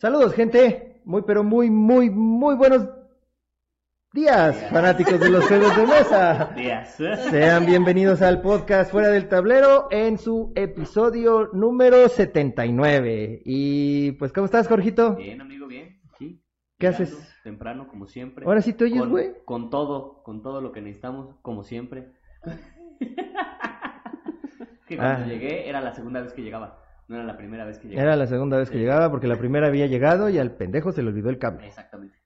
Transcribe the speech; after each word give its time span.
Saludos, 0.00 0.32
gente. 0.34 1.00
Muy, 1.04 1.22
pero 1.22 1.42
muy, 1.44 1.70
muy, 1.70 2.10
muy 2.10 2.54
buenos 2.54 2.88
días, 4.12 4.56
fanáticos 4.70 5.18
de 5.20 5.30
los 5.30 5.46
juegos 5.46 5.76
de 5.76 5.86
mesa. 5.86 6.52
Días. 6.56 6.96
Sean 7.30 7.66
bienvenidos 7.66 8.22
al 8.22 8.40
podcast 8.40 8.90
Fuera 8.90 9.08
del 9.08 9.28
Tablero 9.28 9.88
en 9.90 10.16
su 10.18 10.52
episodio 10.56 11.50
número 11.52 12.08
79. 12.08 13.42
Y 13.44 14.12
pues, 14.12 14.32
¿cómo 14.32 14.46
estás, 14.46 14.68
Jorgito? 14.68 15.16
Bien, 15.16 15.40
amigo, 15.40 15.66
bien. 15.66 16.00
Sí. 16.18 16.42
¿Qué 16.78 16.86
haces? 16.88 17.26
Temprano, 17.44 17.86
como 17.88 18.06
siempre. 18.06 18.44
Ahora 18.46 18.62
sí 18.62 18.72
te 18.72 18.84
oyes, 18.84 19.00
Con- 19.00 19.10
güey. 19.10 19.32
Con 19.44 19.68
todo, 19.70 20.22
con 20.22 20.42
todo 20.42 20.60
lo 20.60 20.72
que 20.72 20.80
necesitamos, 20.80 21.36
como 21.42 21.62
siempre. 21.62 22.12
que 24.86 24.96
cuando 24.96 25.24
Ah. 25.24 25.26
llegué 25.26 25.68
era 25.68 25.80
la 25.82 25.92
segunda 25.92 26.20
vez 26.22 26.32
que 26.32 26.42
llegaba. 26.42 26.78
No 27.10 27.16
era 27.16 27.24
la 27.24 27.36
primera 27.36 27.64
vez 27.64 27.76
que 27.80 27.88
llegaba. 27.88 28.06
Era 28.06 28.16
la 28.16 28.26
segunda 28.28 28.56
vez 28.56 28.70
que 28.70 28.78
llegaba 28.78 29.10
porque 29.10 29.26
la 29.26 29.34
primera 29.36 29.66
había 29.66 29.86
llegado 29.88 30.28
y 30.28 30.38
al 30.38 30.52
pendejo 30.52 30.92
se 30.92 31.02
le 31.02 31.08
olvidó 31.08 31.28
el 31.28 31.38
cable. 31.38 31.66
Exactamente. 31.66 32.16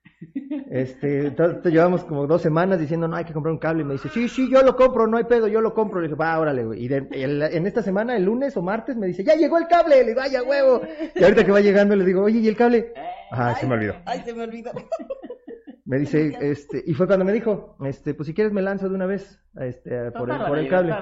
Este, 0.70 1.29
entonces 1.29 1.73
llevamos 1.73 2.05
como 2.05 2.27
dos 2.27 2.43
semanas 2.43 2.79
diciendo, 2.79 3.09
no, 3.09 3.16
hay 3.16 3.24
que 3.24 3.33
comprar 3.33 3.52
un 3.55 3.59
cable. 3.59 3.80
Y 3.80 3.84
me 3.87 3.95
dice, 3.95 4.10
sí, 4.10 4.29
sí, 4.29 4.51
yo 4.51 4.62
lo 4.62 4.77
compro, 4.77 5.07
no 5.07 5.16
hay 5.16 5.24
pedo, 5.24 5.48
yo 5.48 5.62
lo 5.62 5.73
compro. 5.73 6.01
Le 6.02 6.09
dije, 6.09 6.16
va, 6.20 6.38
órale, 6.38 6.65
güey. 6.66 6.84
Y 6.84 6.88
de- 6.88 7.09
el- 7.12 7.41
en 7.43 7.66
esta 7.66 7.80
semana, 7.83 8.15
el 8.15 8.24
lunes 8.24 8.55
o 8.59 8.62
martes, 8.62 8.95
me 8.95 9.07
dice, 9.07 9.24
ya 9.24 9.34
llegó 9.37 9.57
el 9.57 9.69
cable. 9.69 9.97
Le 10.02 10.09
digo, 10.09 10.20
vaya 10.20 10.43
huevo. 10.43 10.83
Y 11.15 11.23
ahorita 11.24 11.45
que 11.46 11.52
va 11.52 11.60
llegando, 11.62 11.96
le 11.96 12.05
digo, 12.05 12.23
oye, 12.23 12.41
¿y 12.41 12.48
el 12.48 12.57
cable? 12.57 12.93
Eh, 12.95 13.02
Ah, 13.30 13.55
se 13.59 13.66
me 13.66 13.77
olvidó. 13.77 13.95
Ay, 14.05 14.21
se 14.23 14.35
me 14.35 14.43
olvidó. 14.45 14.71
Me 15.87 15.98
dice, 15.98 16.35
este, 16.41 16.82
y 16.87 16.95
fue 16.95 17.07
cuando 17.07 17.27
me 17.27 17.32
dijo, 17.32 17.77
este, 17.85 18.15
pues 18.15 18.27
si 18.27 18.32
quieres 18.32 18.55
me 18.55 18.62
lanzo 18.62 18.88
de 18.88 18.95
una 18.95 19.05
vez, 19.05 19.38
este, 19.60 20.10
por 20.12 20.30
el, 20.30 20.38
por 20.38 20.59
el 20.59 20.69
cable. 20.69 20.95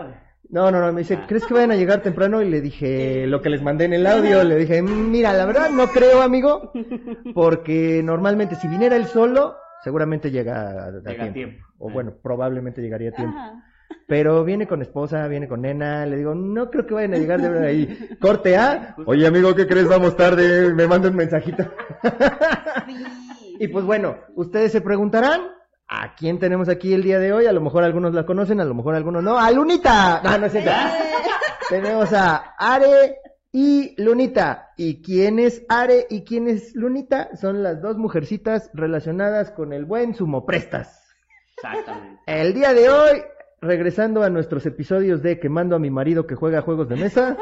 No, 0.48 0.70
no, 0.70 0.80
no, 0.80 0.92
me 0.92 1.00
dice, 1.00 1.14
Ah. 1.20 1.24
¿crees 1.26 1.46
que 1.46 1.54
vayan 1.54 1.70
a 1.70 1.76
llegar 1.76 2.02
temprano? 2.02 2.42
Y 2.42 2.50
le 2.50 2.60
dije 2.60 3.26
lo 3.26 3.40
que 3.40 3.48
les 3.50 3.62
mandé 3.62 3.84
en 3.86 3.94
el 3.94 4.06
audio, 4.06 4.44
le 4.44 4.56
dije, 4.56 4.82
mira, 4.82 5.32
la 5.32 5.46
verdad 5.46 5.70
no 5.70 5.86
creo, 5.88 6.20
amigo, 6.20 6.72
porque 7.34 8.02
normalmente 8.04 8.56
si 8.56 8.68
viniera 8.68 8.96
él 8.96 9.06
solo, 9.06 9.56
seguramente 9.82 10.30
llega 10.30 10.60
a, 10.60 10.84
a 10.86 10.90
Llega 10.90 11.04
tiempo. 11.14 11.32
tiempo. 11.32 11.66
O 11.78 11.90
bueno, 11.90 12.12
probablemente 12.22 12.82
llegaría 12.82 13.10
a 13.10 13.12
tiempo. 13.14 13.36
Ajá. 13.38 13.64
Pero 14.08 14.42
viene 14.44 14.66
con 14.66 14.82
esposa, 14.82 15.26
viene 15.28 15.48
con 15.48 15.62
nena, 15.62 16.04
le 16.06 16.16
digo, 16.16 16.34
no 16.34 16.70
creo 16.70 16.86
que 16.86 16.94
vayan 16.94 17.14
a 17.14 17.18
llegar 17.18 17.40
de 17.40 17.66
ahí. 17.66 18.08
Corte 18.20 18.56
A, 18.56 18.94
oye 19.06 19.26
amigo, 19.26 19.54
¿qué 19.54 19.66
crees? 19.66 19.86
Vamos 19.88 20.16
tarde, 20.16 20.72
me 20.74 20.86
manda 20.86 21.08
un 21.08 21.16
mensajito. 21.16 21.62
Sí. 22.86 22.94
Y 23.58 23.68
pues 23.68 23.84
bueno, 23.84 24.16
ustedes 24.34 24.72
se 24.72 24.80
preguntarán, 24.80 25.42
¿a 25.88 26.14
quién 26.14 26.38
tenemos 26.38 26.68
aquí 26.68 26.92
el 26.92 27.02
día 27.02 27.18
de 27.18 27.32
hoy? 27.32 27.46
A 27.46 27.52
lo 27.52 27.60
mejor 27.60 27.84
algunos 27.84 28.14
la 28.14 28.24
conocen, 28.26 28.60
a 28.60 28.64
lo 28.64 28.74
mejor 28.74 28.94
algunos 28.94 29.22
no. 29.22 29.38
¡A 29.38 29.50
Lunita! 29.50 30.20
No, 30.22 30.38
no 30.38 30.46
es 30.46 30.52
cierto. 30.52 30.70
Tenemos 31.68 32.12
a 32.12 32.54
Are 32.58 33.16
y 33.52 33.94
Lunita. 34.02 34.70
¿Y 34.76 35.02
quién 35.02 35.38
es 35.38 35.64
Are 35.68 36.06
y 36.08 36.24
quién 36.24 36.48
es 36.48 36.74
Lunita? 36.74 37.36
Son 37.36 37.62
las 37.62 37.80
dos 37.80 37.98
mujercitas 37.98 38.70
relacionadas 38.74 39.50
con 39.50 39.72
el 39.72 39.84
buen 39.84 40.14
sumoprestas. 40.14 41.02
Exactamente. 41.56 42.20
El 42.26 42.54
día 42.54 42.72
de 42.72 42.90
hoy, 42.90 43.22
regresando 43.60 44.22
a 44.22 44.30
nuestros 44.30 44.66
episodios 44.66 45.22
de 45.22 45.38
Quemando 45.38 45.76
a 45.76 45.78
mi 45.78 45.90
marido 45.90 46.26
que 46.26 46.34
juega 46.34 46.62
juegos 46.62 46.88
de 46.88 46.96
mesa, 46.96 47.36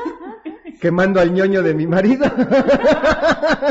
quemando 0.81 1.21
al 1.21 1.33
ñoño 1.33 1.63
de 1.63 1.75
mi 1.75 1.87
marido, 1.87 2.25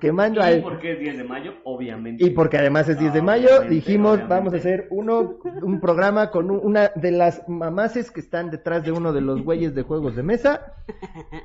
quemando 0.00 0.40
¿Y 0.40 0.44
al... 0.44 0.62
por 0.62 0.78
qué 0.80 0.92
es 0.92 0.98
10 1.00 1.18
de 1.18 1.24
mayo? 1.24 1.52
Obviamente. 1.64 2.24
Y 2.24 2.30
porque 2.30 2.58
además 2.58 2.88
es 2.88 2.98
10 2.98 3.14
de 3.14 3.22
mayo, 3.22 3.48
Obviamente, 3.48 3.74
dijimos, 3.74 4.10
obviamente. 4.12 4.34
vamos 4.34 4.54
a 4.54 4.56
hacer 4.56 4.86
uno, 4.90 5.38
un 5.62 5.80
programa 5.80 6.30
con 6.30 6.50
un- 6.50 6.60
una 6.62 6.90
de 6.94 7.10
las 7.12 7.48
mamaces 7.48 8.10
que 8.10 8.20
están 8.20 8.50
detrás 8.50 8.84
de 8.84 8.92
uno 8.92 9.12
de 9.12 9.20
los 9.20 9.42
güeyes 9.42 9.74
de 9.74 9.82
juegos 9.82 10.16
de 10.16 10.22
mesa. 10.22 10.74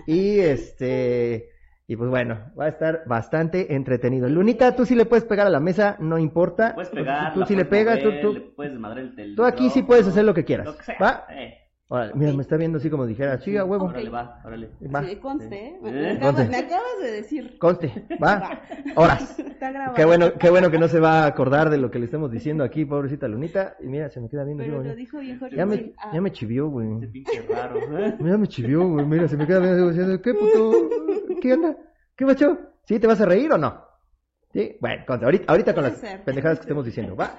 Y 0.06 0.40
este, 0.40 1.50
y 1.88 1.96
pues 1.96 2.10
bueno, 2.10 2.40
va 2.60 2.66
a 2.66 2.70
estar 2.70 3.04
bastante 3.06 3.76
entretenido. 3.76 4.28
Lunita, 4.30 4.76
tú 4.76 4.86
sí 4.86 4.96
le 4.96 5.06
puedes 5.06 5.26
pegar 5.26 5.48
a 5.48 5.52
la 5.52 5.60
mesa, 5.60 5.96
no 6.00 6.18
importa. 6.18 6.74
Puedes 6.76 6.92
pegar, 6.92 7.34
Tú 7.34 7.46
sí 7.46 7.56
le 7.56 7.66
pegas, 7.66 8.00
tú, 8.02 8.10
tú, 8.22 8.34
le 8.34 8.42
puedes 8.42 8.74
el 9.18 9.36
tú 9.36 9.44
aquí 9.46 9.70
sí 9.70 9.84
puedes 9.84 10.08
hacer 10.08 10.26
lo 10.26 10.34
que 10.34 10.46
quieras. 10.46 10.68
Lo 10.68 10.78
que 10.78 10.84
sea. 10.84 10.98
¿Va? 11.02 11.26
Eh, 11.30 11.58
Órale, 11.90 12.12
mira, 12.16 12.34
me 12.34 12.42
está 12.42 12.58
viendo 12.58 12.80
así 12.80 12.90
como 12.90 13.06
dijera, 13.06 13.40
sí, 13.40 13.56
a 13.56 13.64
huevo. 13.64 13.86
Órale, 13.86 14.10
va, 14.10 14.42
órale. 14.44 14.72
Va, 14.94 15.04
Sí, 15.06 15.16
conste, 15.16 15.56
¿eh? 15.68 15.80
Me, 15.82 15.90
Eh, 15.90 16.12
acabas, 16.18 16.36
conste. 16.36 16.52
me 16.52 16.58
acabas 16.58 17.00
de 17.02 17.12
decir. 17.12 17.58
conste, 17.60 18.06
va, 18.24 18.60
horas. 18.98 19.40
Está 19.40 19.72
grabado. 19.72 19.94
Qué 19.96 20.04
bueno, 20.04 20.34
qué 20.38 20.50
bueno 20.50 20.70
que 20.70 20.80
no 20.80 20.90
se 20.90 21.00
va 21.00 21.24
a 21.24 21.28
acordar 21.28 21.70
de 21.70 21.78
lo 21.78 21.90
que 21.90 22.00
le 22.00 22.06
estamos 22.06 22.30
diciendo 22.30 22.66
aquí, 22.66 22.84
pobrecita 22.84 23.30
Lunita. 23.30 23.78
Y 23.80 23.88
mira, 23.88 24.10
se 24.10 24.20
me 24.20 24.28
queda 24.28 24.44
viendo. 24.44 24.64
Pero 24.66 24.78
como- 24.80 24.90
lo 24.90 24.96
dijo 24.96 25.20
bien 25.20 25.40
Jorge. 25.40 25.56
Ya 25.56 25.66
me. 25.66 25.94
Ah, 25.98 26.12
ya 26.14 26.20
me 26.20 26.32
chivió, 26.34 26.68
güey. 26.68 26.98
Ese 26.98 27.08
pinche 27.08 27.42
raro. 27.50 27.78
¿eh? 27.98 28.18
Ya 28.20 28.38
me 28.38 28.48
chivió, 28.48 28.86
güey. 28.90 29.06
Mira, 29.06 29.28
se 29.30 29.38
me 29.38 29.48
queda 29.48 29.60
viendo 29.60 29.88
diciendo, 29.88 30.22
¿qué 30.22 30.34
puto? 30.34 30.90
¿Qué 31.42 31.54
onda? 31.54 31.78
¿Qué 32.18 32.26
macho? 32.26 32.58
¿Sí 32.84 33.00
te 33.00 33.08
vas 33.08 33.22
a 33.22 33.26
reír 33.26 33.50
o 33.54 33.58
no? 33.58 33.82
Sí, 34.52 34.76
bueno, 34.82 35.04
contra, 35.08 35.28
ahorita, 35.28 35.46
ahorita 35.52 35.74
con 35.74 35.84
las 35.84 35.98
ser. 35.98 36.22
pendejadas 36.24 36.58
que 36.60 36.64
estemos 36.64 36.84
diciendo, 36.86 37.16
¿va? 37.16 37.34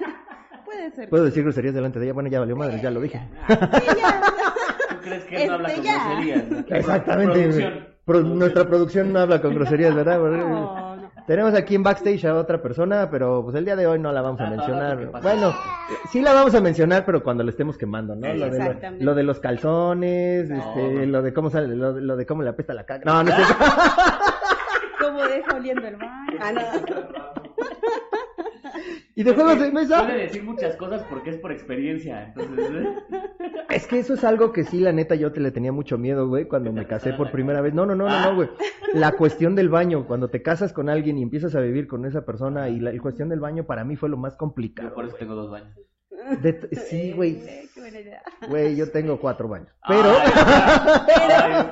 Puede 0.89 0.95
ser. 0.95 1.09
¿Puedo 1.09 1.23
decir 1.25 1.43
groserías 1.43 1.73
delante 1.73 1.99
de 1.99 2.05
ella? 2.05 2.13
Bueno, 2.13 2.29
ya 2.29 2.39
valió 2.39 2.55
madre, 2.55 2.79
ya 2.81 2.89
lo 2.91 2.99
dije. 3.01 3.21
¿Tú 3.47 4.95
crees 5.01 5.23
que 5.25 5.43
él 5.43 5.47
no 5.49 5.53
habla 5.55 5.69
Este, 5.69 5.81
con 5.81 5.85
ya. 5.85 6.05
groserías? 6.05 6.43
¿no? 6.49 6.57
Exactamente. 6.75 7.33
Producción. 7.33 7.71
güey. 7.73 7.89
Pro- 8.05 8.21
nuestra 8.21 8.65
producción 8.67 9.13
no 9.13 9.19
habla 9.19 9.41
con 9.41 9.53
groserías, 9.53 9.93
¿verdad? 9.95 10.17
No, 10.19 10.29
no. 10.37 10.99
Tenemos 11.27 11.53
aquí 11.53 11.75
en 11.75 11.83
backstage 11.83 12.25
a 12.25 12.33
otra 12.35 12.59
persona, 12.59 13.07
pero 13.11 13.43
pues 13.43 13.55
el 13.55 13.63
día 13.63 13.75
de 13.75 13.85
hoy 13.85 13.99
no 13.99 14.11
la 14.11 14.21
vamos 14.23 14.41
a 14.41 14.47
Ah, 14.47 14.49
mencionar. 14.49 15.11
pasa. 15.11 15.27
Bueno, 15.29 15.53
sí 16.11 16.21
la 16.23 16.33
vamos 16.33 16.55
a 16.55 16.61
mencionar, 16.61 17.05
pero 17.05 17.21
cuando 17.21 17.43
la 17.43 17.51
estemos 17.51 17.77
quemando, 17.77 18.15
¿no? 18.15 18.25
Lo 18.33 18.33
de, 18.33 18.37
lo, 18.39 18.45
Exactamente. 18.65 19.05
lo 19.05 19.13
de 19.13 19.23
los 19.23 19.39
calzones, 19.39 20.49
No. 20.49 20.57
este, 20.57 21.05
lo 21.05 21.21
de 21.21 21.31
cómo 21.33 21.51
sale, 21.51 21.75
lo, 21.75 21.93
de- 21.93 22.01
lo 22.01 22.15
de 22.17 22.25
cómo 22.25 22.41
le 22.41 22.49
apesta 22.49 22.73
la 22.73 22.83
caca. 22.83 23.03
No, 23.05 23.23
no 23.23 23.29
es 23.29 23.35
cierto. 23.45 23.65
¿Cómo 24.99 25.21
deja 25.21 25.55
oliendo 25.55 25.87
el 25.87 25.95
baño? 25.97 26.39
Ah, 26.41 26.51
no. 26.51 26.61
Y 29.15 29.23
de 29.23 29.33
juegos 29.33 29.59
de 29.59 29.71
mesa. 29.71 30.03
Puede 30.03 30.21
decir 30.21 30.43
muchas 30.43 30.75
cosas 30.77 31.03
porque 31.09 31.31
es 31.31 31.37
por 31.37 31.51
experiencia. 31.51 32.27
Entonces, 32.27 32.71
¿eh? 32.71 32.95
Es 33.69 33.85
que 33.85 33.99
eso 33.99 34.15
es 34.15 34.23
algo 34.23 34.51
que 34.51 34.63
sí, 34.63 34.79
la 34.79 34.91
neta, 34.91 35.13
yo 35.13 35.31
te 35.31 35.39
le 35.39 35.51
tenía 35.51 35.71
mucho 35.71 35.97
miedo, 35.97 36.27
güey, 36.27 36.45
cuando 36.45 36.73
me 36.73 36.87
casé 36.87 37.13
por 37.13 37.31
primera 37.31 37.61
vez. 37.61 37.73
No, 37.73 37.85
no, 37.85 37.93
no, 37.93 38.07
no, 38.07 38.21
no, 38.21 38.35
güey. 38.35 38.49
La 38.93 39.11
cuestión 39.11 39.53
del 39.55 39.69
baño, 39.69 40.07
cuando 40.07 40.29
te 40.29 40.41
casas 40.41 40.73
con 40.73 40.89
alguien 40.89 41.19
y 41.19 41.21
empiezas 41.21 41.55
a 41.55 41.59
vivir 41.59 41.87
con 41.87 42.05
esa 42.05 42.25
persona, 42.25 42.67
y 42.69 42.79
la, 42.79 42.91
la 42.91 42.99
cuestión 42.99 43.29
del 43.29 43.39
baño 43.39 43.65
para 43.65 43.83
mí 43.83 43.95
fue 43.95 44.09
lo 44.09 44.17
más 44.17 44.35
complicado. 44.35 44.89
yo 44.89 44.95
por 44.95 45.05
eso 45.05 45.15
tengo 45.17 45.35
dos 45.35 45.51
baños. 45.51 45.77
De- 46.41 46.69
sí, 46.89 47.13
güey. 47.13 47.41
Buena 47.75 47.99
idea. 48.01 48.21
Güey, 48.47 48.75
yo 48.75 48.91
tengo 48.91 49.19
cuatro 49.19 49.47
baños. 49.47 49.69
Pero. 49.87 50.11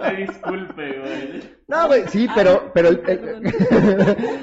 Ay, 0.02 0.26
disculpe, 0.26 1.00
güey. 1.00 1.58
No, 1.68 1.88
güey, 1.88 2.08
sí, 2.08 2.28
pero, 2.34 2.72
pero 2.74 2.88
el, 2.90 3.02
el, 3.08 3.54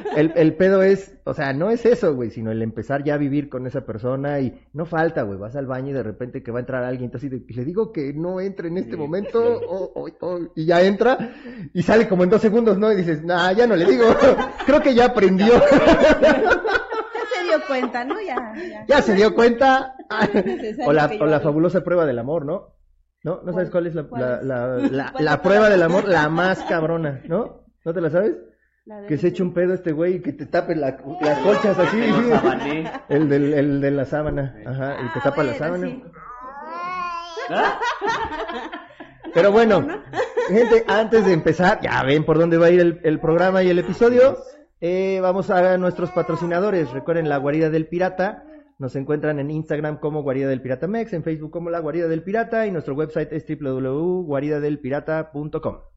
el- 0.17 0.33
el 0.37 0.55
pedo 0.57 0.83
es, 0.83 1.15
o 1.25 1.33
sea, 1.33 1.55
no 1.55 1.71
es 1.71 1.87
eso, 1.87 2.15
güey, 2.15 2.31
sino 2.31 2.51
el 2.53 2.61
empezar 2.61 3.03
ya 3.03 3.15
a 3.15 3.19
vivir 3.19 3.49
con 3.49 3.67
esa 3.67 3.87
persona 3.87 4.41
y 4.41 4.61
no 4.75 4.85
falta, 4.85 5.23
güey, 5.23 5.39
vas 5.39 5.57
al 5.57 5.67
baño 5.67 5.91
y 5.91 5.95
de 5.95 6.03
repente 6.03 6.43
que 6.43 6.51
va 6.51 6.59
a 6.59 6.61
entrar 6.61 6.85
alguien, 6.85 7.07
entonces 7.07 7.31
así 7.33 7.41
de, 7.47 7.55
le 7.55 7.65
digo 7.65 7.93
que 7.93 8.13
no 8.13 8.43
entre 8.43 8.69
en 8.69 8.77
este 8.77 8.91
Sí, 8.93 8.97
momento, 8.99 9.59
sí. 9.59 9.65
o- 9.67 9.93
o- 9.95 10.27
o- 10.27 10.41
y 10.55 10.67
ya 10.67 10.83
entra 10.83 11.17
y 11.73 11.83
sale 11.83 12.09
como 12.09 12.25
en 12.25 12.31
dos 12.31 12.43
segundos, 12.43 12.77
¿no? 12.77 12.93
Y 12.93 12.97
dices, 12.97 13.23
nah, 13.25 13.53
ya 13.53 13.67
no 13.67 13.75
le 13.75 13.87
digo, 13.87 14.05
creo 14.67 14.83
que 14.83 14.95
ya 14.95 15.07
aprendió, 15.07 15.55
dio 17.67 17.69
cuenta, 17.69 18.05
¿no? 18.05 18.21
Ya, 18.21 18.53
ya. 18.57 18.85
ya 18.87 19.03
se 19.03 19.15
dio 19.15 19.35
cuenta, 19.35 19.95
o 20.87 20.93
la, 20.93 21.11
o 21.21 21.27
la 21.27 21.41
fabulosa 21.41 21.83
prueba 21.83 22.07
del 22.07 22.19
amor, 22.19 22.45
¿no? 22.45 22.75
¿No? 23.23 23.41
¿No 23.43 23.53
sabes 23.53 23.71
cuál 23.71 23.87
es 23.87 23.95
la, 23.95 24.03
¿Cuál 24.05 24.41
la, 24.43 24.79
es? 24.83 24.93
la, 25.23 25.41
prueba 25.43 25.71
del 25.71 25.83
amor? 25.83 26.07
La 26.07 26.29
más 26.29 26.63
cabrona, 26.65 27.23
¿no? 27.27 27.65
¿No 27.85 27.95
te 27.95 28.01
la 28.01 28.11
sabes? 28.11 28.35
Que 29.09 29.17
se 29.17 29.29
eche 29.29 29.43
un 29.43 29.55
pedo 29.55 29.73
este 29.73 29.93
güey 29.93 30.17
y 30.17 30.21
que 30.21 30.35
te 30.35 30.45
tape 30.45 30.77
la- 30.77 30.99
las 31.23 31.39
colchas 31.39 31.79
así. 31.79 31.99
Te. 31.99 33.15
El, 33.15 33.29
del, 33.31 33.55
el 33.55 33.81
de 33.81 33.91
la 33.91 34.05
sábana. 34.05 34.55
Ajá, 34.67 34.97
el 35.01 35.11
que 35.13 35.19
Ah, 35.21 35.23
tapa 35.25 35.43
la 35.43 35.55
sábana. 35.55 35.87
sí. 35.87 36.05
¿Ah? 37.49 37.79
Pero 39.33 39.53
bueno, 39.53 39.87
gente, 40.49 40.85
antes 40.87 41.25
de 41.25 41.33
empezar, 41.33 41.81
ya 41.81 42.03
ven 42.03 42.25
por 42.27 42.39
dónde 42.39 42.59
va 42.59 42.67
a 42.67 42.71
ir 42.71 42.81
el, 42.81 43.01
el 43.05 43.21
programa 43.21 43.63
y 43.63 43.71
el 43.71 43.79
episodio. 43.79 44.37
Eh, 44.87 45.19
vamos 45.23 45.49
a 45.49 45.79
nuestros 45.79 46.11
patrocinadores. 46.11 46.91
Recuerden 46.91 47.31
la 47.31 47.39
guarida 47.39 47.71
del 47.71 47.87
pirata. 47.87 48.45
Nos 48.79 48.95
encuentran 48.97 49.39
en 49.39 49.51
Instagram 49.51 49.99
como 49.99 50.23
Guarida 50.23 50.49
del 50.49 50.61
Pirata 50.61 50.87
Mex, 50.87 51.15
en 51.15 51.23
Facebook 51.23 51.53
como 51.53 51.71
La 51.71 51.79
Guarida 51.79 52.07
del 52.07 52.23
Pirata 52.23 52.67
y 52.67 52.71
nuestro 52.71 52.95
website 52.95 53.33
es 53.33 53.47
www.guaridadelpirata.com. 53.49 55.94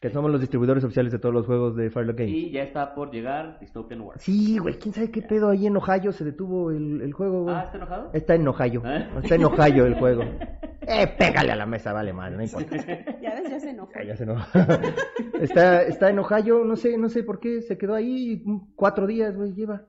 Que 0.00 0.10
somos 0.10 0.30
los 0.30 0.40
distribuidores 0.40 0.84
oficiales 0.84 1.10
de 1.12 1.18
todos 1.18 1.34
los 1.34 1.44
juegos 1.46 1.74
de 1.74 1.90
Firelock 1.90 2.18
Games. 2.18 2.32
Y 2.32 2.50
ya 2.52 2.62
está 2.62 2.94
por 2.94 3.10
llegar 3.10 3.58
Dystopian 3.58 4.00
Wars. 4.00 4.22
Sí, 4.22 4.56
güey, 4.58 4.78
quién 4.78 4.94
sabe 4.94 5.10
qué 5.10 5.22
pedo 5.22 5.48
ahí 5.48 5.66
en 5.66 5.76
Ohio 5.76 6.12
se 6.12 6.24
detuvo 6.24 6.70
el, 6.70 7.00
el 7.02 7.12
juego, 7.12 7.42
güey. 7.42 7.56
Ah, 7.56 7.64
¿está 7.64 7.76
enojado? 7.78 8.10
Está 8.12 8.34
en 8.36 8.46
Ohio. 8.48 8.82
¿Eh? 8.86 9.08
Está 9.22 9.34
en 9.34 9.44
Ohio 9.44 9.86
el 9.86 9.94
juego. 9.94 10.22
Eh, 10.90 11.06
pégale 11.18 11.52
a 11.52 11.56
la 11.56 11.66
mesa, 11.66 11.92
vale 11.92 12.14
madre, 12.14 12.38
no 12.38 12.42
importa. 12.44 12.74
Ya 13.20 13.34
ves, 13.34 13.50
ya 13.50 13.60
se 13.60 13.70
enojó. 13.70 13.92
Ya, 13.96 14.04
ya 14.04 14.16
se 14.16 14.22
enojó. 14.22 14.58
está, 15.38 15.82
está 15.82 16.08
en 16.08 16.18
Ohio, 16.18 16.64
no 16.64 16.76
sé, 16.76 16.96
no 16.96 17.10
sé 17.10 17.24
por 17.24 17.40
qué, 17.40 17.60
se 17.60 17.76
quedó 17.76 17.94
ahí 17.94 18.42
cuatro 18.74 19.06
días, 19.06 19.36
güey, 19.36 19.52
lleva. 19.52 19.82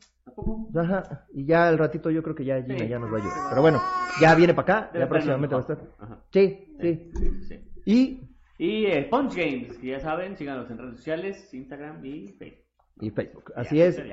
Ajá, 0.75 1.25
y 1.33 1.45
ya 1.45 1.69
al 1.69 1.77
ratito 1.77 2.09
yo 2.11 2.21
creo 2.21 2.35
que 2.35 2.43
ya 2.43 2.61
Gina 2.61 2.79
Sí. 2.79 2.87
ya 2.89 2.99
nos 2.99 3.13
va 3.13 3.17
a 3.17 3.21
ayudar. 3.21 3.37
Pero 3.49 3.61
bueno, 3.61 3.79
ya 4.19 4.35
viene 4.35 4.53
para 4.53 4.79
acá, 4.79 4.89
Debe 4.91 5.05
ya 5.05 5.09
próximamente 5.09 5.55
va 5.55 5.61
a 5.61 5.61
estar. 5.61 5.77
Ajá. 5.99 6.17
Sí, 6.33 6.75
sí. 6.81 7.11
Sí, 7.15 7.31
sí. 7.47 7.59
Y 7.85 8.28
Y 8.59 8.85
eh, 8.87 9.07
Punch 9.09 9.33
Games, 9.35 9.77
que 9.77 9.87
ya 9.87 9.99
saben, 10.01 10.35
síganos 10.35 10.69
en 10.69 10.77
redes 10.77 10.97
sociales, 10.97 11.53
Instagram 11.53 12.03
y 12.05 12.27
Facebook. 12.27 12.65
y 12.99 13.09
Facebook. 13.09 13.53
Así 13.55 13.77
Ya, 13.77 13.85
es. 13.85 14.03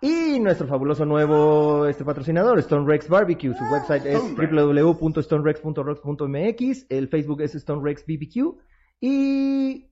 Y 0.00 0.38
nuestro 0.38 0.68
fabuloso 0.68 1.04
nuevo 1.04 1.86
este 1.86 2.04
patrocinador, 2.04 2.60
Stone 2.60 2.86
Rex 2.86 3.08
Barbecue. 3.08 3.52
Su 3.52 3.64
website 3.64 4.06
es 4.06 4.14
Stone 4.22 4.36
Rex. 4.36 4.52
www.stonerex.rocks.mx. 4.52 6.86
El 6.88 7.08
Facebook 7.08 7.40
es 7.42 7.56
Stone 7.56 7.82
Rex 7.84 8.04
BBQ. 8.06 8.60
¿Y 9.00 9.90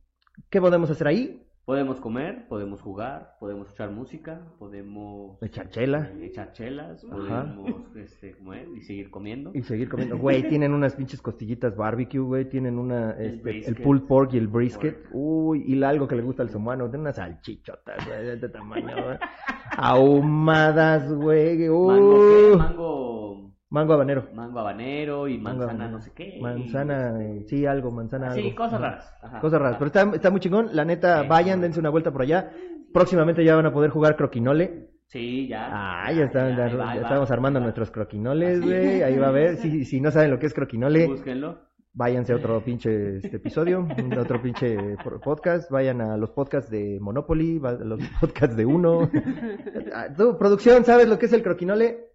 qué 0.49 0.61
podemos 0.61 0.89
hacer 0.91 1.09
ahí? 1.09 1.43
Podemos 1.69 2.01
comer, 2.01 2.49
podemos 2.49 2.81
jugar, 2.81 3.37
podemos 3.39 3.67
escuchar 3.67 3.91
música, 3.91 4.41
podemos 4.59 5.37
Echar 5.43 5.69
chela. 5.69 6.11
eh, 6.15 6.25
echar 6.25 6.51
chelas, 6.53 7.05
podemos 7.05 7.95
este, 7.95 8.33
comer 8.39 8.69
y 8.75 8.81
seguir 8.81 9.11
comiendo. 9.11 9.51
Y 9.53 9.61
seguir 9.61 9.91
comiendo. 9.91 10.17
Güey, 10.17 10.43
tienen 10.49 10.73
unas 10.73 10.97
pinches 10.97 11.21
costillitas 11.21 11.77
barbecue, 11.77 12.21
güey. 12.21 12.49
Tienen 12.49 12.79
una, 12.79 13.11
El 13.19 13.47
este, 13.47 13.69
el 13.69 13.77
pulled 13.83 14.05
pork 14.05 14.33
y 14.33 14.39
el 14.39 14.49
brisket. 14.49 15.09
Uy, 15.13 15.63
y 15.67 15.83
algo 15.83 16.09
que 16.09 16.17
le 16.17 16.23
gusta 16.23 16.43
al 16.43 16.49
somano. 16.49 16.85
Tienen 16.85 17.03
unas 17.03 17.17
salchichotas, 17.17 18.03
güey, 18.07 18.25
de 18.25 18.33
este 18.33 18.49
tamaño, 18.49 19.05
güey. 19.05 19.19
Ahumadas, 19.77 21.13
güey. 21.13 21.69
Mango, 21.69 22.15
¿qué? 22.15 22.53
Uh, 22.55 22.57
mango, 22.57 23.28
mango 23.71 23.93
habanero. 23.95 24.29
mango 24.35 24.59
habanero 24.61 25.29
y 25.29 25.39
manzana 25.39 25.89
no 25.89 26.01
sé 26.01 26.13
qué. 26.15 26.39
Manzana, 26.41 27.23
eh, 27.23 27.45
sí, 27.47 27.67
algo, 27.67 27.91
manzana 27.91 28.33
Sí, 28.33 28.41
algo. 28.41 28.57
cosas 28.57 28.81
raras. 28.81 29.15
Ajá. 29.23 29.41
Cosas 29.41 29.61
raras, 29.61 29.77
pero 29.79 29.87
está, 29.87 30.03
está 30.15 30.31
muy 30.31 30.41
chingón. 30.41 30.69
La 30.73 30.85
neta, 30.85 31.23
Sí. 31.23 31.29
vayan, 31.29 31.61
dense 31.61 31.81
una 31.81 31.91
vuelta 31.91 32.11
por 32.13 32.23
allá. 32.23 32.51
Próximamente 32.93 33.45
ya 33.45 33.55
van 33.57 33.67
a 33.67 33.73
poder 33.73 33.91
jugar 33.91 34.17
croquinole. 34.17 34.89
Sí, 35.07 35.49
ya. 35.49 35.69
Ah, 36.05 36.13
ya, 36.13 36.25
están, 36.25 36.57
ya, 36.57 36.69
va, 36.77 36.85
va, 36.85 36.95
estamos 36.97 37.31
armando 37.31 37.59
va. 37.61 37.65
nuestros 37.65 37.91
croquinoles, 37.91 38.59
Así. 38.59 38.67
güey. 38.67 39.03
Ahí 39.03 39.17
va 39.19 39.29
a 39.29 39.33
ver. 39.33 39.57
Si, 39.57 39.85
si 39.85 40.01
no 40.01 40.11
saben 40.11 40.31
lo 40.31 40.39
que 40.39 40.47
es 40.47 40.53
croquinole, 40.55 41.07
Búsquenlo. 41.07 41.61
váyanse 41.95 42.33
a 42.35 42.37
otro 42.37 42.63
pinche 42.63 43.17
este 43.17 43.37
episodio, 43.39 43.87
otro 44.19 44.41
pinche 44.43 44.77
podcast. 45.25 45.71
Vayan 45.71 46.01
a 46.03 46.17
los 46.19 46.31
podcasts 46.31 46.71
de 46.71 46.99
Monopoly, 47.01 47.59
a 47.65 47.73
los 47.73 48.01
podcasts 48.21 48.57
de 48.57 48.67
Uno. 48.67 49.11
Ah, 49.95 50.09
Tú, 50.15 50.37
producción, 50.39 50.85
¿sabes 50.85 51.09
lo 51.09 51.19
que 51.19 51.27
es 51.27 51.33
el 51.33 51.43
croquinole? 51.43 52.08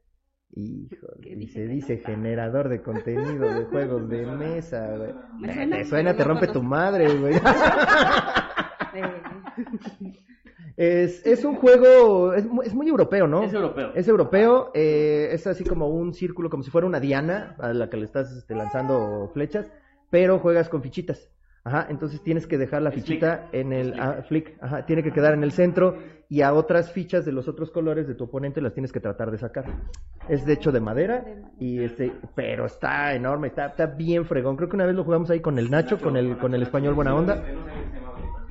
Híjole, 0.55 1.19
¿Qué 1.21 1.35
dice, 1.35 1.67
dice 1.67 1.97
no? 1.97 2.05
generador 2.05 2.69
de 2.69 2.81
contenido 2.81 3.51
de 3.53 3.65
juegos 3.65 4.07
de 4.07 4.25
mesa, 4.37 4.95
güey. 4.97 5.13
Me 5.39 5.47
Te- 5.47 5.53
suena, 5.55 5.77
Te 5.77 5.85
suena, 5.85 6.15
te 6.15 6.23
rompe 6.23 6.47
tu 6.47 6.61
madre, 6.61 7.07
güey. 7.17 7.33
Es, 10.75 11.23
es 11.25 11.45
un 11.45 11.55
juego, 11.55 12.33
es, 12.33 12.45
es 12.65 12.73
muy 12.73 12.87
europeo, 12.87 13.27
¿no? 13.27 13.43
Es 13.43 13.53
europeo. 13.53 13.91
Es 13.93 14.07
europeo, 14.07 14.71
eh, 14.73 15.29
es 15.31 15.45
así 15.45 15.63
como 15.63 15.87
un 15.87 16.13
círculo, 16.13 16.49
como 16.49 16.63
si 16.63 16.71
fuera 16.71 16.87
una 16.87 16.99
diana 16.99 17.55
a 17.59 17.73
la 17.73 17.89
que 17.91 17.97
le 17.97 18.05
estás 18.05 18.31
este, 18.31 18.55
lanzando 18.55 19.29
flechas, 19.33 19.71
pero 20.09 20.39
juegas 20.39 20.69
con 20.69 20.81
fichitas. 20.81 21.29
Ajá, 21.65 21.87
entonces 21.89 22.21
tienes 22.21 22.45
que 22.45 22.57
dejar 22.57 22.81
la 22.81 22.89
Es 22.89 22.95
fichita 22.95 23.47
flick. 23.49 23.53
en 23.53 23.71
el 23.71 23.99
ah, 23.99 24.21
flick, 24.27 24.57
ajá, 24.61 24.85
tiene 24.85 25.01
que 25.01 25.13
quedar 25.13 25.33
en 25.33 25.43
el 25.43 25.53
centro 25.53 25.97
y 26.27 26.41
a 26.41 26.53
otras 26.53 26.91
fichas 26.91 27.23
de 27.23 27.31
los 27.31 27.47
otros 27.47 27.71
colores 27.71 28.05
de 28.05 28.15
tu 28.15 28.25
oponente 28.25 28.59
las 28.59 28.73
tienes 28.73 28.91
que 28.91 28.99
tratar 28.99 29.31
de 29.31 29.37
sacar. 29.37 29.65
Es 30.27 30.45
de 30.45 30.53
hecho 30.53 30.73
de 30.73 30.81
madera 30.81 31.23
y 31.59 31.81
este, 31.81 32.11
pero 32.35 32.65
está 32.65 33.13
enorme, 33.13 33.47
está, 33.47 33.67
está 33.67 33.85
bien 33.85 34.25
fregón. 34.25 34.57
Creo 34.57 34.67
que 34.67 34.75
una 34.75 34.85
vez 34.85 34.95
lo 34.95 35.05
jugamos 35.05 35.29
ahí 35.29 35.39
con 35.39 35.57
el 35.57 35.71
Nacho, 35.71 35.99
con 35.99 36.17
el 36.17 36.37
con 36.37 36.53
el 36.53 36.63
español 36.63 36.95
buena 36.95 37.15
onda. 37.15 37.41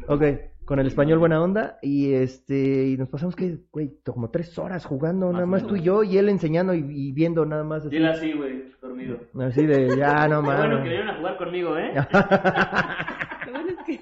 Ok, 0.08 0.22
con 0.64 0.78
el 0.78 0.86
español 0.86 1.18
buena 1.18 1.42
onda 1.42 1.78
y 1.82 2.12
este 2.14 2.86
y 2.86 2.96
nos 2.96 3.08
pasamos 3.08 3.34
que 3.36 3.58
güey 3.72 3.98
como 4.04 4.30
tres 4.30 4.56
horas 4.58 4.84
jugando 4.84 5.26
Más 5.26 5.34
nada 5.34 5.46
más 5.46 5.66
tú 5.66 5.76
y 5.76 5.82
yo 5.82 6.02
y 6.04 6.16
él 6.18 6.28
enseñando 6.28 6.72
y, 6.74 6.84
y 6.88 7.12
viendo 7.12 7.44
nada 7.44 7.64
más 7.64 7.80
así, 7.84 7.90
Dile 7.96 8.08
así, 8.08 8.32
güey, 8.32 8.64
dormido. 8.80 9.18
así 9.40 9.66
de 9.66 9.96
ya 9.96 10.28
no 10.28 10.40
Qué 10.42 10.46
bueno 10.46 10.62
que 10.62 10.68
mames. 10.68 10.82
vinieron 10.84 11.08
a 11.10 11.16
jugar 11.18 11.36
conmigo, 11.36 11.76
¿eh? 11.78 11.92
lo 13.46 13.52
bueno 13.52 13.70
es 13.70 13.84
que 13.86 14.00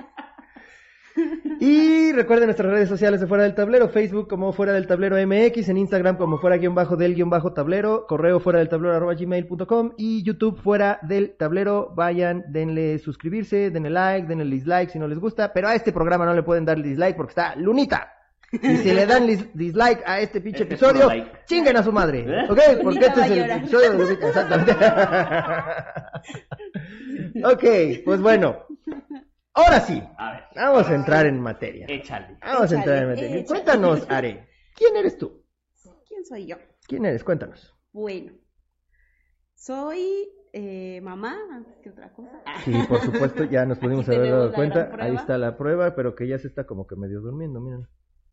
Y 1.60 2.12
recuerden 2.12 2.46
nuestras 2.46 2.72
redes 2.72 2.88
sociales 2.88 3.20
de 3.20 3.26
Fuera 3.26 3.44
del 3.44 3.54
Tablero, 3.54 3.88
Facebook 3.88 4.28
como 4.28 4.52
Fuera 4.52 4.72
del 4.72 4.86
Tablero 4.86 5.16
MX, 5.16 5.68
en 5.68 5.76
Instagram 5.76 6.16
como 6.16 6.38
Fuera 6.38 6.56
guion 6.56 6.74
bajo 6.74 6.96
del 6.96 7.14
guion 7.14 7.28
bajo 7.28 7.52
tablero, 7.52 8.06
correo 8.06 8.40
fuera 8.40 8.60
del 8.60 8.68
tablero 8.68 8.96
arroba 8.96 9.14
gmail.com 9.14 9.92
y 9.98 10.22
YouTube 10.22 10.60
Fuera 10.60 10.98
del 11.02 11.36
Tablero. 11.36 11.92
Vayan, 11.94 12.44
denle 12.48 12.98
suscribirse, 12.98 13.70
denle 13.70 13.90
like, 13.90 14.26
denle 14.26 14.44
dislike 14.44 14.90
si 14.90 14.98
no 14.98 15.06
les 15.06 15.18
gusta, 15.18 15.52
pero 15.52 15.68
a 15.68 15.74
este 15.74 15.92
programa 15.92 16.24
no 16.24 16.34
le 16.34 16.42
pueden 16.42 16.64
dar 16.64 16.82
dislike 16.82 17.16
porque 17.16 17.32
está 17.32 17.54
lunita. 17.56 18.14
Y 18.52 18.76
si 18.78 18.92
le 18.92 19.06
dan 19.06 19.28
dislike 19.54 20.02
a 20.06 20.20
este 20.20 20.40
pinche 20.40 20.64
Este 20.64 20.74
es 20.74 20.82
episodio, 20.82 21.06
like. 21.06 21.30
chinguen 21.44 21.76
a 21.76 21.84
su 21.84 21.92
madre. 21.92 22.24
¿Eh? 22.26 22.46
¿Ok? 22.48 22.58
Porque 22.82 23.06
este 23.06 23.20
es 23.20 23.30
el 23.30 23.50
episodio 23.50 23.92
de 23.92 23.98
Lunita. 23.98 24.26
Exactamente. 24.26 24.72
ok, 27.44 27.64
pues 28.04 28.20
bueno. 28.20 28.66
Ahora 29.54 29.80
sí, 29.80 30.02
A 30.16 30.32
ver, 30.32 30.42
vamos 30.54 30.88
a 30.88 30.94
entrar 30.94 31.26
en 31.26 31.40
materia. 31.40 31.86
échale. 31.88 32.38
Vamos 32.40 32.72
a 32.72 32.76
entrar 32.76 33.02
en 33.02 33.08
materia. 33.08 33.28
échale. 33.36 33.46
Cuéntanos, 33.46 34.06
Are, 34.10 34.48
¿quién 34.76 34.96
eres 34.96 35.18
tú? 35.18 35.44
¿Quién 36.06 36.24
soy 36.24 36.46
yo? 36.46 36.56
¿Quién 36.86 37.04
eres? 37.04 37.24
Cuéntanos. 37.24 37.74
Bueno, 37.92 38.32
soy 39.54 40.28
eh, 40.52 41.00
mamá 41.02 41.36
antes 41.52 41.76
que 41.78 41.90
otra 41.90 42.12
cosa. 42.12 42.42
Sí, 42.64 42.72
por 42.88 43.00
supuesto, 43.00 43.44
ya 43.44 43.64
nos 43.66 43.78
pudimos 43.78 44.08
Aquí 44.08 44.16
haber 44.16 44.30
dado 44.30 44.52
cuenta. 44.52 44.90
Ahí 44.98 45.14
está 45.14 45.38
la 45.38 45.56
prueba, 45.56 45.94
pero 45.94 46.14
que 46.14 46.26
ya 46.28 46.38
se 46.38 46.48
está 46.48 46.66
como 46.66 46.86
que 46.86 46.96
medio 46.96 47.20
durmiendo, 47.20 47.60
miren. 47.60 47.86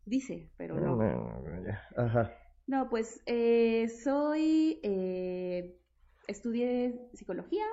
Dice, 0.04 0.50
pero 0.56 0.74
No, 0.76 0.96
no. 0.96 0.96
no, 0.96 1.40
no, 1.42 1.64
ya. 1.66 1.82
Ajá. 1.96 2.32
No, 2.66 2.88
pues 2.88 3.22
eh, 3.26 3.88
soy, 3.88 4.80
eh, 4.82 5.78
estudié 6.26 7.08
psicología. 7.14 7.64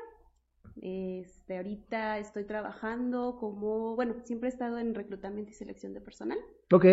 Este, 0.81 1.57
ahorita 1.57 2.17
estoy 2.19 2.43
trabajando 2.45 3.37
como, 3.39 3.95
bueno, 3.95 4.15
siempre 4.23 4.49
he 4.49 4.51
estado 4.51 4.77
en 4.77 4.93
reclutamiento 4.93 5.51
y 5.51 5.53
selección 5.53 5.93
de 5.93 6.01
personal. 6.01 6.37
Ok. 6.71 6.85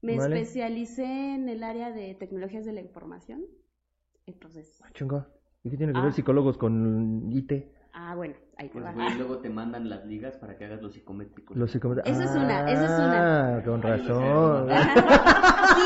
Me 0.00 0.16
Vale. 0.16 0.36
especialicé 0.40 1.04
en 1.34 1.48
el 1.48 1.62
área 1.64 1.90
de 1.90 2.14
tecnologías 2.14 2.64
de 2.64 2.72
la 2.72 2.80
información. 2.80 3.44
Entonces, 4.26 4.80
Ah, 4.84 4.88
chinga. 4.94 5.28
¿Y 5.64 5.70
qué 5.70 5.76
tiene 5.76 5.92
que 5.92 6.00
ver 6.00 6.10
Ah. 6.10 6.12
psicólogos 6.14 6.56
con 6.56 7.30
IT? 7.32 7.66
ah, 7.92 8.14
bueno, 8.14 8.34
ahí 8.56 8.68
te 8.68 8.74
Pues, 8.74 8.84
va. 8.84 8.92
güey, 8.92 9.14
luego 9.16 9.38
te 9.38 9.50
mandan 9.50 9.88
las 9.90 10.04
ligas 10.06 10.36
para 10.36 10.56
que 10.56 10.64
hagas 10.66 10.80
los 10.80 10.92
psicométricos. 10.94 11.56
Los 11.56 11.74
psicomet- 11.74 12.02
Esa 12.04 12.24
es 12.24 12.30
una, 12.30 12.70
esa 12.70 12.84
es 12.84 12.90
una. 13.00 13.56
Ah, 13.58 13.62
con 13.64 13.82
razón. 13.82 14.68
sí, 15.76 15.82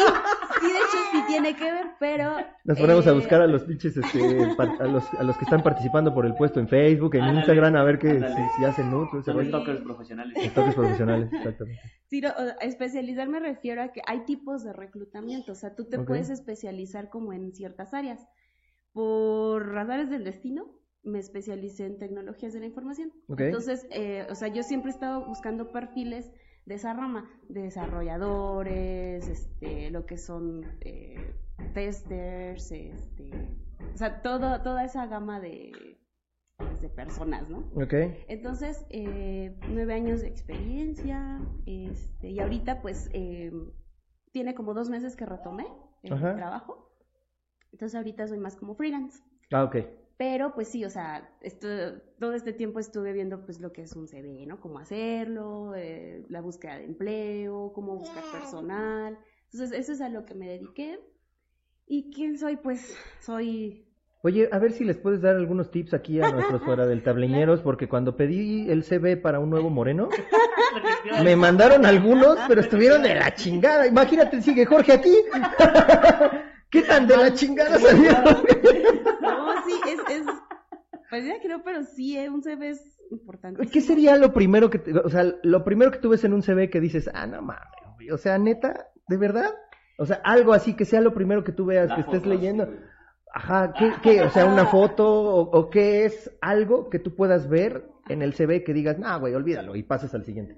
sí, 0.61 0.67
de 0.73 0.79
hecho 0.79 0.99
tiene 1.33 1.57
que 1.57 1.73
ver, 1.73 1.87
pero... 1.99 2.37
Nos 2.65 2.79
ponemos 2.79 3.07
a 3.07 3.11
eh, 3.11 3.15
buscar 3.15 3.41
a 3.43 3.47
los 3.47 3.63
pinches, 3.65 3.97
este, 3.97 4.21
a 4.59 4.85
los, 4.87 5.05
a 5.15 5.23
los 5.23 5.37
que 5.37 5.45
están 5.45 5.63
participando 5.63 6.13
por 6.15 6.27
el 6.27 6.35
puesto 6.35 6.61
en 6.61 6.69
Facebook, 6.69 7.15
en 7.15 7.23
Ándale, 7.23 7.39
Instagram, 7.41 7.77
a 7.77 7.85
ver 7.85 7.99
que 7.99 8.11
ándale. 8.11 8.35
si, 8.35 8.57
si 8.59 8.65
hacen 8.65 8.87
ese 8.87 9.33
Son 9.33 9.45
stalkers 9.47 9.81
profesionales. 9.81 10.53
Toques 10.55 10.75
profesionales, 10.75 11.29
exactamente. 11.33 11.81
Sí, 12.07 12.21
no, 12.21 12.29
o- 12.31 12.33
a 12.61 12.65
especializar 12.65 13.29
me 13.29 13.41
refiero 13.41 13.83
a 13.83 13.89
que 13.89 14.03
hay 14.07 14.25
tipos 14.25 14.63
de 14.65 14.73
reclutamiento, 14.73 15.53
o 15.53 15.55
sea, 15.55 15.75
tú 15.75 15.85
te 15.87 15.99
Ok. 15.99 16.07
puedes 16.07 16.31
especializar 16.31 17.09
como 17.11 17.33
en 17.33 17.53
ciertas 17.55 17.95
áreas. 17.95 18.27
Por 18.93 19.73
razones 19.73 20.11
del 20.11 20.25
destino, 20.25 20.67
me 21.03 21.19
especialicé 21.19 21.87
en 21.87 21.99
tecnologías 21.99 22.53
de 22.53 22.61
la 22.61 22.67
información. 22.67 23.13
Ok. 23.29 23.41
Entonces, 23.41 23.87
eh, 23.91 24.27
o 24.31 24.35
sea, 24.35 24.49
yo 24.49 24.63
siempre 24.63 24.91
he 24.91 24.95
estado 24.95 25.25
buscando 25.27 25.73
perfiles 25.73 26.31
de 26.67 26.75
esa 26.75 26.95
rama, 26.95 27.29
de 27.49 27.63
desarrolladores, 27.63 29.29
este, 29.29 29.91
lo 29.91 30.07
que 30.07 30.17
son 30.17 30.65
eh, 30.81 31.35
testers, 31.75 32.71
este, 32.71 33.31
o 33.93 33.97
sea, 33.97 34.23
todo, 34.23 34.63
toda 34.63 34.85
esa 34.85 35.07
gama 35.07 35.41
de, 35.41 35.99
pues, 36.57 36.81
de 36.81 36.89
personas, 36.89 37.49
¿no? 37.49 37.59
Ok. 37.75 37.95
Entonces, 38.29 38.87
eh, 38.91 39.57
nueve 39.69 39.95
años 39.95 40.21
de 40.21 40.29
experiencia, 40.29 41.41
este, 41.67 42.31
y 42.31 42.41
ahorita 42.41 42.81
pues 42.81 43.11
eh, 43.13 43.53
tiene 44.31 44.55
como 44.55 44.75
dos 44.75 44.89
meses 44.89 45.17
que 45.17 45.27
retomé 45.27 45.67
el 46.03 46.13
Ajá. 46.13 46.37
trabajo. 46.37 46.91
Entonces 47.73 47.97
ahorita 47.97 48.27
soy 48.29 48.39
más 48.39 48.57
como 48.57 48.75
freelance. 48.75 49.23
Ah, 49.51 49.65
ok. 49.65 49.77
Pero 50.17 50.55
pues 50.55 50.69
sí, 50.69 50.85
o 50.85 50.91
sea, 50.91 51.31
esto, 51.41 51.69
todo 52.19 52.35
este 52.35 52.53
tiempo 52.53 52.79
estuve 52.79 53.13
viendo 53.13 53.45
pues 53.45 53.61
lo 53.61 53.73
que 53.73 53.83
es 53.83 53.97
un 53.97 54.07
CV, 54.07 54.47
¿no? 54.47 54.61
Cómo 54.61 54.79
hacerlo, 54.79 55.75
eh, 55.75 56.25
la 56.29 56.41
búsqueda 56.41 56.79
de 56.79 56.85
empleo, 56.85 57.73
cómo 57.75 57.97
buscar 57.97 58.23
personal. 58.33 59.19
Entonces 59.53 59.79
eso 59.79 59.93
es 59.93 60.01
a 60.01 60.09
lo 60.09 60.25
que 60.25 60.35
me 60.35 60.49
dediqué. 60.49 61.01
¿Y 61.87 62.11
quién 62.13 62.39
soy? 62.39 62.57
Pues 62.57 62.97
soy... 63.21 63.87
Oye, 64.25 64.49
a 64.53 64.59
ver 64.59 64.71
si 64.73 64.85
les 64.85 64.97
puedes 64.97 65.21
dar 65.21 65.35
algunos 65.35 65.73
tips 65.73 65.95
aquí 65.95 66.21
a 66.21 66.31
nuestros 66.31 66.63
fuera 66.65 66.87
del 66.87 67.03
tableñeros, 67.03 67.61
porque 67.61 67.89
cuando 67.89 68.17
pedí 68.17 68.71
el 68.71 68.85
CV 68.85 69.17
para 69.17 69.41
un 69.41 69.51
nuevo 69.51 69.69
moreno, 69.69 70.09
me 71.25 71.35
mandaron 71.35 71.85
algunos, 71.85 72.39
pero 72.47 72.61
estuvieron 72.61 73.03
de 73.03 73.17
la 73.17 73.35
chingada. 73.35 73.87
Imagínate, 73.87 74.41
sigue 74.41 74.65
Jorge 74.65 74.93
aquí. 74.93 75.15
¿Qué 76.71 76.83
tan 76.83 77.07
de 77.07 77.17
la 77.17 77.35
chingada 77.35 77.79
salieron? 77.79 78.43
No, 81.13 81.19
pues 81.19 81.27
ya 81.27 81.41
creo, 81.43 81.63
pero 81.63 81.83
sí, 81.85 82.17
eh, 82.17 82.29
un 82.31 82.43
CV 82.43 82.71
es 82.71 82.99
importante. 83.11 83.67
¿Qué 83.67 83.81
sería 83.81 84.17
lo 84.17 84.33
primero 84.33 84.71
que, 84.71 84.79
te- 84.79 84.97
o 84.99 85.09
sea, 85.11 85.25
lo 85.43 85.65
primero 85.65 85.91
que 85.91 85.99
tú 85.99 86.09
ves 86.11 86.25
en 86.25 86.33
un 86.33 86.43
CV 86.43 86.71
que 86.71 86.81
dices, 86.81 87.11
ah, 87.13 87.27
no 87.27 87.43
mames, 87.43 87.63
güey, 87.97 88.11
o 88.11 88.17
sea, 88.19 88.39
neta, 88.39 88.89
¿de 89.09 89.17
verdad? 89.17 89.51
O 89.99 90.07
sea, 90.07 90.21
algo 90.25 90.53
así 90.55 90.75
que 90.75 90.85
sea 90.85 91.01
lo 91.01 91.13
primero 91.15 91.45
que 91.45 91.53
tú 91.53 91.67
veas, 91.67 91.89
La 91.89 91.95
que 91.97 92.01
estés 92.01 92.23
foto, 92.23 92.31
leyendo. 92.35 92.67
sí. 92.67 92.73
Ajá, 93.35 93.73
¿qué, 93.79 93.93
qué? 94.03 94.23
O 94.23 94.31
sea, 94.31 94.45
una 94.47 94.67
foto 94.67 95.07
o, 95.07 95.41
o 95.59 95.71
qué 95.71 96.05
es 96.05 96.31
algo 96.43 96.91
que 96.91 96.99
tú 96.99 97.15
puedas 97.15 97.49
ver 97.49 97.87
en 98.09 98.21
el 98.23 98.35
CV 98.35 98.63
que 98.65 98.75
digas, 98.75 98.99
no, 98.99 99.19
güey, 99.21 99.35
olvídalo 99.35 99.75
y 99.77 99.83
pasas 99.83 100.15
al 100.15 100.25
siguiente. 100.25 100.57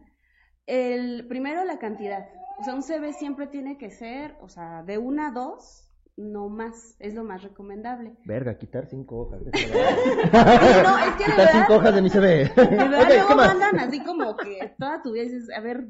El, 0.67 1.27
primero 1.29 1.65
la 1.65 1.79
cantidad. 1.79 2.27
O 2.61 2.65
sea, 2.65 2.75
un 2.75 2.83
CV 2.83 3.13
siempre 3.13 3.47
tiene 3.47 3.77
que 3.79 3.91
ser, 3.91 4.37
o 4.41 4.49
sea, 4.49 4.83
de 4.83 4.99
una 4.99 5.29
a 5.29 5.33
dos, 5.33 5.84
no 6.17 6.49
más, 6.49 6.97
es 7.01 7.15
lo 7.15 7.25
más 7.25 7.43
recomendable. 7.43 8.13
Verga, 8.25 8.57
quitar 8.57 8.87
cinco 8.87 9.19
hojas. 9.19 9.41
no, 9.45 9.51
es 9.51 11.15
que 11.17 11.25
de 11.25 11.31
quitar 11.31 11.37
verdad, 11.37 11.53
cinco 11.53 11.75
hojas 11.75 11.95
de 11.95 12.03
mi 12.03 12.11
CV. 12.11 12.27
de 12.27 12.55
verdad 12.55 13.01
Ok, 13.03 13.09
luego 13.09 13.37
mandan 13.37 13.79
así 13.81 14.01
como 14.01 14.37
que 14.37 14.75
toda 14.79 15.03
tu 15.03 15.13
vida 15.13 15.25
dices, 15.25 15.51
a 15.51 15.61
ver, 15.61 15.85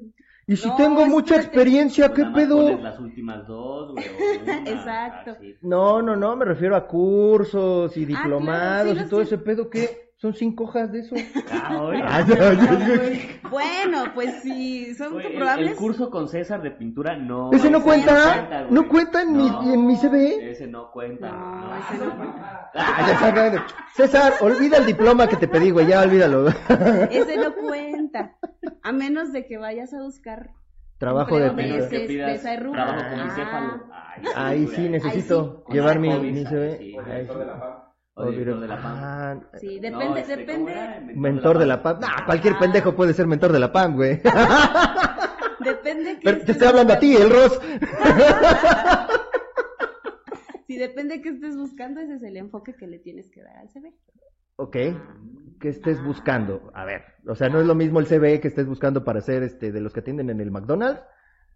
Y 0.46 0.56
si 0.56 0.68
No, 0.68 0.76
tengo 0.76 1.06
mucha 1.06 1.36
experiencia, 1.36 2.12
¿qué 2.12 2.24
pedo? 2.26 2.78
las 2.78 2.98
últimas 3.00 3.46
dos, 3.46 3.92
güey. 3.92 4.04
Exacto. 4.66 5.32
así. 5.32 5.56
No, 5.62 6.02
no, 6.02 6.16
no, 6.16 6.36
me 6.36 6.44
refiero 6.44 6.76
a 6.76 6.86
cursos 6.86 7.96
y 7.96 8.06
claro, 8.06 8.22
diplomados 8.22 8.98
sí, 8.98 9.04
y 9.04 9.08
todo 9.08 9.20
ese 9.22 9.38
pedo 9.38 9.68
que 9.70 10.03
son 10.24 10.32
cinco 10.32 10.64
hojas 10.64 10.90
de 10.90 11.00
eso. 11.00 11.14
Ah, 11.52 11.82
oye. 11.82 12.02
Ah, 12.02 12.24
no, 12.26 12.34
yo- 12.34 13.50
bueno, 13.50 14.04
pues 14.14 14.42
sí, 14.42 14.94
son 14.94 15.16
el- 15.18 15.22
comprobables. 15.22 15.70
El, 15.72 15.76
curso 15.76 16.10
con 16.10 16.28
César 16.28 16.62
de 16.62 16.70
pintura 16.70 17.14
no. 17.16 17.50
¿Ese 17.52 17.70
no 17.70 17.82
cuenta? 17.82 18.46
güey. 18.48 18.70
¿No 18.70 18.88
cuenta 18.88 19.20
en 19.22 19.36
mi- 19.36 19.72
en 19.72 19.86
mi 19.86 19.96
CV? 19.96 20.50
Ese 20.50 20.66
no 20.66 20.90
cuenta. 20.90 21.30
No, 21.30 21.76
ese 21.76 22.04
no 22.06 22.16
cuenta. 22.16 22.70
Ah, 22.74 23.50
ya 23.52 23.66
César, 23.94 24.32
olvida 24.40 24.78
el 24.78 24.86
diploma 24.86 25.26
que 25.28 25.36
te 25.36 25.46
pedí, 25.46 25.70
güey, 25.70 25.86
ya 25.86 26.00
olvídalo. 26.02 26.48
Ese 26.48 27.36
no 27.36 27.54
cuenta. 27.54 28.36
A 28.82 28.92
menos 28.92 29.30
de 29.32 29.46
que 29.46 29.58
vayas 29.58 29.92
a 29.92 30.02
buscar 30.02 30.50
Trabajo 30.98 31.38
de 31.38 31.46
Empleo 31.48 31.66
de 31.68 31.72
pintura. 31.74 31.86
ese- 31.86 32.00
que 32.00 32.06
pidas 32.08 32.30
esa 32.40 32.56
rubro. 32.56 32.72
trabajo 32.82 33.10
con 33.10 33.20
Ah. 33.20 33.24
encéfalo. 33.24 33.84
Ahí 34.36 34.66
sí 34.68 34.88
necesito 34.88 35.64
sí. 35.66 35.72
llevar 35.74 35.98
mi, 35.98 36.10
CV. 36.44 36.78
sí. 36.78 36.96
Ahí 37.10 37.26
sí. 37.26 37.32
O 38.16 38.30
director 38.30 38.60
de 38.60 38.68
la 38.68 38.76
PAM. 38.80 38.96
Ah, 38.96 39.40
Sí, 39.58 39.80
No, 39.80 39.98
depende, 39.98 40.20
este, 40.20 40.46
¿cómo 40.46 40.66
depende, 40.68 41.14
mentor 41.16 41.58
de 41.58 41.66
la 41.66 41.82
PAM. 41.82 42.00
Nah, 42.00 42.24
cualquier 42.26 42.54
Ah. 42.54 42.58
pendejo 42.60 42.94
puede 42.94 43.12
ser 43.12 43.26
mentor 43.26 43.52
de 43.52 43.58
la 43.58 43.72
PAM, 43.72 43.96
güey. 43.96 44.20
depende 45.60 46.14
que 46.18 46.20
Pero 46.24 46.44
te 46.44 46.52
estoy 46.52 46.68
hablando 46.68 46.92
a 46.92 46.98
ti, 46.98 47.16
el 47.16 47.30
Ross. 47.30 47.60
Si 50.66 50.78
depende 50.78 51.20
que 51.20 51.28
estés 51.28 51.56
buscando, 51.56 52.00
ese 52.00 52.14
es 52.14 52.22
el 52.22 52.36
enfoque 52.38 52.74
que 52.74 52.86
le 52.86 52.98
tienes 52.98 53.30
que 53.30 53.42
dar 53.42 53.56
al 53.58 53.68
CV. 53.68 53.92
Ok, 54.56 54.72
¿qué 55.60 55.68
estés 55.68 56.02
buscando? 56.02 56.70
A 56.74 56.84
ver, 56.84 57.02
o 57.28 57.34
sea, 57.34 57.48
no 57.48 57.60
es 57.60 57.66
lo 57.66 57.74
mismo 57.74 58.00
el 58.00 58.06
CV 58.06 58.40
que 58.40 58.48
estés 58.48 58.66
buscando 58.66 59.04
para 59.04 59.20
ser 59.20 59.42
este 59.42 59.70
de 59.72 59.80
los 59.80 59.92
que 59.92 60.00
atienden 60.00 60.30
en 60.30 60.40
el 60.40 60.50
McDonald's 60.50 61.02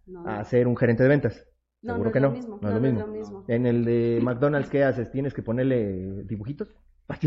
No, 0.05 0.25
a 0.27 0.37
no, 0.37 0.45
ser 0.45 0.67
un 0.67 0.77
gerente 0.77 1.03
de 1.03 1.09
ventas. 1.09 1.43
No, 1.81 1.93
Seguro 1.93 2.03
no 2.03 2.07
es 2.09 2.13
que 2.13 2.19
lo 2.19 2.27
no. 2.29 2.35
mismo. 2.35 2.59
No 2.61 2.67
es 2.69 2.73
lo 2.75 2.81
mismo. 2.81 3.07
mismo. 3.07 3.45
En 3.47 3.65
el 3.65 3.85
de 3.85 4.19
McDonald's, 4.23 4.69
¿qué 4.69 4.83
haces? 4.83 5.11
¿Tienes 5.11 5.33
que 5.33 5.41
ponerle 5.41 6.23
dibujitos? 6.25 6.75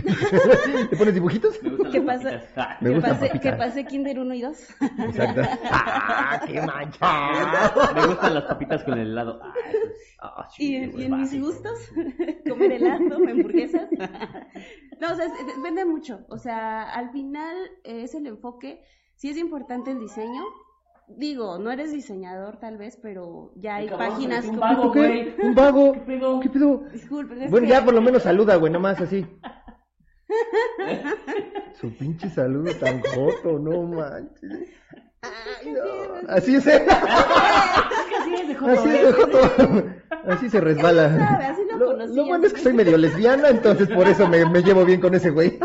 ¿Te 0.90 0.97
pones 0.97 1.12
dibujitos? 1.14 1.61
Me 1.61 1.71
gustan 1.71 1.90
¿Qué 1.90 1.99
las 2.00 2.23
pasa? 2.23 2.40
Ah, 2.56 2.78
gustan 2.94 3.18
pase, 3.18 3.40
que 3.40 3.52
pase 3.52 3.85
Kinder 3.85 4.18
1 4.21 4.35
y 4.35 4.40
2. 4.42 4.59
Exacto. 5.06 5.40
¡Ah, 5.73 6.40
qué 6.47 6.61
mancha! 6.62 7.92
Me 7.92 8.06
gustan 8.06 8.35
las 8.35 8.44
papitas 8.44 8.85
con 8.85 8.94
el 8.99 9.09
helado. 9.09 9.40
Ah, 9.42 9.52
eso 9.68 9.78
es- 9.87 10.16
Ah, 10.25 10.47
Y, 10.56 10.66
sí, 10.68 10.76
en- 10.76 11.00
y 11.00 11.02
en 11.06 11.18
mis 11.21 11.40
gustos, 11.40 11.80
comer 12.49 12.71
helado, 12.75 13.16
hamburguesas. 13.28 13.88
No, 15.00 15.12
o 15.12 15.16
sea, 15.16 15.26
es- 15.26 15.56
depende 15.56 15.85
mucho. 15.85 16.21
O 16.28 16.38
sea, 16.38 16.85
al 16.92 17.11
final 17.11 17.56
eh, 17.82 18.04
es 18.04 18.14
el 18.14 18.28
enfoque. 18.28 18.82
Sí 19.16 19.30
es 19.30 19.37
importante 19.37 19.90
el 19.90 19.99
diseño. 19.99 20.42
Digo, 21.16 21.59
no 21.59 21.71
eres 21.71 21.92
diseñador 21.92 22.59
tal 22.59 22.76
vez, 22.78 22.99
pero 23.02 23.52
ya 23.57 23.76
hay 23.76 23.88
páginas 23.88 24.45
eres 24.45 24.50
un 24.50 24.57
como... 24.59 24.61
vago, 24.61 24.92
¿Qué? 24.92 24.99
güey. 25.00 25.35
¿Un 25.49 25.54
vago? 25.54 25.92
¿Qué 25.92 26.00
pedo? 26.00 26.40
¿Qué 26.40 26.49
pedo? 26.49 26.83
Disculpen, 26.92 27.42
es 27.42 27.50
Bueno, 27.50 27.66
que- 27.66 27.73
ya 27.73 27.85
por 27.85 27.95
lo 27.95 28.00
menos 28.00 28.23
saluda, 28.23 28.57
güey, 28.57 28.73
nomás 28.73 29.00
así. 29.00 29.26
Su 31.81 31.90
pinche 31.97 32.31
saludo 32.31 32.73
tan 32.81 33.00
joto, 33.02 33.59
no 33.59 33.83
manches. 33.83 34.71
Ay, 35.23 35.73
no. 35.73 35.81
Así 36.28 36.57
es, 36.57 36.66
¿eh? 36.66 36.85
Así 36.88 38.35
es 38.35 38.49
de 38.49 38.54
joto, 38.54 38.73
Así 38.73 38.88
¿eh? 38.88 38.97
es, 38.97 39.02
de 39.07 39.12
joto. 39.12 39.85
Así 40.26 40.49
se 40.50 40.61
resbala. 40.61 41.09
Sabe, 41.28 41.45
así 41.45 41.62
lo 41.71 41.78
Lo, 41.78 41.87
conocí, 41.87 42.16
lo 42.16 42.26
bueno 42.26 42.47
es 42.47 42.52
que 42.52 42.61
soy 42.61 42.73
medio 42.73 42.97
lesbiana, 42.97 43.49
entonces 43.50 43.88
por 43.88 44.09
eso 44.09 44.28
me, 44.28 44.45
me 44.47 44.62
llevo 44.62 44.85
bien 44.85 45.00
con 45.00 45.14
ese 45.14 45.31
güey. 45.31 45.59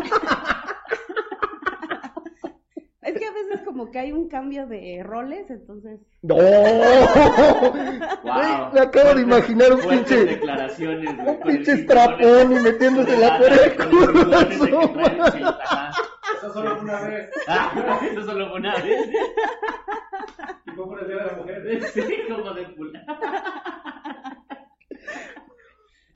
Es 3.02 3.18
que 3.18 3.24
a 3.26 3.32
veces 3.32 3.62
como 3.88 3.92
que 3.92 3.98
hay 3.98 4.12
un 4.12 4.28
cambio 4.28 4.66
de 4.66 5.02
roles, 5.02 5.50
entonces... 5.50 6.00
¡No! 6.22 6.36
Wow. 8.22 8.72
Me 8.72 8.80
acabo 8.80 9.14
de 9.14 9.22
imaginar 9.22 9.72
un 9.72 9.80
pinche, 9.80 10.24
declaraciones, 10.24 11.16
güey, 11.16 11.28
un 11.28 11.36
con 11.36 11.48
el 11.50 11.56
pinche 11.56 11.76
cinturón 11.76 12.02
estrapón 12.20 12.52
y 12.52 12.60
metiéndosela 12.60 13.38
por 13.38 13.52
el 13.52 13.76
Con 13.76 13.90
culo. 13.90 14.38
ese 14.40 14.70
que 14.70 14.88
trae 14.88 15.16
el 15.16 15.32
chile, 15.32 15.46
ajá. 15.64 15.90
Eso 16.36 16.52
solo 16.52 16.76
fue 16.76 16.84
una 16.84 17.00
vez. 17.00 17.30
Ah, 17.48 18.00
eso 18.12 18.24
solo 18.24 18.48
fue 18.50 18.58
una 18.58 18.74
vez. 18.76 19.08
Y 20.66 20.70
fue 20.70 20.86
por 20.86 21.00
el 21.00 21.08
Día 21.08 21.16
de 21.16 21.26
la 21.26 21.32
Mujer. 21.32 21.82
Sí, 21.94 22.02
como 22.28 22.52
de 22.52 22.64
pula. 22.66 23.04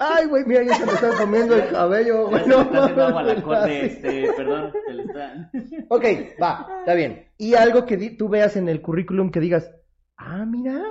Ay, 0.04 0.26
güey, 0.26 0.44
mira, 0.44 0.62
ya 0.64 0.74
se 0.74 0.86
me 0.86 0.92
está 0.92 1.16
comiendo 1.16 1.54
el 1.54 1.70
cabello. 1.70 2.30
Le 2.30 2.36
está 2.38 2.60
haciendo 2.62 3.06
agua 3.06 3.20
a 3.20 3.24
la 3.24 3.42
corte, 3.42 3.86
este, 3.86 4.32
perdón, 4.36 4.72
está... 4.88 5.50
Ok, 5.88 6.04
va, 6.42 6.66
está 6.80 6.94
bien. 6.94 7.28
Y 7.38 7.54
algo 7.54 7.86
que 7.86 7.96
di- 7.96 8.16
tú 8.16 8.28
veas 8.28 8.56
en 8.56 8.68
el 8.68 8.82
currículum 8.82 9.30
que 9.30 9.40
digas, 9.40 9.70
ah, 10.16 10.44
mira, 10.46 10.82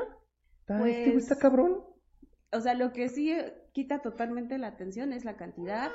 está, 0.61 0.75
este 0.77 0.79
güey 0.79 1.11
Pues- 1.11 1.23
está 1.23 1.37
cabrón. 1.39 1.83
O 2.53 2.59
sea, 2.61 2.73
lo 2.73 2.91
que 2.93 3.09
sí 3.09 3.35
quita 3.73 3.99
totalmente 3.99 4.57
la 4.57 4.67
atención 4.67 5.13
es 5.13 5.23
la 5.25 5.35
cantidad. 5.37 5.89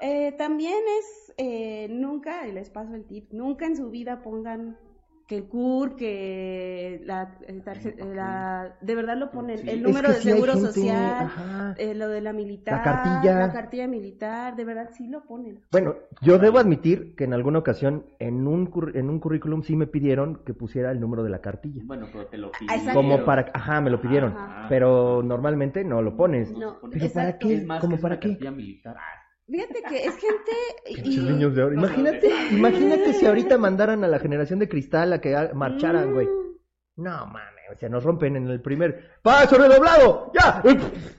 Eh, 0.00 0.32
también 0.32 0.78
es, 0.98 1.34
eh, 1.38 1.86
nunca, 1.90 2.46
y 2.48 2.52
les 2.52 2.70
paso 2.70 2.94
el 2.94 3.06
tip, 3.06 3.32
nunca 3.32 3.66
en 3.66 3.76
su 3.76 3.90
vida 3.90 4.22
pongan 4.22 4.76
que 5.26 5.36
el 5.36 5.44
CUR, 5.44 5.96
que 5.96 7.00
la, 7.04 7.36
el 7.46 7.62
tarje- 7.64 7.94
eh, 7.96 8.14
la- 8.14 8.76
de 8.80 8.94
verdad 8.94 9.16
lo 9.16 9.30
ponen, 9.30 9.58
Sí. 9.58 9.68
el 9.68 9.78
Es 9.78 9.82
número 9.82 10.08
que 10.08 10.14
de 10.14 10.20
sí 10.20 10.28
seguro 10.30 10.52
gente, 10.54 10.68
social, 10.72 11.14
ajá. 11.26 11.74
eh, 11.78 11.94
lo 11.94 12.08
de 12.08 12.20
la 12.20 12.32
militar, 12.32 12.74
La 12.78 12.82
cartilla. 12.82 13.38
la 13.38 13.52
cartilla 13.52 13.86
militar, 13.88 14.56
de 14.56 14.64
verdad 14.64 14.90
sí 14.92 15.08
lo 15.08 15.24
ponen. 15.24 15.60
Bueno, 15.70 15.94
yo 16.20 16.38
debo 16.38 16.58
admitir 16.58 17.14
que 17.14 17.24
en 17.24 17.32
alguna 17.34 17.60
ocasión 17.60 18.04
en 18.18 18.46
un, 18.46 18.70
cur- 18.70 18.94
en 18.96 19.08
un 19.08 19.20
currículum 19.20 19.62
sí 19.62 19.76
me 19.76 19.86
pidieron 19.86 20.40
que 20.44 20.54
pusiera 20.54 20.90
el 20.90 21.00
número 21.00 21.22
de 21.22 21.30
la 21.30 21.40
cartilla. 21.40 21.82
Bueno, 21.84 22.06
pero 22.12 22.26
te 22.26 22.38
lo 22.38 22.48
Ah, 22.48 22.58
pidieron. 22.58 22.94
Como 22.94 23.24
para, 23.24 23.50
ajá, 23.54 23.80
me 23.80 23.90
lo 23.90 24.00
pidieron. 24.00 24.32
Ajá. 24.32 24.66
Pero 24.68 25.22
normalmente 25.22 25.84
no 25.84 26.02
lo 26.02 26.16
pones. 26.16 26.50
No, 26.56 26.78
Pero 26.90 27.12
¿para 27.12 27.38
qué? 27.38 27.54
Es 27.54 27.66
más, 27.66 27.80
¿Cómo 27.80 27.92
que 27.92 27.96
es 27.96 28.02
para 28.02 28.20
qué? 28.20 28.28
cartilla 28.30 28.50
militar. 28.50 28.96
Ah, 28.98 29.21
Fíjate 29.52 29.82
que 29.88 30.04
es 30.06 30.16
gente... 30.16 30.52
Pinches 30.86 31.14
y- 31.14 31.20
niños 31.20 31.54
de 31.54 31.62
ahora. 31.62 31.74
No 31.76 31.86
sé 31.86 31.94
Imagínate, 31.94 32.32
imagínate 32.52 33.12
si 33.14 33.26
ahorita 33.26 33.58
mandaran 33.58 34.02
a 34.04 34.08
la 34.08 34.18
generación 34.18 34.58
de 34.58 34.68
cristal 34.68 35.12
a 35.12 35.20
que 35.20 35.36
marcharan, 35.54 36.12
güey. 36.14 36.26
Mm. 36.26 36.42
No 36.94 37.26
mames, 37.26 37.64
o 37.74 37.78
sea, 37.78 37.88
nos 37.88 38.04
rompen 38.04 38.36
en 38.36 38.48
el 38.48 38.60
primer 38.60 39.12
paso 39.22 39.56
redoblado, 39.56 40.30
ya. 40.34 40.62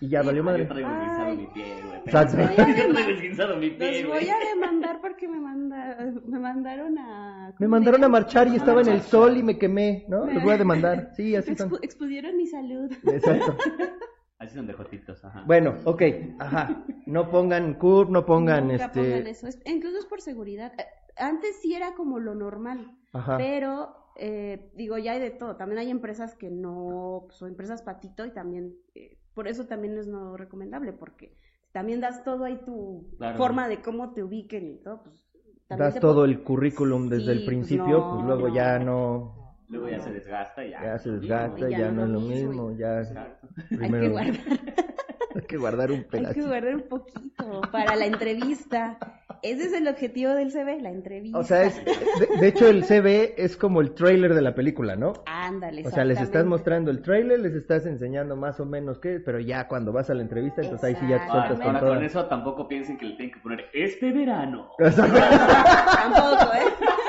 Y 0.02 0.08
ya 0.08 0.22
valió 0.22 0.42
Yo 0.42 0.44
madre. 0.44 0.66
traigo 0.66 0.88
Ay. 0.88 1.38
mi 1.38 1.48
pie, 1.48 1.66
güey. 1.84 1.94
Yo 2.06 3.56
mi 3.58 3.70
pie, 3.72 4.04
Los 4.04 4.12
voy 4.12 4.30
a 4.30 4.38
demandar 4.54 5.02
porque 5.02 5.28
me, 5.28 5.40
manda, 5.40 5.98
me 6.28 6.40
mandaron 6.40 6.98
a... 7.00 7.48
Me 7.48 7.56
¿cómo 7.58 7.70
mandaron 7.70 8.04
a 8.04 8.08
marchar 8.10 8.48
y 8.50 8.56
estaba 8.58 8.82
en 8.82 8.90
el 8.90 9.02
sol 9.02 9.36
y 9.36 9.42
me 9.42 9.58
quemé, 9.58 10.06
¿no? 10.10 10.26
Los 10.28 10.44
voy 10.44 10.54
a 10.54 10.58
demandar. 10.58 11.10
Sí, 11.16 11.36
así 11.36 11.56
son. 11.56 11.70
Expu- 11.72 11.80
expusieron 11.82 12.38
mi 12.38 12.46
salud. 12.46 12.92
Exacto. 13.08 13.58
Así 14.40 14.56
son 14.56 14.68
de 14.68 14.74
jotitos, 14.74 15.24
ajá. 15.24 15.44
Bueno, 15.46 15.76
ok, 15.86 16.02
ajá. 16.40 16.84
No 17.06 17.30
pongan 17.30 17.76
curve, 17.76 18.12
no 18.12 18.26
pongan 18.26 18.68
Nunca 18.68 18.86
este. 18.86 19.00
pongan 19.02 19.28
eso. 19.28 19.48
Es- 19.48 19.62
incluso 19.66 19.98
es 20.00 20.06
por 20.06 20.22
seguridad. 20.22 20.74
Eh, 20.78 20.86
Antes 21.16 21.58
sí 21.62 21.76
era 21.76 21.94
como 21.94 22.18
lo 22.20 22.34
normal, 22.34 22.92
Ajá. 23.14 23.38
pero 23.38 23.96
eh, 24.16 24.72
digo, 24.76 24.98
ya 24.98 25.12
hay 25.14 25.20
de 25.20 25.30
todo. 25.30 25.56
También 25.56 25.80
hay 25.80 25.92
empresas 25.92 26.36
que 26.36 26.50
no, 26.50 27.28
son 27.30 27.50
empresas 27.50 27.84
patito 27.84 28.26
y 28.26 28.32
también, 28.32 28.74
eh, 28.96 29.18
por 29.36 29.48
eso 29.48 29.66
también 29.66 29.98
es 29.98 30.08
no 30.08 30.36
recomendable, 30.38 30.92
porque 30.92 31.38
también 31.72 32.02
das 32.02 32.24
todo 32.24 32.44
ahí 32.46 32.60
tu 32.66 33.08
Claro. 33.18 33.38
forma 33.38 33.68
de 33.68 33.82
cómo 33.82 34.14
te 34.14 34.24
ubiquen 34.24 34.68
y 34.72 34.78
todo, 34.84 35.04
pues 35.04 35.24
también 35.68 35.86
Das 35.88 35.94
te 35.94 36.00
todo 36.00 36.26
el 36.26 36.44
currículum 36.44 37.10
desde 37.10 37.26
Sí, 37.26 37.32
el 37.32 37.38
pues 37.38 37.48
principio, 37.48 38.00
no, 38.00 38.10
pues 38.12 38.24
luego 38.26 38.48
no. 38.50 38.56
ya 38.56 38.80
no. 38.80 39.43
Luego 39.74 39.90
ya 39.90 40.00
se 40.00 40.12
desgasta 40.14 40.66
ya. 40.66 40.82
Ya 40.84 40.98
se 41.00 41.10
no 41.10 41.16
es 41.18 41.24
lo 41.24 41.36
desgasta, 41.36 41.70
ya, 41.70 41.78
ya 41.80 41.92
no 41.92 42.04
es 42.04 42.10
lo 42.10 42.20
mismo, 42.22 42.72
ya. 42.78 43.00
Exacto. 43.00 43.48
Hay 43.58 43.68
que 43.70 43.78
Primero 43.78 44.10
guardar, 44.12 44.36
hay 45.36 45.42
que 45.48 45.58
guardar 45.58 45.92
un 45.92 45.98
hay 45.98 46.04
que 46.04 46.10
pedacito. 46.18 46.48
guardar 46.48 46.76
un 46.76 46.82
poquito 46.84 47.62
para 47.72 47.96
la 47.96 48.06
entrevista. 48.06 48.98
Ese 49.42 49.64
es 49.66 49.74
el 49.74 49.88
objetivo 49.90 50.32
del 50.36 50.52
CV, 50.52 50.80
la 50.82 50.90
entrevista. 50.90 51.38
O 51.38 51.44
sea, 51.44 51.64
es, 51.64 51.76
de, 51.84 52.38
de 52.40 52.48
hecho 52.48 52.70
el 52.70 52.86
CV 52.86 53.34
es 53.38 53.58
como 53.58 53.82
el 53.82 53.94
trailer 53.94 54.34
de 54.36 54.42
la 54.42 54.56
película, 54.56 54.96
¿no? 54.96 55.12
Ándale, 55.26 55.86
O 55.86 55.92
sea, 55.92 56.06
les 56.06 56.22
estás 56.22 56.46
mostrando 56.46 56.92
el 56.92 57.02
trailer, 57.02 57.42
les 57.42 57.54
estás 57.54 57.86
enseñando 57.86 58.38
más 58.38 58.62
o 58.62 58.66
menos 58.66 59.00
qué, 59.00 59.20
pero 59.20 59.42
ya 59.42 59.68
cuando 59.68 59.92
vas 59.92 60.10
a 60.10 60.14
la 60.14 60.22
entrevista, 60.22 60.62
entonces 60.62 60.86
ahí 60.86 60.96
sí 60.96 61.10
ya 61.10 61.26
te 61.26 61.30
sueltas 61.30 61.58
con 61.60 61.68
ahora 61.68 61.80
todo. 61.82 61.90
con 61.96 62.04
eso 62.06 62.26
tampoco 62.28 62.70
piensen 62.70 62.98
que 62.98 63.06
le 63.06 63.16
tienen 63.18 63.34
que 63.36 63.42
poner 63.42 63.66
este 63.74 64.14
verano. 64.14 64.70
Tampoco, 64.78 66.54
¿eh? 66.54 67.03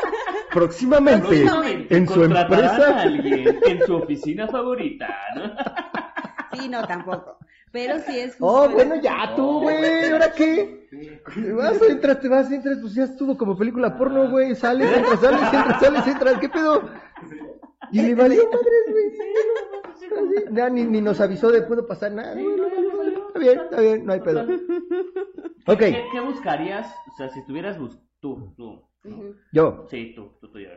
Próximamente, 0.55 1.27
Próximamente 1.27 1.97
en 1.97 2.09
su 2.09 2.23
a 2.23 2.25
empresa. 2.25 3.01
alguien 3.01 3.59
en 3.67 3.83
su 3.83 3.97
oficina 3.97 4.47
favorita, 4.49 5.09
¿no? 5.37 5.53
Sí, 6.59 6.69
no, 6.69 6.87
tampoco. 6.87 7.39
Pero 7.73 7.99
sí 7.99 8.19
es 8.21 8.37
Oh, 8.39 8.63
justo- 8.63 8.75
bueno, 8.75 8.95
ya 9.03 9.35
tú, 9.35 9.61
güey. 9.63 10.11
¿ahora 10.13 10.31
qué? 10.33 10.87
Vas, 11.57 11.83
entras, 11.83 12.21
te 12.21 12.29
vas, 12.29 12.51
entras, 12.53 12.79
pues 12.81 12.95
ya 12.95 13.03
estuvo 13.05 13.37
como 13.37 13.57
película 13.59 13.97
porno, 13.99 14.31
güey, 14.31 14.55
sales, 14.55 14.97
entras, 14.97 15.19
sales, 15.21 15.41
entras, 15.53 15.81
sales, 15.81 16.07
entras, 16.07 16.39
¿qué 16.39 16.49
pedo? 16.49 16.89
Y 17.91 18.01
le 18.03 18.15
valió 18.15 18.45
madres, 18.45 18.85
güey. 18.91 20.55
Ya 20.55 20.69
ni, 20.71 20.85
ni 20.85 21.01
nos 21.01 21.21
avisó 21.21 21.51
de 21.51 21.63
puedo 21.63 21.85
pasar 21.87 22.13
nada. 22.13 22.35
Está 22.39 23.39
bien, 23.41 23.59
está 23.61 23.81
bien, 23.81 24.07
no 24.07 24.13
hay 24.13 24.21
pedo. 24.21 24.43
Ok, 25.67 25.79
¿Qué, 25.79 26.05
qué 26.13 26.21
buscarías? 26.21 26.95
O 27.13 27.17
sea, 27.17 27.29
si 27.31 27.41
estuvieras 27.41 27.77
tú, 28.21 28.53
tú, 28.57 28.85
yo. 29.53 29.87
Sí, 29.91 30.13
tú, 30.15 30.33
tú, 30.41 30.49
tú 30.51 30.59
y 30.59 30.65
yo, 30.65 30.71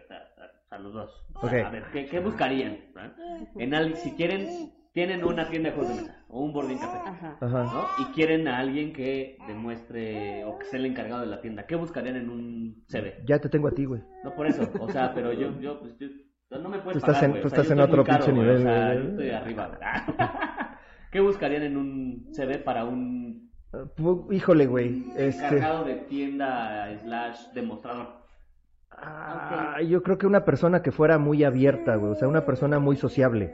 a, 0.69 0.77
los 0.77 0.93
dos. 0.93 1.25
Ok. 1.36 1.53
A 1.65 1.69
ver, 1.69 1.84
¿qué, 1.91 2.05
qué 2.05 2.19
buscarían? 2.19 2.74
¿eh? 2.74 3.48
En 3.57 3.74
al- 3.74 3.96
si 3.96 4.12
quieren, 4.12 4.72
tienen 4.91 5.24
una 5.24 5.50
tienda 5.50 5.69
de 5.69 5.75
juegos 5.75 5.96
de 5.96 6.01
mesa 6.01 6.24
o 6.27 6.41
un 6.41 6.53
boarding 6.53 6.77
café, 6.77 6.98
Ajá. 7.05 7.38
Ajá. 7.39 7.63
¿no? 7.63 7.88
Y 8.03 8.05
quieren 8.13 8.48
a 8.48 8.60
alguien 8.60 8.91
que 8.93 9.38
demuestre 9.48 10.43
o 10.46 10.57
que 10.60 10.65
sea 10.65 10.79
el 10.79 10.86
encargado 10.88 11.22
de 11.22 11.27
la 11.27 11.41
tienda. 11.41 11.65
¿Qué 11.65 11.75
buscarían 11.75 12.17
en 12.17 12.29
un 12.29 12.84
CV? 12.88 13.24
Ya 13.25 13.39
te 13.39 13.50
tengo 13.50 13.67
a 13.67 13.72
ti, 13.72 13.86
güey. 13.86 14.01
No 14.24 14.36
por 14.36 14.48
eso, 14.48 14.69
o 14.79 14.89
sea, 14.89 15.13
pero 15.13 15.31
yo, 15.34 15.60
yo, 15.62 15.79
pues, 15.79 15.98
yo, 16.00 16.07
no 16.60 16.69
me 16.69 16.79
puedes 16.79 16.93
Tú 16.93 16.98
estás 17.00 17.17
pagar, 17.22 17.24
en- 17.36 17.41
tú 17.41 17.48
o 17.48 17.50
sea, 17.50 17.62
estás 17.62 17.67
yo 17.67 17.74
en 17.74 17.79
otro 17.79 18.03
pinche 18.03 18.31
güey, 18.31 18.39
O 18.39 18.43
nivel, 18.43 18.62
sea, 18.63 18.93
yo 18.93 19.01
estoy 19.01 19.29
arriba. 19.29 19.77
¿Qué 21.12 21.19
buscarían 21.22 21.63
en 21.63 21.77
un 21.77 22.27
CV 22.34 22.57
para 22.60 22.84
un 22.86 23.37
Pu- 23.71 24.31
Híjole, 24.33 24.65
güey. 24.65 25.05
Este. 25.15 25.45
encargado 25.45 25.83
de 25.86 25.95
tienda 25.95 26.97
slash 27.00 27.51
demostrador? 27.53 28.07
Ah, 28.89 29.77
yo 29.88 30.01
creo 30.01 30.17
que 30.17 30.25
una 30.27 30.45
persona 30.45 30.81
que 30.81 30.91
fuera 30.91 31.17
muy 31.17 31.43
abierta, 31.43 31.95
güey. 31.95 32.12
O 32.13 32.15
sea, 32.15 32.27
una 32.27 32.45
persona 32.45 32.79
muy 32.79 32.95
sociable. 32.95 33.53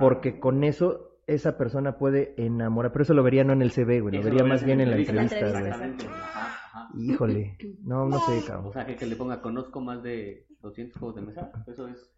Porque 0.00 0.40
con 0.40 0.64
eso 0.64 1.18
esa 1.26 1.56
persona 1.56 1.96
puede 1.98 2.34
enamorar. 2.36 2.90
Pero 2.92 3.04
eso 3.04 3.14
lo 3.14 3.22
vería 3.22 3.44
no 3.44 3.52
en 3.52 3.62
el 3.62 3.70
CV, 3.70 4.00
güey. 4.00 4.16
Lo 4.16 4.22
vería 4.22 4.42
lo 4.42 4.48
más 4.48 4.64
bien 4.64 4.80
en 4.80 4.90
la 4.90 4.96
entrevista, 4.96 5.36
entrevista, 5.38 5.60
güey. 5.60 5.70
Exactamente. 5.72 6.06
Ajá, 6.06 6.40
ajá. 6.72 6.88
Híjole. 6.98 7.56
No, 7.84 8.06
no 8.08 8.18
sé, 8.20 8.38
O 8.40 8.46
cabrón. 8.46 8.72
sea, 8.72 8.86
que, 8.86 8.96
que 8.96 9.06
le 9.06 9.14
ponga, 9.16 9.40
conozco 9.40 9.80
más 9.80 10.02
de 10.02 10.46
200 10.60 10.98
juegos 10.98 11.16
de 11.16 11.22
mesa. 11.22 11.52
Eso 11.66 11.86
es. 11.88 12.10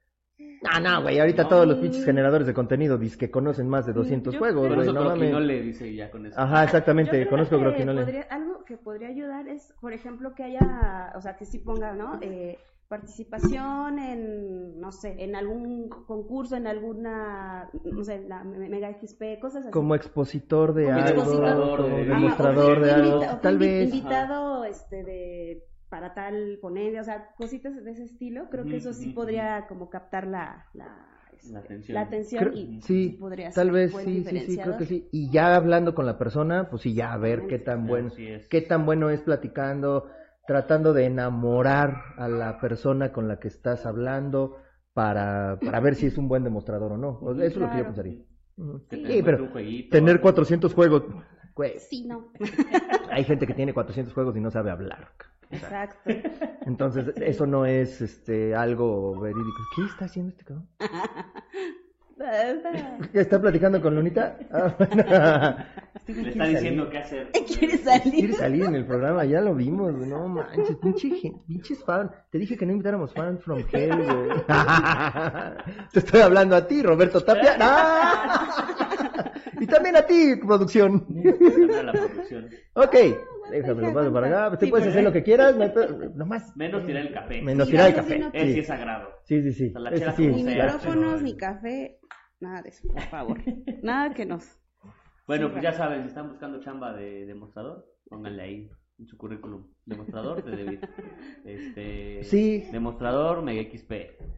Ah, 0.71 0.81
no, 0.81 1.02
güey. 1.02 1.19
Ahorita 1.19 1.45
No. 1.45 1.49
todos 1.49 1.66
los 1.66 1.78
pinches 1.78 2.05
generadores 2.05 2.47
de 2.47 2.52
contenido 2.55 2.99
dicen 2.99 3.19
que 3.19 3.31
conocen 3.31 3.69
más 3.69 3.87
de 3.87 3.93
200 3.93 4.35
Yo 4.35 4.38
juegos, 4.38 4.66
güey. 4.75 4.87
No 4.87 4.93
creo 4.93 5.02
que 5.05 5.09
mames. 5.09 5.33
no 5.33 5.40
le 5.40 5.62
dice 5.62 5.95
ya 5.95 6.11
con 6.11 6.26
eso. 6.26 6.38
Ajá, 6.38 6.59
Yo 6.59 6.64
exactamente. 6.64 7.11
creo 7.12 7.31
Conozco 7.31 7.57
que 7.57 7.62
Groquinole. 7.64 8.02
podría- 8.02 8.23
algo 8.31 8.64
que 8.64 8.76
podría 8.76 9.09
ayudar 9.09 9.49
es, 9.49 9.73
por 9.81 9.93
ejemplo, 9.93 10.35
que 10.35 10.45
haya, 10.45 11.12
o 11.16 11.21
sea, 11.21 11.37
que 11.37 11.47
sí 11.47 11.59
ponga, 11.59 11.95
¿no? 11.95 12.19
Eh, 12.21 12.59
participación 12.88 13.99
en, 13.99 14.78
no 14.81 14.93
sé, 14.93 15.16
en 15.25 15.35
algún 15.35 15.88
concurso, 15.88 16.55
en 16.57 16.66
alguna, 16.66 17.69
no 17.85 18.05
sé, 18.05 18.23
la 18.28 18.45
me- 18.45 18.69
Mega 18.69 18.90
XP, 18.90 19.38
cosas 19.40 19.62
así. 19.64 19.73
Como 19.73 19.95
expositor 19.95 20.73
de 20.75 20.85
Como 20.85 20.97
algo. 20.99 21.09
expositor. 21.23 21.76
como 21.83 21.97
de- 21.97 22.02
Ajá, 22.02 22.14
demostrador 22.14 22.78
o 22.78 22.85
de 22.85 22.90
algo. 22.93 23.21
Tal 23.43 23.59
vez. 23.59 23.93
Invitado, 23.93 24.64
este, 24.64 25.02
de, 25.02 25.64
para 25.97 26.12
tal 26.12 26.59
ponencia, 26.61 27.00
o 27.00 27.05
sea, 27.05 27.29
cositas 27.38 27.75
de 27.83 27.91
ese 27.91 28.05
estilo, 28.05 28.50
creo 28.50 28.65
que 28.65 28.76
eso 28.76 28.93
sí 28.93 29.12
podría 29.15 29.67
como 29.67 29.88
captar 29.88 30.26
la, 30.26 30.67
la, 30.75 30.95
este, 31.33 31.53
La 31.55 31.61
atención. 31.61 31.95
la 31.95 32.00
atención 32.03 32.45
Creo- 32.45 32.55
y 32.55 32.83
sí, 32.83 33.17
podría 33.19 33.50
tal 33.50 33.69
ser 33.69 33.73
vez 33.73 33.93
buen 33.93 34.05
sí, 34.05 34.25
sí, 34.25 34.41
sí, 34.41 34.59
creo 34.59 34.76
que 34.76 34.85
sí. 34.85 35.09
Y 35.11 35.31
ya 35.31 35.57
hablando 35.57 35.95
con 35.95 36.05
la 36.05 36.19
persona, 36.19 36.69
pues 36.69 36.83
sí, 36.83 36.93
ya 36.93 37.15
a 37.15 37.17
ver 37.17 37.47
qué 37.47 37.59
tan 37.59 37.87
bueno, 37.87 38.11
qué 38.50 38.61
tan 38.61 38.85
bueno 38.85 39.09
es 39.09 39.23
platicando, 39.23 40.11
tratando 40.47 40.93
de 40.93 41.07
enamorar 41.07 41.95
a 42.19 42.29
la 42.29 42.61
persona 42.61 43.11
con 43.11 43.26
la 43.26 43.38
que 43.38 43.49
estás 43.49 43.87
hablando 43.87 44.59
para, 44.93 45.59
para 45.65 45.81
ver 45.81 45.95
si 45.95 46.05
es 46.09 46.19
un 46.19 46.29
buen 46.29 46.45
demostrador 46.45 46.93
o 46.93 46.99
no. 46.99 47.21
Eso 47.33 47.43
es 47.43 47.57
lo 47.57 47.71
que 47.71 47.79
yo 47.79 47.85
pensaría. 47.85 48.19
Sí, 48.91 49.23
pero 49.25 49.49
jueguito, 49.49 49.91
tener 49.93 50.11
algo. 50.17 50.23
400 50.25 50.75
juegos, 50.75 51.05
güey, 51.55 51.79
Sí, 51.79 52.07
no. 52.07 52.33
hay 53.11 53.25
gente 53.25 53.47
que 53.47 53.55
tiene 53.55 53.73
400 53.73 54.12
juegos 54.12 54.37
y 54.37 54.41
no 54.41 54.50
sabe 54.50 54.71
hablar. 54.71 55.09
Exacto. 55.50 56.11
Entonces, 56.67 57.12
eso 57.17 57.47
no 57.47 57.67
es 57.67 58.00
este 58.00 58.55
algo 58.55 59.18
verídico. 59.20 59.62
¿Qué 59.75 59.83
está 59.85 60.05
haciendo 60.07 60.31
este 60.31 60.44
cabrón? 60.44 60.68
¿Ya 63.12 63.20
está 63.20 63.40
platicando 63.40 63.81
con 63.81 63.94
Lunita? 63.94 64.38
Ah, 64.51 64.75
Le 66.07 66.14
quiere 66.14 66.31
está 66.31 66.47
diciendo 66.47 66.85
salir. 66.85 66.90
qué 66.92 66.99
hacer. 66.99 67.31
¿Quieres 67.47 67.81
salir? 67.83 68.14
Quiere 68.14 68.33
salir 68.35 68.64
en 68.64 68.75
el 68.75 68.87
programa, 68.87 69.25
ya 69.25 69.40
lo 69.40 69.55
vimos, 69.55 69.92
no 69.92 70.27
manches, 70.29 70.77
pinche, 70.77 71.11
pinches 71.47 71.85
fan. 71.85 72.11
Te 72.31 72.38
dije 72.38 72.57
que 72.57 72.64
no 72.64 72.73
invitáramos 72.73 73.12
fans 73.12 73.42
from 73.42 73.62
hell, 73.70 73.97
güey. 73.97 74.29
Te 75.92 75.99
estoy 75.99 76.20
hablando 76.20 76.57
a 76.57 76.66
ti, 76.66 76.83
Roberto 76.83 77.23
Tapia. 77.23 77.57
¡Ah! 77.61 79.33
Y 79.61 79.66
también 79.66 79.97
a 79.97 80.03
ti, 80.03 80.37
producción. 80.37 81.07
A 81.79 81.83
la 81.83 81.92
producción. 81.92 82.49
Ok, 82.75 82.94
déjame 83.50 83.82
lo 83.82 83.94
paso 83.94 84.12
para 84.12 84.46
acá. 84.46 84.56
Sí, 84.59 84.66
puedes 84.70 84.87
hacer 84.88 85.04
lo 85.04 85.12
que 85.12 85.22
quieras, 85.22 85.56
no 85.56 85.62
hay 85.64 85.70
pedo, 85.70 86.11
nomás. 86.14 86.56
Menos 86.56 86.85
tirar 86.87 87.02
el 87.06 87.12
café. 87.12 87.42
Menos 87.42 87.68
tirar 87.68 87.88
el 87.88 87.94
café. 87.94 88.18
no- 88.18 88.30
sí 88.32 88.52
Sí, 88.52 88.59
es 88.61 88.66
sagrado. 88.66 89.09
sí, 89.24 89.42
sí. 89.42 89.52
sí. 89.52 89.68
O 89.68 89.72
sea, 89.72 89.80
la 89.80 89.92
chela 89.94 90.12
sí. 90.12 90.24
como 90.24 90.37
Ni 90.37 90.42
sea. 90.44 90.64
micrófonos, 90.64 91.22
ni 91.22 91.37
café, 91.37 91.98
nada 92.40 92.62
de 92.62 92.68
eso, 92.68 92.88
por 92.88 93.02
favor. 93.02 93.38
Nada 93.82 94.14
que 94.14 94.26
nos. 94.26 94.59
Bueno, 95.26 95.46
Sí, 95.46 95.52
pues 95.52 95.62
ya 95.64 95.72
saben, 95.72 96.02
si 96.02 96.09
están 96.09 96.28
buscando 96.28 96.61
chamba 96.61 96.92
de 96.94 97.26
demostrador, 97.26 97.85
pónganle 98.09 98.42
ahí 98.42 98.70
en 98.98 99.06
su 99.06 99.16
currículum. 99.18 99.64
Demostrador 99.85 100.42
de 100.42 100.64
David. 100.64 100.78
Este, 101.44 102.24
Sí. 102.24 102.64
Demostrador 102.72 103.40
Mega 103.42 103.62
XP. 103.70 103.92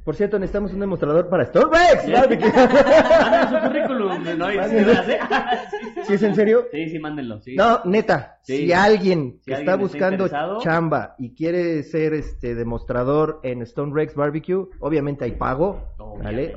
Por 0.05 0.15
cierto, 0.15 0.39
necesitamos 0.39 0.75
un 0.75 0.81
demostrador 0.81 1.29
para 1.29 1.45
Stormrex. 1.47 2.03
Sí. 2.05 2.13
Su 2.13 3.67
currículum, 3.67 4.25
¿no? 4.37 4.49
Sí, 4.51 4.57
sí, 4.69 6.03
¿Sí 6.07 6.15
es 6.15 6.23
en 6.23 6.35
serio? 6.35 6.67
Sí, 6.71 6.91
sí, 6.91 6.99
mándenlo. 6.99 7.41
Sí. 7.41 7.55
No, 7.57 7.81
neta, 7.85 8.39
Sí. 8.43 8.59
si 8.67 8.73
alguien 8.73 9.39
que 9.39 9.45
Si 9.45 9.53
está 9.53 9.73
alguien 9.73 9.89
buscando 9.89 10.29
chamba 10.61 11.15
y 11.19 11.35
quiere 11.35 11.83
ser 11.83 12.13
este 12.15 12.55
demostrador 12.55 13.41
en 13.45 13.63
Stone 13.63 13.93
Rex 13.95 14.15
Barbecue, 14.15 14.67
obviamente 14.81 15.25
hay 15.25 15.33
pago, 15.33 15.95
Obviamente, 15.99 16.25
¿vale? 16.25 16.43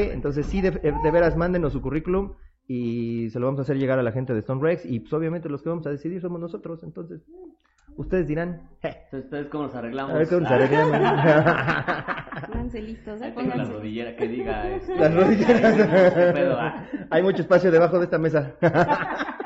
obviamente. 0.00 0.12
Entonces 0.12 0.46
sí, 0.46 0.60
de, 0.60 0.72
de 0.72 1.10
veras, 1.10 1.36
mándenos 1.36 1.72
su 1.72 1.80
currículum 1.80 2.34
y 2.68 3.30
se 3.30 3.38
lo 3.38 3.46
vamos 3.46 3.60
a 3.60 3.62
hacer 3.62 3.76
llegar 3.78 3.98
a 3.98 4.02
la 4.02 4.12
gente 4.12 4.32
de 4.32 4.40
Stone 4.40 4.60
Rex 4.62 4.84
y 4.84 5.00
pues 5.00 5.12
obviamente 5.12 5.48
los 5.48 5.62
que 5.62 5.68
vamos 5.68 5.86
a 5.86 5.90
decidir 5.90 6.20
somos 6.20 6.40
nosotros, 6.40 6.82
entonces 6.82 7.22
ustedes 7.96 8.26
dirán, 8.26 8.62
"Je, 8.82 8.88
Entonces, 8.88 9.24
¿ustedes 9.24 9.46
cómo 9.48 9.64
nos 9.64 9.74
arreglamos? 9.74 10.14
a 10.14 10.18
ver 10.18 10.28
cómo 10.28 10.40
nos 10.40 10.50
arreglamos. 10.50 10.98
Pónganse 12.52 12.82
listos, 12.82 13.20
¿eh? 13.22 13.32
tengo 13.34 13.42
la 13.42 13.48
Pónganse. 13.54 13.72
rodillera 13.72 14.16
que 14.16 14.28
diga. 14.28 14.68
este, 14.74 14.96
Las 14.96 15.14
rodilleras. 15.14 16.12
¿qué 16.14 16.32
pedo, 16.34 16.56
ah? 16.58 16.86
Hay 17.10 17.22
mucho 17.22 17.42
espacio 17.42 17.70
debajo 17.70 17.98
de 17.98 18.04
esta 18.04 18.18
mesa. 18.18 18.54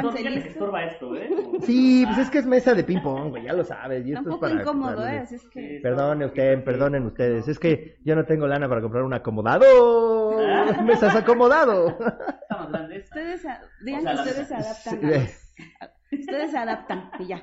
Pónganse 0.00 0.48
Estorba- 0.48 0.86
esto, 0.86 1.16
¿eh? 1.16 1.28
Sí, 1.62 2.04
pues 2.06 2.18
es 2.18 2.30
que 2.30 2.38
es 2.38 2.46
mesa 2.46 2.72
de 2.74 2.84
ping 2.84 3.00
pong, 3.02 3.30
güey, 3.30 3.44
ya 3.44 3.52
lo 3.52 3.64
sabes. 3.64 4.06
Y 4.06 4.12
esto 4.12 4.30
es 4.30 4.36
para 4.36 4.54
incómodo, 4.54 5.06
¿eh? 5.06 5.18
Así 5.18 5.34
es 5.34 5.48
que. 5.50 5.80
Perdone 5.82 6.26
usted, 6.26 6.64
perdonen 6.64 7.06
ustedes. 7.06 7.48
Es 7.48 7.58
que 7.58 7.98
yo 8.04 8.14
no 8.16 8.24
tengo 8.24 8.46
lana 8.46 8.68
para 8.68 8.80
comprar 8.80 9.02
un 9.04 9.12
acomodado. 9.14 10.38
Ah. 10.40 10.82
Mesas 10.86 11.14
acomodado. 11.14 11.88
Está 11.90 12.56
más 12.58 12.68
grande 12.70 12.96
esta. 12.96 13.18
Ustedes, 13.18 13.46
a- 13.46 13.60
digan 13.84 14.00
O 14.00 14.02
sea, 14.02 14.12
que 14.14 14.20
ustedes 14.30 14.48
se 14.48 14.54
adaptan. 14.54 15.00
Sí, 15.00 15.06
a 15.06 15.84
los- 15.84 16.20
Ustedes 16.20 16.50
se 16.50 16.58
adaptan 16.58 17.10
y 17.20 17.26
ya. 17.26 17.42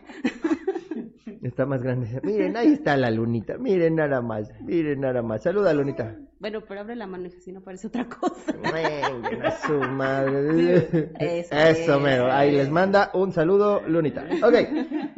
Está 1.41 1.65
más 1.65 1.81
grande. 1.81 2.19
Miren, 2.23 2.55
ahí 2.57 2.73
está 2.73 2.95
la 2.97 3.09
lunita. 3.09 3.57
Miren 3.57 3.95
nada 3.95 4.21
más. 4.21 4.51
Miren 4.61 4.99
nada 5.01 5.21
más. 5.21 5.41
Saluda, 5.43 5.73
lunita. 5.73 6.15
Bueno, 6.39 6.61
pero 6.65 6.79
abre 6.81 6.95
la 6.95 7.05
mano, 7.05 7.27
hija, 7.27 7.39
si 7.41 7.51
no 7.51 7.61
parece 7.61 7.87
otra 7.87 8.07
cosa. 8.07 8.53
Venga, 8.73 9.51
su 9.67 9.73
madre. 9.73 11.11
Eso 11.19 11.53
Eso, 11.55 11.95
es. 11.95 12.01
mero. 12.01 12.31
Ahí 12.31 12.51
les 12.51 12.69
manda 12.69 13.11
un 13.13 13.33
saludo, 13.33 13.81
lunita. 13.85 14.25
Ok. 14.41 14.55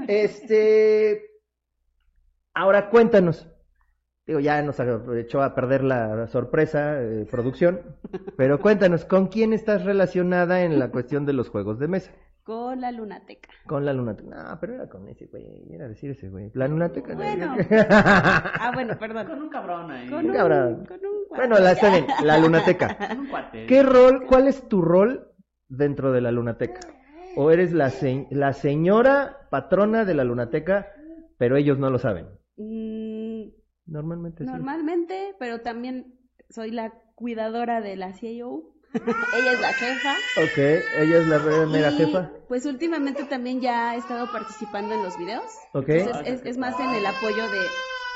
Este. 0.07 1.29
Ahora 2.53 2.89
cuéntanos. 2.89 3.47
Digo, 4.25 4.39
ya 4.39 4.61
nos 4.61 4.79
echó 4.79 5.41
a 5.41 5.53
perder 5.55 5.83
la 5.83 6.27
sorpresa, 6.27 7.01
eh, 7.01 7.27
producción. 7.29 7.81
Pero 8.37 8.59
cuéntanos, 8.59 9.05
¿con 9.05 9.27
quién 9.27 9.53
estás 9.53 9.83
relacionada 9.83 10.63
en 10.63 10.79
la 10.79 10.89
cuestión 10.89 11.25
de 11.25 11.33
los 11.33 11.49
juegos 11.49 11.79
de 11.79 11.87
mesa? 11.87 12.11
Con 12.43 12.81
la 12.81 12.91
lunateca. 12.91 13.49
Con 13.67 13.85
la 13.85 13.93
lunateca. 13.93 14.29
No, 14.51 14.59
pero 14.59 14.73
era 14.73 14.89
con 14.89 15.07
ese 15.07 15.27
güey. 15.27 15.71
Era 15.71 15.87
decir 15.87 16.11
ese 16.11 16.29
güey. 16.29 16.49
La 16.53 16.67
lunateca. 16.67 17.13
Bueno. 17.13 17.55
no. 17.55 17.65
Ah, 17.69 18.71
bueno, 18.73 18.97
perdón. 18.97 19.27
Con 19.27 19.41
un 19.43 19.49
cabrón 19.49 19.91
ahí. 19.91 20.09
Con 20.09 20.25
un, 20.25 20.33
cabrón. 20.33 20.85
con 20.87 20.97
un 21.05 21.11
bueno, 21.29 21.59
la, 21.59 21.71
está 21.73 21.89
bien, 21.91 22.05
la 22.25 22.37
lunateca. 22.39 22.97
Con 23.09 23.19
un 23.19 23.27
cuate. 23.29 23.65
¿Qué 23.67 23.83
rol, 23.83 24.25
cuál 24.27 24.47
es 24.47 24.67
tu 24.67 24.81
rol 24.81 25.31
dentro 25.69 26.11
de 26.11 26.19
la 26.21 26.31
lunateca? 26.31 26.81
¿O 27.37 27.51
eres 27.51 27.71
la, 27.71 27.89
se- 27.89 28.27
la 28.31 28.51
señora 28.53 29.47
patrona 29.49 30.03
de 30.03 30.13
la 30.13 30.23
lunateca, 30.25 30.87
pero 31.37 31.55
ellos 31.55 31.77
no 31.79 31.89
lo 31.89 31.99
saben? 31.99 32.27
Mm, 32.57 33.43
Normalmente 33.85 34.43
sí. 34.43 34.49
normalmente, 34.51 35.35
pero 35.39 35.61
también 35.61 36.15
soy 36.49 36.71
la 36.71 36.91
cuidadora 37.15 37.79
de 37.79 37.95
la 37.95 38.11
CIO. 38.13 38.63
Ella 39.37 39.51
es 39.53 39.59
la 39.61 39.73
jefa. 39.73 40.15
Ok, 40.37 40.57
ella 40.57 41.17
es 41.19 41.27
la 41.27 41.39
mera 41.65 41.91
y, 41.91 41.97
jefa. 41.97 42.29
Pues 42.47 42.65
últimamente 42.65 43.23
también 43.23 43.61
ya 43.61 43.95
he 43.95 43.99
estado 43.99 44.29
participando 44.31 44.93
en 44.95 45.03
los 45.03 45.17
videos. 45.17 45.43
Ok. 45.73 45.89
Entonces 45.89 46.41
es, 46.41 46.45
es 46.45 46.57
más 46.57 46.79
en 46.79 46.89
el 46.89 47.05
apoyo 47.05 47.43
de. 47.49 47.59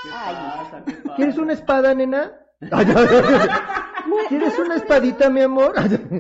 ¿Qué 0.04 0.10
Ay. 0.14 0.36
¿Quieres 1.16 1.38
una 1.38 1.54
espada, 1.54 1.94
nena? 1.94 2.34
¿Quieres 4.30 4.58
una 4.60 4.76
espadita, 4.76 5.30
mi 5.30 5.42
amor? 5.42 5.74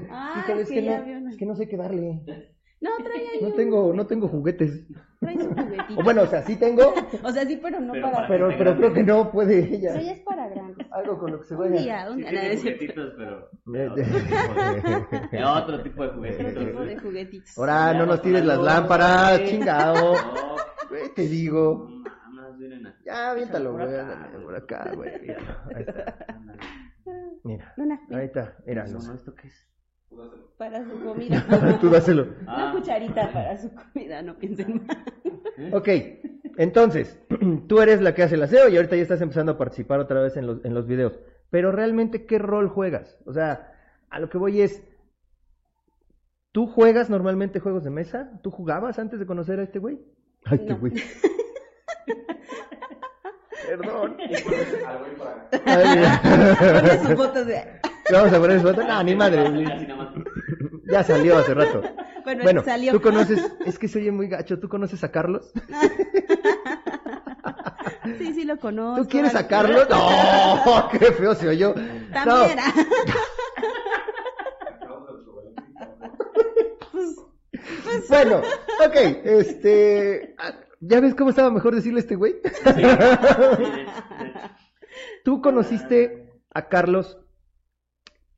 Ah, 0.09 0.43
Híjole, 0.43 0.61
es, 0.61 0.69
que 0.69 0.75
que 0.75 0.83
ya 0.83 0.99
no, 0.99 1.05
vio 1.05 1.17
una- 1.17 1.29
es 1.31 1.37
que 1.37 1.45
no 1.45 1.55
sé 1.55 1.67
qué 1.67 1.77
darle. 1.77 2.54
No, 2.85 3.03
trae 3.03 3.27
ahí. 3.29 3.41
No 3.41 3.47
un- 3.47 3.55
tengo, 3.55 3.93
no 3.93 4.05
tengo 4.07 4.27
juguetes. 4.27 4.83
trae 5.19 5.37
su 5.39 5.49
juguetito. 5.49 5.99
O 5.99 6.03
bueno, 6.03 6.21
o 6.23 6.27
sea, 6.27 6.41
sí 6.43 6.55
tengo, 6.57 6.93
O 7.23 7.31
sea, 7.31 7.45
sí, 7.45 7.59
pero 7.61 7.79
no 7.79 7.93
Pero 7.93 8.05
para. 8.11 8.15
para- 8.15 8.27
pero, 8.27 8.49
pero 8.57 8.75
creo 8.77 8.93
que 8.93 9.03
no 9.03 9.31
puede 9.31 9.59
ella. 9.75 9.99
Ya 9.99 10.11
es 10.11 10.19
para 10.19 10.47
grandes. 10.49 10.85
Algo 10.91 11.17
con 11.19 11.31
lo 11.31 11.39
que 11.41 11.45
se 11.47 11.55
Un 11.55 11.59
vaya. 11.61 11.81
día, 11.81 12.07
un 12.09 12.15
Sí 12.15 12.21
día. 12.21 12.29
tiene 12.29 12.43
nada, 12.43 12.53
es 12.53 12.61
cierto. 12.61 12.77
juguetitos, 12.79 13.13
pero... 13.17 13.49
De 15.31 15.43
otro 15.45 15.83
tipo 15.83 16.03
de 16.03 16.09
Otro 16.09 16.17
juguetitos. 16.19 16.65
tipo 16.65 16.79
de 16.81 16.99
juguetitos. 16.99 17.57
Ahora 17.57 17.93
no 17.93 18.05
nos 18.05 18.21
tires 18.21 18.45
las 18.45 18.59
lámparas, 18.59 19.43
chingado. 19.43 20.13
No, 20.13 20.55
Güey, 20.89 21.13
te 21.15 21.27
digo. 21.27 21.87
no 21.89 22.31
mames, 22.31 22.57
miren 22.59 22.85
a- 22.87 22.95
Ya, 23.05 23.31
aviéntalo, 23.31 23.71
Por 23.71 23.81
güey. 23.87 23.95
acá, 23.99 24.13
ándale, 24.23 24.45
Por 24.45 24.55
acá, 24.55 24.91
güey. 24.95 25.11
Mira, 25.21 25.63
ahí 25.75 25.83
está. 25.87 26.15
Mira, 27.43 27.73
ahí 28.11 28.25
está. 28.25 28.55
Mira, 28.65 28.85
No, 28.87 28.99
no. 28.99 29.07
no, 29.07 29.13
¿esto 29.15 29.33
qué 29.35 29.47
es? 29.47 29.67
Para 30.57 30.83
su 30.85 30.99
comida. 31.03 31.45
Tú 31.81 31.89
dáselo. 31.89 32.23
Una 32.43 32.69
Ah. 32.69 32.71
cucharita 32.73 33.31
para 33.31 33.57
su 33.57 33.69
comida, 33.73 34.21
no 34.21 34.37
piensen 34.37 34.85
mal. 34.87 35.03
Ok, 35.73 35.87
entonces, 36.57 37.19
tú 37.67 37.79
eres 37.81 38.01
la 38.01 38.13
que 38.13 38.23
hace 38.23 38.35
el 38.35 38.43
aseo 38.43 38.69
y 38.69 38.75
ahorita 38.77 38.95
ya 38.95 39.01
estás 39.01 39.21
empezando 39.21 39.53
a 39.53 39.57
participar 39.57 39.99
otra 39.99 40.21
vez 40.21 40.37
en 40.37 40.47
los, 40.47 40.63
en 40.65 40.73
los 40.73 40.87
videos. 40.87 41.19
Pero 41.49 41.71
realmente, 41.71 42.25
¿qué 42.25 42.39
rol 42.39 42.67
juegas? 42.69 43.17
O 43.25 43.33
sea, 43.33 43.71
a 44.09 44.19
lo 44.19 44.29
que 44.29 44.37
voy 44.37 44.61
es, 44.61 44.83
¿tú 46.51 46.67
juegas 46.67 47.09
normalmente 47.09 47.59
juegos 47.59 47.83
de 47.83 47.89
mesa? 47.91 48.31
¿Tú 48.43 48.51
jugabas 48.51 48.97
antes 48.99 49.19
de 49.19 49.25
conocer 49.25 49.59
a 49.59 49.63
este 49.63 49.79
güey? 49.79 49.99
Ay, 50.45 50.57
este 50.59 50.73
No. 50.73 50.79
güey. 50.79 50.93
Perdón. 53.67 54.15
Ay, 55.65 55.83
mira. 55.95 56.21
Pone 56.81 56.99
sus 56.99 57.13
fotos 57.15 57.47
de... 57.47 57.63
Vamos 58.11 58.33
a 58.33 58.39
poner 58.39 58.61
su 58.61 58.67
foto. 58.67 58.83
No, 58.83 59.03
ni 59.03 59.15
madre. 59.15 59.65
Ya 60.91 61.03
salió 61.03 61.37
hace 61.37 61.53
rato. 61.53 61.81
Bueno, 62.23 62.43
Bueno, 62.43 62.63
salió. 62.63 62.91
tú 62.91 63.01
conoces, 63.01 63.51
es 63.65 63.77
que 63.79 63.87
se 63.87 63.99
oye 63.99 64.11
muy 64.11 64.27
gacho, 64.27 64.59
¿tú 64.59 64.69
conoces 64.69 65.03
a 65.03 65.11
Carlos? 65.11 65.51
Sí, 68.19 68.33
sí 68.33 68.43
lo 68.45 68.57
conozco. 68.57 69.03
¿Tú 69.03 69.09
quieres 69.09 69.33
a 69.35 69.47
Carlos? 69.47 69.87
No, 69.89 70.89
qué 70.91 71.11
feo 71.11 71.33
se 71.33 71.47
oyó. 71.47 71.73
También. 71.73 72.13
No, 72.13 72.33
ah. 72.33 72.73
Chocolate. 72.75 72.85
Pues, 77.83 78.07
bueno, 78.09 78.37
ok, 78.85 78.95
este, 79.23 80.35
ah, 80.37 80.53
¿ya 80.81 80.99
ves 80.99 81.15
cómo 81.15 81.31
estaba 81.31 81.49
mejor 81.49 81.73
decirle 81.73 81.99
a 81.99 82.01
este 82.01 82.15
güey? 82.15 82.35
¿Tú 85.23 85.41
conociste 85.41 86.29
a 86.53 86.67
Carlos 86.67 87.17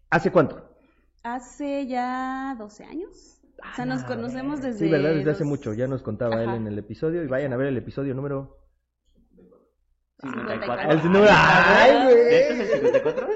hace 0.09 0.31
cuánto? 0.31 0.63
hace 1.23 1.87
ya 1.87 2.55
12 2.57 2.83
años. 2.85 3.41
O 3.59 3.75
sea, 3.75 3.85
nos 3.85 4.03
conocemos 4.03 4.61
desde... 4.61 4.85
Sí, 4.85 4.91
¿verdad? 4.91 5.15
Desde 5.15 5.31
hace 5.31 5.43
mucho, 5.43 5.73
ya 5.73 5.87
nos 5.87 6.03
contaba 6.03 6.41
él 6.41 6.49
Ajá. 6.49 6.57
en 6.57 6.67
el 6.67 6.77
episodio 6.77 7.23
y 7.23 7.27
vayan 7.27 7.53
a 7.53 7.57
ver 7.57 7.67
el 7.67 7.77
episodio 7.77 8.13
número... 8.13 8.57
54. 10.21 10.91
El 10.91 11.03
número... 11.03 11.25
¡Ay, 11.29 11.91
¿Este 12.09 12.49
es 12.49 12.55
güey! 12.55 12.61
el 12.61 12.75
54? 12.75 13.27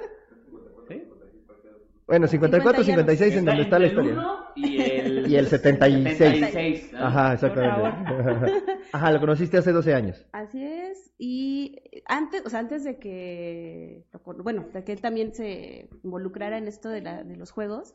Bueno, 2.11 2.27
54, 2.27 2.83
56 2.83 3.35
en 3.37 3.45
donde 3.45 3.61
está 3.61 3.79
la 3.79 3.87
historia. 3.87 4.11
uno 4.11 4.45
Y 4.53 4.81
el, 4.81 5.27
Y 5.31 5.35
el 5.37 5.47
76. 5.47 6.17
76, 6.17 6.91
¿no? 6.91 7.05
Ajá, 7.05 7.33
exactamente. 7.33 8.53
Ajá, 8.91 9.11
lo 9.13 9.21
conociste 9.21 9.57
hace 9.57 9.71
12 9.71 9.93
años. 9.93 10.25
Así 10.33 10.61
es, 10.61 11.13
y 11.17 11.77
antes, 12.07 12.45
o 12.45 12.49
sea, 12.49 12.59
antes 12.59 12.83
de 12.83 12.99
que, 12.99 14.03
bueno, 14.43 14.65
de 14.73 14.83
que 14.83 14.91
él 14.91 14.99
también 14.99 15.33
se 15.33 15.87
involucrara 16.03 16.57
en 16.57 16.67
esto 16.67 16.89
de, 16.89 16.99
la, 16.99 17.23
de 17.23 17.37
los 17.37 17.51
juegos, 17.51 17.93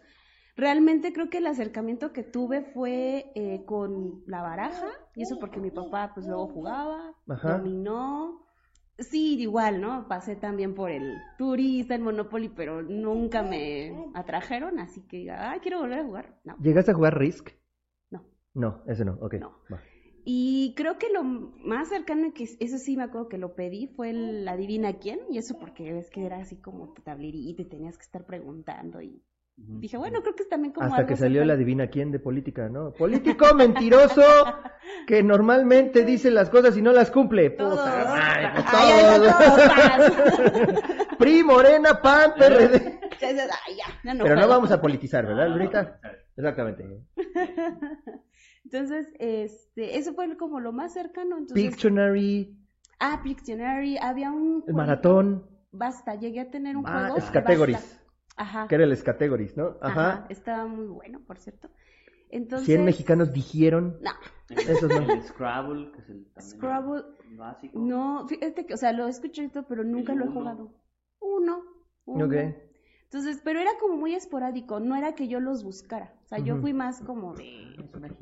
realmente 0.57 1.13
creo 1.13 1.29
que 1.29 1.37
el 1.37 1.47
acercamiento 1.47 2.15
que 2.15 2.23
tuve 2.23 2.63
fue 2.63 3.33
eh, 3.35 3.65
con 3.67 4.23
la 4.27 4.41
baraja, 4.41 4.89
y 5.15 5.25
eso 5.25 5.39
porque 5.39 5.61
mi 5.61 5.71
papá 5.71 6.13
pues 6.15 6.27
luego 6.27 6.49
jugaba, 6.49 7.13
Ajá. 7.29 7.59
dominó, 7.59 8.46
sí, 8.99 9.41
igual, 9.41 9.81
¿no? 9.81 10.09
Pasé 10.09 10.37
también 10.37 10.75
por 10.75 10.91
el 10.91 11.17
turista, 11.39 11.95
el 11.95 12.03
Monopoly, 12.03 12.49
pero 12.49 12.83
nunca 12.83 13.43
me 13.43 14.11
atrajeron, 14.15 14.79
así 14.79 15.03
que 15.03 15.19
diga, 15.19 15.51
ay, 15.51 15.61
quiero 15.61 15.81
volver 15.81 16.01
a 16.01 16.05
jugar, 16.05 16.41
no. 16.45 16.57
¿Llegaste 16.59 16.91
a 16.91 16.95
jugar 16.95 17.19
Risk? 17.19 17.51
No. 18.11 18.25
No, 18.55 18.83
ese 18.87 19.05
no, 19.05 19.19
ok. 19.21 19.35
No. 19.35 19.53
va. 19.73 19.81
Y 20.25 20.75
creo 20.77 20.99
que 20.99 21.13
lo 21.13 21.23
más 21.23 21.89
cercano 21.89 22.33
que 22.35 22.45
eso 22.45 22.79
sí 22.79 22.97
me 22.97 23.05
acuerdo 23.05 23.29
que 23.29 23.39
lo 23.39 23.55
pedí 23.55 23.87
fue 23.87 24.11
el 24.11 24.49
adivina 24.49 24.95
quién, 24.95 25.21
y 25.31 25.39
eso 25.39 25.57
porque 25.59 25.93
ves 25.93 26.11
que 26.11 26.27
era 26.27 26.39
así 26.39 26.57
como 26.57 26.93
tu 26.93 27.03
tablerito 27.03 27.63
y 27.63 27.67
tenías 27.67 27.97
que 27.97 28.05
estar 28.05 28.27
preguntando 28.27 29.01
y. 29.01 29.23
dije, 29.57 29.97
bueno, 29.97 30.21
creo 30.23 30.35
que 30.35 30.43
es 30.43 30.49
también 30.49 30.73
como 30.73 30.87
Hasta 30.87 30.99
algo 30.99 31.09
que 31.09 31.17
salió 31.17 31.41
el 31.43 31.49
cercano. 31.49 31.55
adivina 31.57 31.87
quién 31.89 32.13
de 32.13 32.19
política, 32.19 32.69
¿no? 32.69 32.93
Político 32.93 33.55
mentiroso 33.55 34.23
que 35.07 35.23
normalmente 35.23 36.05
dice 36.05 36.31
las 36.31 36.51
cosas 36.51 36.77
y 36.77 36.83
no 36.83 36.93
las 36.93 37.11
cumple. 37.11 37.51
Puta 37.51 37.65
Todos. 37.71 37.87
madre, 37.87 38.49
pues 38.55 38.65
Ay, 38.69 38.93
ay, 38.93 39.21
todos. 39.21 40.73
todos. 40.73 40.85
PRI, 41.19 41.43
Morena, 41.43 42.01
PAN, 42.03 42.33
PRD. 42.39 43.01
Ya 43.21 43.29
dices, 43.33 43.51
"Ay, 43.67 43.77
ya, 43.77 43.85
ya 44.05 44.15
no 44.15 44.25
Pero 44.25 44.35
no 44.35 44.41
juego". 44.43 44.55
vamos 44.57 44.71
a 44.73 44.81
politizar, 44.81 45.27
¿verdad, 45.27 45.49
Lurita? 45.49 46.01
Exactamente. 46.37 46.85
Entonces, 48.65 49.09
este, 49.19 49.99
eso 49.99 50.13
fue 50.15 50.37
como 50.37 50.61
lo 50.61 50.73
más 50.73 50.93
cercano. 50.93 51.39
Entonces, 51.39 51.67
Pictionary, 51.69 52.59
ah, 53.01 53.21
Pictionary, 53.23 53.97
había 53.99 54.31
un 54.33 54.65
el 54.67 54.75
maratón, 54.75 55.47
Basta, 55.73 56.15
llegué 56.15 56.41
a 56.41 56.51
tener 56.51 56.77
un 56.77 56.87
ah, 56.87 57.01
juego. 57.05 57.17
es 57.19 57.25
categories, 57.31 57.77
Basta. 57.79 58.03
Ajá. 58.37 58.69
que 58.69 58.75
era 58.75 58.85
el 58.85 59.03
categories, 59.03 59.57
¿no? 59.57 59.77
Ajá. 59.81 60.11
Ajá. 60.11 60.27
Estaba 60.29 60.67
muy 60.67 60.87
bueno, 60.87 61.21
por 61.27 61.39
cierto. 61.39 61.71
Entonces, 62.29 62.67
100 62.67 62.85
mexicanos 62.85 63.33
dijeron, 63.33 63.99
No, 64.01 64.11
Esos 64.51 64.91
no. 64.91 64.97
El 65.13 65.23
Scrabble, 65.23 65.93
que 65.93 65.99
es 66.01 66.09
el 66.11 66.27
también 66.33 66.57
Scrabble, 66.57 67.03
básico. 67.37 67.79
no, 67.79 68.27
fíjate 68.29 68.67
que, 68.67 68.75
o 68.75 68.77
sea, 68.77 68.93
lo 68.93 69.07
he 69.07 69.11
escuchado, 69.11 69.65
pero 69.69 69.85
nunca 69.85 70.15
lo 70.15 70.25
he 70.25 70.29
jugado. 70.29 70.75
Uno. 71.21 71.63
uno. 72.05 72.25
ok, 72.27 72.35
Entonces, 73.07 73.41
pero 73.43 73.61
era 73.61 73.71
como 73.81 73.97
muy 73.97 74.15
esporádico, 74.15 74.81
no 74.81 74.97
era 74.97 75.15
que 75.15 75.29
yo 75.29 75.41
los 75.41 75.63
buscara. 75.63 76.13
O 76.25 76.29
sea, 76.29 76.39
yo 76.39 76.57
fui 76.57 76.73
más 76.73 77.01
como 77.01 77.35
de 77.35 77.77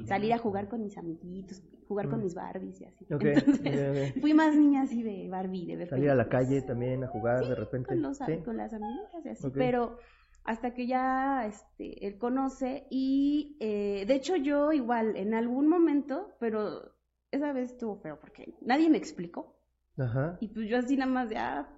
salir 0.06 0.32
a 0.34 0.38
jugar 0.38 0.68
con 0.68 0.82
mis 0.82 0.98
amiguitos, 0.98 1.62
jugar 1.88 2.08
con 2.08 2.22
mis 2.22 2.34
Barbies 2.34 2.80
y 2.80 2.84
así. 2.84 3.04
ok, 3.12 3.22
Entonces, 3.24 4.14
fui 4.20 4.34
más 4.34 4.54
niña 4.56 4.82
así 4.82 5.02
de 5.02 5.28
Barbie, 5.28 5.66
de 5.66 5.76
ver 5.76 5.88
salir 5.88 6.10
a 6.10 6.14
la 6.14 6.28
calle 6.28 6.60
también 6.62 7.02
a 7.02 7.08
jugar 7.08 7.42
Sí, 7.44 7.48
de 7.48 7.54
repente. 7.54 7.88
con, 7.88 8.02
los, 8.02 8.18
¿sí? 8.18 8.38
con 8.44 8.56
las 8.58 8.74
amigas 8.74 9.24
y 9.24 9.28
así, 9.30 9.50
pero 9.54 9.98
hasta 10.44 10.74
que 10.74 10.86
ya 10.86 11.46
este, 11.46 12.06
él 12.06 12.18
conoce 12.18 12.86
y 12.90 13.56
eh, 13.60 14.04
de 14.06 14.14
hecho 14.14 14.36
yo 14.36 14.72
igual 14.72 15.16
en 15.16 15.32
algún 15.32 15.66
momento, 15.68 16.34
pero 16.38 16.92
esa 17.30 17.52
vez 17.54 17.72
estuvo 17.72 17.96
feo 17.96 18.18
porque 18.20 18.54
nadie 18.60 18.90
me 18.90 18.98
explicó 18.98 19.56
Ajá, 19.96 20.36
y 20.40 20.48
pues 20.48 20.68
yo 20.68 20.76
así 20.78 20.96
nada 20.96 21.10
más 21.10 21.30
ya 21.30 21.68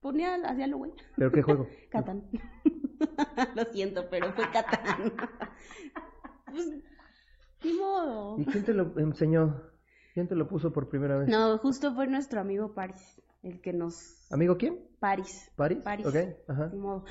ponía, 0.00 0.36
hacía 0.44 0.66
lo 0.66 0.78
güey, 0.78 0.92
pero 1.16 1.32
¿qué 1.32 1.42
juego? 1.42 1.68
Catán. 1.90 2.24
lo 3.54 3.64
siento, 3.66 4.08
pero 4.10 4.32
fue 4.32 4.50
Catán. 4.50 5.12
pues, 6.50 6.70
ni 7.64 7.72
modo. 7.74 8.38
¿Y 8.38 8.46
quién 8.46 8.64
te 8.64 8.74
lo 8.74 8.98
enseñó? 8.98 9.62
¿Quién 10.14 10.28
te 10.28 10.34
lo 10.34 10.48
puso 10.48 10.72
por 10.72 10.88
primera 10.88 11.18
vez? 11.18 11.28
No, 11.28 11.58
justo 11.58 11.94
fue 11.94 12.06
nuestro 12.06 12.40
amigo 12.40 12.72
Paris, 12.74 13.20
el 13.42 13.60
que 13.60 13.72
nos... 13.72 14.26
¿Amigo 14.32 14.56
quién? 14.56 14.80
Paris. 14.98 15.50
¿Paris? 15.56 15.78
Paris. 15.84 16.06
Ok, 16.06 16.16
ajá. 16.48 16.70
Ni 16.72 16.78
modo. 16.78 17.04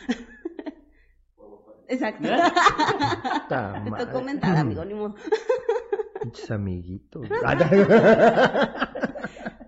Exacto. 1.87 2.27
Ta 3.47 3.83
Te 3.83 4.05
tocó 4.05 4.21
mentar, 4.21 4.57
amigo, 4.57 4.83
ni 4.85 4.95
modo. 4.95 5.15
Pinches 6.21 6.49
amiguitos. 6.49 7.27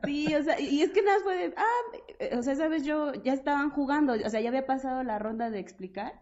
Sí, 0.07 0.33
o 0.35 0.43
sea, 0.43 0.59
y 0.59 0.81
es 0.81 0.91
que 0.91 1.01
nada 1.01 1.17
más 1.17 1.23
fue 1.23 1.35
de, 1.35 1.53
ah, 1.57 2.37
o 2.39 2.41
sea, 2.43 2.55
sabes, 2.55 2.83
yo 2.85 3.13
ya 3.13 3.33
estaban 3.33 3.69
jugando, 3.69 4.13
o 4.13 4.29
sea, 4.29 4.39
ya 4.41 4.49
había 4.49 4.65
pasado 4.65 5.03
la 5.03 5.19
ronda 5.19 5.49
de 5.49 5.59
explicar. 5.59 6.13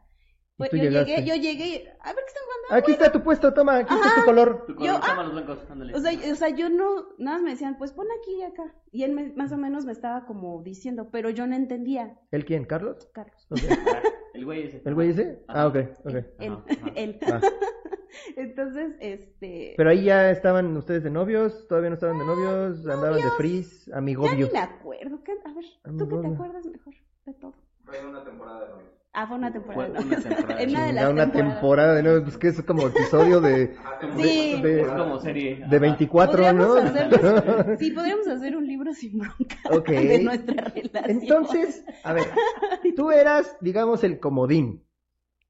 Pues, 0.58 0.72
yo 0.72 0.78
llegaste. 0.78 1.12
llegué, 1.18 1.26
yo 1.28 1.36
llegué, 1.36 1.66
y, 1.68 1.76
a 1.76 2.14
ver 2.14 2.24
qué 2.24 2.28
están 2.28 2.44
jugando. 2.46 2.82
Aquí 2.84 2.92
está 2.94 3.12
tu 3.12 3.22
puesto, 3.22 3.54
toma, 3.54 3.78
aquí 3.80 3.94
está 3.94 4.16
tu 4.16 4.26
color. 4.26 4.64
Tu 4.66 4.74
Yo, 4.74 4.78
color, 4.78 5.00
ah, 5.04 5.08
toma 5.10 5.24
los 5.24 5.34
blancos, 5.34 5.60
ándale. 5.70 5.94
O 5.94 6.00
sea, 6.00 6.32
o 6.32 6.36
sea, 6.36 6.50
yo 6.50 6.70
no, 6.70 7.10
nada 7.18 7.38
más 7.38 7.42
me 7.44 7.50
decían, 7.52 7.78
pues 7.78 7.92
pon 7.92 8.08
aquí 8.22 8.38
y 8.40 8.44
acá. 8.44 8.74
Y 8.92 9.04
él 9.04 9.12
me- 9.12 9.34
más 9.34 9.52
o 9.52 9.58
menos 9.58 9.84
me 9.86 9.92
estaba 9.92 10.26
como 10.26 10.64
diciendo, 10.64 11.10
pero 11.12 11.30
yo 11.30 11.46
no 11.46 11.56
entendía, 11.56 12.18
¿El 12.32 12.46
quién? 12.46 12.64
¿Carlos? 12.64 13.10
Carlos. 13.14 13.48
El 14.34 14.46
güey 14.46 14.64
ese. 14.68 14.82
¿El 14.86 14.96
güey 14.96 15.10
ese? 15.10 15.44
Ah, 15.50 15.68
ok, 15.68 15.76
ok. 16.06 16.16
Él, 16.40 16.54
Ajá, 16.54 16.66
ajá. 16.70 16.92
él. 16.96 17.20
Ah. 17.32 17.42
Entonces, 18.36 18.94
este, 19.00 19.74
Pero 19.78 19.90
ahí 19.90 20.04
ya 20.04 20.30
estaban 20.32 20.76
ustedes 20.78 21.04
de 21.04 21.10
novios, 21.12 21.68
todavía 21.68 21.90
no 21.90 21.96
estaban 21.96 22.18
de 22.20 22.26
novios, 22.26 22.80
andaban 22.88 23.16
de 23.22 23.32
frizz, 23.38 23.86
ya 23.88 23.98
amigovio. 23.98 24.46
ni 24.48 24.52
me 24.52 24.60
acuerdo. 24.60 25.24
¿qué? 25.24 25.34
A 25.44 25.54
ver, 25.54 25.66
¿tú 25.98 26.08
qué 26.10 26.16
te 26.28 26.28
acuerdas 26.34 26.66
mejor 26.66 26.94
de 27.26 27.34
todo? 27.34 27.54
Fue 27.86 28.00
en 28.00 28.06
una 28.08 28.24
temporada 28.24 28.62
de 28.66 28.70
novios. 28.72 28.90
Ah, 29.18 29.28
fue 29.28 29.38
una 29.38 29.54
temporada. 29.54 29.94
Fue 29.96 30.04
una 30.06 30.20
temporada. 30.20 30.60
En 30.62 30.70
una 30.72 30.86
de 30.88 30.94
las 30.94 31.10
una 31.10 31.24
temporadas. 31.32 31.54
temporada 31.54 31.96
de 31.96 32.04
nuevo, 32.04 32.24
pues 32.24 32.38
que 32.38 32.48
es 32.50 32.62
como 32.64 32.88
episodio 32.88 33.40
de, 33.40 33.74
Ah, 33.86 34.06
de, 34.18 34.24
Sí. 34.24 34.62
de- 34.62 34.82
Es 34.82 34.88
como 34.92 35.20
serie. 35.20 35.56
de 35.58 35.64
ajá. 35.64 35.78
24, 35.80 36.54
¿no? 36.54 36.68
Podríamos 36.68 36.96
hacer- 36.96 37.78
sí, 37.80 37.92
podríamos 37.92 38.28
hacer 38.28 38.58
un 38.58 38.68
libro 38.68 38.94
sin 38.94 39.20
bronca 39.20 39.56
de 39.88 40.20
nuestra 40.22 40.64
relación. 40.66 41.22
Entonces, 41.22 41.86
a 42.04 42.12
ver, 42.14 42.26
tú 42.98 43.10
eras, 43.12 43.56
digamos, 43.62 44.04
el 44.04 44.20
comodín. 44.20 44.84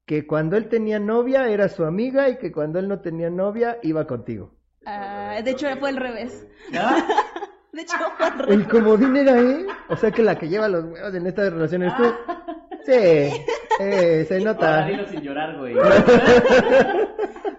Que 0.06 0.26
cuando 0.26 0.56
él 0.56 0.68
tenía 0.68 0.98
novia 1.00 1.48
era 1.48 1.68
su 1.68 1.84
amiga 1.84 2.28
y 2.28 2.38
que 2.38 2.52
cuando 2.52 2.78
él 2.78 2.86
no 2.88 3.00
tenía 3.00 3.28
novia 3.28 3.78
iba 3.82 4.06
contigo. 4.06 4.54
Ah, 4.86 5.40
de 5.44 5.50
hecho, 5.50 5.66
fue 5.80 5.88
al 5.88 5.96
revés. 5.96 6.46
Ah, 6.74 7.04
De 7.72 7.82
hecho, 7.82 7.96
fue 8.16 8.26
al 8.26 8.38
revés. 8.38 8.54
El 8.54 8.68
comodín 8.68 9.16
era 9.16 9.36
él. 9.38 9.66
O 9.88 9.96
sea 9.96 10.10
que 10.12 10.22
la 10.22 10.38
que 10.38 10.48
lleva 10.48 10.68
los 10.68 10.84
huevos 10.84 11.12
en 11.14 11.26
esta 11.26 11.50
relación 11.50 11.82
eres 11.82 11.96
tú. 11.96 12.04
Sí, 12.84 12.92
eh, 13.80 14.24
se 14.28 14.34
Ahora 14.38 14.44
nota. 14.52 14.86
dilo 14.86 15.06
sin 15.08 15.20
llorar, 15.22 15.58
güey. 15.58 15.74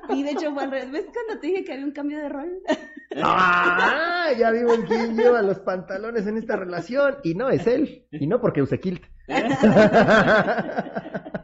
Y 0.09 0.23
de 0.23 0.31
hecho 0.31 0.53
fue 0.53 0.63
al 0.63 0.71
revés. 0.71 0.89
¿Ves 0.91 1.05
cuando 1.13 1.39
te 1.41 1.47
dije 1.47 1.65
que 1.65 1.73
había 1.73 1.85
un 1.85 1.91
cambio 1.91 2.17
de 2.17 2.29
rol? 2.29 2.49
¡Ah! 3.21 4.27
Ya 4.37 4.51
vimos 4.51 4.79
quién 4.87 5.17
lleva 5.17 5.41
los 5.41 5.59
pantalones 5.59 6.25
en 6.27 6.37
esta 6.37 6.55
relación. 6.55 7.17
Y 7.23 7.35
no 7.35 7.49
es 7.49 7.67
él. 7.67 8.05
Y 8.11 8.25
no 8.25 8.39
porque 8.39 8.61
use 8.61 8.79
kilt. 8.79 9.03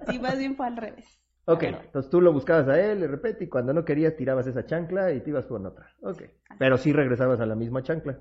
Sí, 0.10 0.20
más 0.20 0.38
bien 0.38 0.56
fue 0.56 0.68
al 0.68 0.78
revés. 0.78 1.20
Ok, 1.46 1.64
entonces 1.64 2.10
tú 2.10 2.22
lo 2.22 2.32
buscabas 2.32 2.70
a 2.70 2.80
él 2.80 3.02
de 3.02 3.08
repente 3.08 3.44
y 3.44 3.50
cuando 3.50 3.74
no 3.74 3.84
querías 3.84 4.16
tirabas 4.16 4.48
esa 4.48 4.66
chancla 4.66 5.12
y 5.12 5.20
te 5.20 5.30
ibas 5.30 5.46
con 5.46 5.66
otra. 5.66 5.90
Ok, 6.02 6.24
pero 6.58 6.78
sí 6.78 6.94
regresabas 6.94 7.42
a 7.42 7.46
la 7.46 7.56
misma 7.56 7.84
chancla. 7.84 8.18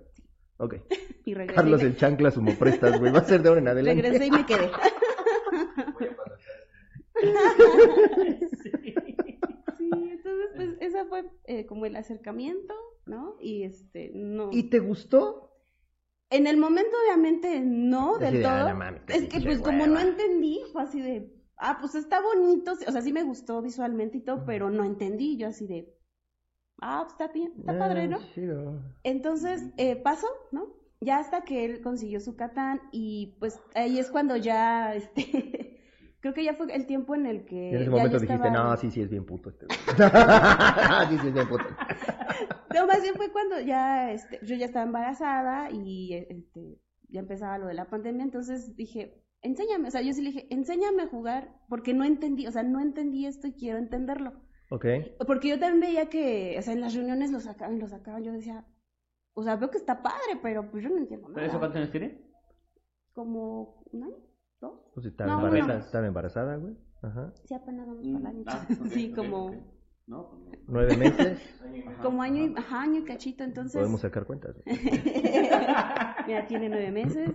Ok, 0.56 0.74
Y 1.24 1.34
regresé. 1.34 1.54
Carlos 1.54 1.80
y 1.80 1.84
me, 1.84 1.90
el 1.90 1.96
chancla 1.96 2.30
sumo 2.32 2.52
prestas, 2.58 2.98
güey, 2.98 3.12
va 3.12 3.20
a 3.20 3.24
ser 3.24 3.42
de 3.42 3.48
ahora 3.48 3.60
en 3.60 3.68
adelante. 3.68 4.02
regresé 4.02 4.26
y 4.26 4.30
me 4.32 4.44
quedé. 4.44 4.70
Voy 5.94 6.06
a 6.08 6.16
pasar. 6.16 6.38
Sí, 9.78 9.90
entonces 9.90 10.50
pues 10.54 10.70
esa 10.80 11.04
fue 11.06 11.24
eh, 11.44 11.66
como 11.66 11.86
el 11.86 11.96
acercamiento, 11.96 12.74
¿no? 13.04 13.36
Y 13.40 13.64
este, 13.64 14.12
no. 14.14 14.50
¿Y 14.52 14.70
te 14.70 14.78
gustó? 14.78 15.52
En 16.30 16.46
el 16.46 16.56
momento 16.56 16.90
obviamente 17.04 17.60
no 17.60 18.18
del 18.18 18.38
de, 18.38 18.46
ah, 18.46 18.60
todo. 18.60 18.68
no 18.70 18.76
mames, 18.76 19.02
qué 19.06 19.14
es 19.14 19.28
que 19.28 19.40
pues 19.40 19.60
como 19.60 19.86
no 19.86 19.98
entendí, 20.00 20.60
fue 20.72 20.82
así 20.82 21.00
de, 21.00 21.30
ah, 21.62 21.78
pues 21.80 21.94
está 21.94 22.20
bonito, 22.20 22.72
o 22.72 22.92
sea, 22.92 23.00
sí 23.00 23.12
me 23.12 23.22
gustó 23.22 23.62
visualmente 23.62 24.18
y 24.18 24.20
todo, 24.20 24.44
pero 24.44 24.68
no 24.68 24.84
entendí, 24.84 25.36
yo 25.36 25.46
así 25.46 25.66
de, 25.66 25.96
ah, 26.80 27.02
pues 27.04 27.12
está 27.12 27.28
bien, 27.32 27.52
está 27.56 27.78
padre, 27.78 28.08
¿no? 28.08 28.18
Entonces, 29.04 29.62
eh, 29.76 29.96
pasó, 29.96 30.26
¿no? 30.50 30.66
Ya 31.00 31.18
hasta 31.18 31.42
que 31.42 31.64
él 31.64 31.80
consiguió 31.80 32.20
su 32.20 32.36
Catán 32.36 32.80
y 32.92 33.36
pues 33.38 33.60
ahí 33.74 33.98
es 33.98 34.10
cuando 34.10 34.36
ya, 34.36 34.94
este, 34.96 35.80
creo 36.20 36.34
que 36.34 36.44
ya 36.44 36.54
fue 36.54 36.74
el 36.74 36.86
tiempo 36.86 37.14
en 37.14 37.26
el 37.26 37.44
que... 37.44 37.54
Y 37.54 37.74
en 37.74 37.82
ese 37.82 37.84
ya 37.84 37.90
momento 37.90 38.18
dijiste, 38.18 38.34
estaba- 38.34 38.50
no, 38.70 38.76
sí, 38.76 38.90
sí 38.90 39.00
es 39.00 39.08
bien 39.08 39.24
puto 39.24 39.50
este. 39.50 39.66
güey". 39.66 39.78
sí, 41.10 41.18
sí 41.20 41.26
es 41.28 41.34
bien 41.34 41.48
puto. 41.48 41.64
No, 42.74 42.86
más 42.86 43.02
bien 43.02 43.14
fue 43.14 43.30
cuando 43.30 43.60
ya, 43.60 44.12
este, 44.12 44.40
yo 44.44 44.56
ya 44.56 44.66
estaba 44.66 44.84
embarazada 44.84 45.70
y 45.70 46.14
este, 46.14 46.80
ya 47.08 47.20
empezaba 47.20 47.58
lo 47.58 47.66
de 47.66 47.74
la 47.74 47.86
pandemia, 47.88 48.24
entonces 48.24 48.74
dije, 48.76 49.21
enséñame, 49.42 49.88
o 49.88 49.90
sea, 49.90 50.02
yo 50.02 50.12
sí 50.12 50.22
le 50.22 50.30
dije, 50.30 50.46
enséñame 50.50 51.02
a 51.02 51.08
jugar, 51.08 51.54
porque 51.68 51.94
no 51.94 52.04
entendí, 52.04 52.46
o 52.46 52.52
sea, 52.52 52.62
no 52.62 52.80
entendí 52.80 53.26
esto 53.26 53.46
y 53.48 53.52
quiero 53.52 53.78
entenderlo. 53.78 54.32
Ok. 54.70 54.86
Porque 55.26 55.48
yo 55.48 55.58
también 55.58 55.80
veía 55.80 56.08
que, 56.08 56.56
o 56.58 56.62
sea, 56.62 56.72
en 56.72 56.80
las 56.80 56.94
reuniones 56.94 57.30
lo 57.30 57.40
sacaban, 57.40 57.78
lo 57.78 57.86
sacaban, 57.88 58.24
yo 58.24 58.32
decía, 58.32 58.64
o 59.34 59.42
sea, 59.42 59.56
veo 59.56 59.70
que 59.70 59.78
está 59.78 60.02
padre, 60.02 60.38
pero 60.42 60.70
pues 60.70 60.82
yo 60.84 60.90
no 60.90 60.98
entiendo 60.98 61.28
¿Pero 61.34 61.40
eso 61.46 61.54
nada. 61.54 61.58
cuántos 61.60 61.76
años 61.80 61.90
tiene? 61.90 62.22
Como, 63.12 63.82
¿un 63.92 64.04
año? 64.04 64.16
¿Dos? 64.60 64.80
Pues 64.94 65.06
estaba, 65.06 65.30
No, 65.32 65.38
embarazada, 65.46 65.74
no. 65.78 65.84
estaba 65.84 66.06
embarazada, 66.06 66.56
güey. 66.56 66.76
Ajá. 67.02 67.32
Sí, 67.44 67.54
apenas 67.54 67.86
vamos 67.86 68.06
para 68.06 68.18
el 68.18 68.26
año. 68.26 68.44
Ah, 68.46 68.66
sí, 68.90 69.12
como. 69.12 69.50
No, 70.06 70.28
pues 70.30 70.42
no. 70.42 70.64
Nueve 70.68 70.96
meses. 70.96 71.40
como 72.02 72.22
año 72.22 72.44
y, 72.46 72.54
ajá, 72.56 72.82
año 72.82 73.00
y 73.00 73.04
cachito, 73.04 73.44
entonces... 73.44 73.78
Podemos 73.80 74.00
sacar 74.00 74.24
cuentas. 74.24 74.54
güey. 74.64 74.76
Mira, 76.26 76.46
tiene 76.46 76.68
nueve 76.68 76.90
meses. 76.92 77.30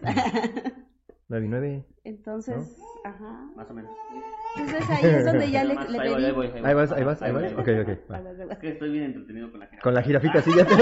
Nueve 1.30 1.46
y 1.46 1.50
nueve. 1.50 1.86
Entonces, 2.06 2.78
ajá. 3.04 3.50
Más 3.56 3.70
o 3.70 3.74
menos. 3.74 3.92
Entonces 4.58 4.90
ahí 4.90 5.06
es 5.06 5.26
donde 5.26 5.52
ya 5.52 5.66
le, 5.66 5.74
Más, 5.76 5.90
le 5.90 6.00
ahí 6.00 6.14
voy, 6.14 6.24
ahí 6.24 6.32
voy, 6.32 6.48
Ahí 6.64 6.74
vas, 6.74 6.92
ahí 6.94 7.04
vas, 7.04 7.22
ahí 7.22 7.34
vas. 7.34 7.52
Ok, 7.54 7.68
ok. 7.82 7.90
va. 8.10 8.20
Es 8.52 8.58
que 8.60 8.70
estoy 8.70 8.92
bien 8.92 9.04
entretenido 9.06 9.52
con 9.52 9.60
la 9.60 9.68
gente. 9.68 9.84
Con 9.84 9.94
la 9.94 10.02
jirafita, 10.02 10.42
sí, 10.42 10.52
ya 10.56 10.66
te 10.66 10.74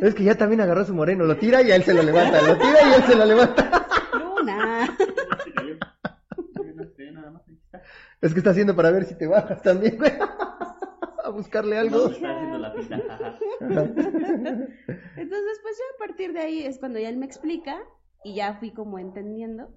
Es 0.06 0.14
que 0.14 0.22
ya 0.22 0.36
también 0.36 0.60
agarró 0.60 0.84
su 0.84 0.94
moreno, 0.94 1.24
lo 1.24 1.36
tira 1.36 1.60
y 1.62 1.72
a 1.72 1.76
él 1.76 1.82
se 1.82 1.92
lo 1.92 2.04
levanta, 2.04 2.40
lo 2.40 2.56
tira 2.56 2.88
y 2.88 2.94
él 2.94 3.02
se 3.02 3.16
lo 3.16 3.24
levanta. 3.24 3.84
Luna. 4.12 4.86
No. 4.86 4.94
Es 8.20 8.32
que 8.32 8.38
está 8.38 8.50
haciendo 8.50 8.76
para 8.76 8.92
ver 8.92 9.04
si 9.04 9.16
te 9.16 9.26
bajas 9.26 9.60
también, 9.62 9.96
güey. 9.96 10.12
A 11.24 11.30
buscarle 11.30 11.78
algo. 11.78 12.10
Está 12.10 12.57
Entonces, 13.60 15.58
pues 15.62 15.78
yo 15.78 15.84
a 15.94 16.06
partir 16.06 16.32
de 16.32 16.40
ahí 16.40 16.64
es 16.64 16.78
cuando 16.78 16.98
ya 16.98 17.08
él 17.08 17.16
me 17.16 17.26
explica 17.26 17.78
y 18.24 18.34
ya 18.34 18.54
fui 18.54 18.72
como 18.72 18.98
entendiendo. 18.98 19.68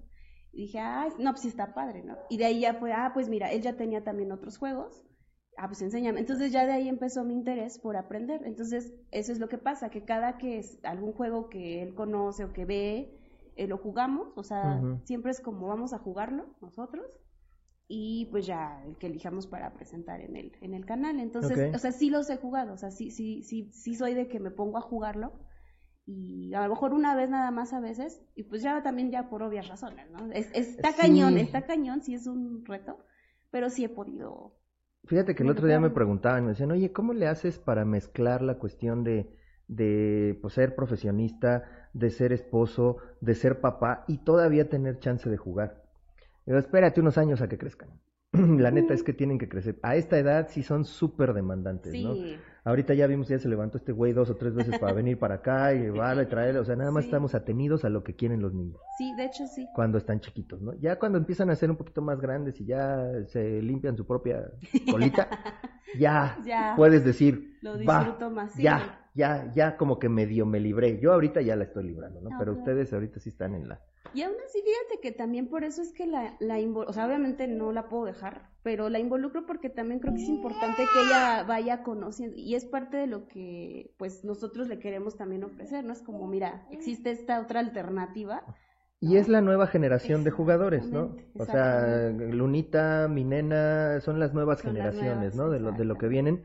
Y 0.52 0.62
dije, 0.62 0.80
ah, 0.80 1.08
no, 1.18 1.30
pues 1.30 1.42
sí 1.42 1.48
está 1.48 1.74
padre, 1.74 2.02
¿no? 2.02 2.16
Y 2.28 2.36
de 2.36 2.44
ahí 2.44 2.60
ya 2.60 2.74
fue, 2.74 2.92
ah, 2.92 3.12
pues 3.14 3.28
mira, 3.28 3.50
él 3.50 3.62
ya 3.62 3.76
tenía 3.76 4.04
también 4.04 4.32
otros 4.32 4.58
juegos. 4.58 5.04
Ah, 5.56 5.66
pues 5.66 5.82
enséñame. 5.82 6.20
Entonces 6.20 6.52
ya 6.52 6.66
de 6.66 6.72
ahí 6.72 6.88
empezó 6.88 7.24
mi 7.24 7.34
interés 7.34 7.78
por 7.78 7.96
aprender. 7.96 8.42
Entonces, 8.44 8.92
eso 9.10 9.32
es 9.32 9.38
lo 9.38 9.48
que 9.48 9.58
pasa, 9.58 9.90
que 9.90 10.04
cada 10.04 10.38
que 10.38 10.58
es 10.58 10.78
algún 10.84 11.12
juego 11.12 11.48
que 11.48 11.82
él 11.82 11.94
conoce 11.94 12.44
o 12.44 12.52
que 12.52 12.64
ve, 12.64 13.18
eh, 13.56 13.66
lo 13.66 13.78
jugamos. 13.78 14.32
O 14.36 14.42
sea, 14.42 14.80
siempre 15.04 15.30
es 15.30 15.40
como 15.40 15.68
vamos 15.68 15.92
a 15.92 15.98
jugarlo 15.98 16.54
nosotros. 16.60 17.21
Y 17.88 18.26
pues 18.30 18.46
ya 18.46 18.82
el 18.86 18.96
que 18.96 19.06
elijamos 19.08 19.46
para 19.46 19.74
presentar 19.74 20.20
en 20.20 20.36
el, 20.36 20.52
en 20.62 20.72
el 20.74 20.86
canal. 20.86 21.20
Entonces, 21.20 21.74
o 21.74 21.78
sea, 21.78 21.92
sí 21.92 22.08
los 22.10 22.30
he 22.30 22.36
jugado. 22.38 22.72
O 22.72 22.76
sea, 22.76 22.90
sí, 22.90 23.10
sí, 23.10 23.42
sí, 23.42 23.70
sí 23.72 23.94
soy 23.94 24.14
de 24.14 24.28
que 24.28 24.40
me 24.40 24.50
pongo 24.50 24.78
a 24.78 24.82
jugarlo 24.82 25.32
y 26.04 26.52
a 26.54 26.62
lo 26.64 26.70
mejor 26.70 26.94
una 26.94 27.14
vez 27.14 27.30
nada 27.30 27.50
más 27.50 27.72
a 27.72 27.80
veces, 27.80 28.20
y 28.34 28.42
pues 28.44 28.62
ya 28.62 28.82
también 28.82 29.10
ya 29.10 29.28
por 29.28 29.42
obvias 29.42 29.68
razones, 29.68 30.10
¿no? 30.10 30.32
Es, 30.32 30.50
está 30.52 30.92
Sí. 30.92 31.00
cañón, 31.00 31.38
está 31.38 31.62
cañón, 31.64 32.02
sí 32.02 32.14
es 32.14 32.26
un 32.26 32.64
reto, 32.64 32.98
pero 33.50 33.70
sí 33.70 33.84
he 33.84 33.88
podido. 33.88 34.56
Fíjate 35.04 35.34
que 35.34 35.42
el 35.42 35.50
otro 35.50 35.66
día 35.66 35.78
me 35.80 35.90
preguntaban, 35.90 36.44
me 36.44 36.50
decían, 36.50 36.70
oye, 36.72 36.92
¿cómo 36.92 37.12
le 37.12 37.26
haces 37.26 37.58
para 37.58 37.84
mezclar 37.84 38.42
la 38.42 38.58
cuestión 38.58 39.04
de, 39.04 39.36
de 39.68 40.38
pues, 40.40 40.54
ser 40.54 40.74
profesionista, 40.74 41.88
de 41.92 42.10
ser 42.10 42.32
esposo, 42.32 42.96
de 43.20 43.34
ser 43.34 43.60
papá 43.60 44.04
y 44.08 44.18
todavía 44.24 44.68
tener 44.68 44.98
chance 45.00 45.28
de 45.28 45.36
jugar? 45.36 45.81
Digo, 46.46 46.58
espérate 46.58 47.00
unos 47.00 47.18
años 47.18 47.40
a 47.40 47.48
que 47.48 47.58
crezcan. 47.58 47.90
La 48.32 48.70
neta 48.70 48.94
es 48.94 49.02
que 49.02 49.12
tienen 49.12 49.38
que 49.38 49.48
crecer. 49.48 49.78
A 49.82 49.94
esta 49.96 50.18
edad 50.18 50.48
sí 50.48 50.62
son 50.62 50.84
súper 50.84 51.34
demandantes, 51.34 51.92
¿no? 52.02 52.14
Sí, 52.14 52.36
Ahorita 52.64 52.94
ya 52.94 53.06
vimos, 53.08 53.26
ya 53.28 53.38
se 53.40 53.48
levantó 53.48 53.76
este 53.76 53.90
güey 53.92 54.12
dos 54.12 54.30
o 54.30 54.36
tres 54.36 54.54
veces 54.54 54.78
para 54.78 54.92
venir 54.92 55.18
para 55.18 55.34
acá 55.36 55.74
y 55.74 55.80
llevarlo 55.82 56.22
y 56.22 56.26
traerlo. 56.26 56.60
O 56.60 56.64
sea, 56.64 56.76
nada 56.76 56.90
más 56.92 57.04
Sí. 57.04 57.08
estamos 57.08 57.34
atenidos 57.34 57.84
a 57.84 57.88
lo 57.90 58.04
que 58.04 58.14
quieren 58.14 58.40
los 58.40 58.54
niños 58.54 58.80
sí, 58.98 59.12
de 59.16 59.24
hecho 59.24 59.46
sí. 59.48 59.66
cuando 59.74 59.98
están 59.98 60.20
chiquitos, 60.20 60.62
¿no? 60.62 60.72
Ya 60.74 60.96
cuando 60.98 61.18
empiezan 61.18 61.50
a 61.50 61.56
ser 61.56 61.70
un 61.70 61.76
poquito 61.76 62.00
más 62.02 62.20
grandes 62.20 62.60
y 62.60 62.64
ya 62.66 63.04
se 63.26 63.60
limpian 63.60 63.96
su 63.96 64.06
propia 64.06 64.44
colita, 64.90 65.28
ya, 65.98 66.38
Ya. 66.44 66.74
puedes 66.76 67.04
decir, 67.04 67.58
Lo 67.62 67.72
va, 67.84 67.98
disfruto 68.04 68.30
más. 68.30 68.52
sí. 68.52 68.62
ya, 68.62 69.01
ya, 69.14 69.50
ya 69.52 69.76
como 69.76 69.98
que 69.98 70.08
medio 70.08 70.46
me 70.46 70.60
libré. 70.60 70.98
Yo 70.98 71.12
ahorita 71.12 71.40
ya 71.42 71.56
la 71.56 71.64
estoy 71.64 71.84
librando, 71.84 72.20
¿no? 72.20 72.30
No, 72.30 72.36
Pero 72.38 72.52
claro. 72.52 72.58
ustedes 72.58 72.92
ahorita 72.92 73.20
sí 73.20 73.28
están 73.28 73.54
en 73.54 73.68
la... 73.68 73.80
Y 74.14 74.22
aún 74.22 74.34
así, 74.44 74.60
fíjate 74.60 75.00
que 75.00 75.12
también 75.12 75.48
por 75.48 75.64
eso 75.64 75.80
es 75.80 75.92
que 75.92 76.06
la, 76.06 76.36
la 76.38 76.58
o 76.58 76.92
sea, 76.92 77.06
obviamente 77.06 77.46
no 77.46 77.72
la 77.72 77.88
puedo 77.88 78.04
dejar, 78.04 78.50
pero 78.62 78.90
la 78.90 78.98
involucro 78.98 79.46
porque 79.46 79.70
también 79.70 80.00
creo 80.00 80.12
que 80.12 80.22
es 80.22 80.28
importante 80.28 80.82
que 80.82 81.00
ella 81.06 81.44
vaya 81.44 81.82
conociendo, 81.82 82.36
y 82.36 82.54
es 82.54 82.66
parte 82.66 82.98
de 82.98 83.06
lo 83.06 83.26
que, 83.26 83.94
pues, 83.96 84.22
nosotros 84.24 84.68
le 84.68 84.78
queremos 84.78 85.16
también 85.16 85.44
ofrecer, 85.44 85.84
¿no? 85.84 85.94
Es 85.94 86.02
como, 86.02 86.26
mira, 86.26 86.66
existe 86.70 87.10
esta 87.10 87.40
otra 87.40 87.60
alternativa, 87.60 88.44
Y 89.00 89.16
es 89.16 89.28
la 89.28 89.40
nueva 89.40 89.66
generación 89.66 90.22
de 90.24 90.30
jugadores, 90.30 90.88
¿no? 90.90 91.16
O 91.34 91.44
sea. 91.44 92.10
Lunita, 92.10 93.08
mi 93.08 93.24
nena, 93.24 94.00
son 94.00 94.20
las 94.20 94.32
nuevas 94.32 94.60
Son 94.60 94.74
las 94.74 94.94
generaciones, 94.94 95.34
nuevas, 95.34 95.36
¿no? 95.36 95.50
De 95.50 95.58
lo, 95.58 95.72
de 95.72 95.84
lo 95.84 95.96
que 95.96 96.06
vienen. 96.06 96.44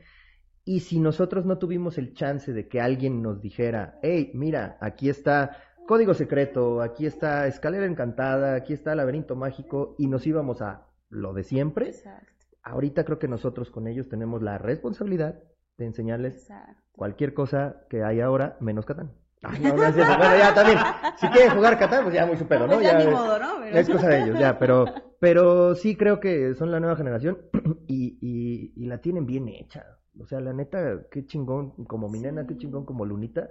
Y 0.67 0.82
si 0.82 0.99
nosotros 0.99 1.45
no 1.45 1.58
tuvimos 1.60 1.97
el 1.97 2.13
chance 2.13 2.51
de 2.51 2.67
que 2.67 2.82
alguien 2.82 3.21
nos 3.21 3.41
dijera, 3.41 3.99
hey, 4.01 4.32
mira, 4.34 4.77
aquí 4.82 5.08
está 5.10 5.58
Código 5.88 6.13
Secreto, 6.13 6.82
aquí 6.82 7.06
está 7.06 7.47
Escalera 7.47 7.86
Encantada, 7.86 8.53
aquí 8.56 8.73
está 8.73 8.93
Laberinto 8.93 9.38
Mágico, 9.38 9.95
y 9.97 10.08
nos 10.08 10.27
íbamos 10.27 10.62
a 10.62 10.86
lo 11.10 11.32
de 11.34 11.43
siempre, 11.43 11.88
Exacto, 11.88 12.27
ahorita 12.63 13.06
creo 13.06 13.17
que 13.17 13.30
nosotros 13.30 13.71
con 13.71 13.88
ellos 13.88 14.10
tenemos 14.10 14.41
la 14.41 14.58
responsabilidad 14.58 15.39
de 15.77 15.86
enseñarles 15.86 16.34
exacto. 16.34 16.82
cualquier 16.91 17.34
cosa 17.34 17.84
que 17.89 18.03
hay 18.03 18.19
ahora, 18.19 18.58
menos 18.60 18.86
Catán. 18.86 19.13
Ay, 19.43 19.62
no, 19.62 19.73
no 19.77 19.86
es. 19.86 19.95
Bueno, 19.95 20.38
ya 20.38 20.53
también. 20.53 20.80
Si 21.17 21.27
quieren 21.30 21.56
jugar 21.56 21.80
Catán, 21.80 22.03
pues 22.03 22.13
ya 22.15 22.25
muy 22.25 22.36
su 22.36 22.45
pedo, 22.45 22.67
¿no? 22.67 22.73
Pues 22.73 22.88
ya 22.88 22.97
ni 22.97 23.03
es- 23.06 23.10
modo, 23.12 23.39
¿no? 23.39 23.47
Pero- 23.62 23.77
es 23.77 23.89
cosa 23.89 24.10
de 24.10 24.23
ellos, 24.23 24.38
ya, 24.38 24.60
pero, 24.60 24.86
pero 25.19 25.75
sí 25.75 25.95
creo 25.95 26.19
que 26.19 26.56
son 26.56 26.71
la 26.71 26.82
nueva 26.82 26.97
generación 26.97 27.38
y, 27.88 28.17
y, 28.19 28.73
y 28.75 28.86
la 28.88 28.97
tienen 28.97 29.25
bien 29.25 29.47
hecha. 29.47 29.86
O 30.21 30.25
sea, 30.25 30.39
la 30.39 30.53
neta, 30.53 31.01
qué 31.12 31.25
chingón 31.25 31.71
como 31.86 32.10
mi 32.10 32.19
nena, 32.19 32.45
qué 32.47 32.58
chingón 32.58 32.86
como 32.86 33.06
Lunita, 33.06 33.49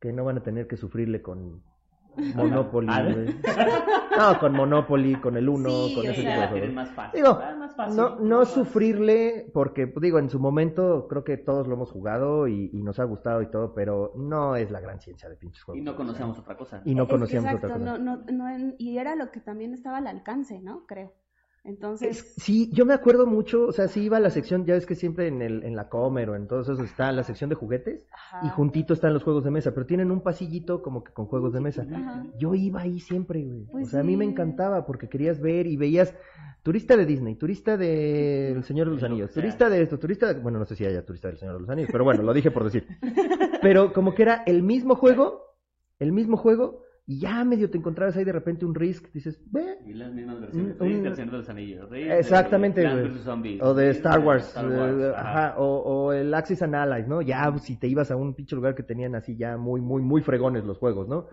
que 0.00 0.12
no 0.12 0.24
van 0.24 0.38
a 0.38 0.42
tener 0.42 0.66
que 0.66 0.76
sufrirle 0.76 1.22
con 1.22 1.62
Monopoly. 2.34 2.88
No, 4.16 4.38
con 4.40 4.52
Monopoly, 4.52 5.14
con 5.16 5.36
el 5.36 5.48
Uno, 5.48 5.68
Sí, 5.70 5.94
con 5.94 6.06
ese 6.06 6.22
tipo 6.22 6.54
de 6.54 6.68
más 6.72 6.90
fácil. 6.90 7.20
Digo, 7.22 7.34
más 7.58 7.76
fácil. 7.76 7.96
No, 7.96 8.16
no 8.18 8.38
Más- 8.40 8.48
sufrirle, 8.48 9.48
porque 9.54 9.92
digo, 10.00 10.18
en 10.18 10.28
su 10.28 10.40
momento 10.40 11.06
creo 11.08 11.22
que 11.22 11.36
todos 11.36 11.68
lo 11.68 11.74
hemos 11.74 11.92
jugado 11.92 12.48
y, 12.48 12.70
y 12.72 12.82
nos 12.82 12.98
ha 12.98 13.04
gustado 13.04 13.40
y 13.42 13.50
todo, 13.50 13.74
pero 13.74 14.12
no 14.16 14.56
es 14.56 14.70
la 14.72 14.80
gran 14.80 15.00
ciencia 15.00 15.28
de 15.28 15.36
pinches 15.36 15.62
juegos. 15.62 15.80
Y 15.80 15.84
no 15.84 15.94
conocíamos 15.94 16.38
otra 16.40 16.56
cosa. 16.56 16.82
Y 16.84 16.94
no 16.96 17.04
Es- 17.04 17.08
conocíamos 17.10 17.52
exacto, 17.52 17.66
otra 17.68 17.78
cosa. 17.78 17.98
No, 17.98 18.16
no, 18.16 18.24
no 18.32 18.48
en- 18.48 18.74
y 18.78 18.98
era 18.98 19.14
lo 19.14 19.30
que 19.30 19.38
también 19.40 19.72
estaba 19.72 19.98
al 19.98 20.08
alcance, 20.08 20.60
¿no? 20.60 20.84
Creo. 20.86 21.12
Entonces, 21.68 22.18
Es- 22.18 22.34
sí, 22.42 22.70
yo 22.72 22.86
me 22.86 22.94
acuerdo 22.94 23.26
mucho, 23.26 23.66
o 23.66 23.72
sea, 23.72 23.88
sí 23.88 24.02
iba 24.04 24.16
a 24.16 24.20
la 24.20 24.30
sección, 24.30 24.64
ya 24.64 24.74
ves 24.74 24.86
que 24.86 24.94
siempre 24.94 25.28
en, 25.28 25.42
el, 25.42 25.62
en 25.64 25.76
la 25.76 25.88
Comer 25.88 26.30
o 26.30 26.34
en 26.34 26.48
todos 26.48 26.66
esos 26.68 26.80
está 26.80 27.12
la 27.12 27.22
sección 27.22 27.50
de 27.50 27.56
juguetes 27.56 28.06
ajá, 28.10 28.46
y 28.46 28.48
juntito 28.48 28.94
están 28.94 29.12
los 29.12 29.22
juegos 29.22 29.44
de 29.44 29.50
mesa, 29.50 29.72
pero 29.74 29.84
tienen 29.86 30.10
un 30.10 30.22
pasillito 30.22 30.80
como 30.82 31.04
que 31.04 31.12
con 31.12 31.26
juegos 31.26 31.52
de 31.52 31.60
mesa. 31.60 31.82
ajá. 31.82 32.24
Yo 32.38 32.54
iba 32.54 32.80
ahí 32.80 32.98
siempre, 33.00 33.44
güey. 33.44 33.66
Pues 33.70 33.86
o 33.88 33.90
sea, 33.90 34.00
a 34.00 34.02
mí 34.02 34.16
me 34.16 34.24
encantaba 34.24 34.86
porque 34.86 35.08
querías 35.08 35.40
ver 35.40 35.66
y 35.66 35.76
veías 35.76 36.14
turista 36.62 36.96
de 36.96 37.06
Disney, 37.06 37.34
turista 37.36 37.76
de 37.76 38.52
El 38.52 38.64
Señor 38.64 38.88
de 38.88 38.94
los 38.94 39.02
Anillos, 39.02 39.32
turista 39.32 39.68
de 39.68 39.82
esto, 39.82 39.98
turista, 39.98 40.32
de- 40.32 40.40
bueno, 40.40 40.58
no 40.58 40.64
sé 40.64 40.74
si 40.74 40.84
haya 40.86 41.04
turista 41.04 41.28
del 41.28 41.36
Señor 41.38 41.54
de 41.54 41.60
los 41.60 41.70
Anillos, 41.70 41.90
pero 41.92 42.04
bueno, 42.04 42.22
lo 42.22 42.32
dije 42.32 42.50
por 42.50 42.64
decir. 42.64 42.86
Pero 43.62 43.92
como 43.92 44.14
que 44.14 44.22
era 44.22 44.42
el 44.46 44.62
mismo 44.62 44.94
juego, 44.94 45.42
el 45.98 46.12
mismo 46.12 46.36
juego 46.36 46.82
y 47.10 47.18
ya 47.20 47.42
medio 47.42 47.70
te 47.70 47.78
encontrabas 47.78 48.16
ahí 48.18 48.24
de 48.24 48.32
repente 48.32 48.66
un 48.66 48.74
Risk, 48.74 49.10
dices, 49.14 49.40
ve, 49.50 49.78
Y 49.86 49.94
las 49.94 50.12
mismas 50.12 50.40
versiones. 50.42 50.76
Un- 50.78 50.86
Risk 50.86 50.96
un- 50.98 51.02
del 51.04 51.14
Señor 51.16 51.30
de 51.32 51.38
los 51.38 51.48
Anillos. 51.48 51.90
Risk 51.90 52.10
Exactamente, 52.10 52.80
de 52.82 53.58
O 53.62 53.72
de 53.74 53.90
Star 53.90 54.20
Wars, 54.20 54.48
Star 54.48 54.68
Wars, 54.68 54.94
eh, 55.00 55.12
ajá. 55.16 55.46
ajá, 55.48 55.58
o, 55.58 55.78
o 55.78 56.12
el 56.12 56.32
Axis 56.34 56.60
and 56.62 56.74
Allies, 56.74 57.08
¿no? 57.08 57.22
Ya 57.22 57.50
pues, 57.50 57.62
si 57.62 57.76
te 57.76 57.88
ibas 57.88 58.10
a 58.10 58.16
un 58.16 58.34
pinche 58.34 58.54
lugar 58.54 58.74
que 58.74 58.82
tenían 58.82 59.14
así 59.14 59.36
ya 59.36 59.56
muy, 59.56 59.80
muy, 59.80 60.02
muy 60.02 60.20
fregones 60.20 60.64
los 60.64 60.76
juegos, 60.78 61.08
¿no? 61.08 61.26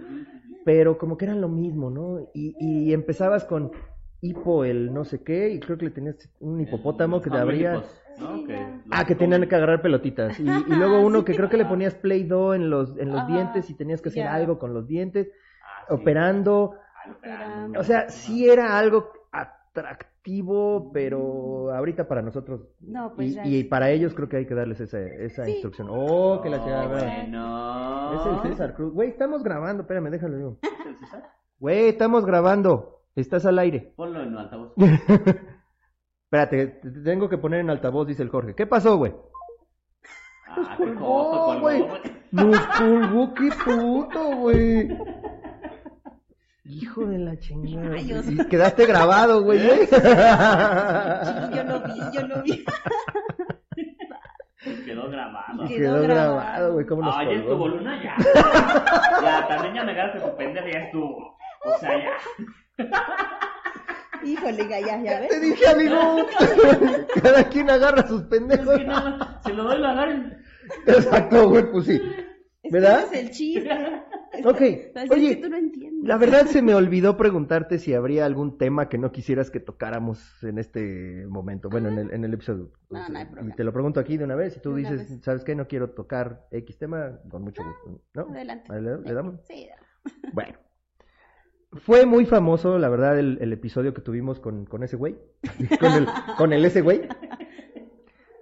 Pero 0.64 0.98
como 0.98 1.18
que 1.18 1.26
eran 1.26 1.42
lo 1.42 1.50
mismo, 1.50 1.92
¿no? 1.92 2.22
Y, 2.34 2.56
y 2.60 2.94
empezabas 2.94 3.44
con 3.44 3.72
hipo 4.22 4.64
el 4.66 4.94
no 4.94 5.04
sé 5.04 5.22
qué, 5.24 5.50
y 5.52 5.60
creo 5.60 5.78
que 5.78 5.86
le 5.86 5.92
tenías 5.92 6.18
un 6.40 6.60
hipopótamo 6.62 7.22
que 7.22 7.30
te 7.30 7.38
abría... 7.38 7.74
¿no? 7.74 7.84
Sí, 8.38 8.46
Que 8.48 8.66
Ah, 8.92 9.04
que 9.06 9.14
tenían 9.14 9.46
que 9.48 9.56
agarrar 9.56 9.82
pelotitas. 9.82 10.40
Y, 10.40 10.44
y 10.44 10.76
luego 10.76 11.02
uno 11.06 11.20
Sí. 11.20 11.26
que 11.26 11.36
creo 11.36 11.50
que 11.50 11.58
le 11.58 11.66
ponías 11.66 11.96
Play-Doh 11.96 12.54
en 12.56 12.70
los, 12.70 12.98
en 12.98 13.10
los 13.12 13.20
Ajá, 13.22 13.28
dientes 13.28 13.70
y 13.70 13.74
tenías 13.74 14.02
que 14.02 14.08
hacer 14.10 14.26
algo 14.26 14.58
con 14.58 14.74
los 14.74 14.88
dientes, 14.88 15.28
Ah. 15.30 15.38
Operando. 15.90 16.74
Operando. 17.18 17.80
O 17.80 17.84
sea, 17.84 18.10
sí 18.10 18.50
era 18.50 18.78
algo 18.78 19.10
atractivo, 19.32 20.92
pero 20.94 21.72
ahorita 21.74 22.08
para 22.08 22.22
nosotros 22.22 22.62
No, 22.80 23.14
pues 23.16 23.38
y, 23.46 23.58
y 23.60 23.64
para 23.66 23.90
ellos 23.92 24.14
creo 24.16 24.28
que 24.30 24.38
hay 24.38 24.46
que 24.48 24.56
darles 24.56 24.80
esa, 24.80 25.00
esa 25.00 25.46
Sí. 25.46 25.52
instrucción. 25.52 25.88
Oh, 25.92 26.42
que 26.42 26.50
la 26.50 26.58
Oh, 26.58 26.64
chingada. 26.64 26.88
bueno. 26.88 28.14
Es 28.14 28.26
el 28.26 28.52
César 28.52 28.74
Cruz. 28.74 28.94
Güey, 28.94 29.10
estamos 29.10 29.44
grabando, 29.44 29.82
espérame, 29.84 30.10
déjalo 30.10 30.40
yo. 30.40 30.58
¿Es 30.62 30.86
el 30.88 30.98
César? 30.98 31.24
Güey, 31.60 31.90
estamos 31.90 32.26
grabando. 32.26 33.02
Estás 33.16 33.46
al 33.46 33.60
aire. 33.60 33.94
Ponlo 33.96 34.22
en 34.24 34.36
altavoz. 34.38 34.74
Espérate, 36.26 36.68
te 36.68 36.92
te 36.92 37.00
tengo 37.02 37.30
que 37.30 37.38
poner 37.38 37.60
en 37.62 37.70
altavoz, 37.70 38.08
dice 38.08 38.24
el 38.24 38.30
Jorge. 38.30 38.56
¿Qué 38.56 38.66
pasó, 38.68 38.98
güey? 38.98 39.14
Ah, 40.48 40.76
qué 40.78 40.84
colgó, 40.86 41.60
güey. 41.62 41.86
Nos 42.32 42.60
colgó, 42.78 43.34
qué 43.34 43.50
puto, 43.64 44.36
güey. 44.38 44.88
Hijo 46.68 47.06
de 47.06 47.20
la 47.20 47.38
chingada. 47.40 47.98
Y 48.00 48.38
quedaste 48.48 48.86
grabado, 48.88 49.44
güey. 49.44 49.60
¿eh? 49.60 49.88
Sí, 49.88 49.96
yo 51.56 51.64
lo 51.64 51.80
vi, 51.82 52.00
yo 52.12 52.28
lo 52.28 52.42
vi. 52.44 52.66
Quedó 54.84 55.10
grabado. 55.10 55.68
Quedó 55.68 55.78
Quedó 55.78 56.02
grabado, 56.02 56.74
güey. 56.74 56.86
¿Cómo 56.88 57.04
nos 57.04 57.16
Ah, 57.16 57.24
ya 57.24 57.32
estuvo 57.34 57.68
Luna, 57.68 58.04
ya. 58.04 58.16
Ya, 59.22 59.48
también 59.48 59.76
ya 59.76 59.84
me 59.84 59.92
agarraste 59.92 60.20
por 60.22 60.36
pendeja, 60.38 60.66
ya 60.72 60.80
estuvo. 60.80 61.38
O 61.66 61.78
sea, 61.80 61.92
ya. 61.98 62.14
Híjole, 64.24 64.68
ya, 64.68 64.80
ya, 64.80 65.04
ya 65.04 65.28
Te 65.28 65.40
ves. 65.40 65.42
dije, 65.42 65.68
amigo. 65.68 66.26
Cada 67.22 67.44
quien 67.50 67.70
agarra 67.70 68.08
sus 68.08 68.24
pendejos. 68.24 68.68
Es 68.74 68.78
que 68.80 68.86
nada 68.86 69.40
se 69.46 69.54
lo 69.54 69.64
doy, 69.66 69.78
lo 69.78 69.88
agarren. 69.88 70.44
Exacto, 70.88 71.48
güey, 71.50 71.72
pues 71.72 71.86
sí. 71.86 72.02
Es 72.64 72.72
¿Verdad? 72.72 73.02
que 73.02 73.06
ese 73.06 73.16
es 73.20 73.22
el 73.22 73.32
chiste. 73.32 73.70
Ok, 74.46 74.62
oye, 75.12 75.30
es 75.30 75.36
que 75.36 75.42
tú 75.42 75.50
no 75.50 75.58
entiendes. 75.58 76.08
La 76.08 76.18
verdad 76.18 76.46
se 76.46 76.62
me 76.62 76.74
olvidó 76.76 77.18
preguntarte 77.18 77.80
si 77.80 77.94
habría 77.94 78.26
algún 78.26 78.58
tema 78.58 78.90
que 78.90 78.98
no 78.98 79.12
quisieras 79.12 79.52
que 79.52 79.60
tocáramos 79.60 80.44
en 80.44 80.58
este 80.58 81.26
momento, 81.28 81.70
bueno, 81.70 81.90
en 81.90 81.98
el, 81.98 82.12
en 82.12 82.24
el 82.24 82.34
episodio. 82.34 82.72
No, 82.90 83.08
no 83.10 83.18
hay 83.18 83.26
problema. 83.26 83.50
Y 83.50 83.56
te 83.56 83.64
lo 83.64 83.74
pregunto 83.74 84.00
aquí 84.00 84.18
de 84.18 84.24
una 84.24 84.36
vez 84.36 84.58
y 84.58 84.60
tú 84.60 84.76
dices, 84.76 85.10
vez. 85.10 85.24
¿sabes 85.24 85.44
qué? 85.44 85.56
No 85.56 85.68
quiero 85.68 85.92
tocar 85.92 86.48
X 86.52 86.78
tema, 86.78 87.20
con 87.30 87.44
mucho 87.44 87.64
gusto. 87.64 88.02
¿No? 88.14 88.34
Adelante. 88.34 88.82
¿Le, 88.82 89.00
le 89.00 89.14
damos? 89.14 89.42
Sí, 89.48 89.68
Bueno. 90.34 90.58
Fue 91.72 92.06
muy 92.06 92.26
famoso, 92.26 92.78
la 92.78 92.88
verdad, 92.88 93.20
el, 93.20 93.38
el 93.42 93.52
episodio 93.52 93.94
que 93.94 94.02
tuvimos 94.02 94.40
con, 94.40 94.66
con 94.66 94.84
ese 94.84 94.96
güey. 94.96 95.18
con, 95.80 95.92
el, 95.92 96.08
con 96.38 96.54
el 96.54 96.64
ese 96.64 96.82
güey. 96.82 97.02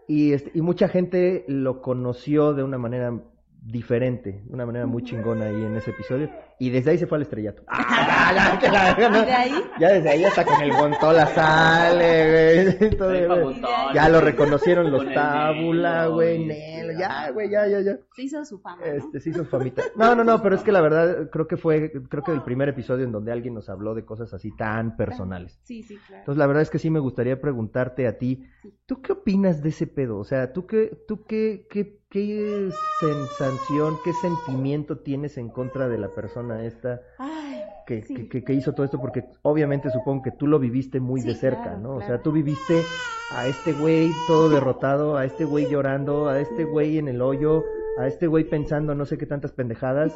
Y, 0.07 0.33
este, 0.33 0.51
y 0.53 0.61
mucha 0.61 0.87
gente 0.87 1.45
lo 1.47 1.81
conoció 1.81 2.53
de 2.53 2.63
una 2.63 2.77
manera 2.77 3.19
diferente, 3.65 4.43
de 4.45 4.53
una 4.53 4.65
manera 4.65 4.85
muy 4.85 5.03
chingona 5.03 5.45
ahí 5.45 5.63
en 5.63 5.75
ese 5.75 5.91
episodio. 5.91 6.29
Y 6.59 6.69
desde 6.69 6.91
ahí 6.91 6.97
se 6.97 7.07
fue 7.07 7.17
al 7.17 7.21
estrellato. 7.23 7.63
Ah, 7.67 8.31
ya, 8.35 8.59
que 8.59 8.69
la- 8.69 9.21
¿Y 9.21 9.25
de 9.25 9.31
ahí? 9.33 9.53
ya 9.79 9.89
desde 9.93 10.09
ahí 10.09 10.23
hasta 10.23 10.43
con 10.45 10.61
el 10.61 10.71
Gontola 10.71 11.25
sale, 11.27 12.75
güey. 12.77 12.89
Ya 13.93 14.09
lo 14.09 14.21
reconocieron 14.21 14.91
los 14.91 15.05
tábula, 15.13 16.07
güey, 16.07 16.45
Nelo, 16.45 16.93
ya, 16.99 17.29
güey, 17.31 17.49
ya, 17.49 17.67
ya, 17.67 17.81
ya. 17.81 17.97
Se 18.15 18.23
hizo 18.23 18.43
su 18.45 18.59
fama, 18.59 18.81
¿no? 18.85 18.91
Este, 18.91 19.19
se 19.19 19.29
hizo 19.29 19.45
famita. 19.45 19.83
No, 19.95 20.15
no, 20.15 20.23
no, 20.23 20.41
pero 20.41 20.55
es 20.55 20.61
que 20.63 20.71
la 20.71 20.81
verdad 20.81 21.29
creo 21.31 21.47
que 21.47 21.57
fue, 21.57 21.91
creo 22.09 22.23
que 22.23 22.31
el 22.31 22.41
primer 22.43 22.69
episodio 22.69 23.05
en 23.05 23.11
donde 23.11 23.31
alguien 23.31 23.53
nos 23.53 23.69
habló 23.69 23.93
de 23.93 24.03
cosas 24.05 24.33
así 24.33 24.55
tan 24.55 24.95
personales. 24.97 25.59
Sí, 25.63 25.83
sí, 25.83 25.97
claro. 26.07 26.21
Entonces 26.21 26.37
la 26.39 26.47
verdad 26.47 26.63
es 26.63 26.69
que 26.69 26.79
sí 26.79 26.89
me 26.89 26.99
gustaría 26.99 27.39
preguntarte 27.39 28.07
a 28.07 28.17
ti, 28.17 28.45
¿tú 28.85 29.01
qué 29.01 29.13
opinas 29.13 29.61
de 29.61 29.69
ese 29.69 29.87
pedo? 29.87 30.17
O 30.17 30.23
sea, 30.23 30.53
¿tú 30.53 30.65
qué, 30.65 30.97
tú 31.07 31.23
qué, 31.25 31.67
qué, 31.69 31.99
qué 32.13 32.69
sensación, 32.99 33.97
qué 34.03 34.13
sentimiento 34.13 34.99
tienes 34.99 35.37
en 35.37 35.49
contra 35.49 35.89
de 35.89 35.97
la 35.97 36.09
persona 36.09 36.63
esta 36.63 37.01
Ay, 37.17 37.63
que, 37.87 38.03
sí. 38.03 38.29
que, 38.29 38.53
hizo 38.53 38.73
todo 38.73 38.85
esto? 38.85 39.01
Porque 39.01 39.25
obviamente 39.41 39.89
supongo 39.89 40.21
que 40.21 40.31
tú 40.31 40.45
lo 40.45 40.59
viviste 40.59 40.99
muy 40.99 41.21
Sí, 41.21 41.29
de 41.29 41.35
cerca, 41.35 41.63
claro, 41.63 41.79
¿no? 41.79 41.95
O 41.95 42.01
sea, 42.01 42.21
tú 42.21 42.31
viviste 42.31 42.83
a 43.31 43.47
este 43.47 43.73
güey 43.73 44.11
todo 44.27 44.47
derrotado, 44.47 45.17
a 45.17 45.25
este 45.25 45.43
güey 45.43 45.67
llorando, 45.69 46.29
a 46.29 46.39
este 46.39 46.65
güey 46.65 46.99
en 46.99 47.07
el 47.07 47.19
hoyo, 47.19 47.63
a 47.97 48.07
este 48.07 48.27
güey 48.27 48.43
pensando 48.43 48.93
no 48.93 49.05
sé 49.05 49.17
qué 49.17 49.25
tantas 49.25 49.51
pendejadas. 49.51 50.15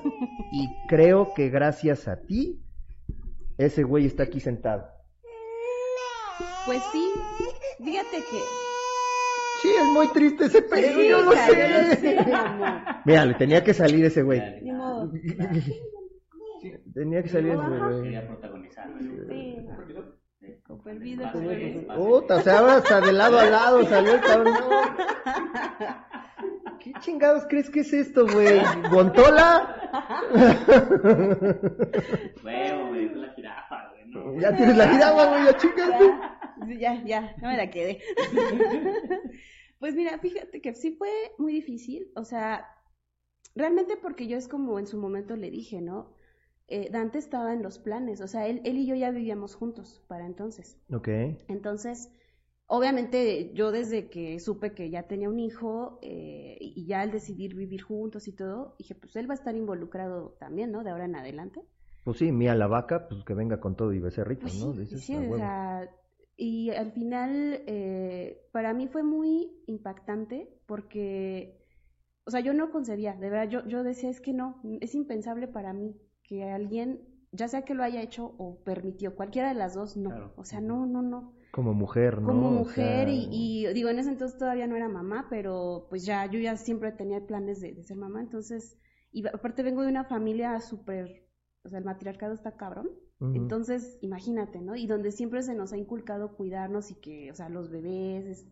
y 0.52 0.68
creo 0.88 1.34
que 1.34 1.50
gracias 1.50 2.08
a 2.08 2.22
ti, 2.22 2.62
ese 3.58 3.84
güey 3.84 4.06
está 4.06 4.24
aquí 4.24 4.40
sentado. 4.40 4.88
Pues 6.68 6.84
sí, 6.92 7.12
fíjate 7.84 8.18
que... 8.18 8.77
Sí, 9.62 9.70
es 9.70 9.86
muy 9.94 10.08
triste 10.10 10.46
ese 10.46 10.62
pedo, 10.62 11.00
Sí, 11.02 11.08
yo 11.10 11.22
lo 11.22 11.32
sé. 11.32 11.96
sé. 11.96 12.18
Mira, 13.06 13.26
le 13.26 13.34
tenía 13.36 13.64
que 13.64 13.74
salir 13.74 14.06
ese 14.06 14.22
güey. 14.24 14.42
Ni 14.62 14.72
modo. 14.72 15.12
Tenía 16.94 17.24
que 17.24 17.30
salir 17.30 17.54
ese 17.54 17.62
güey. 17.62 18.04
Quería 18.04 18.28
protagonizar. 18.28 18.90
Sí. 19.00 19.58
Güey, 20.68 21.18
pase. 21.18 21.88
Puta, 21.96 22.36
o 22.36 22.42
sea, 22.42 22.60
ahora 22.60 22.76
hasta 22.78 23.02
de 23.02 23.14
lado 23.14 23.40
a 23.40 23.46
lado 23.46 23.84
salió 23.86 24.14
el 24.16 24.22
cabrón. 24.22 24.54
¿Qué 26.80 26.94
chingados 27.02 27.44
crees 27.50 27.70
que 27.70 27.82
es 27.82 27.92
esto, 27.94 28.26
güey? 28.28 28.62
¿Gontola? 28.90 29.76
Huevo, 32.44 32.94
dijo 32.94 33.16
la 33.16 33.34
jirafa, 33.36 33.92
güey. 34.14 34.40
Ya 34.40 34.56
tienes 34.56 34.78
la 34.78 34.88
jirafa, 34.88 35.26
güey, 35.26 35.46
ya 35.46 35.58
chingaste. 35.58 36.14
Ya, 36.80 37.04
ya, 37.06 37.36
no 37.42 37.50
me 37.50 37.58
la 37.58 37.70
quedé. 37.70 38.02
Pues 39.80 39.94
mira, 39.96 40.18
fíjate 40.18 40.60
que 40.60 40.74
sí 40.74 40.96
fue 40.98 41.10
muy 41.38 41.54
difícil, 41.54 42.12
o 42.16 42.24
sea, 42.24 42.66
realmente 43.56 43.98
porque 43.98 44.28
yo 44.28 44.38
es 44.38 44.48
como 44.48 44.80
en 44.80 44.88
su 44.88 44.98
momento 44.98 45.36
le 45.36 45.52
dije, 45.52 45.82
¿no? 45.82 46.14
Eh, 46.68 46.90
Dante 46.92 47.20
estaba 47.20 47.54
en 47.54 47.64
los 47.64 47.80
planes, 47.80 48.22
o 48.22 48.28
sea, 48.28 48.48
él, 48.48 48.62
él 48.66 48.78
y 48.78 48.88
yo 48.88 48.96
ya 48.96 49.12
vivíamos 49.12 49.56
juntos 49.56 50.04
para 50.08 50.26
entonces. 50.26 50.80
Ok. 50.92 51.08
Entonces, 51.48 52.12
obviamente 52.68 53.52
yo 53.54 53.72
desde 53.72 54.10
que 54.10 54.40
supe 54.40 54.74
que 54.74 54.90
ya 54.90 55.04
tenía 55.08 55.30
un 55.30 55.40
hijo 55.40 56.00
eh, 56.02 56.58
y 56.60 56.86
ya 56.88 57.02
al 57.02 57.12
decidir 57.12 57.56
vivir 57.56 57.82
juntos 57.84 58.28
y 58.28 58.34
todo, 58.34 58.76
dije, 58.80 58.96
pues 58.96 59.16
él 59.16 59.30
va 59.30 59.34
a 59.34 59.38
estar 59.38 59.56
involucrado 59.56 60.38
también, 60.40 60.72
¿no? 60.72 60.84
De 60.84 60.90
ahora 60.92 61.06
en 61.06 61.16
adelante. 61.16 61.62
Pues 62.04 62.18
sí, 62.18 62.32
mía 62.32 62.56
la 62.56 62.66
vaca, 62.68 63.08
pues 63.08 63.24
que 63.24 63.36
venga 63.36 63.60
con 63.60 63.76
todo 63.76 63.94
y 63.94 64.00
becerritos, 64.00 64.46
Pues 64.46 64.54
¿no? 64.56 64.72
sí, 64.74 64.80
Dices, 64.80 65.02
sí, 65.04 65.14
"A 65.16 65.20
o 65.20 65.24
huevo". 65.24 65.38
sea, 65.38 65.90
y 66.38 66.70
al 66.72 66.92
final 66.92 67.64
eh, 67.68 68.48
para 68.52 68.74
mí 68.74 68.88
fue 68.88 69.04
muy 69.04 69.52
impactante 69.66 70.48
porque, 70.68 71.58
o 72.26 72.32
sea, 72.32 72.42
yo 72.42 72.54
no 72.54 72.72
concebía, 72.72 73.14
de 73.16 73.30
verdad, 73.30 73.50
yo, 73.50 73.68
yo 73.68 73.84
decía, 73.84 74.10
es 74.10 74.22
que 74.22 74.34
no, 74.34 74.62
es 74.82 74.94
impensable 74.96 75.48
para 75.48 75.74
mí 75.74 75.96
que 76.24 76.44
alguien, 76.44 77.02
ya 77.32 77.48
sea 77.48 77.64
que 77.64 77.74
lo 77.74 77.84
haya 77.84 78.02
hecho 78.02 78.36
o 78.38 78.64
permitió, 78.64 79.16
cualquiera 79.16 79.50
de 79.50 79.56
las 79.56 79.74
dos, 79.74 79.98
no, 79.98 80.10
Claro. 80.12 80.34
o 80.38 80.44
sea, 80.44 80.62
no, 80.62 80.86
no, 80.86 81.02
no. 81.02 81.34
Como 81.52 81.74
mujer, 81.74 82.22
¿no? 82.22 82.28
Como 82.28 82.50
O 82.50 82.52
mujer 82.52 83.08
sea, 83.08 83.10
y, 83.10 83.30
y 83.32 83.74
digo, 83.74 83.90
en 83.90 84.00
ese 84.00 84.10
entonces 84.10 84.38
todavía 84.38 84.68
no 84.68 84.76
era 84.76 84.90
mamá, 84.90 85.28
pero 85.30 85.88
pues 85.90 86.06
ya, 86.06 86.26
yo 86.30 86.40
ya 86.40 86.56
siempre 86.58 86.92
tenía 86.92 87.26
planes 87.26 87.62
de, 87.62 87.74
de 87.74 87.84
ser 87.84 87.98
mamá, 87.98 88.22
entonces, 88.22 88.78
y 89.12 89.26
aparte 89.28 89.64
vengo 89.64 89.82
de 89.82 89.90
una 89.90 90.04
familia 90.06 90.60
súper, 90.62 91.26
o 91.64 91.70
sea, 91.70 91.80
el 91.80 91.86
matriarcado 91.86 92.34
está 92.34 92.56
cabrón. 92.58 92.90
Entonces, 93.20 93.98
imagínate, 94.02 94.62
¿no? 94.62 94.76
Y 94.76 94.86
donde 94.88 95.12
siempre 95.12 95.42
se 95.42 95.56
nos 95.56 95.74
ha 95.74 95.78
inculcado 95.78 96.36
cuidarnos 96.36 96.92
y 96.92 96.96
que, 96.96 97.32
o 97.32 97.36
sea, 97.36 97.50
los 97.50 97.70
bebés. 97.72 98.26
es- 98.26 98.48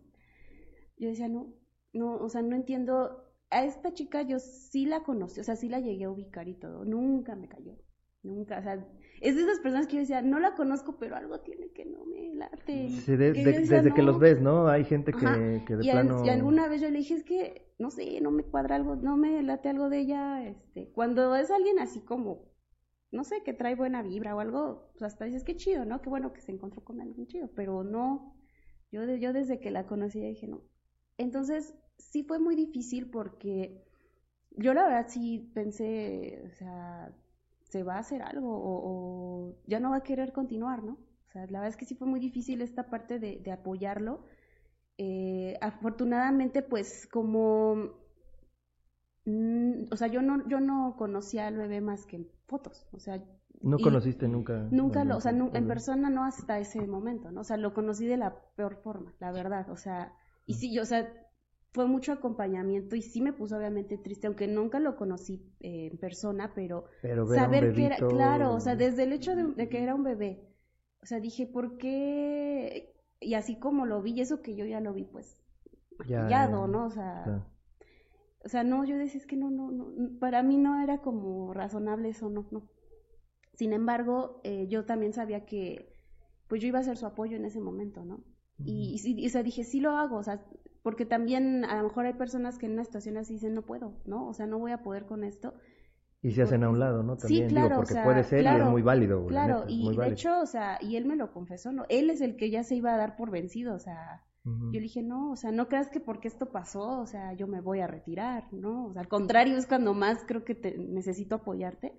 Yo 0.98 1.10
decía, 1.10 1.28
no, 1.28 1.54
no, 1.94 2.16
o 2.16 2.30
sea, 2.30 2.42
no 2.42 2.56
entiendo. 2.56 3.22
A 3.52 3.64
esta 3.64 3.94
chica 3.94 4.24
yo 4.24 4.40
sí 4.40 4.86
la 4.86 5.04
conocí, 5.04 5.40
o 5.40 5.44
sea, 5.44 5.56
sí 5.56 5.70
la 5.70 5.80
llegué 5.80 6.06
a 6.06 6.10
ubicar 6.10 6.48
y 6.48 6.56
todo. 6.56 6.84
Nunca 6.86 7.36
me 7.36 7.48
cayó. 7.48 7.78
nunca, 8.24 8.58
o 8.58 8.64
sea, 8.64 8.84
es 9.22 9.36
de 9.36 9.44
esas 9.44 9.60
personas 9.60 9.86
que 9.86 9.94
yo 9.98 10.00
decía, 10.00 10.24
no 10.24 10.40
la 10.40 10.56
conozco, 10.56 10.98
pero 10.98 11.16
algo 11.16 11.42
tiene 11.42 11.70
que 11.74 11.86
no 11.86 12.06
me 12.06 12.34
late. 12.34 12.90
Sí, 12.90 13.16
de- 13.16 13.34
Que 13.34 13.44
de- 13.46 13.54
yo 13.54 13.60
decía, 13.60 13.78
desde 13.78 13.94
que 13.94 14.02
los 14.02 14.18
ves, 14.18 14.42
¿no? 14.42 14.68
Hay 14.68 14.84
gente 14.84 15.12
que, 15.14 15.64
que 15.68 15.76
de 15.76 15.86
y, 15.86 15.90
al- 15.92 16.08
plano... 16.08 16.26
y 16.26 16.30
alguna 16.30 16.68
vez 16.68 16.82
yo 16.82 16.90
le 16.90 16.98
dije, 16.98 17.14
es 17.14 17.24
que, 17.24 17.72
no 17.78 17.92
sé, 17.92 18.20
no 18.22 18.32
me 18.32 18.42
cuadra 18.42 18.78
algo, 18.78 18.96
no 18.96 19.16
me 19.16 19.44
late 19.44 19.70
algo 19.70 19.90
de 19.90 20.00
ella, 20.00 20.44
este, 20.48 20.90
cuando 20.90 21.36
es 21.36 21.52
alguien 21.52 21.78
así 21.78 22.00
como, 22.00 22.46
no 23.16 23.24
sé, 23.24 23.44
que 23.44 23.54
trae 23.54 23.76
buena 23.76 24.02
vibra 24.02 24.36
o 24.36 24.40
algo, 24.40 24.90
pues 24.94 25.04
hasta 25.04 25.26
dices, 25.26 25.44
qué 25.44 25.56
chido, 25.56 25.86
¿no? 25.86 26.02
Qué 26.02 26.10
bueno 26.10 26.34
que 26.34 26.42
se 26.42 26.52
encontró 26.52 26.84
con 26.84 27.02
alguien 27.02 27.28
chido, 27.28 27.50
pero 27.56 27.84
no, 27.84 28.36
yo, 28.92 29.04
yo 29.16 29.34
desde 29.34 29.60
que 29.60 29.72
la 29.72 29.88
conocí 29.88 30.20
dije, 30.20 30.48
no. 30.48 30.62
Entonces, 31.18 31.76
sí 31.98 32.24
fue 32.24 32.40
muy 32.40 32.56
difícil 32.56 33.10
porque 33.10 33.84
yo 34.52 34.74
la 34.74 34.84
verdad 34.84 35.08
sí 35.08 35.52
pensé, 35.54 36.44
o 36.46 36.50
sea, 36.52 37.14
se 37.64 37.84
va 37.84 37.96
a 37.96 38.00
hacer 38.00 38.22
algo 38.22 38.50
o, 38.52 39.56
ya 39.66 39.80
no 39.80 39.92
va 39.92 39.98
a 39.98 40.04
querer 40.04 40.32
continuar, 40.34 40.84
¿no? 40.84 40.94
O 41.28 41.32
sea, 41.32 41.42
la 41.48 41.60
verdad 41.60 41.68
es 41.70 41.78
que 41.78 41.86
sí 41.86 41.96
fue 41.96 42.08
muy 42.08 42.20
difícil 42.20 42.62
esta 42.62 42.90
parte 42.90 43.20
de, 43.20 43.40
de 43.40 43.52
apoyarlo. 43.52 44.26
Eh, 44.98 45.58
afortunadamente, 45.62 46.62
pues 46.62 47.08
como, 47.08 47.92
mm, 49.26 49.86
o 49.92 49.96
sea, 49.98 50.08
yo 50.08 50.22
no, 50.22 50.48
yo 50.48 50.60
no 50.60 50.96
conocía 50.98 51.48
al 51.48 51.58
bebé 51.58 51.82
más 51.82 52.06
que 52.06 52.18
en 52.18 52.28
fotos, 52.48 52.88
o 52.92 53.00
sea, 53.00 53.24
No 53.62 53.80
conociste 53.80 54.28
nunca. 54.28 54.68
Nunca 54.72 55.04
lo, 55.04 55.18
o 55.18 55.22
sea, 55.22 55.32
nu- 55.32 55.52
en 55.54 55.68
persona 55.68 56.10
no 56.10 56.24
hasta 56.26 56.60
ese 56.60 56.86
momento, 56.88 57.32
¿no? 57.32 57.42
O 57.42 57.44
sea, 57.44 57.58
lo 57.58 57.74
conocí 57.74 58.06
de 58.08 58.18
la 58.18 58.36
peor 58.56 58.76
forma, 58.78 59.14
la 59.20 59.32
verdad, 59.32 59.70
o 59.70 59.78
sea, 59.78 60.14
y 60.48 60.54
sí, 60.56 60.74
yo, 60.74 60.84
o 60.84 60.86
sea, 60.86 61.12
fue 61.74 61.86
mucho 61.88 62.12
acompañamiento 62.14 62.96
y 62.96 63.02
sí 63.02 63.22
me 63.22 63.34
puso 63.34 63.58
obviamente 63.58 63.98
triste, 63.98 64.28
aunque 64.28 64.48
nunca 64.48 64.80
lo 64.80 64.96
conocí 64.96 65.44
eh, 65.60 65.90
en 65.92 65.98
persona, 65.98 66.54
pero 66.56 66.86
saber 67.24 67.74
que 67.74 67.86
era, 67.86 68.08
claro, 68.08 68.54
o 68.54 68.60
sea, 68.60 68.76
desde 68.76 69.04
el 69.04 69.14
hecho 69.14 69.36
de, 69.36 69.44
de 69.54 69.70
que 69.70 69.84
era 69.84 69.96
un 69.96 70.04
bebé, 70.04 70.48
o 71.02 71.06
sea, 71.06 71.20
dije, 71.20 71.46
¿por 71.48 71.78
qué? 71.78 72.94
Y 73.20 73.34
así 73.36 73.58
como 73.60 73.86
lo 73.86 74.02
vi, 74.02 74.14
y 74.14 74.22
eso 74.22 74.42
que 74.42 74.56
yo 74.56 74.66
ya 74.66 74.80
lo 74.82 74.94
vi, 74.94 75.06
pues, 75.06 75.38
Ya, 76.00 76.18
maquillado, 76.18 76.68
¿no? 76.68 76.86
O 76.86 76.90
sea, 76.92 77.24
claro. 77.24 77.46
O 78.46 78.50
sea, 78.50 78.64
no, 78.64 78.86
yo 78.86 78.98
decía, 78.98 79.20
es 79.20 79.28
que 79.28 79.36
no, 79.38 79.50
no, 79.52 79.72
no, 79.72 80.20
para 80.20 80.44
mí 80.44 80.58
no 80.58 80.82
era 80.84 81.00
como 81.00 81.54
razonable 81.54 82.10
eso, 82.10 82.30
no, 82.30 82.48
no. 82.52 82.70
Sin 83.54 83.74
embargo, 83.74 84.42
eh, 84.44 84.68
yo 84.70 84.86
también 84.86 85.14
sabía 85.14 85.46
que, 85.46 85.96
pues 86.48 86.62
yo 86.62 86.68
iba 86.68 86.80
a 86.80 86.84
ser 86.84 86.98
su 86.98 87.06
apoyo 87.06 87.38
en 87.38 87.46
ese 87.46 87.62
momento, 87.62 88.06
¿no? 88.06 88.24
Y, 88.66 88.94
y, 88.94 89.00
sí- 89.00 89.16
y, 89.18 89.28
o 89.28 89.30
sea, 89.30 89.44
dije, 89.44 89.64
sí 89.64 89.80
lo 89.80 89.92
hago, 89.98 90.18
o 90.18 90.24
sea, 90.24 90.46
porque 90.84 91.06
también 91.06 91.66
a 91.66 91.78
lo 91.78 91.84
mejor 91.84 92.06
hay 92.06 92.14
personas 92.14 92.58
que 92.58 92.66
en 92.68 92.74
una 92.74 92.84
situación 92.86 93.18
así 93.18 93.34
dicen, 93.34 93.54
no 93.56 93.64
puedo, 93.64 93.94
¿no? 94.06 94.28
O 94.28 94.34
sea, 94.34 94.46
no 94.48 94.60
voy 94.60 94.72
a 94.72 94.84
poder 94.84 95.06
con 95.06 95.24
esto. 95.24 95.54
Y 96.22 96.32
se 96.32 96.42
hacen 96.42 96.64
a 96.64 96.70
un 96.70 96.80
lado, 96.80 97.04
¿no? 97.04 97.16
Sí, 97.18 97.22
También, 97.22 97.50
digo, 97.50 97.68
claro, 97.68 97.78
o 97.80 97.82
porque 97.82 97.94
sea, 97.94 98.04
puede 98.04 98.24
ser 98.24 98.42
y 98.42 98.44
claro, 98.44 98.66
es 98.66 98.70
muy 98.72 98.82
válido. 98.82 99.22
la 99.22 99.28
Claro, 99.30 99.54
neta, 99.54 99.66
y 99.70 99.98
de 99.98 100.08
hecho, 100.10 100.40
o 100.42 100.46
sea, 100.46 100.78
y 100.82 100.96
él 100.98 101.06
me 101.06 101.16
lo 101.16 101.32
confesó, 101.34 101.72
¿no? 101.72 101.86
Él 101.90 102.10
es 102.10 102.22
el 102.22 102.36
que 102.36 102.50
ya 102.52 102.64
se 102.64 102.76
iba 102.76 102.94
a 102.94 102.98
dar 102.98 103.16
por 103.16 103.32
vencido, 103.32 103.74
o 103.76 103.80
sea, 103.80 104.24
Ujú. 104.46 104.66
yo 104.72 104.80
le 104.80 104.82
dije, 104.82 105.02
no, 105.04 105.32
o 105.32 105.36
sea, 105.36 105.52
no 105.52 105.68
creas 105.68 105.90
que 105.90 106.00
porque 106.00 106.28
esto 106.28 106.52
pasó, 106.52 107.00
o 107.02 107.08
sea, 107.08 107.34
yo 107.34 107.48
me 107.48 107.62
voy 107.62 107.80
a 107.82 107.88
retirar, 107.88 108.52
¿no? 108.54 108.88
O 108.88 108.94
sea, 108.94 109.02
al 109.02 109.08
contrario, 109.08 109.58
es 109.58 109.68
cuando 109.68 109.94
más 109.94 110.24
creo 110.28 110.44
que 110.44 110.56
te 110.56 110.78
necesito 110.78 111.36
apoyarte. 111.36 111.94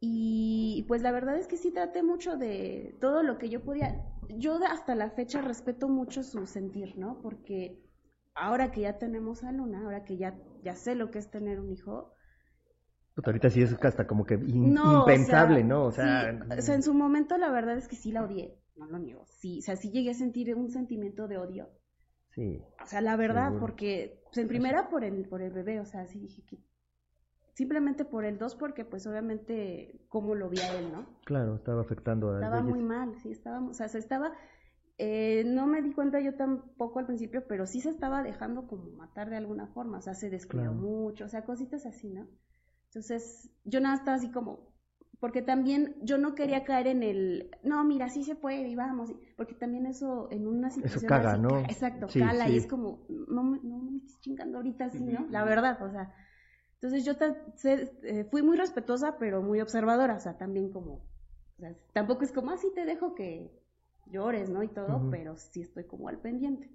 Y 0.00 0.84
pues 0.88 1.02
la 1.02 1.12
verdad 1.12 1.36
es 1.38 1.46
que 1.46 1.56
sí 1.56 1.70
traté 1.72 2.02
mucho 2.02 2.36
de 2.36 2.94
todo 3.00 3.22
lo 3.22 3.38
que 3.38 3.48
yo 3.48 3.62
podía. 3.62 4.02
Yo 4.28 4.58
hasta 4.68 4.94
la 4.94 5.10
fecha 5.10 5.40
respeto 5.40 5.88
mucho 5.88 6.22
su 6.22 6.46
sentir, 6.46 6.98
¿no? 6.98 7.20
Porque 7.22 7.80
ahora 8.34 8.70
que 8.70 8.82
ya 8.82 8.98
tenemos 8.98 9.44
a 9.44 9.52
Luna, 9.52 9.82
ahora 9.84 10.04
que 10.04 10.16
ya, 10.16 10.36
ya 10.62 10.76
sé 10.76 10.94
lo 10.94 11.10
que 11.10 11.18
es 11.20 11.30
tener 11.30 11.60
un 11.60 11.72
hijo, 11.72 12.12
Puta, 13.14 13.30
ahorita 13.30 13.48
sí 13.50 13.62
es 13.62 13.72
hasta 13.80 14.06
como 14.06 14.26
que 14.26 14.34
in- 14.34 14.72
no, 14.74 15.04
o 15.04 15.08
impensable, 15.08 15.60
sea, 15.60 15.68
¿no? 15.68 15.84
O 15.84 15.92
sea, 15.92 16.32
sí, 16.32 16.48
o 16.58 16.62
sea, 16.62 16.74
en 16.74 16.82
su 16.82 16.94
momento 16.94 17.38
la 17.38 17.50
verdad 17.50 17.76
es 17.78 17.86
que 17.88 17.96
sí 17.96 18.10
la 18.12 18.24
odié, 18.24 18.58
no 18.76 18.86
lo 18.86 18.98
niego. 18.98 19.24
Sí, 19.26 19.58
o 19.60 19.62
sea, 19.62 19.76
sí 19.76 19.90
llegué 19.90 20.10
a 20.10 20.14
sentir 20.14 20.54
un 20.54 20.70
sentimiento 20.70 21.28
de 21.28 21.38
odio. 21.38 21.68
sí. 22.30 22.62
O 22.82 22.86
sea, 22.86 23.00
la 23.00 23.16
verdad, 23.16 23.46
Seguro. 23.46 23.60
porque 23.60 24.20
pues, 24.24 24.38
en 24.38 24.48
primera 24.48 24.88
por 24.90 25.04
el 25.04 25.26
por 25.28 25.40
el 25.42 25.52
bebé, 25.52 25.80
o 25.80 25.86
sea, 25.86 26.06
sí 26.06 26.18
dije 26.20 26.42
que 26.44 26.58
simplemente 27.54 28.04
por 28.04 28.24
el 28.24 28.36
dos 28.38 28.56
porque 28.56 28.84
pues 28.84 29.06
obviamente 29.06 30.00
cómo 30.08 30.34
lo 30.34 30.48
vi 30.50 30.58
a 30.58 30.78
él, 30.78 30.92
¿no? 30.92 31.06
Claro, 31.24 31.54
estaba 31.56 31.80
afectando 31.82 32.30
a 32.30 32.34
Estaba 32.34 32.62
muy 32.62 32.82
mal, 32.82 33.14
sí, 33.22 33.30
estaba, 33.30 33.64
o 33.64 33.74
sea, 33.74 33.88
se 33.88 33.98
estaba 33.98 34.32
eh, 34.98 35.42
no 35.46 35.66
me 35.66 35.82
di 35.82 35.92
cuenta 35.92 36.20
yo 36.20 36.34
tampoco 36.36 36.98
al 37.00 37.06
principio, 37.06 37.46
pero 37.48 37.66
sí 37.66 37.80
se 37.80 37.90
estaba 37.90 38.22
dejando 38.22 38.66
como 38.68 38.90
matar 38.90 39.28
de 39.30 39.36
alguna 39.36 39.66
forma, 39.68 39.98
o 39.98 40.02
sea, 40.02 40.14
se 40.14 40.30
descuidó 40.30 40.70
Claro. 40.70 40.74
mucho, 40.74 41.24
o 41.24 41.28
sea, 41.28 41.44
cositas 41.44 41.84
así, 41.86 42.10
¿no? 42.10 42.28
Entonces, 42.86 43.50
yo 43.64 43.80
nada 43.80 43.96
estaba 43.96 44.16
así 44.16 44.30
como, 44.30 44.73
porque 45.20 45.42
también 45.42 45.94
yo 46.02 46.18
no 46.18 46.34
quería 46.34 46.64
caer 46.64 46.86
en 46.88 47.02
el, 47.02 47.50
no, 47.62 47.84
mira, 47.84 48.08
sí 48.08 48.24
se 48.24 48.34
puede 48.34 48.68
y 48.68 48.74
vamos, 48.76 49.10
y- 49.10 49.14
porque 49.36 49.54
también 49.54 49.86
eso 49.86 50.28
en 50.30 50.46
una 50.46 50.70
situación 50.70 51.08
caga, 51.08 51.32
así, 51.32 51.40
¿no? 51.40 51.58
exacto, 51.60 52.08
Sí, 52.08 52.20
cala 52.20 52.48
y 52.48 52.52
sí. 52.52 52.58
es 52.58 52.66
como, 52.66 53.06
no, 53.08 53.42
me- 53.42 53.60
no 53.62 53.78
me 53.78 53.96
estés 53.98 54.20
chingando 54.20 54.58
ahorita 54.58 54.86
así, 54.86 55.00
¿no? 55.04 55.26
La 55.30 55.44
verdad, 55.44 55.80
o 55.82 55.90
sea, 55.90 56.14
entonces 56.74 57.04
yo 57.04 57.12
eh, 58.02 58.24
fui 58.30 58.42
muy 58.42 58.56
respetuosa, 58.56 59.16
pero 59.18 59.42
muy 59.42 59.60
observadora, 59.60 60.16
o 60.16 60.20
sea, 60.20 60.36
también 60.36 60.70
como, 60.70 60.94
o 60.94 61.60
sea, 61.60 61.74
tampoco 61.92 62.24
es 62.24 62.32
como, 62.32 62.50
así 62.50 62.70
te 62.74 62.84
dejo 62.84 63.14
que 63.14 63.50
llores, 64.06 64.50
¿no? 64.50 64.62
Y 64.62 64.68
todo, 64.68 65.08
pero 65.10 65.36
sí 65.36 65.62
estoy 65.62 65.84
como 65.84 66.08
al 66.08 66.18
pendiente. 66.18 66.70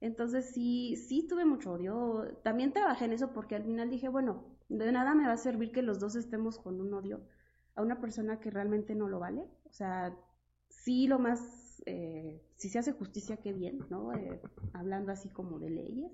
Entonces 0.00 0.50
sí, 0.52 0.96
sí 0.96 1.26
tuve 1.28 1.44
mucho 1.44 1.72
odio. 1.72 2.36
También 2.42 2.72
trabajé 2.72 3.04
en 3.06 3.12
eso 3.12 3.32
porque 3.32 3.56
al 3.56 3.64
final 3.64 3.90
dije, 3.90 4.08
bueno, 4.08 4.44
de 4.68 4.92
nada 4.92 5.14
me 5.14 5.26
va 5.26 5.32
a 5.32 5.36
servir 5.36 5.72
que 5.72 5.82
los 5.82 5.98
dos 5.98 6.14
estemos 6.16 6.58
con 6.58 6.80
un 6.80 6.92
odio 6.94 7.20
a 7.78 7.82
una 7.82 8.00
persona 8.00 8.40
que 8.40 8.50
realmente 8.50 8.96
no 8.96 9.08
lo 9.08 9.20
vale. 9.20 9.42
O 9.64 9.72
sea, 9.72 10.12
sí 10.68 11.06
lo 11.06 11.20
más, 11.20 11.80
eh, 11.86 12.42
si 12.56 12.68
se 12.68 12.80
hace 12.80 12.92
justicia, 12.92 13.36
qué 13.36 13.52
bien, 13.52 13.78
¿no? 13.88 14.12
Eh, 14.12 14.42
hablando 14.72 15.12
así 15.12 15.28
como 15.28 15.60
de 15.60 15.70
leyes. 15.70 16.12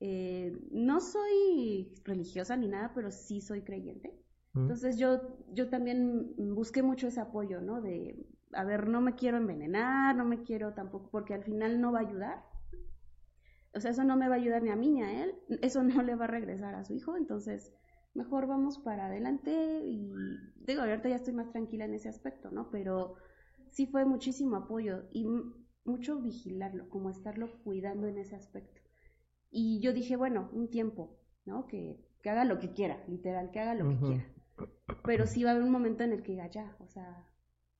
Eh, 0.00 0.54
no 0.70 1.00
soy 1.00 1.94
religiosa 2.04 2.56
ni 2.58 2.68
nada, 2.68 2.92
pero 2.94 3.10
sí 3.10 3.40
soy 3.40 3.62
creyente. 3.62 4.10
Ujú. 4.50 4.64
Entonces 4.64 4.98
yo, 4.98 5.38
yo 5.54 5.70
también 5.70 6.34
busqué 6.54 6.82
mucho 6.82 7.06
ese 7.08 7.20
apoyo, 7.20 7.62
¿no? 7.62 7.80
De, 7.80 8.26
a 8.52 8.64
ver, 8.64 8.86
no 8.86 9.00
me 9.00 9.14
quiero 9.14 9.38
envenenar, 9.38 10.14
no 10.14 10.26
me 10.26 10.42
quiero 10.42 10.74
tampoco, 10.74 11.08
porque 11.10 11.32
al 11.32 11.42
final 11.42 11.80
no 11.80 11.90
va 11.90 12.00
a 12.00 12.06
ayudar. 12.06 12.44
O 13.74 13.80
sea, 13.80 13.92
eso 13.92 14.04
no 14.04 14.18
me 14.18 14.28
va 14.28 14.34
a 14.34 14.38
ayudar 14.38 14.62
ni 14.62 14.68
a 14.68 14.76
mí 14.76 14.90
ni 14.90 15.02
a 15.02 15.24
él, 15.24 15.34
eso 15.62 15.82
no 15.82 16.02
le 16.02 16.16
va 16.16 16.26
a 16.26 16.28
regresar 16.28 16.74
a 16.74 16.84
su 16.84 16.92
hijo, 16.92 17.16
entonces 17.16 17.72
mejor 18.14 18.46
vamos 18.46 18.78
para 18.78 19.06
adelante 19.06 19.50
y 19.84 20.52
digo, 20.66 20.82
ahorita 20.82 21.08
ya 21.08 21.16
estoy 21.16 21.34
más 21.34 21.50
tranquila 21.52 21.84
en 21.86 21.94
ese 21.94 22.08
aspecto, 22.08 22.50
¿no? 22.50 22.70
Pero 22.70 23.14
sí 23.70 23.86
fue 23.86 24.04
muchísimo 24.04 24.56
apoyo 24.56 25.04
y 25.12 25.26
mucho 25.84 26.20
vigilarlo, 26.20 26.88
como 26.88 27.10
estarlo 27.10 27.50
cuidando 27.64 28.06
en 28.08 28.18
ese 28.18 28.36
aspecto. 28.36 28.80
Y 29.50 29.80
yo 29.80 29.92
dije, 29.92 30.16
bueno, 30.16 30.50
un 30.52 30.70
tiempo, 30.70 31.18
¿no? 31.44 31.66
Que, 31.66 32.00
que 32.22 32.30
haga 32.30 32.44
lo 32.44 32.58
que 32.58 32.72
quiera, 32.72 33.04
literal, 33.08 33.50
que 33.50 33.60
haga 33.60 33.74
lo 33.74 33.88
que 33.88 33.98
quiera. 34.00 34.24
Pero 35.04 35.26
sí 35.26 35.44
va 35.44 35.50
a 35.50 35.52
haber 35.54 35.64
un 35.64 35.72
momento 35.72 36.04
en 36.04 36.12
el 36.12 36.22
que 36.22 36.32
diga, 36.32 36.48
ya, 36.48 36.76
o 36.80 36.86
sea, 36.88 37.26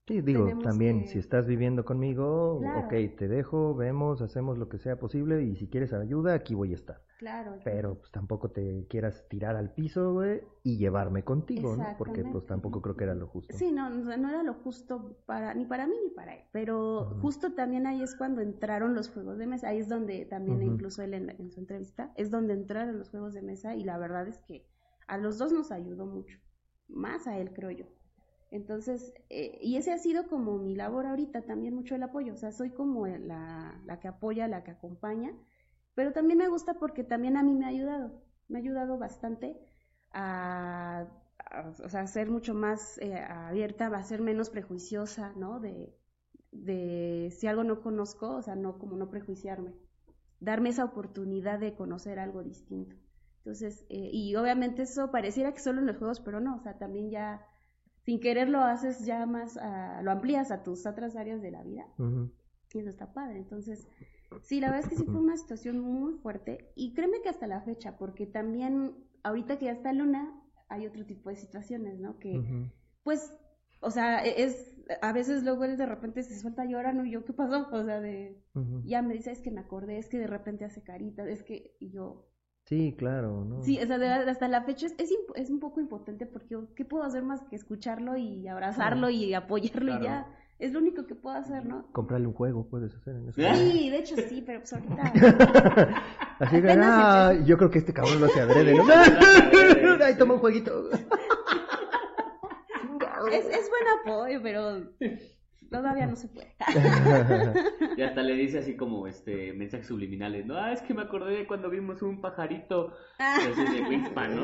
Sí, 0.06 0.20
digo, 0.20 0.46
también, 0.62 1.00
que- 1.00 1.06
si 1.08 1.18
estás 1.18 1.46
viviendo 1.46 1.84
conmigo, 1.84 2.58
Claro. 2.58 2.80
ok, 2.86 2.90
te 3.18 3.26
dejo, 3.28 3.74
vemos, 3.74 4.20
hacemos 4.22 4.56
lo 4.58 4.68
que 4.68 4.78
sea 4.78 4.98
posible 4.98 5.42
y 5.42 5.56
si 5.56 5.68
quieres 5.68 5.92
ayuda, 5.92 6.34
aquí 6.34 6.54
voy 6.54 6.72
a 6.72 6.76
estar. 6.76 7.02
Claro. 7.22 7.58
Pero 7.62 7.98
pues 7.98 8.10
tampoco 8.10 8.50
te 8.50 8.86
quieras 8.88 9.28
tirar 9.28 9.54
al 9.54 9.72
piso, 9.72 10.12
güey, 10.12 10.42
y 10.64 10.76
llevarme 10.76 11.22
contigo, 11.22 11.76
¿no? 11.76 11.86
Porque 11.96 12.24
pues 12.24 12.44
tampoco 12.46 12.82
creo 12.82 12.96
que 12.96 13.04
era 13.04 13.14
lo 13.14 13.28
justo. 13.28 13.56
Sí, 13.56 13.70
no, 13.70 13.88
no 13.90 14.28
era 14.28 14.42
lo 14.42 14.54
justo 14.54 15.22
para 15.24 15.54
ni 15.54 15.64
para 15.64 15.86
mí 15.86 15.94
ni 16.02 16.10
para 16.10 16.34
él, 16.34 16.42
pero 16.50 17.16
justo 17.22 17.54
también 17.54 17.86
ahí 17.86 18.02
es 18.02 18.16
cuando 18.16 18.40
entraron 18.40 18.94
los 18.94 19.08
juegos 19.08 19.38
de 19.38 19.46
mesa, 19.46 19.68
ahí 19.68 19.78
es 19.78 19.88
donde 19.88 20.24
también 20.24 20.62
incluso 20.62 21.02
él 21.02 21.14
en, 21.14 21.30
en 21.30 21.52
su 21.52 21.60
entrevista, 21.60 22.12
es 22.16 22.30
donde 22.30 22.54
entraron 22.54 22.98
los 22.98 23.10
juegos 23.10 23.34
de 23.34 23.42
mesa 23.42 23.76
y 23.76 23.84
la 23.84 23.98
verdad 23.98 24.26
es 24.26 24.38
que 24.42 24.66
a 25.06 25.16
los 25.16 25.38
dos 25.38 25.52
nos 25.52 25.70
ayudó 25.70 26.06
mucho, 26.06 26.38
más 26.88 27.28
a 27.28 27.38
él 27.38 27.52
creo 27.52 27.70
yo. 27.70 27.86
Entonces, 28.50 29.14
eh, 29.30 29.58
y 29.62 29.76
ese 29.76 29.92
ha 29.92 29.98
sido 29.98 30.26
como 30.26 30.58
mi 30.58 30.74
labor 30.74 31.06
ahorita, 31.06 31.42
también 31.42 31.74
mucho 31.74 31.94
el 31.94 32.02
apoyo, 32.02 32.34
o 32.34 32.36
sea, 32.36 32.52
soy 32.52 32.70
como 32.70 33.06
la, 33.06 33.80
la 33.86 34.00
que 34.00 34.08
apoya, 34.08 34.46
la 34.46 34.62
que 34.62 34.72
acompaña, 34.72 35.32
pero 35.94 36.12
también 36.12 36.38
me 36.38 36.48
gusta 36.48 36.74
porque 36.74 37.04
también 37.04 37.36
a 37.36 37.42
mí 37.42 37.54
me 37.54 37.64
ha 37.66 37.68
ayudado, 37.68 38.22
me 38.48 38.58
ha 38.58 38.62
ayudado 38.62 38.98
bastante 38.98 39.58
a, 40.12 41.06
a- 41.50 41.68
o 41.84 41.88
sea, 41.88 42.06
ser 42.06 42.30
mucho 42.30 42.54
más 42.54 42.98
eh, 42.98 43.18
abierta, 43.18 43.86
a 43.88 44.02
ser 44.02 44.20
menos 44.20 44.50
prejuiciosa, 44.50 45.32
¿no? 45.36 45.60
De, 45.60 45.94
de 46.52 47.30
si 47.36 47.46
algo 47.46 47.64
no 47.64 47.82
conozco, 47.82 48.36
o 48.36 48.42
sea, 48.42 48.56
no 48.56 48.78
como 48.78 48.96
no 48.96 49.10
prejuiciarme, 49.10 49.72
darme 50.40 50.70
esa 50.70 50.84
oportunidad 50.84 51.58
de 51.58 51.74
conocer 51.74 52.18
algo 52.18 52.42
distinto. 52.42 52.96
Entonces, 53.38 53.84
eh, 53.88 54.10
y 54.12 54.34
obviamente 54.36 54.82
eso 54.82 55.10
pareciera 55.10 55.52
que 55.52 55.60
solo 55.60 55.80
en 55.80 55.86
los 55.86 55.98
juegos, 55.98 56.20
pero 56.20 56.40
no, 56.40 56.56
o 56.56 56.60
sea, 56.60 56.78
también 56.78 57.10
ya 57.10 57.44
sin 58.04 58.20
querer 58.20 58.48
lo 58.48 58.60
haces 58.60 59.04
ya 59.04 59.26
más, 59.26 59.56
a- 59.58 60.02
lo 60.02 60.10
amplías 60.12 60.50
a 60.50 60.62
tus 60.62 60.86
otras 60.86 61.16
áreas 61.16 61.42
de 61.42 61.50
la 61.50 61.62
vida 61.62 61.86
y 62.72 62.78
eso 62.78 62.88
está 62.90 63.12
padre. 63.12 63.38
Entonces, 63.38 63.88
sí, 64.42 64.60
la 64.60 64.70
verdad 64.70 64.84
es 64.84 64.90
que 64.90 64.96
sí 64.96 65.04
fue 65.06 65.20
una 65.20 65.36
situación 65.36 65.80
muy 65.80 66.14
fuerte 66.14 66.72
y 66.74 66.94
créeme 66.94 67.20
que 67.22 67.28
hasta 67.28 67.46
la 67.46 67.62
fecha, 67.62 67.96
porque 67.98 68.26
también 68.26 68.94
ahorita 69.22 69.58
que 69.58 69.66
ya 69.66 69.72
está 69.72 69.92
Luna, 69.92 70.42
hay 70.68 70.86
otro 70.86 71.04
tipo 71.04 71.30
de 71.30 71.36
situaciones, 71.36 72.00
¿no? 72.00 72.18
Que 72.18 72.40
pues, 73.02 73.32
o 73.80 73.90
sea, 73.90 74.24
e- 74.24 74.42
es, 74.42 74.74
a 75.00 75.12
veces 75.12 75.42
luego 75.42 75.64
él 75.64 75.76
de 75.76 75.86
repente 75.86 76.22
se 76.22 76.38
suelta 76.38 76.64
¿no? 76.64 77.04
Y 77.04 77.10
yo, 77.10 77.24
¿qué 77.24 77.32
pasó? 77.32 77.68
O 77.72 77.84
sea, 77.84 78.00
de, 78.00 78.42
ya 78.84 79.02
me 79.02 79.14
dice, 79.14 79.30
es 79.32 79.40
que 79.40 79.50
me 79.50 79.60
acordé, 79.60 79.98
es 79.98 80.08
que 80.08 80.18
de 80.18 80.26
repente 80.26 80.64
hace 80.64 80.82
caritas, 80.82 81.28
es 81.28 81.42
que, 81.42 81.76
y 81.78 81.90
yo, 81.90 82.28
Sí, 82.64 82.94
claro, 82.96 83.44
¿no? 83.44 83.62
sí, 83.62 83.78
o 83.82 83.86
sea, 83.86 83.98
de 83.98 84.06
hasta 84.06 84.46
la 84.48 84.62
fecha 84.62 84.86
es, 84.86 84.94
es, 85.34 85.50
un 85.50 85.58
poco 85.58 85.80
impotente 85.80 86.26
porque, 86.26 86.50
yo, 86.50 86.74
¿qué 86.74 86.84
puedo 86.84 87.02
hacer 87.04 87.22
más 87.24 87.42
que 87.42 87.56
escucharlo 87.56 88.16
y 88.16 88.46
abrazarlo 88.46 89.10
y 89.10 89.34
apoyarlo 89.34 89.86
Claro. 89.86 90.02
y 90.02 90.06
ya? 90.06 90.26
Es 90.62 90.72
lo 90.72 90.78
único 90.78 91.04
que 91.08 91.16
puedo 91.16 91.34
hacer, 91.36 91.66
¿no? 91.66 91.90
Comprarle 91.90 92.28
un 92.28 92.34
juego 92.34 92.68
puedes 92.70 92.94
hacer 92.94 93.16
en 93.16 93.28
eso. 93.28 93.40
Sí, 93.56 93.90
de 93.90 93.98
hecho 93.98 94.14
sí, 94.28 94.44
pero 94.46 94.60
pues 94.60 94.72
ahorita... 94.72 95.02
Así 96.38 96.62
que, 96.62 96.70
ah, 96.70 97.32
yo 97.44 97.58
creo 97.58 97.68
que 97.68 97.80
este 97.80 97.92
cabrón 97.92 98.20
lo 98.20 98.26
hace 98.26 98.42
adrede, 98.42 98.76
¿no? 98.76 98.84
Ahí 100.04 100.16
toma 100.16 100.34
un 100.34 100.40
jueguito. 100.40 100.88
Es, 103.30 103.46
es 103.46 103.70
buen 103.70 103.84
apoyo, 104.00 104.40
pero 104.42 104.82
todavía 105.70 106.06
no 106.06 106.16
se 106.16 106.26
puede. 106.26 106.56
Y 107.96 108.02
hasta 108.02 108.20
le 108.20 108.34
dice 108.34 108.58
así 108.58 108.76
como 108.76 109.06
este 109.06 109.52
mensajes 109.52 109.86
subliminales, 109.86 110.44
¿no? 110.44 110.56
Ah, 110.56 110.72
es 110.72 110.82
que 110.82 110.92
me 110.92 111.02
acordé 111.02 111.36
de 111.36 111.46
cuando 111.46 111.70
vimos 111.70 112.02
un 112.02 112.20
pajarito. 112.20 112.92
Así 113.18 113.62
de 113.62 113.82
Wingspan, 113.88 114.36
¿no? 114.36 114.42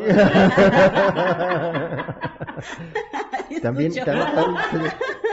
También, 3.62 3.92
Escucho. 3.92 4.12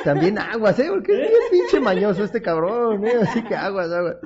Tam- 0.06 0.14
tam- 0.14 0.36
también 0.36 0.38
aguas, 0.40 0.80
¿eh? 0.80 0.88
Porque 0.90 1.14
es 1.14 1.20
bien 1.20 1.42
pinche 1.52 1.80
mañoso 1.80 2.24
este 2.24 2.42
cabrón, 2.42 3.06
¿eh? 3.06 3.14
Así 3.22 3.44
que 3.44 3.56
aguas, 3.56 3.92
aguas. 3.92 4.18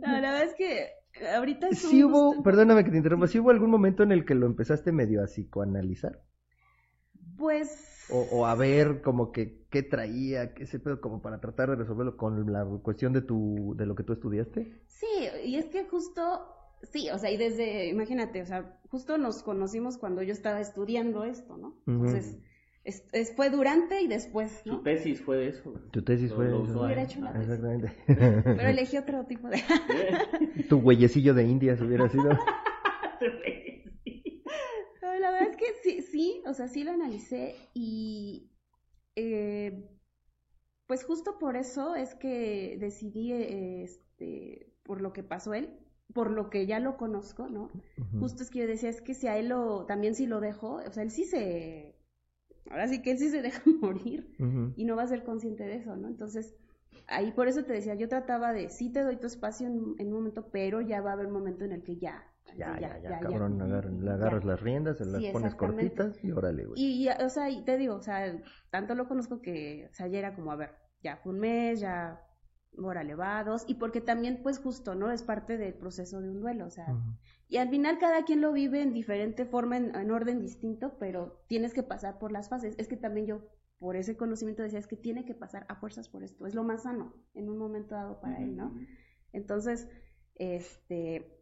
No, 0.00 0.20
la 0.20 0.32
verdad 0.32 0.42
es 0.44 0.54
que 0.54 0.90
ahorita 1.34 1.68
es 1.68 1.78
Sí 1.78 2.04
hubo, 2.04 2.28
gusto. 2.28 2.42
perdóname 2.42 2.84
que 2.84 2.90
te 2.90 2.96
interrumpa, 2.98 3.26
¿sí 3.26 3.38
hubo 3.38 3.50
algún 3.50 3.70
momento 3.70 4.02
en 4.02 4.12
el 4.12 4.24
que 4.24 4.34
lo 4.34 4.46
empezaste 4.46 4.92
medio 4.92 5.22
a 5.22 5.26
psicoanalizar? 5.26 6.22
Pues 7.36 7.70
O, 8.08 8.20
o 8.20 8.46
a 8.46 8.54
ver 8.54 9.00
como 9.02 9.32
que 9.32 9.66
qué 9.70 9.82
traía, 9.82 10.54
qué 10.54 10.64
ese 10.64 10.78
pedo, 10.78 11.00
como 11.00 11.22
para 11.22 11.40
tratar 11.40 11.70
de 11.70 11.76
resolverlo 11.76 12.16
con 12.16 12.52
la 12.52 12.64
cuestión 12.82 13.12
de 13.12 13.22
tu, 13.22 13.74
de 13.76 13.86
lo 13.86 13.94
que 13.94 14.04
tú 14.04 14.12
estudiaste. 14.12 14.72
sí, 14.86 15.06
y 15.44 15.56
es 15.56 15.66
que 15.66 15.84
justo, 15.84 16.22
sí, 16.82 17.10
o 17.10 17.18
sea, 17.18 17.30
y 17.30 17.36
desde, 17.36 17.88
imagínate, 17.88 18.42
o 18.42 18.46
sea, 18.46 18.78
justo 18.90 19.18
nos 19.18 19.42
conocimos 19.42 19.98
cuando 19.98 20.22
yo 20.22 20.32
estaba 20.32 20.60
estudiando 20.60 21.24
esto, 21.24 21.56
¿no? 21.56 21.74
Entonces, 21.86 22.38
es, 22.86 23.04
es- 23.12 23.34
fue 23.34 23.50
durante 23.50 24.00
y 24.00 24.06
después, 24.08 24.62
Su 24.64 24.70
¿no? 24.70 24.80
tesis 24.82 25.20
fue 25.20 25.36
de 25.36 25.48
eso. 25.48 25.72
Tu 25.90 26.02
tesis 26.02 26.32
fue... 26.32 26.48
lo 26.48 26.64
eso. 26.64 26.82
Hubiera 26.84 27.02
hecho 27.02 27.20
tesis. 27.20 27.40
Exactamente. 27.42 27.92
Pero 28.06 28.68
elegí 28.68 28.96
otro 28.96 29.24
tipo 29.26 29.48
de... 29.48 29.58
tu 30.68 30.78
huellecillo 30.78 31.34
de 31.34 31.44
Indias 31.44 31.80
hubiera 31.80 32.08
sido... 32.08 32.30
No, 35.02 35.14
la 35.20 35.30
verdad 35.30 35.48
es 35.50 35.56
que 35.56 35.66
sí, 35.82 36.02
sí, 36.02 36.42
o 36.46 36.54
sea, 36.54 36.68
sí 36.68 36.82
lo 36.84 36.92
analicé 36.92 37.54
y 37.74 38.50
eh, 39.14 39.88
pues 40.86 41.04
justo 41.04 41.38
por 41.38 41.56
eso 41.56 41.94
es 41.94 42.14
que 42.14 42.76
decidí, 42.80 43.32
eh, 43.32 43.82
este, 43.84 44.72
por 44.82 45.00
lo 45.00 45.12
que 45.12 45.22
pasó 45.22 45.54
él, 45.54 45.78
por 46.12 46.30
lo 46.30 46.50
que 46.50 46.66
ya 46.66 46.80
lo 46.80 46.96
conozco, 46.96 47.48
¿no? 47.48 47.70
Justo 48.18 48.42
es 48.42 48.50
que 48.50 48.60
yo 48.60 48.66
decía, 48.66 48.88
es 48.90 49.00
que 49.00 49.14
si 49.14 49.26
a 49.28 49.36
él 49.38 49.48
lo, 49.48 49.86
también 49.86 50.14
si 50.14 50.26
lo 50.26 50.40
dejo, 50.40 50.76
o 50.86 50.92
sea, 50.92 51.02
él 51.02 51.10
sí 51.10 51.24
se, 51.24 51.95
ahora 52.70 52.88
sí 52.88 53.02
que 53.02 53.12
él 53.12 53.18
sí 53.18 53.30
se 53.30 53.42
deja 53.42 53.62
morir 53.80 54.30
Ujú. 54.38 54.74
y 54.74 54.84
no 54.84 54.96
va 54.96 55.02
a 55.04 55.06
ser 55.08 55.24
consciente 55.24 55.64
de 55.64 55.76
eso, 55.76 55.96
¿no? 55.96 56.08
Entonces, 56.08 56.56
ahí 57.06 57.32
por 57.32 57.48
eso 57.48 57.64
te 57.64 57.72
decía, 57.72 57.94
yo 57.94 58.08
trataba 58.08 58.52
de, 58.52 58.68
sí 58.70 58.92
te 58.92 59.02
doy 59.02 59.16
tu 59.16 59.26
espacio 59.26 59.66
en, 59.66 59.94
en 59.98 60.08
un 60.08 60.14
momento, 60.14 60.50
pero 60.50 60.80
ya 60.80 61.00
va 61.00 61.10
a 61.10 61.12
haber 61.14 61.26
un 61.26 61.32
momento 61.32 61.64
en 61.64 61.72
el 61.72 61.82
que 61.82 61.96
ya, 61.98 62.24
Ya, 62.56 62.78
ya, 62.80 62.98
ya, 62.98 63.00
ya, 63.02 63.20
cabrón, 63.20 63.60
agar- 63.60 63.92
le 63.92 64.10
agarras 64.10 64.44
las 64.44 64.60
riendas, 64.60 64.98
se 64.98 65.04
las 65.06 65.22
Sí, 65.22 65.32
pones 65.32 65.54
cortitas 65.54 66.24
y 66.24 66.30
órale, 66.32 66.64
güey. 66.64 66.80
Y, 66.80 67.04
ya, 67.04 67.18
o 67.24 67.28
sea, 67.28 67.50
y 67.50 67.64
te 67.64 67.76
digo, 67.76 67.94
o 67.96 68.00
sea, 68.02 68.42
tanto 68.70 68.94
lo 68.94 69.08
conozco 69.08 69.40
que, 69.40 69.88
o 69.90 69.94
sea, 69.94 70.06
ya 70.08 70.18
era 70.18 70.34
como, 70.34 70.52
a 70.52 70.56
ver, 70.56 70.70
ya 71.02 71.16
fue 71.18 71.32
un 71.32 71.40
mes, 71.40 71.80
ya, 71.80 72.20
órale, 72.78 73.14
va, 73.14 73.42
dos, 73.44 73.64
y 73.66 73.74
porque 73.74 74.00
también, 74.00 74.40
pues 74.42 74.58
justo, 74.58 74.94
¿no? 74.94 75.10
Es 75.10 75.22
parte 75.22 75.56
del 75.56 75.74
proceso 75.74 76.20
de 76.20 76.30
un 76.30 76.40
duelo, 76.40 76.66
o 76.66 76.70
sea, 76.70 76.94
y 77.48 77.58
al 77.58 77.68
final 77.70 77.98
cada 77.98 78.24
quien 78.24 78.40
lo 78.40 78.52
vive 78.52 78.82
en 78.82 78.92
diferente 78.92 79.44
forma, 79.44 79.76
en, 79.76 79.94
en 79.94 80.10
orden 80.10 80.40
distinto, 80.40 80.96
pero 80.98 81.44
tienes 81.46 81.74
que 81.74 81.82
pasar 81.82 82.18
por 82.18 82.32
las 82.32 82.48
fases. 82.48 82.74
Es 82.78 82.88
que 82.88 82.96
también 82.96 83.26
yo, 83.26 83.40
por 83.78 83.96
ese 83.96 84.16
conocimiento, 84.16 84.62
decía, 84.62 84.78
es 84.78 84.86
que 84.86 84.96
tiene 84.96 85.24
que 85.24 85.34
pasar 85.34 85.66
a 85.68 85.76
fuerzas 85.76 86.08
por 86.08 86.22
esto, 86.22 86.46
es 86.46 86.54
lo 86.54 86.64
más 86.64 86.82
sano 86.82 87.14
en 87.34 87.48
un 87.48 87.58
momento 87.58 87.94
dado 87.94 88.20
para 88.20 88.42
él, 88.42 88.56
¿no? 88.56 88.74
Entonces, 89.32 89.88
este, 90.34 91.36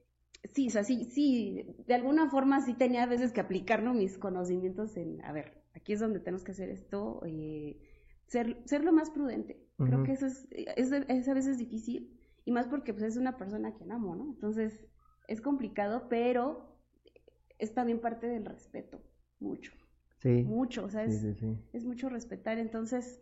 sí, 0.52 0.68
o 0.68 0.70
sea, 0.70 0.84
sí, 0.84 1.04
sí, 1.04 1.76
de 1.86 1.94
alguna 1.94 2.28
forma 2.28 2.60
sí 2.60 2.74
tenía 2.74 3.04
a 3.04 3.06
veces 3.06 3.32
que 3.32 3.40
aplicar 3.40 3.82
¿no? 3.82 3.94
mis 3.94 4.18
conocimientos 4.18 4.96
en, 4.96 5.24
a 5.24 5.32
ver, 5.32 5.62
aquí 5.74 5.92
es 5.92 6.00
donde 6.00 6.20
tenemos 6.20 6.44
que 6.44 6.52
hacer 6.52 6.70
esto, 6.70 7.22
eh, 7.26 7.80
ser, 8.26 8.62
ser 8.66 8.84
lo 8.84 8.92
más 8.92 9.10
prudente. 9.10 9.63
Creo 9.82 10.02
que 10.02 10.12
eso 10.12 10.26
es, 10.26 10.46
es, 10.50 10.92
es 10.92 11.28
a 11.28 11.34
veces 11.34 11.58
difícil, 11.58 12.18
y 12.44 12.52
más 12.52 12.68
porque 12.68 12.92
pues 12.94 13.04
es 13.04 13.16
una 13.16 13.36
persona 13.36 13.74
que 13.76 13.84
amo, 13.90 14.16
¿no? 14.16 14.24
Entonces, 14.24 14.86
es 15.28 15.40
complicado, 15.40 16.08
pero 16.08 16.78
es 17.58 17.74
también 17.74 18.00
parte 18.00 18.26
del 18.26 18.44
respeto, 18.44 19.02
mucho, 19.40 19.72
Sí, 20.22 20.34
mucho, 20.42 20.84
o 20.84 20.90
sea, 20.90 21.04
es, 21.04 21.20
sí, 21.20 21.34
sí. 21.34 21.58
es 21.72 21.84
mucho 21.84 22.08
respetar, 22.08 22.58
entonces, 22.58 23.20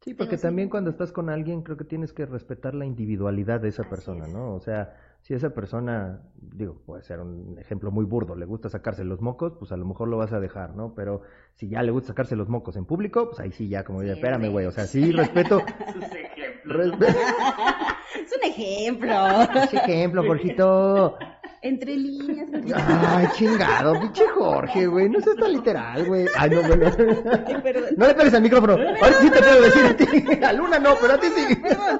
Sí, 0.00 0.14
porque 0.14 0.36
Digo, 0.36 0.42
también 0.42 0.68
cuando 0.68 0.90
estás 0.90 1.12
con 1.12 1.30
alguien 1.30 1.62
creo 1.62 1.76
que 1.76 1.84
tienes 1.84 2.12
que 2.12 2.26
respetar 2.26 2.74
la 2.74 2.84
individualidad 2.86 3.60
de 3.60 3.68
esa 3.68 3.88
persona, 3.88 4.26
es. 4.26 4.28
¿no? 4.28 4.54
O 4.54 4.60
sea, 4.60 4.96
si 5.22 5.34
esa 5.34 5.50
persona, 5.50 6.20
digo, 6.40 6.82
puede 6.84 7.02
ser 7.02 7.20
un 7.20 7.56
ejemplo 7.58 7.90
muy 7.90 8.04
burdo, 8.04 8.34
le 8.34 8.44
gusta 8.44 8.68
sacarse 8.68 9.04
los 9.04 9.20
mocos, 9.20 9.54
pues 9.58 9.70
a 9.72 9.76
lo 9.76 9.84
mejor 9.86 10.08
lo 10.08 10.16
vas 10.18 10.32
a 10.32 10.40
dejar, 10.40 10.74
¿no? 10.74 10.94
Pero 10.94 11.22
si 11.54 11.68
ya 11.68 11.82
le 11.82 11.92
gusta 11.92 12.08
sacarse 12.08 12.34
los 12.36 12.48
mocos 12.48 12.76
en 12.76 12.84
público, 12.86 13.28
pues 13.28 13.38
ahí 13.40 13.52
sí 13.52 13.68
ya 13.68 13.84
como, 13.84 14.00
Sí, 14.00 14.06
dice, 14.06 14.16
espérame, 14.18 14.42
sí. 14.46 14.48
güey, 14.50 14.66
o 14.66 14.72
sea, 14.72 14.86
sí 14.86 15.12
respeto, 15.12 15.58
ejemplos. 15.60 16.64
¿no? 16.64 16.72
respeto, 16.74 17.18
es 18.24 18.32
un 18.36 18.50
ejemplo, 18.50 19.12
ejemplo, 19.72 20.22
Jorgito. 20.26 21.18
entre 21.62 21.96
líneas, 21.96 22.48
porque- 22.52 22.72
Ay, 22.74 23.26
chingado, 23.34 24.00
pinche 24.00 24.26
Jorge, 24.28 24.86
güey, 24.88 25.08
no 25.08 25.20
seas 25.20 25.36
tan 25.36 25.52
literal, 25.52 26.04
güey. 26.04 26.26
Ay, 26.36 26.50
no, 26.50 26.62
perdón. 26.62 26.92
No 27.96 28.06
le 28.08 28.14
pegues 28.14 28.34
al 28.34 28.42
micrófono. 28.42 28.72
Ahora 28.72 29.12
sí 29.20 29.30
te 29.30 29.38
puedo 29.38 29.62
decir 29.62 29.84
a 29.86 29.96
ti. 29.96 30.44
A 30.44 30.52
Luna 30.52 30.78
no, 30.80 30.94
pero 31.00 31.14
a 31.14 31.18
ti 31.18 31.28
sí. 31.28 31.54
Perdón. 31.56 31.98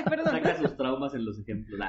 Ay, 0.00 0.04
perdón. 0.08 0.32
Saca 0.32 0.58
sus 0.58 0.76
traumas 0.76 1.14
en 1.14 1.24
los 1.24 1.38
ejemplos. 1.38 1.80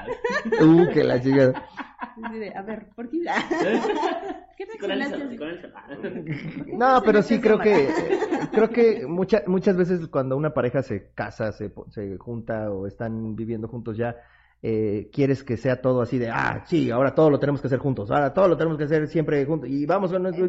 Uh, 0.60 0.88
que 0.92 1.04
la 1.04 1.18
de, 1.18 2.52
A 2.54 2.62
ver, 2.62 2.88
¿por 2.94 3.08
qué? 3.08 3.18
¿Qué 4.56 4.78
Con 4.78 4.90
el 4.90 4.98
reaccionaste 4.98 5.38
con 5.38 5.48
así? 5.48 6.06
el 6.06 6.76
No, 6.78 7.02
pero 7.04 7.22
sí 7.22 7.40
creo 7.40 7.58
que 7.58 7.88
creo 8.52 8.70
que 8.70 9.06
muchas 9.06 9.46
muchas 9.48 9.76
veces 9.76 10.06
cuando 10.08 10.36
una 10.36 10.52
pareja 10.52 10.82
se 10.82 11.10
casa, 11.14 11.52
se, 11.52 11.72
se 11.90 12.18
junta 12.18 12.70
o 12.70 12.86
están 12.86 13.34
viviendo 13.34 13.68
juntos 13.68 13.96
ya, 13.96 14.16
eh, 14.60 15.08
quieres 15.12 15.42
que 15.42 15.56
sea 15.56 15.80
todo 15.80 16.02
así 16.02 16.18
de, 16.18 16.28
ah, 16.28 16.64
sí, 16.66 16.90
ahora 16.90 17.14
todo 17.14 17.30
lo 17.30 17.40
tenemos 17.40 17.60
que 17.60 17.68
hacer 17.68 17.78
juntos, 17.78 18.10
ahora 18.10 18.32
todo 18.34 18.48
lo 18.48 18.56
tenemos 18.56 18.78
que 18.78 18.84
hacer 18.84 19.08
siempre 19.08 19.44
juntos 19.46 19.68
y 19.68 19.86
vamos 19.86 20.12
con 20.12 20.22
nuestro... 20.22 20.48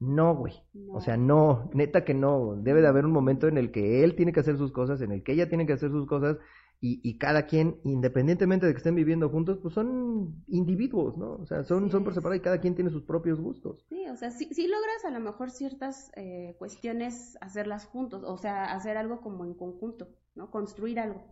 No, 0.00 0.34
güey. 0.34 0.54
No. 0.74 0.94
O 0.94 1.00
sea, 1.00 1.16
no, 1.16 1.70
neta 1.72 2.04
que 2.04 2.12
no. 2.12 2.56
Debe 2.56 2.80
de 2.80 2.88
haber 2.88 3.06
un 3.06 3.12
momento 3.12 3.46
en 3.46 3.56
el 3.56 3.70
que 3.70 4.02
él 4.02 4.16
tiene 4.16 4.32
que 4.32 4.40
hacer 4.40 4.56
sus 4.56 4.72
cosas, 4.72 5.00
en 5.00 5.12
el 5.12 5.22
que 5.22 5.32
ella 5.32 5.48
tiene 5.48 5.64
que 5.64 5.74
hacer 5.74 5.90
sus 5.90 6.08
cosas 6.08 6.38
y, 6.84 7.00
y 7.08 7.16
cada 7.16 7.46
quien, 7.46 7.80
independientemente 7.84 8.66
de 8.66 8.72
que 8.72 8.78
estén 8.78 8.96
viviendo 8.96 9.30
juntos, 9.30 9.58
pues 9.62 9.72
son 9.72 10.44
individuos, 10.48 11.16
¿no? 11.16 11.34
O 11.36 11.46
sea, 11.46 11.62
son, 11.62 11.88
son 11.90 12.02
por 12.02 12.12
separado 12.12 12.34
y 12.34 12.40
cada 12.40 12.60
quien 12.60 12.74
tiene 12.74 12.90
sus 12.90 13.04
propios 13.04 13.40
gustos. 13.40 13.86
Sí, 13.88 14.04
o 14.08 14.16
sea, 14.16 14.32
sí, 14.32 14.48
sí 14.52 14.66
logras 14.66 15.04
a 15.04 15.10
lo 15.10 15.20
mejor 15.20 15.52
ciertas 15.52 16.10
eh, 16.16 16.56
cuestiones 16.58 17.38
hacerlas 17.40 17.86
juntos, 17.86 18.24
o 18.26 18.36
sea, 18.36 18.72
hacer 18.72 18.96
algo 18.96 19.20
como 19.20 19.44
en 19.44 19.54
conjunto, 19.54 20.08
¿no? 20.34 20.50
Construir 20.50 20.98
algo. 20.98 21.22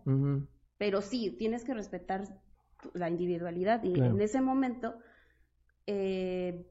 Pero 0.77 1.01
sí, 1.01 1.35
tienes 1.37 1.65
que 1.65 1.73
respetar 1.73 2.23
la 2.93 3.09
individualidad 3.09 3.83
y 3.83 3.91
Claro. 3.91 4.15
en 4.15 4.21
ese 4.21 4.39
momento, 4.39 4.95
eh, 5.85 6.65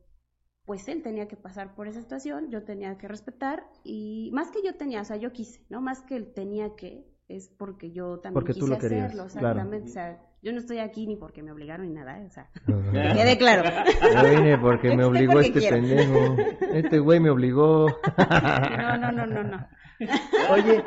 pues 0.65 0.89
él 0.89 1.03
tenía 1.03 1.29
que 1.29 1.37
pasar 1.37 1.75
por 1.75 1.87
esa 1.87 2.01
situación, 2.01 2.51
yo 2.51 2.63
tenía 2.65 2.97
que 2.97 3.09
respetar 3.09 3.69
y 3.85 4.31
más 4.33 4.51
que 4.51 4.63
yo 4.65 4.75
tenía, 4.77 5.03
o 5.03 5.05
sea, 5.05 5.17
yo 5.17 5.33
quise, 5.33 5.67
¿no? 5.69 5.83
Más 5.83 6.01
que 6.03 6.17
él 6.17 6.33
tenía 6.33 6.77
que, 6.77 7.10
es 7.37 7.49
porque 7.49 7.93
yo 7.93 8.19
también 8.19 8.35
Porque 8.35 8.55
tú 8.55 8.61
quise 8.67 8.73
lo 8.73 8.79
querías, 8.79 9.05
hacerlo, 9.13 9.27
claro. 9.31 9.49
exactamente, 9.61 9.89
o 9.91 9.93
sea, 9.93 10.21
yo 10.43 10.53
no 10.53 10.59
estoy 10.59 10.79
aquí 10.79 11.07
ni 11.07 11.17
porque 11.17 11.43
me 11.43 11.53
obligaron 11.53 11.87
ni 11.89 11.95
nada, 11.95 12.21
o 12.27 12.31
sea, 12.31 12.51
Ajá. 12.67 12.93
que 12.93 13.15
quede 13.15 13.39
claro. 13.39 13.71
Yo 14.15 14.37
vine 14.37 14.59
porque 14.59 14.97
me 14.97 15.05
obligó 15.05 15.35
porque 15.35 15.49
este 15.49 15.61
quiero. 15.61 15.77
pendejo. 15.77 16.37
Este 16.75 16.99
güey 16.99 17.21
me 17.21 17.31
obligó. 17.31 17.87
No, 18.79 18.97
no, 18.99 19.13
no, 19.13 19.27
no, 19.27 19.45
no. 19.45 19.67
Oye, 20.51 20.83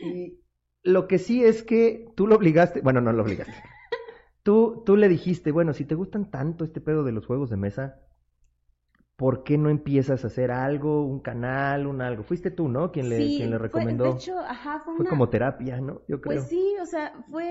y 0.00 0.38
lo 0.82 1.08
que 1.08 1.18
sí 1.18 1.44
es 1.44 1.62
que 1.62 2.06
tú 2.14 2.26
lo 2.26 2.36
obligaste, 2.36 2.80
bueno, 2.82 3.00
no 3.00 3.12
lo 3.12 3.22
obligaste. 3.22 3.54
Tú, 4.42 4.82
tú 4.84 4.96
le 4.96 5.08
dijiste, 5.08 5.50
bueno, 5.52 5.72
si 5.72 5.86
te 5.86 5.94
gustan 5.94 6.30
tanto 6.30 6.64
este 6.64 6.80
pedo 6.82 7.02
de 7.04 7.12
los 7.12 7.26
juegos 7.26 7.48
de 7.48 7.56
mesa, 7.56 7.96
¿por 9.16 9.44
qué 9.44 9.56
no 9.58 9.70
empiezas 9.70 10.24
a 10.24 10.26
hacer 10.26 10.50
algo, 10.50 11.04
un 11.04 11.20
canal, 11.20 11.86
un 11.86 12.00
algo? 12.02 12.22
Fuiste 12.24 12.50
tú, 12.50 12.68
¿no? 12.68 12.90
Quien 12.92 13.08
le, 13.08 13.16
Sí, 13.18 13.34
quien 13.38 13.50
le 13.50 13.58
fue- 13.58 13.66
recomendó. 13.68 14.04
de 14.04 14.10
hecho, 14.10 14.38
ajá, 14.38 14.80
fue, 14.84 14.94
Fue 14.94 15.02
una... 15.02 15.10
como 15.10 15.28
terapia, 15.28 15.80
¿no? 15.80 16.02
Yo 16.08 16.20
creo. 16.20 16.36
Pues 16.40 16.48
sí, 16.48 16.74
o 16.82 16.86
sea, 16.86 17.12
fue, 17.30 17.44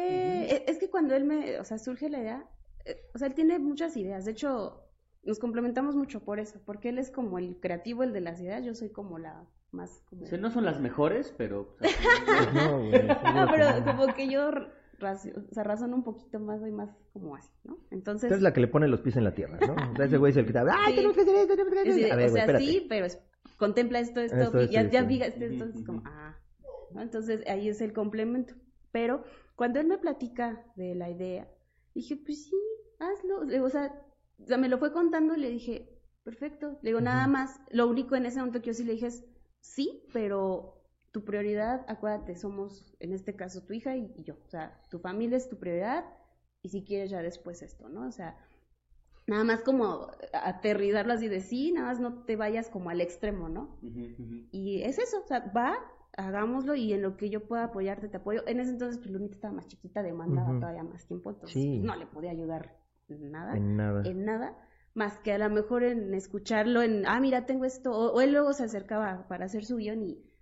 e- 0.52 0.66
es 0.68 0.78
que 0.78 0.90
cuando 0.90 1.16
él 1.16 1.24
me, 1.26 1.60
o 1.60 1.64
sea, 1.64 1.78
surge 1.78 2.10
la 2.10 2.20
idea, 2.20 2.46
eh, 2.86 2.98
o 3.14 3.18
sea, 3.18 3.28
él 3.28 3.34
tiene 3.34 3.60
muchas 3.60 3.96
ideas, 3.98 4.26
de 4.26 4.32
hecho, 4.32 4.82
nos 5.24 5.40
complementamos 5.40 5.96
mucho 5.96 6.20
por 6.26 6.40
eso, 6.40 6.60
porque 6.66 6.90
él 6.90 6.98
es 7.00 7.10
como 7.12 7.38
el 7.40 7.60
creativo, 7.62 8.04
el 8.04 8.12
de 8.12 8.22
las 8.22 8.42
ideas, 8.42 8.66
yo 8.66 8.76
soy 8.76 8.90
como 8.92 9.18
la 9.20 9.46
más 9.72 10.04
como... 10.10 10.24
O 10.24 10.28
sea, 10.28 10.38
no 10.38 10.52
son 10.52 10.66
las 10.66 10.80
mejores, 10.82 11.34
pero... 11.38 11.76
Pues 11.80 11.92
no, 12.54 12.78
güey. 12.80 13.08
No, 13.08 13.20
seguro 13.22 13.48
que 13.50 13.58
pero 13.58 13.86
como 13.86 14.14
que 14.14 14.30
yo 14.30 14.52
o 15.02 15.54
sea, 15.54 15.64
razono 15.64 15.96
un 15.96 16.04
poquito 16.04 16.40
más, 16.40 16.60
soy 16.62 16.72
más 16.72 16.90
como 17.12 17.36
así, 17.36 17.50
¿no? 17.64 17.78
Entonces, 17.92 18.28
Tú 18.30 18.34
eres 18.36 18.44
la 18.44 18.54
que 18.54 18.62
le 18.62 18.68
pone 18.68 18.88
los 18.88 19.02
pies 19.02 19.16
en 19.18 19.24
la 19.24 19.34
tierra, 19.34 19.58
¿no? 19.66 19.74
O 19.92 19.96
sea, 19.96 20.06
ese 20.06 20.18
güey 20.18 20.32
es 20.32 20.38
el 20.38 20.46
que 20.46 20.54
te 20.54 20.60
habla, 20.60 20.76
¡ay, 20.78 20.96
tenemos 20.96 21.16
que 21.16 21.22
hacer 21.22 21.36
esto, 21.36 21.54
tenemos 21.56 21.74
que 21.74 21.80
hacer 21.80 21.92
es 21.92 21.98
esto! 21.98 22.14
A 22.14 22.16
ver, 22.18 22.28
o 22.28 22.30
güey, 22.32 22.34
sea, 22.34 22.42
espérate. 22.44 22.66
sí, 22.66 22.86
pero 22.90 23.06
es- 23.06 23.20
contempla 23.58 24.00
esto, 24.00 24.20
esto, 24.22 24.38
Esto, 24.38 24.60
y 24.62 24.64
esto, 24.64 24.74
ya, 24.74 24.82
ya 24.90 25.00
esto. 25.00 25.10
diga 25.10 25.26
esto, 25.26 25.44
esto, 25.46 25.66
es 25.66 25.86
como, 25.86 26.02
ah, 26.06 26.38
¿no? 26.94 27.02
Entonces 27.02 27.46
ahí 27.48 27.68
es 27.70 27.82
el 27.82 27.94
complemento. 27.94 28.54
Pero 28.92 29.24
cuando 29.56 29.80
él 29.80 29.88
me 29.88 29.98
platica 29.98 30.64
de 30.76 30.96
la 30.96 31.10
idea, 31.10 31.48
dije, 31.96 32.16
pues 32.18 32.46
sí, 32.46 32.56
hazlo. 33.00 33.42
O 33.66 33.70
sea, 33.70 33.94
o 34.40 34.46
sea, 34.46 34.58
me 34.58 34.70
lo 34.70 34.78
fue 34.78 34.92
contando 34.94 35.36
y 35.36 35.40
le 35.40 35.50
dije, 35.50 35.90
perfecto. 36.24 36.78
Le 36.82 36.90
digo, 36.92 37.02
nada 37.02 37.28
más, 37.28 37.60
lo 37.72 37.88
único 37.88 38.16
en 38.16 38.26
ese 38.26 38.40
momento 38.40 38.62
que 38.62 38.68
yo 38.68 38.74
sí 38.74 38.84
le 38.84 38.94
dije 38.94 39.08
es, 39.08 39.26
sí, 39.62 40.04
pero 40.14 40.83
tu 41.14 41.24
prioridad, 41.24 41.86
acuérdate, 41.88 42.36
somos, 42.36 42.96
en 43.00 43.14
este 43.14 43.36
caso, 43.36 43.64
tu 43.64 43.74
hija 43.74 43.96
y, 43.96 44.12
y 44.18 44.24
yo. 44.24 44.34
O 44.46 44.50
sea, 44.50 44.82
tu 44.90 45.00
familia 45.00 45.38
es 45.38 45.48
tu 45.48 45.58
prioridad 45.60 46.04
y 46.64 46.70
si 46.70 46.84
quieres 46.84 47.12
ya 47.12 47.22
después 47.22 47.62
esto, 47.62 47.88
¿no? 47.88 48.08
O 48.08 48.12
sea, 48.12 48.36
nada 49.28 49.44
más 49.44 49.62
como 49.62 50.08
aterrizarlo 50.34 51.14
así 51.14 51.28
de 51.28 51.40
sí, 51.40 51.72
nada 51.72 51.88
más 51.88 52.00
no 52.00 52.24
te 52.26 52.36
vayas 52.36 52.68
como 52.70 52.90
al 52.90 53.00
extremo, 53.00 53.48
¿no? 53.48 53.78
Y 54.52 54.82
es 54.82 54.98
eso, 54.98 55.22
o 55.24 55.28
sea, 55.28 55.52
va, 55.56 55.76
hagámoslo 56.18 56.74
y 56.76 56.94
en 56.94 57.04
lo 57.04 57.16
que 57.16 57.30
yo 57.30 57.48
pueda 57.48 57.66
apoyarte, 57.66 58.10
te 58.10 58.18
apoyo. 58.18 58.42
En 58.48 58.60
ese 58.60 58.72
entonces, 58.72 58.98
pues 58.98 59.12
Lunita 59.12 59.36
estaba 59.36 59.54
más 59.54 59.68
chiquita, 59.68 60.02
demandaba 60.02 60.60
todavía 60.60 60.84
más 60.84 61.06
tiempo, 61.06 61.30
entonces 61.30 61.62
Sí. 61.62 61.78
pues, 61.78 61.84
no 61.84 61.96
le 61.96 62.08
podía 62.08 62.32
ayudar 62.32 62.76
en 63.08 63.32
nada, 63.32 63.56
En 63.56 63.78
nada. 63.78 64.02
en 64.04 64.26
nada, 64.26 64.58
más 64.96 65.20
que 65.20 65.32
a 65.32 65.38
lo 65.38 65.50
mejor 65.52 65.84
en 65.84 66.14
escucharlo, 66.16 66.82
en, 66.82 67.06
ah, 67.06 67.20
mira, 67.20 67.46
tengo 67.46 67.66
esto, 67.66 67.92
o, 67.92 68.14
o 68.14 68.22
él 68.22 68.32
luego 68.32 68.54
se 68.54 68.64
acercaba 68.64 69.28
para 69.28 69.46
hacer 69.46 69.64
su 69.64 69.78
guion 69.78 70.02
y, 70.02 70.33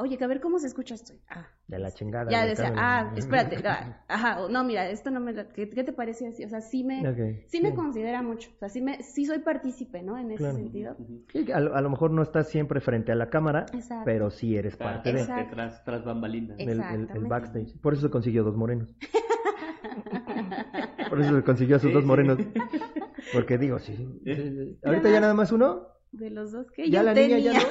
oye, 0.00 0.16
que 0.18 0.24
a 0.24 0.26
ver 0.26 0.40
cómo 0.40 0.58
se 0.58 0.66
escucha 0.66 0.94
esto. 0.94 1.12
Ah, 1.28 1.46
De 1.68 1.78
la 1.78 1.90
chingada. 1.92 2.30
ya 2.30 2.44
decía, 2.46 2.72
ah, 2.76 3.12
espérate, 3.16 3.56
ah, 3.68 4.04
ajá, 4.08 4.48
no, 4.50 4.64
mira, 4.64 4.88
esto 4.90 5.10
no 5.10 5.20
me, 5.20 5.32
la- 5.32 5.48
¿qué, 5.48 5.68
qué 5.68 5.84
te 5.84 5.92
parece 5.92 6.26
así? 6.28 6.44
O 6.44 6.48
sea, 6.48 6.60
sí 6.60 6.84
me, 6.84 7.42
sí 7.46 7.60
me 7.60 7.74
considera 7.74 8.22
mucho, 8.22 8.50
o 8.54 8.58
sea, 8.58 8.68
sí, 8.68 8.80
me, 8.80 9.02
sí 9.02 9.26
soy 9.26 9.40
partícipe, 9.40 10.02
¿no? 10.02 10.18
En 10.18 10.30
ese 10.30 10.38
Claro. 10.38 10.56
sentido. 10.56 10.96
Sí, 11.32 11.50
a, 11.52 11.60
lo, 11.60 11.74
a 11.76 11.80
lo 11.80 11.90
mejor 11.90 12.10
no 12.10 12.22
estás 12.22 12.48
siempre 12.48 12.80
frente 12.80 13.12
a 13.12 13.14
la 13.14 13.30
cámara, 13.30 13.66
Exacto. 13.72 14.02
pero 14.04 14.30
sí 14.30 14.56
eres 14.56 14.76
Claro, 14.76 14.96
parte 14.96 15.12
de, 15.12 15.20
Exacto. 15.20 15.54
tras, 15.54 15.84
tras 15.84 16.04
bambalinas. 16.04 16.58
Eh, 16.58 16.64
el- 16.64 17.08
el, 17.14 17.24
backstage. 17.26 17.78
Por 17.80 17.92
eso 17.94 18.02
se 18.02 18.10
consiguió 18.10 18.42
dos 18.44 18.56
morenos. 18.56 18.94
Por 21.08 21.20
eso 21.20 21.36
se 21.36 21.42
consiguió 21.42 21.76
a 21.76 21.78
sus 21.78 21.88
Sí, 21.88 21.94
dos 21.94 22.02
sí. 22.02 22.06
morenos. 22.08 22.38
Porque 23.32 23.58
digo, 23.58 23.78
sí. 23.78 23.94
sí, 23.96 24.34
sí. 24.34 24.78
¿Ahorita 24.84 25.10
ya 25.10 25.20
nada 25.20 25.34
más 25.34 25.52
uno? 25.52 25.86
De 26.12 26.30
los 26.30 26.52
dos 26.52 26.70
que 26.72 26.90
¿Ya 26.90 27.00
yo 27.00 27.02
la 27.04 27.14
niña 27.14 27.36
tenía. 27.36 27.52
ya 27.52 27.60
no? 27.60 27.66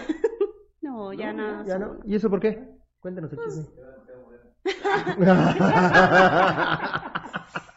Ya 1.13 1.33
no. 1.33 1.65
¿Ya 1.65 1.77
no? 1.79 1.99
¿Y 2.05 2.15
eso 2.15 2.29
por 2.29 2.39
qué? 2.39 2.67
Cuéntanos 2.99 3.31
el 3.31 3.37
Pues, 3.37 3.55
chisme. 3.55 4.79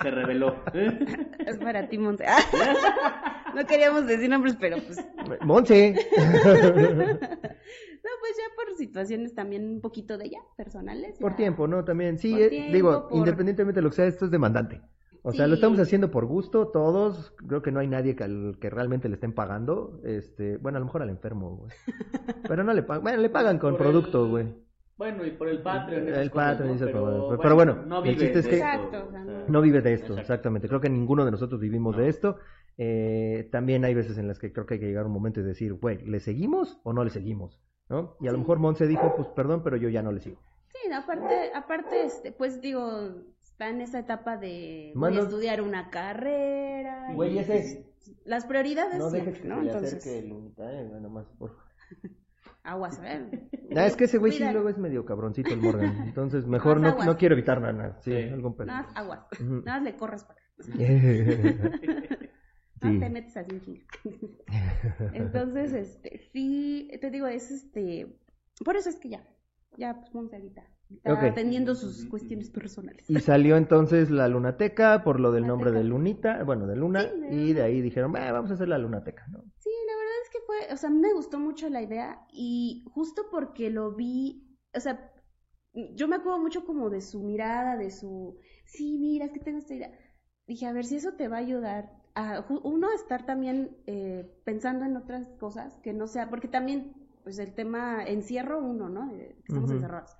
Se 0.03 0.11
reveló. 0.11 0.57
Es 1.47 1.59
para 1.59 1.89
ti, 1.89 1.99
Monse. 1.99 2.25
no 3.55 3.65
queríamos 3.67 4.07
decir 4.07 4.29
nombres, 4.29 4.57
pero 4.59 4.77
pues. 4.79 4.99
No, 5.29 5.37
Monse. 5.47 5.95
pues 8.21 8.37
ya 8.37 8.45
por 8.57 8.75
situaciones 8.77 9.35
también 9.35 9.65
un 9.69 9.81
poquito 9.81 10.19
de 10.19 10.27
ella, 10.27 10.39
personales. 10.57 11.19
Por 11.19 11.33
ya. 11.33 11.37
tiempo, 11.37 11.67
¿no? 11.69 11.85
También, 11.85 12.19
sí, 12.19 12.41
eh, 12.41 12.49
tiempo, 12.49 12.73
digo, 12.73 13.09
por- 13.09 13.19
independientemente 13.19 13.79
de 13.81 13.83
lo 13.83 13.91
que 13.91 13.97
sea, 13.97 14.07
esto 14.07 14.25
es 14.25 14.31
demandante. 14.31 14.81
O 15.25 15.33
sea, 15.33 15.47
lo 15.47 15.55
estamos 15.55 15.79
haciendo 15.79 16.11
por 16.11 16.27
gusto, 16.27 16.69
todos. 16.69 17.33
Creo 17.47 17.63
que 17.63 17.71
no 17.71 17.79
hay 17.81 17.87
nadie 17.87 18.17
que, 18.17 18.25
al- 18.25 18.57
que 18.61 18.71
realmente 18.71 19.09
le 19.09 19.15
estén 19.15 19.33
pagando. 19.33 20.01
Este, 20.05 20.57
bueno, 20.57 20.77
a 20.77 20.81
lo 20.81 20.87
mejor 20.87 21.03
al 21.03 21.11
enfermo, 21.11 21.57
güey. 21.59 21.71
Pero 22.49 22.65
no 22.65 22.73
le 22.73 22.83
pagan. 22.83 23.03
Bueno, 23.05 23.19
le 23.23 23.31
pagan 23.31 23.59
con 23.59 23.73
Por 23.77 23.81
producto, 23.87 24.25
el- 24.25 24.31
güey. 24.31 24.55
Bueno, 24.99 25.25
y 25.25 25.31
por 25.33 25.49
el 25.49 25.63
Patreon. 25.63 26.07
El 26.09 26.31
Patreon 26.31 26.73
cosas, 26.75 26.89
Pero, 26.93 27.39
pero 27.41 27.55
bueno, 27.57 27.83
no 27.87 28.05
el 28.05 28.17
chiste 28.17 28.39
es 28.41 28.47
que- 28.47 28.57
Exacto, 28.57 29.07
o 29.09 29.11
sea, 29.11 29.25
no. 29.25 29.49
No 29.49 29.61
vive 29.61 29.81
de 29.81 29.95
esto, 29.95 30.05
Exacto. 30.13 30.21
exactamente. 30.21 30.69
Creo 30.69 30.81
que 30.81 30.91
ninguno 30.91 31.25
de 31.25 31.31
nosotros 31.33 31.61
vivimos 31.61 31.97
No. 31.97 32.03
de 32.03 32.09
esto. 32.09 32.37
Eh, 32.79 33.49
también 33.51 33.85
hay 33.85 33.95
veces 33.95 34.19
en 34.19 34.29
las 34.29 34.39
que 34.39 34.53
creo 34.53 34.65
que 34.67 34.75
hay 34.75 34.81
que 34.81 34.87
llegar 34.87 35.05
a 35.05 35.07
un 35.07 35.13
momento 35.13 35.41
y 35.41 35.45
decir, 35.45 35.73
güey, 35.75 36.05
¿le 36.07 36.21
seguimos 36.21 36.79
o 36.85 36.93
no 36.93 37.03
le 37.05 37.11
seguimos? 37.11 37.61
¿No? 37.89 38.17
Y 38.21 38.29
a 38.29 38.33
lo 38.33 38.39
mejor 38.39 38.59
Monse 38.59 38.87
dijo, 38.87 39.15
pues 39.17 39.29
perdón, 39.29 39.63
pero 39.65 39.77
yo 39.77 39.89
ya 39.89 40.03
no 40.03 40.13
le 40.13 40.21
sigo. 40.21 40.41
Sí, 40.69 40.91
aparte, 40.93 41.51
aparte, 41.55 42.05
este, 42.05 42.31
pues 42.33 42.61
digo, 42.61 43.11
está 43.63 43.69
en 43.71 43.81
esa 43.81 43.99
etapa 44.01 44.37
de 44.37 44.93
voy 44.95 45.17
a 45.17 45.21
estudiar 45.21 45.63
una 45.63 45.91
carrera. 45.91 47.13
Güey, 47.15 47.39
ese- 47.39 47.85
pues, 47.99 48.17
Las 48.25 48.45
prioridades 48.47 48.99
No 48.99 49.11
dejes 49.11 49.39
que 49.39 49.49
¿no? 49.49 49.57
se 49.59 49.63
le 49.63 49.71
Entonces, 49.71 49.95
acerque 49.99 50.29
Lunita, 50.29 50.73
eh, 50.73 50.85
nada 50.89 51.09
más, 51.09 51.27
por 51.39 51.57
aguas, 52.65 52.99
a 52.99 53.03
ver. 53.03 53.49
Ah, 53.77 53.87
es 53.87 53.95
que 53.97 54.05
ese 54.05 54.19
güey 54.19 54.33
sí 54.33 54.45
luego 54.53 54.69
es 54.69 54.79
medio 54.79 55.05
cabroncito 55.05 55.51
el 55.55 55.61
Morgan. 55.61 56.03
Entonces, 56.09 56.47
mejor 56.47 56.81
no, 56.81 56.97
no 57.05 57.17
quiero 57.17 57.35
evitar 57.35 57.61
nada. 57.61 57.73
nada. 57.73 58.01
Sí, 58.03 58.11
Sí. 58.13 58.29
algún 58.29 58.57
pedo. 58.57 58.67
Nada 58.67 58.83
más 58.83 58.97
aguas. 58.97 59.21
Ujú. 59.41 59.63
Nada 59.65 59.79
más 59.79 59.83
le 59.83 59.97
corres 59.97 60.25
para 60.25 60.41
acá. 60.41 60.49
Sí. 62.83 62.89
No 62.89 62.99
te 62.99 63.11
metes 63.11 63.37
así 63.37 63.61
en. 63.61 63.85
Entonces, 65.15 65.73
este, 65.73 66.19
sí, 66.33 66.91
te 67.01 67.11
digo, 67.11 67.29
es 67.29 67.51
este, 67.53 68.19
por 68.65 68.77
eso 68.77 68.89
es 68.89 68.97
que 68.97 69.11
ya, 69.11 69.25
ya, 69.77 69.95
pues 70.01 70.13
Monse 70.13 70.37
ahorita 71.05 71.13
está 71.13 71.27
Ok. 71.27 71.33
atendiendo 71.33 71.75
sus 71.75 72.05
cuestiones 72.07 72.51
personales. 72.51 73.09
Y 73.09 73.21
salió 73.21 73.57
entonces 73.57 74.11
la 74.11 74.29
lunateca 74.29 75.03
por 75.05 75.21
lo 75.21 75.33
del 75.33 75.47
nombre 75.47 75.71
de. 75.73 75.85
Lunita, 75.85 76.43
bueno, 76.45 76.67
de 76.67 76.77
Luna, 76.77 77.03
Sí, 77.03 77.21
de 77.21 77.35
y 77.35 77.53
de 77.53 77.63
ahí 77.63 77.81
dijeron, 77.81 78.13
"Bah, 78.13 78.31
vamos 78.33 78.51
a 78.51 78.55
hacer 78.55 78.69
la 78.69 78.79
lunateca, 78.79 79.27
¿no? 79.31 79.45
Sí, 79.59 79.71
la 79.87 79.97
verdad 79.97 80.15
es 80.25 80.31
que 80.31 80.39
fue, 80.47 80.75
o 80.75 80.77
sea, 80.77 80.91
me 80.91 81.13
gustó 81.13 81.39
mucho 81.39 81.69
la 81.69 81.83
idea 81.83 82.27
y 82.33 82.85
justo 82.93 83.27
porque 83.31 83.71
lo 83.71 83.93
vi, 83.93 84.59
o 84.75 84.81
sea, 84.81 85.13
yo 85.73 86.09
me 86.09 86.17
acuerdo 86.17 86.39
mucho 86.41 86.65
como 86.65 86.91
de 86.91 87.01
su 87.01 87.21
mirada, 87.23 87.77
de 87.77 87.91
su, 87.91 88.39
sí, 88.67 88.99
mira, 88.99 89.27
es 89.27 89.33
que 89.33 89.41
tengo 89.41 89.59
esta 89.59 89.75
idea. 89.75 89.93
Dije, 90.47 90.67
a 90.67 90.73
ver 90.73 90.85
si 90.85 90.97
eso 90.97 91.13
te 91.13 91.29
va 91.29 91.37
a 91.37 91.41
ayudar 91.41 91.93
a, 92.15 92.45
uno, 92.65 92.89
a 92.89 92.95
estar 92.95 93.25
también 93.25 93.77
eh, 93.87 94.29
pensando 94.45 94.85
en 94.85 94.97
otras 94.97 95.29
cosas 95.39 95.79
que 95.81 95.93
no 95.93 96.07
sea, 96.09 96.29
porque 96.29 96.49
también, 96.49 96.95
pues 97.23 97.39
el 97.39 97.55
tema 97.55 98.05
encierro 98.05 98.59
uno, 98.59 98.89
¿no? 98.89 99.13
Eh, 99.15 99.37
que 99.43 99.49
estamos 99.49 99.71
Ujú. 99.71 99.77
encerrados. 99.77 100.11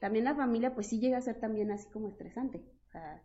También 0.00 0.24
la 0.24 0.34
familia, 0.34 0.74
pues 0.74 0.86
sí 0.88 1.00
llega 1.00 1.18
a 1.18 1.22
ser 1.22 1.40
también 1.40 1.70
así 1.70 1.88
como 1.90 2.08
estresante. 2.08 2.58
O 2.88 2.90
sea, 2.92 3.22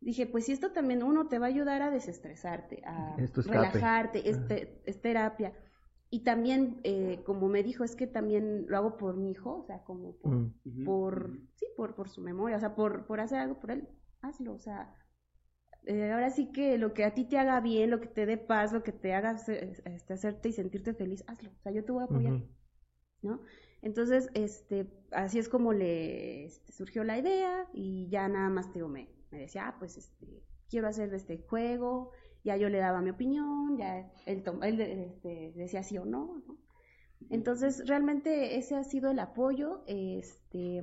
dije, 0.00 0.26
pues 0.26 0.46
si 0.46 0.52
esto 0.52 0.72
también 0.72 1.02
uno 1.02 1.28
te 1.28 1.38
va 1.38 1.46
a 1.46 1.48
ayudar 1.48 1.82
a 1.82 1.90
desestresarte, 1.90 2.82
a 2.86 3.20
Es 3.20 3.32
tu 3.32 3.40
escape. 3.40 3.78
relajarte, 3.80 4.28
es, 4.30 4.46
te- 4.46 4.82
es 4.86 5.00
terapia. 5.00 5.52
Y 6.10 6.20
también, 6.24 6.80
eh, 6.84 7.22
como 7.24 7.48
me 7.48 7.62
dijo, 7.62 7.84
es 7.84 7.96
que 7.96 8.06
también 8.06 8.66
lo 8.68 8.76
hago 8.76 8.96
por 8.96 9.16
mi 9.16 9.30
hijo, 9.32 9.58
o 9.58 9.64
sea, 9.66 9.82
como 9.84 10.16
por, 10.16 10.32
Mm. 10.32 10.84
Por 10.84 11.40
sí, 11.56 11.66
por, 11.76 11.94
por 11.96 12.08
su 12.08 12.20
memoria, 12.20 12.56
o 12.56 12.60
sea, 12.60 12.74
por, 12.76 13.06
por 13.06 13.20
hacer 13.20 13.38
algo 13.40 13.58
por 13.60 13.72
él, 13.72 13.88
hazlo, 14.22 14.54
o 14.54 14.58
sea, 14.58 14.94
eh, 15.86 16.12
ahora 16.12 16.30
sí 16.30 16.52
que 16.52 16.78
lo 16.78 16.92
que 16.94 17.04
a 17.04 17.14
ti 17.14 17.24
te 17.24 17.38
haga 17.38 17.60
bien, 17.60 17.90
lo 17.90 18.00
que 18.00 18.08
te 18.08 18.26
dé 18.26 18.36
paz, 18.38 18.72
lo 18.72 18.82
que 18.82 18.92
te 18.92 19.14
haga 19.14 19.32
este, 19.32 20.12
hacerte 20.12 20.48
y 20.48 20.52
sentirte 20.52 20.94
feliz, 20.94 21.24
hazlo, 21.28 21.50
o 21.50 21.60
sea, 21.62 21.72
yo 21.72 21.84
te 21.84 21.92
voy 21.92 22.02
a 22.02 22.06
apoyar. 22.06 22.34
¿no? 23.22 23.40
Entonces, 23.82 24.30
este, 24.34 24.86
así 25.12 25.38
es 25.38 25.48
como 25.48 25.72
le 25.72 26.44
este, 26.46 26.72
surgió 26.72 27.04
la 27.04 27.18
idea 27.18 27.68
y 27.72 28.08
ya 28.08 28.28
nada 28.28 28.48
más 28.48 28.72
digo, 28.72 28.88
me, 28.88 29.08
me 29.30 29.38
decía, 29.38 29.68
ah, 29.68 29.76
pues, 29.78 29.96
este, 29.96 30.42
quiero 30.68 30.88
hacer 30.88 31.12
este 31.14 31.38
juego, 31.38 32.10
ya 32.44 32.56
yo 32.56 32.68
le 32.68 32.78
daba 32.78 33.00
mi 33.00 33.10
opinión, 33.10 33.76
ya 33.76 34.12
él, 34.26 34.42
él 34.62 34.80
este, 34.80 35.52
decía 35.54 35.82
sí 35.82 35.98
o 35.98 36.04
no, 36.04 36.42
¿no? 36.46 36.58
Entonces, 37.30 37.86
realmente 37.86 38.56
ese 38.56 38.76
ha 38.76 38.84
sido 38.84 39.10
el 39.10 39.18
apoyo, 39.18 39.82
este, 39.86 40.82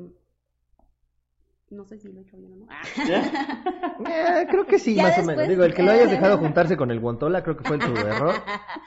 no 1.74 1.86
sé 1.86 1.98
si 2.00 2.12
lo 2.12 2.20
he 2.20 2.24
hecho 2.24 2.38
bien 2.38 2.54
o 2.54 2.56
no. 2.58 2.68
Eh, 4.10 4.48
creo 4.50 4.66
que 4.66 4.80
sí, 4.80 4.96
Ya 4.96 5.04
más 5.04 5.18
o 5.18 5.24
menos. 5.24 5.48
Digo, 5.48 5.64
el 5.64 5.74
que 5.74 5.84
lo 5.84 5.92
hayas 5.92 6.10
dejado 6.10 6.38
juntarse 6.38 6.76
con 6.78 6.92
el 6.92 7.00
Guantola, 7.00 7.44
creo 7.44 7.58
que 7.58 7.64
fue 7.64 7.78
tu 7.78 7.86
error. 7.92 8.36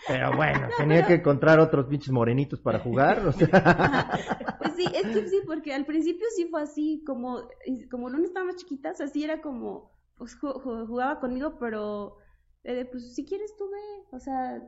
Pero 0.09 0.37
bueno, 0.37 0.68
tenía 0.76 1.07
que 1.07 1.14
encontrar 1.14 1.59
otros 1.61 1.87
pinches 1.87 2.12
morenitos 2.12 2.61
para 2.61 2.78
jugar. 2.80 3.26
O 3.26 3.32
sea, 3.32 4.11
Pues 4.59 4.74
sí, 4.74 4.84
es 4.95 5.07
que 5.07 5.28
sí, 5.28 5.41
porque 5.47 5.74
al 5.74 5.84
principio 5.87 6.26
sí 6.34 6.47
fue 6.51 6.62
así, 6.62 7.03
como, 7.07 7.49
y 7.64 7.89
como 7.89 8.09
Luna 8.11 8.24
estaba 8.24 8.47
más 8.47 8.57
chiquita, 8.57 8.91
o 8.91 8.95
sea, 8.95 9.07
sí 9.07 9.24
era 9.24 9.41
como, 9.41 9.91
pues 10.16 10.39
ju- 10.41 10.61
ju- 10.62 10.87
jugaba 10.87 11.20
conmigo, 11.20 11.57
pero, 11.59 12.16
eh, 12.64 12.84
pues 12.91 13.14
si 13.14 13.24
quieres 13.24 13.55
tú 13.57 13.68
ve, 13.70 14.05
o 14.12 14.18
sea, 14.18 14.62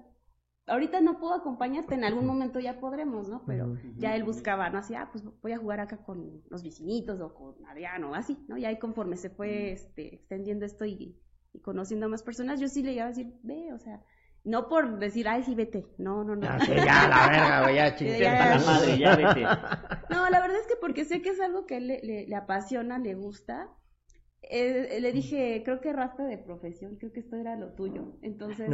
ahorita 0.68 1.00
no 1.00 1.18
puedo 1.18 1.34
acompañarte, 1.34 1.94
en 1.94 2.04
algún 2.04 2.26
momento 2.26 2.60
ya 2.60 2.78
podremos, 2.80 3.28
¿no? 3.28 3.44
Pero 3.46 3.66
ya 3.96 4.14
él 4.16 4.22
buscaba, 4.24 4.70
¿no? 4.70 4.78
Así, 4.78 4.94
ah, 4.94 5.08
pues 5.10 5.24
voy 5.42 5.52
a 5.52 5.58
jugar 5.58 5.80
acá 5.80 5.98
con 6.04 6.42
los 6.50 6.62
vecinitos 6.62 7.20
o 7.20 7.34
con 7.34 7.54
Adriano, 7.66 8.14
así, 8.14 8.38
¿no? 8.48 8.56
Y 8.56 8.64
ahí 8.64 8.78
conforme 8.78 9.16
se 9.16 9.30
fue 9.30 9.72
este, 9.72 10.14
extendiendo 10.14 10.64
esto 10.66 10.84
y, 10.84 11.16
y 11.52 11.60
conociendo 11.60 12.06
a 12.06 12.08
más 12.08 12.22
personas, 12.22 12.60
yo 12.60 12.68
sí 12.68 12.82
le 12.82 12.92
iba 12.92 13.04
a 13.04 13.08
decir, 13.08 13.32
ve, 13.42 13.72
o 13.72 13.78
sea, 13.78 14.02
no 14.44 14.68
por 14.68 14.98
decir, 14.98 15.28
ay, 15.28 15.42
sí, 15.42 15.54
vete, 15.54 15.84
no, 15.98 16.22
no, 16.24 16.36
no. 16.36 16.42
ya, 16.42 16.60
sí, 16.60 16.72
ya, 16.86 17.08
la 17.08 17.28
verga, 17.28 17.62
güey, 17.62 17.74
ya. 17.76 17.96
Ya, 18.18 18.32
la 18.56 18.58
madre, 18.66 18.98
ya 18.98 19.16
vete. 19.16 19.42
No, 20.10 20.30
la 20.30 20.40
verdad 20.40 20.56
es 20.60 20.66
que 20.66 20.76
porque 20.80 21.04
sé 21.04 21.20
que 21.22 21.30
es 21.30 21.40
algo 21.40 21.66
que 21.66 21.80
le, 21.80 22.00
le- 22.02 22.26
le 22.26 22.36
apasiona, 22.36 22.98
le 22.98 23.14
gusta. 23.14 23.68
Eh, 24.42 25.00
le 25.00 25.12
dije, 25.12 25.62
creo 25.64 25.80
que 25.80 25.92
rasta 25.92 26.24
de 26.24 26.38
profesión, 26.38 26.96
creo 26.96 27.12
que 27.12 27.20
esto 27.20 27.36
era 27.36 27.56
lo 27.56 27.74
tuyo. 27.74 28.14
Entonces. 28.22 28.68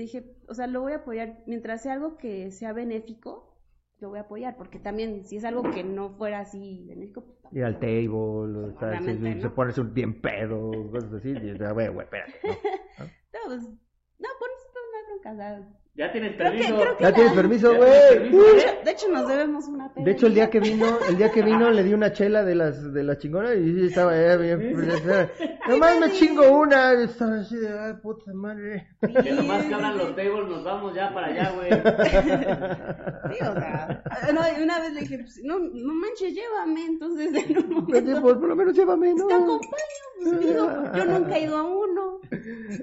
Dije, 0.00 0.36
o 0.48 0.54
sea, 0.54 0.66
lo 0.66 0.80
voy 0.80 0.92
a 0.92 0.96
apoyar 0.96 1.42
mientras 1.46 1.82
sea 1.82 1.92
algo 1.94 2.16
que 2.16 2.50
sea 2.50 2.72
benéfico, 2.72 3.52
lo 3.98 4.08
voy 4.08 4.18
a 4.18 4.22
apoyar, 4.22 4.56
porque 4.56 4.78
también 4.78 5.24
si 5.24 5.36
es 5.36 5.44
algo 5.44 5.62
que 5.70 5.84
no 5.84 6.10
fuera 6.10 6.40
así 6.40 6.84
benéfico, 6.88 7.24
pues, 7.42 7.54
Ir 7.54 7.64
al 7.64 7.78
table, 7.78 8.74
así, 8.76 8.84
Obviamente, 8.84 9.42
se 9.42 9.50
pone 9.50 9.72
un 9.76 9.94
bien 9.94 10.20
pedo, 10.20 10.90
cosas 10.90 11.12
así. 11.12 11.30
Y, 11.30 11.34
dices, 11.34 11.60
"Ah, 11.60 11.72
güey, 11.72 11.88
güey, 11.88 12.04
espérate. 12.04 12.40
¿no? 12.42 12.48
no, 12.98 13.40
pues, 13.46 13.62
no, 13.62 14.28
por 14.38 14.48
eso 14.50 14.68
no 14.74 14.98
hay 14.98 15.04
bronca, 15.06 15.32
o 15.32 15.36
sea, 15.36 15.81
Ya 15.94 16.10
tienes 16.10 16.36
Creo 16.36 16.52
que- 16.52 16.58
permiso. 16.58 16.80
creo 16.80 16.96
que- 16.96 17.04
Ya 17.04 17.12
tienes 17.12 17.32
permiso, 17.34 17.72
Ya 17.72 17.78
güey. 17.78 17.90
permiso. 18.14 18.56
¿eh? 18.56 18.80
de 18.82 18.90
hecho 18.90 19.08
nos 19.10 19.28
debemos 19.28 19.68
una 19.68 19.92
pena. 19.92 20.06
De 20.06 20.12
hecho, 20.12 20.26
el 20.26 20.34
día 20.34 20.48
que 20.48 20.60
vino, 20.60 20.86
el 21.06 21.16
día 21.18 21.30
que 21.30 21.42
vino 21.66 21.70
le 21.70 21.82
di 21.84 21.92
una 21.92 22.12
chela 22.12 22.42
de 22.44 22.54
las 22.54 22.94
de 22.94 23.02
las 23.04 23.18
chingonas 23.18 23.56
y 23.58 23.86
estaba 23.88 24.12
ya 24.18 24.36
bien. 24.36 24.72
Nomás 25.68 26.00
me 26.00 26.10
chingo 26.12 26.50
una, 26.50 26.92
estaba 26.94 27.36
así 27.40 27.56
de, 27.56 27.68
ay, 27.78 27.92
puta 28.02 28.32
madre. 28.32 28.88
Que 29.22 29.32
nomás 29.32 29.64
que 29.66 29.74
abran 29.74 29.98
los 29.98 30.16
tables, 30.16 30.48
nos 30.48 30.64
vamos 30.64 30.94
ya 30.94 31.12
para 31.12 31.26
allá, 31.26 31.52
güey. 31.52 31.70
Sí, 33.32 33.38
o 33.44 33.52
sea, 33.54 34.02
no, 34.34 34.40
una 34.62 34.80
vez 34.80 34.92
le 34.94 35.00
dije, 35.00 35.18
pues, 35.18 35.40
no, 35.44 35.58
no 35.58 35.94
manches, 35.94 36.34
llévame, 36.34 36.84
entonces 36.86 37.28
en 37.32 37.56
un 37.58 37.84
Pues, 37.86 38.02
momento, 38.02 38.22
pues, 38.22 38.34
por 38.36 38.48
lo 38.48 38.56
menos 38.56 38.74
llévame, 38.74 39.14
¿no? 39.14 39.26
te 39.26 39.34
acompaño, 39.34 40.04
pues, 40.24 40.40
digo, 40.40 40.68
yo 40.96 41.04
nunca 41.06 41.36
he 41.38 41.42
ido 41.44 41.56
a 41.56 41.62
uno, 41.62 42.20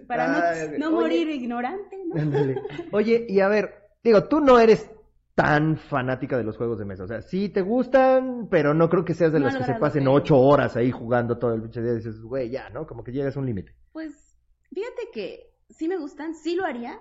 para 0.07 0.27
no, 0.27 0.37
Ay, 0.41 0.79
no 0.79 0.87
oye. 0.87 0.95
morir 0.95 1.29
ignorante, 1.29 1.97
¿no? 2.05 2.15
Oye, 2.99 3.25
y 3.29 3.39
a 3.39 3.47
ver, 3.47 3.73
digo, 4.03 4.25
tú 4.25 4.39
no 4.39 4.59
eres 4.59 4.89
tan 5.35 5.77
fanática 5.77 6.37
de 6.37 6.43
los 6.43 6.57
juegos 6.57 6.79
de 6.79 6.85
mesa. 6.85 7.03
O 7.03 7.07
sea, 7.07 7.21
sí 7.21 7.47
te 7.49 7.61
gustan, 7.61 8.47
pero 8.51 8.73
no 8.73 8.89
creo 8.89 9.05
que 9.05 9.13
seas 9.13 9.31
de 9.31 9.39
No 9.39 9.45
las 9.45 9.55
al 9.55 9.61
que 9.61 9.73
se 9.73 9.79
pasen 9.79 10.03
que- 10.03 10.09
ocho 10.09 10.37
horas 10.37 10.75
ahí 10.75 10.91
jugando 10.91 11.37
todo 11.37 11.53
el 11.53 11.61
pinche 11.61 11.81
día 11.81 11.93
y 11.93 11.95
dices, 11.95 12.21
güey, 12.21 12.49
ya, 12.49 12.69
¿no? 12.69 12.85
Como 12.85 13.03
que 13.03 13.11
llegas 13.13 13.37
a 13.37 13.39
un 13.39 13.45
límite. 13.45 13.73
Pues, 13.93 14.37
fíjate 14.73 15.09
que 15.13 15.53
sí 15.69 15.87
me 15.87 15.97
gustan, 15.97 16.35
sí 16.35 16.55
lo 16.55 16.65
haría, 16.65 16.99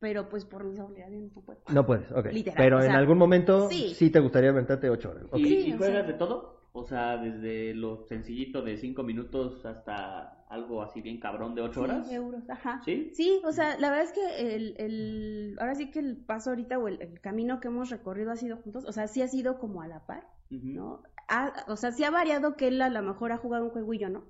pero 0.00 0.28
pues 0.28 0.44
por 0.44 0.64
mis 0.64 0.78
obligaciones 0.78 1.32
no 1.34 1.40
puedo. 1.42 1.60
No 1.72 1.86
puedes, 1.86 2.12
ok. 2.12 2.26
Literal, 2.32 2.56
pero 2.58 2.78
o 2.78 2.82
en 2.82 2.92
algún 2.92 3.16
momento 3.16 3.68
sí, 3.70 3.94
sí. 3.94 4.10
te 4.10 4.20
gustaría 4.20 4.50
aventarte 4.50 4.90
ocho 4.90 5.10
horas. 5.10 5.24
¿Y, 5.34 5.44
Sí, 5.44 5.58
y 5.68 5.72
o 5.72 5.78
juegas 5.78 6.04
sea- 6.04 6.12
de 6.12 6.18
todo? 6.18 6.57
O 6.78 6.84
sea, 6.84 7.16
desde 7.16 7.74
lo 7.74 8.04
sencillito 8.06 8.62
de 8.62 8.76
cinco 8.76 9.02
minutos 9.02 9.64
hasta 9.66 10.44
algo 10.48 10.82
así 10.82 11.00
bien 11.00 11.18
cabrón 11.20 11.54
de 11.54 11.62
ocho 11.62 11.82
horas. 11.82 12.06
Sí, 12.06 12.14
euros, 12.14 12.48
ajá. 12.48 12.80
¿Sí? 12.84 13.10
Sí, 13.14 13.40
o 13.44 13.52
sea, 13.52 13.78
la 13.78 13.90
verdad 13.90 14.04
es 14.06 14.12
que 14.12 14.54
el, 14.54 14.74
el, 14.78 15.56
ahora 15.60 15.74
sí 15.74 15.90
que 15.90 15.98
el 15.98 16.16
paso 16.16 16.50
ahorita 16.50 16.78
o 16.78 16.88
el, 16.88 17.02
el 17.02 17.20
camino 17.20 17.60
que 17.60 17.68
hemos 17.68 17.90
recorrido 17.90 18.30
ha 18.30 18.36
sido 18.36 18.56
juntos, 18.58 18.84
o 18.86 18.92
sea, 18.92 19.08
sí 19.08 19.22
ha 19.22 19.28
sido 19.28 19.58
como 19.58 19.82
a 19.82 19.88
la 19.88 20.06
par, 20.06 20.26
¿no? 20.50 21.02
Ha- 21.28 21.64
o 21.68 21.76
sea, 21.76 21.92
sí 21.92 22.04
ha 22.04 22.10
variado 22.10 22.56
que 22.56 22.68
él 22.68 22.80
a 22.80 22.88
lo 22.88 23.02
mejor 23.02 23.32
ha 23.32 23.36
jugado 23.38 23.64
un 23.64 23.70
juego 23.70 23.92
y 23.92 23.98
yo 23.98 24.08
no. 24.08 24.24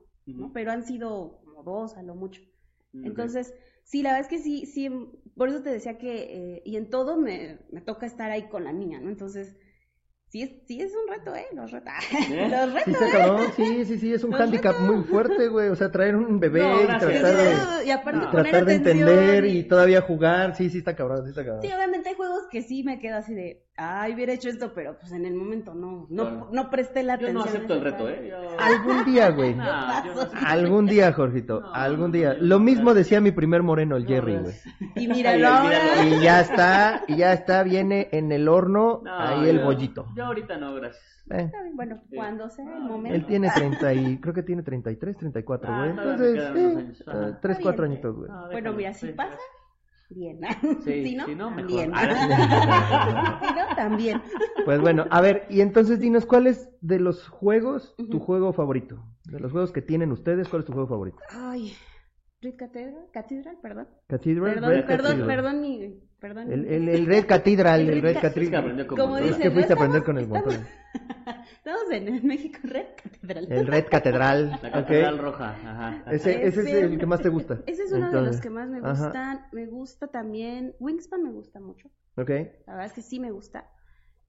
Pero 0.53 0.73
han 0.73 0.83
sido 0.85 1.41
como 1.45 1.63
dos 1.63 1.97
a 1.97 2.03
lo 2.03 2.15
mucho. 2.15 2.43
Entonces, 2.93 3.55
sí, 3.85 4.03
la 4.03 4.11
verdad 4.13 4.31
es 4.31 4.37
que 4.37 4.43
sí, 4.43 4.67
sí, 4.67 4.91
por 5.37 5.49
eso 5.49 5.63
te 5.63 5.71
decía 5.71 5.99
que, 5.99 6.57
eh, 6.57 6.63
y 6.65 6.77
en 6.77 6.91
todo 6.91 7.17
me, 7.17 7.61
me 7.71 7.81
toca 7.81 8.07
estar 8.07 8.31
ahí 8.31 8.49
con 8.49 8.65
la 8.65 8.73
niña, 8.73 9.01
¿no? 9.01 9.09
Entonces, 9.11 9.57
sí 10.29 10.43
es, 10.43 10.51
sí 10.67 10.81
es 10.81 10.93
un 10.95 11.09
reto, 11.09 11.35
¿eh? 11.35 11.47
Los 11.53 11.71
retos. 11.71 11.93
¿Eh? 12.31 12.49
Los 12.51 12.71
Sí, 12.85 12.91
retos. 12.91 13.03
está 13.03 13.11
cabrón, 13.11 13.53
sí, 13.57 13.85
sí, 13.85 13.99
sí, 13.99 14.13
es 14.13 14.25
un 14.25 14.31
Los 14.33 14.41
handicap 14.41 14.79
muy 14.81 15.05
fuerte, 15.05 15.49
güey. 15.49 15.69
O 15.69 15.77
sea, 15.77 15.91
traer 15.91 16.17
un 16.17 16.39
bebé 16.41 16.61
No, 16.61 16.83
y 16.83 16.87
tratar 16.87 17.37
de, 17.37 17.87
Y 17.87 17.91
aparte 17.91 18.19
No. 18.21 18.31
tratar 18.31 18.65
de 18.65 18.75
entender 18.75 19.45
y 19.47 19.65
todavía 19.65 20.01
jugar. 20.03 20.55
Sí, 20.57 20.71
sí, 20.71 20.79
está 20.79 20.95
cabrón, 20.95 21.25
sí, 21.25 21.31
está 21.31 21.45
cabrón. 21.45 21.63
Sí, 21.63 21.69
obviamente 21.73 22.11
hay 22.11 22.15
juegos 22.15 22.43
que 22.51 22.63
sí 22.63 22.83
me 22.83 22.99
quedo 22.99 23.17
así 23.17 23.35
de, 23.35 23.65
ay, 23.79 24.13
hubiera 24.15 24.33
hecho 24.33 24.49
esto, 24.49 24.73
pero 24.75 24.99
pues 24.99 25.13
en 25.13 25.25
el 25.25 25.35
momento 25.35 25.73
no, 25.75 26.07
no, 26.11 26.49
no 26.51 26.71
presté 26.71 27.03
la 27.03 27.15
Yo 27.19 27.29
atención. 27.29 27.35
no 27.35 27.43
acepto 27.45 27.75
el 27.75 27.81
reto. 27.83 28.09
¿eh? 28.09 28.29
Yo- 28.31 28.61
Algún 28.61 29.05
día, 29.05 29.31
güey. 29.31 29.55
No, 29.55 29.65
yo 29.65 30.15
no 30.15 30.21
acepto. 30.23 30.47
Algún 30.47 30.87
día, 30.87 31.13
Jorgito. 31.13 31.61
No, 31.61 31.73
algún 31.73 32.13
día. 32.13 32.35
yo 32.35 32.43
Lo 32.45 32.59
mismo 32.59 32.93
decía 32.93 33.21
mi 33.21 33.31
primer 33.31 33.63
moreno, 33.63 33.97
el 33.97 34.07
Jerry, 34.07 34.37
güey. 34.39 34.55
Y 34.97 35.09
míralo 35.09 35.49
ahora. 35.49 36.05
Y 36.05 36.21
ya 36.23 36.41
está, 36.41 37.05
y 37.07 37.17
ya 37.17 37.33
está, 37.33 37.63
viene 37.63 38.09
en 38.13 38.33
el 38.33 38.49
horno, 38.49 39.01
No, 39.05 39.19
ahí 39.19 39.49
el 39.49 39.59
yo- 39.61 39.65
bollito. 39.65 40.07
Yo 40.17 40.25
ahorita 40.27 40.57
no, 40.59 40.75
gracias. 40.75 41.03
Eh, 41.31 41.51
Bueno, 41.75 42.01
Sí. 42.09 42.17
cuando 42.17 42.49
sea 42.49 42.65
el 42.65 42.73
Ah, 42.83 42.87
momento. 42.89 43.15
él 43.17 43.27
tiene 43.27 43.51
30 43.55 43.93
y, 43.93 44.19
creo 44.19 44.33
que 44.33 44.43
tiene 44.43 44.63
33, 44.63 45.17
34, 45.19 45.71
Ah, 45.71 45.79
güey. 45.79 45.93
todavía 45.95 46.17
me 46.17 46.27
Entonces, 46.27 46.35
quedan 46.35 46.55
sí, 46.57 46.65
unos 46.65 46.77
años. 46.79 47.05
Ajá. 47.07 47.39
3, 47.43 47.53
Está 47.59 47.63
4 47.63 47.83
bien. 47.85 47.93
añitos, 47.93 48.17
güey. 48.17 48.31
No, 48.31 48.47
Bueno, 48.51 48.73
mira, 48.73 48.95
si 48.95 49.07
sí, 49.09 49.13
pasa. 49.13 49.39
Bien. 50.11 50.41
Sí, 50.85 51.05
si 51.05 51.17
no, 51.17 51.27
si 51.27 51.35
no, 51.35 51.51
mejor. 51.51 51.69
también. 51.69 51.93
Ah. 51.95 53.41
si 53.43 53.55
no, 53.55 53.77
también. 53.77 54.23
Pues 54.65 54.81
bueno, 54.81 55.07
a 55.11 55.21
ver, 55.21 55.47
y 55.49 55.61
entonces 55.61 56.01
dinos, 56.01 56.27
¿cuál 56.27 56.47
es 56.47 56.69
de 56.81 56.99
los 57.01 57.29
juegos 57.29 57.95
tu 58.11 58.19
juego 58.19 58.53
favorito? 58.53 59.03
De 59.25 59.41
los 59.41 59.53
juegos 59.53 59.73
que 59.73 59.83
tienen 59.83 60.13
ustedes, 60.13 60.49
¿cuál 60.49 60.61
es 60.61 60.67
tu 60.67 60.73
juego 60.73 60.89
favorito? 60.89 61.19
Ay, 61.31 61.73
Red 62.41 62.55
Cathedral, 62.57 63.07
Cathedral, 63.13 63.57
perdón. 63.61 63.89
Cathedral, 64.07 64.55
Perdón, 64.55 64.71
Red 64.71 64.87
perdón, 64.87 65.07
Cathedral. 65.07 65.27
perdón, 65.27 65.61
mi, 65.61 66.01
perdón. 66.21 66.53
El, 66.53 66.67
el, 66.67 66.89
el 66.89 67.07
Red 67.07 67.27
Cathedral, 67.27 67.81
El 67.81 67.89
el 67.91 68.03
Red 68.03 68.15
Red 68.15 68.21
Ca- 68.21 68.29
Es 68.29 68.35
que 68.35 68.51
Cathedral. 68.51 68.87
Como 68.87 69.07
motor. 69.09 69.23
Es 69.25 69.37
que 69.39 69.51
fuiste 69.51 69.73
a 69.73 69.77
no 69.77 69.83
aprender 69.83 70.03
estamos- 70.03 70.05
con 70.05 70.19
el 70.19 70.29
motor. 70.29 70.55
Estamos 71.53 71.91
en 71.91 72.09
el 72.09 72.23
México 72.23 72.59
Red 72.63 72.87
Cathedral. 73.03 73.53
El 73.53 73.67
Red 73.67 73.87
Catedral. 73.91 74.59
La 74.63 74.71
catedral 74.71 75.19
roja, 75.19 75.51
ajá. 75.51 76.05
Ese, 76.13 76.47
ese 76.47 76.61
es 76.63 76.73
el 76.75 76.99
que 76.99 77.07
más 77.07 77.21
te 77.21 77.29
gusta. 77.29 77.59
Ese 77.67 77.83
es 77.83 77.93
uno 77.93 78.01
de 78.03 78.07
Entonces, 78.07 78.33
los 78.37 78.41
que 78.41 78.51
más 78.51 78.69
me 78.69 78.79
ajá. 78.79 79.05
gustan. 79.05 79.47
Me 79.53 79.67
gusta 79.67 80.07
también. 80.07 80.75
Wingspan 80.79 81.23
me 81.25 81.33
gusta 81.33 81.61
mucho. 81.61 81.89
Ok. 82.17 82.31
La 82.67 82.73
verdad 82.75 82.87
es 82.87 82.93
que 82.93 83.03
sí 83.03 83.19
me 83.21 83.31
gusta. 83.33 83.67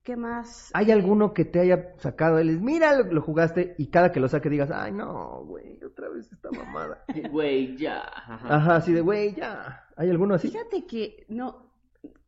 ¿Qué 0.10 0.16
más? 0.16 0.72
¿Hay 0.74 0.90
alguno 0.90 1.36
que 1.36 1.46
te 1.46 1.60
haya 1.60 1.94
sacado? 1.98 2.40
Él 2.40 2.60
mira, 2.60 2.98
lo, 2.98 3.04
lo 3.14 3.22
jugaste 3.22 3.76
y 3.78 3.92
cada 3.92 4.12
que 4.12 4.20
lo 4.20 4.28
saque 4.28 4.50
digas, 4.50 4.72
ay, 4.74 4.92
no, 4.92 5.44
güey, 5.46 5.78
otra 5.84 6.10
vez 6.10 6.32
esta 6.32 6.50
mamada. 6.50 7.04
Güey, 7.32 7.78
ya. 7.78 8.00
Ajá. 8.02 8.56
Ajá, 8.56 8.76
así 8.78 8.92
de, 8.92 9.02
güey, 9.02 9.36
ya. 9.36 9.84
¿Hay 9.98 10.10
alguno 10.10 10.34
así? 10.34 10.48
Fíjate 10.50 10.88
que 10.88 11.28
no. 11.30 11.72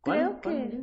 ¿Cuál? 0.00 0.38
Creo 0.38 0.40
¿Cuál? 0.44 0.70
que. 0.70 0.78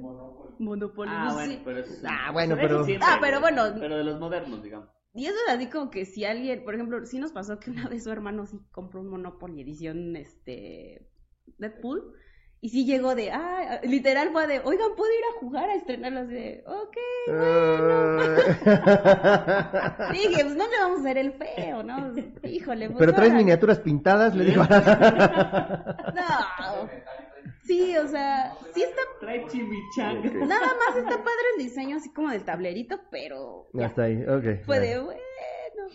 Monopoly. 0.60 1.10
Ah, 1.14 1.30
sí. 1.30 1.36
bueno, 1.38 1.62
pero 1.64 1.80
es... 1.80 2.04
Ah, 2.06 2.32
bueno, 2.34 2.56
pero- 2.60 2.84
siempre, 2.84 3.08
Ah, 3.10 3.18
pero 3.22 3.40
bueno. 3.40 3.64
Pero 3.80 3.98
de 3.98 4.04
los 4.04 4.20
modernos, 4.20 4.62
digamos. 4.62 4.90
Y 5.14 5.26
eso 5.28 5.38
es 5.48 5.54
así 5.56 5.68
como 5.70 5.90
que 5.90 6.04
si 6.04 6.26
alguien, 6.26 6.66
por 6.66 6.76
ejemplo, 6.76 7.06
sí 7.06 7.18
nos 7.18 7.32
pasó 7.32 7.62
que 7.62 7.72
una 7.72 7.88
vez 7.88 8.04
su 8.04 8.12
hermano 8.12 8.46
sí 8.46 8.60
compró 8.74 9.00
un 9.00 9.08
Monopoly 9.08 9.62
edición 9.62 10.18
este 10.18 11.10
Deadpool 11.58 12.14
y 12.62 12.70
sí 12.70 12.86
llegó 12.86 13.16
de, 13.16 13.32
ah, 13.32 13.80
literal 13.84 14.32
fue 14.32 14.48
de, 14.48 14.60
oigan, 14.60 14.90
¿puedo 14.98 15.12
ir 15.14 15.24
a 15.36 15.40
jugar 15.40 15.70
a 15.70 15.76
estrenarlo? 15.76 16.20
Así 16.22 16.34
de, 16.34 16.64
ok. 16.68 16.98
Ah. 17.32 18.26
Dije, 20.12 20.44
pues 20.44 20.56
no 20.56 20.68
le 20.68 20.78
vamos 20.80 20.98
a 20.98 21.02
hacer 21.02 21.18
el 21.18 21.34
feo, 21.34 21.84
¿no? 21.84 22.14
Híjole, 22.44 22.88
pues 22.88 23.00
Pero 23.00 23.14
traes 23.14 23.30
ahora- 23.32 23.40
miniaturas 23.40 23.80
pintadas, 23.80 24.36
le 24.36 24.46
digo. 24.46 24.64
No. 26.20 26.90
Sí, 27.64 27.96
o 27.98 28.08
sea, 28.08 28.54
sí 28.74 28.82
está, 28.82 29.02
Trae 29.20 29.46
chimichanga. 29.48 30.32
nada 30.46 30.68
más 30.88 30.98
está 30.98 31.18
padre 31.18 31.44
el 31.58 31.64
diseño 31.64 31.98
así 31.98 32.12
como 32.12 32.30
del 32.32 32.44
tablerito, 32.44 33.00
pero 33.12 33.68
Ya 33.74 33.82
ya, 33.82 33.86
está 33.88 34.04
ahí, 34.04 34.24
ok. 34.24 34.66
fue 34.66 34.78
ya. 34.78 34.82
de, 34.82 35.00
bueno, 35.00 35.22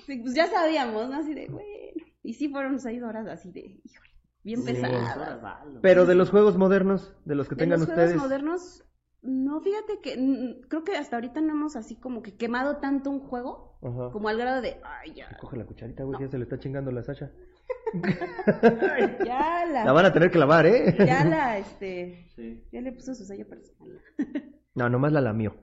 pues 0.06 0.34
ya 0.34 0.46
sabíamos, 0.46 1.08
¿no? 1.08 1.16
Así 1.16 1.34
de, 1.34 1.48
bueno. 1.48 1.66
Y 2.22 2.34
sí 2.34 2.48
fueron 2.48 2.78
seis 2.78 3.02
horas 3.02 3.26
así 3.26 3.50
de, 3.50 3.80
híjole, 3.84 4.03
bien 4.44 4.60
Sí. 4.62 4.72
pesadas. 4.74 5.18
Pero 5.82 6.06
de 6.06 6.14
los 6.14 6.30
juegos 6.30 6.56
modernos, 6.56 7.14
de 7.24 7.34
los 7.34 7.48
que 7.48 7.54
De 7.56 7.60
tengan 7.60 7.80
los 7.80 7.88
ustedes. 7.88 8.10
juegos 8.12 8.22
modernos, 8.28 8.84
no, 9.22 9.60
fíjate 9.60 10.00
que 10.02 10.16
mm, 10.18 10.68
creo 10.68 10.84
que 10.84 10.96
hasta 10.96 11.16
ahorita 11.16 11.40
no 11.40 11.52
hemos 11.52 11.76
así 11.76 11.96
como 11.96 12.22
que 12.22 12.36
quemado 12.36 12.76
tanto 12.76 13.10
un 13.10 13.20
juego 13.20 13.78
Ajá. 13.82 14.10
como 14.12 14.28
al 14.28 14.36
grado 14.38 14.60
de, 14.60 14.76
ay, 14.84 15.14
ya, 15.14 15.36
Coge 15.38 15.56
la 15.56 15.64
cucharita, 15.64 16.04
güey, 16.04 16.12
No. 16.20 16.20
ya 16.26 16.30
se 16.30 16.36
le 16.38 16.44
está 16.44 16.58
chingando 16.58 16.90
la 16.92 17.02
Sasha. 17.02 17.30
ya 19.24 19.64
La 19.66 19.84
la, 19.84 19.92
van 19.92 20.06
a 20.06 20.12
tener 20.12 20.30
que 20.30 20.38
lavar, 20.38 20.66
¿eh? 20.66 20.94
ya 21.06 21.24
la, 21.24 21.58
este, 21.58 22.26
Sí. 22.34 22.64
ya 22.72 22.80
le 22.80 22.92
puso 22.92 23.14
su 23.14 23.24
sello 23.24 23.46
personal. 23.48 24.00
No, 24.76 24.88
nomás 24.88 25.12
la 25.12 25.20
lamió. 25.20 25.54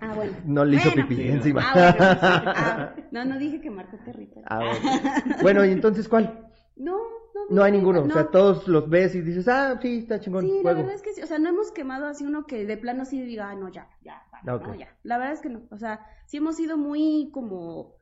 Ah, 0.00 0.12
bueno. 0.14 0.32
No 0.44 0.64
le 0.64 0.76
hizo 0.76 0.90
Bueno. 0.92 1.08
pipí 1.08 1.20
encima. 1.28 1.62
Ah, 1.64 1.74
bueno, 1.74 2.12
sí. 2.14 2.28
Ah, 2.54 2.94
no, 3.10 3.24
no 3.24 3.38
dije 3.40 3.60
que 3.60 3.70
marcó 3.72 3.96
territorio. 4.04 4.44
Ah, 4.48 4.60
bueno. 4.60 5.36
Bueno, 5.42 5.64
y 5.64 5.72
entonces, 5.72 6.08
¿cuál? 6.08 6.46
No, 6.76 6.96
no. 6.96 7.40
No 7.50 7.62
hay 7.62 7.72
ninguno. 7.72 8.02
O 8.02 8.10
sea, 8.10 8.30
todos 8.30 8.66
los 8.68 8.88
ves 8.88 9.14
y 9.14 9.20
dices, 9.20 9.46
ah, 9.48 9.78
sí, 9.80 9.98
está 9.98 10.20
chingón. 10.20 10.42
Sí, 10.44 10.48
la 10.56 10.62
juego. 10.62 10.78
verdad 10.78 10.94
es 10.94 11.02
que 11.02 11.12
sí. 11.12 11.22
O 11.22 11.26
sea, 11.26 11.38
no 11.38 11.48
hemos 11.48 11.70
quemado 11.72 12.06
así 12.06 12.24
uno 12.24 12.46
que 12.46 12.64
de 12.66 12.76
plano 12.76 13.04
sí 13.04 13.20
diga, 13.20 13.50
ah, 13.50 13.54
no, 13.54 13.68
ya, 13.68 13.88
ya, 14.02 14.22
vale, 14.32 14.52
Ok. 14.58 14.66
no, 14.68 14.74
ya. 14.74 14.88
La 15.02 15.18
verdad 15.18 15.34
es 15.34 15.40
que 15.40 15.48
no. 15.50 15.62
O 15.70 15.76
sea, 15.78 16.00
sí 16.26 16.38
hemos 16.38 16.56
sido 16.56 16.76
muy 16.76 17.30
como 17.32 17.94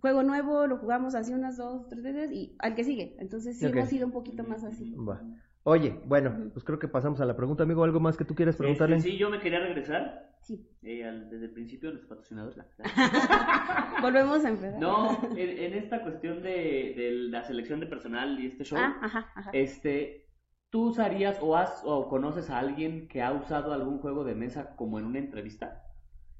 juego 0.00 0.22
nuevo, 0.22 0.66
lo 0.66 0.78
jugamos 0.78 1.14
así 1.14 1.32
unas 1.32 1.56
dos, 1.56 1.88
tres 1.88 2.02
veces 2.02 2.30
y 2.32 2.56
al 2.60 2.74
que 2.74 2.84
sigue. 2.84 3.16
Entonces 3.18 3.58
sí 3.58 3.66
hemos 3.66 3.88
sido 3.88 4.06
un 4.06 4.12
poquito 4.12 4.44
más 4.44 4.64
así. 4.64 4.94
Va. 4.94 5.20
Oye, 5.64 6.00
bueno, 6.06 6.50
pues 6.52 6.64
creo 6.64 6.78
que 6.78 6.88
pasamos 6.88 7.20
a 7.20 7.24
la 7.26 7.36
pregunta, 7.36 7.62
amigo. 7.64 7.84
¿Algo 7.84 8.00
más 8.00 8.16
que 8.16 8.24
tú 8.24 8.34
quieras 8.34 8.56
preguntarle? 8.56 8.96
Este, 8.96 9.10
sí, 9.10 9.18
yo 9.18 9.28
me 9.30 9.38
quería 9.40 9.60
regresar 9.60 10.28
Sí. 10.40 10.66
eh, 10.82 11.04
al- 11.04 11.28
desde 11.28 11.46
el 11.46 11.50
principio 11.52 11.90
los 11.92 12.06
patrocinadores. 12.06 12.56
la- 12.56 12.66
Volvemos 14.02 14.44
a 14.44 14.48
empezar. 14.48 14.78
No, 14.80 15.18
en, 15.36 15.48
en 15.58 15.74
esta 15.74 16.02
cuestión 16.02 16.42
de, 16.42 16.94
de 16.96 17.10
la 17.30 17.44
selección 17.44 17.80
de 17.80 17.86
personal 17.86 18.38
y 18.40 18.46
este 18.46 18.64
show, 18.64 18.78
Ah, 18.80 18.96
ajá, 19.02 19.30
ajá. 19.34 19.50
este, 19.52 20.28
¿tú 20.70 20.88
usarías 20.90 21.38
o 21.42 21.56
has 21.56 21.82
o 21.84 22.08
conoces 22.08 22.48
a 22.50 22.58
alguien 22.60 23.08
que 23.08 23.22
ha 23.22 23.32
usado 23.32 23.72
algún 23.72 23.98
juego 23.98 24.24
de 24.24 24.34
mesa 24.34 24.74
como 24.76 24.98
en 24.98 25.04
una 25.04 25.18
entrevista 25.18 25.82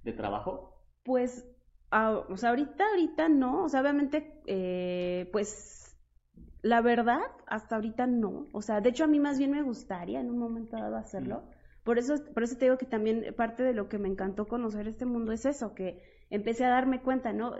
de 0.04 0.12
trabajo? 0.12 0.80
Pues, 1.02 1.46
ah, 1.90 2.22
o 2.30 2.36
sea, 2.36 2.50
ahorita, 2.50 2.84
ahorita 2.90 3.28
no. 3.28 3.64
O 3.64 3.68
sea, 3.68 3.80
obviamente, 3.82 4.40
eh, 4.46 5.28
pues, 5.32 5.87
la 6.62 6.80
verdad, 6.80 7.20
hasta 7.46 7.76
ahorita 7.76 8.06
no. 8.06 8.48
O 8.52 8.62
sea, 8.62 8.80
de 8.80 8.90
hecho 8.90 9.04
a 9.04 9.08
mí 9.08 9.20
más 9.20 9.38
bien 9.38 9.50
me 9.50 9.62
gustaría 9.62 10.20
en 10.20 10.30
un 10.30 10.38
momento 10.38 10.76
dado 10.76 10.96
hacerlo. 10.96 11.42
Por 11.84 11.98
eso, 11.98 12.16
por 12.34 12.42
eso 12.42 12.56
te 12.56 12.66
digo 12.66 12.78
que 12.78 12.86
también 12.86 13.34
parte 13.36 13.62
de 13.62 13.72
lo 13.72 13.88
que 13.88 13.98
me 13.98 14.08
encantó 14.08 14.46
conocer 14.46 14.88
este 14.88 15.06
mundo 15.06 15.32
es 15.32 15.46
eso, 15.46 15.74
que 15.74 16.02
empecé 16.30 16.64
a 16.64 16.70
darme 16.70 17.00
cuenta, 17.00 17.32
¿no? 17.32 17.54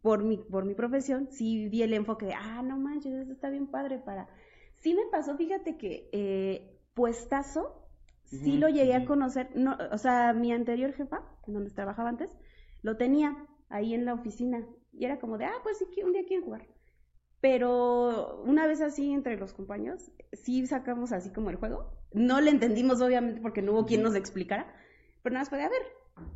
Por 0.00 0.22
mi, 0.24 0.38
por 0.38 0.64
mi 0.64 0.74
profesión, 0.74 1.28
sí 1.30 1.68
vi 1.68 1.82
el 1.82 1.92
enfoque 1.92 2.26
de, 2.26 2.34
ah, 2.34 2.62
no 2.62 2.78
manches, 2.78 3.12
eso 3.12 3.32
está 3.32 3.50
bien 3.50 3.66
padre 3.66 3.98
para... 3.98 4.28
Sí 4.76 4.94
me 4.94 5.02
pasó, 5.10 5.36
fíjate 5.36 5.76
que 5.76 6.08
eh, 6.12 6.80
puestazo, 6.94 7.88
sí 8.22 8.58
lo 8.58 8.68
llegué 8.68 8.94
a 8.94 9.04
conocer, 9.04 9.50
no, 9.56 9.76
o 9.90 9.98
sea, 9.98 10.32
mi 10.32 10.52
anterior 10.52 10.92
jefa, 10.92 11.20
en 11.48 11.54
donde 11.54 11.70
trabajaba 11.70 12.10
antes, 12.10 12.30
lo 12.82 12.96
tenía 12.96 13.36
ahí 13.68 13.92
en 13.92 14.04
la 14.04 14.14
oficina. 14.14 14.64
Y 14.92 15.04
era 15.04 15.18
como 15.18 15.36
de, 15.36 15.46
ah, 15.46 15.60
pues 15.62 15.78
sí, 15.78 16.02
un 16.02 16.12
día 16.12 16.24
quieren 16.26 16.44
jugar. 16.44 16.66
Pero 17.40 18.42
una 18.44 18.66
vez 18.66 18.80
así 18.80 19.12
entre 19.12 19.36
los 19.36 19.52
compañeros, 19.52 20.10
sí 20.32 20.66
sacamos 20.66 21.12
así 21.12 21.30
como 21.30 21.50
el 21.50 21.56
juego. 21.56 21.92
No 22.12 22.40
le 22.40 22.50
entendimos, 22.50 23.00
obviamente, 23.00 23.40
porque 23.40 23.62
no 23.62 23.72
hubo 23.72 23.86
quien 23.86 24.02
nos 24.02 24.16
explicara. 24.16 24.66
Pero 25.22 25.34
nada 25.34 25.42
más 25.42 25.48
fue 25.48 25.58
de, 25.58 25.64
a 25.64 25.68
ver, 25.68 25.82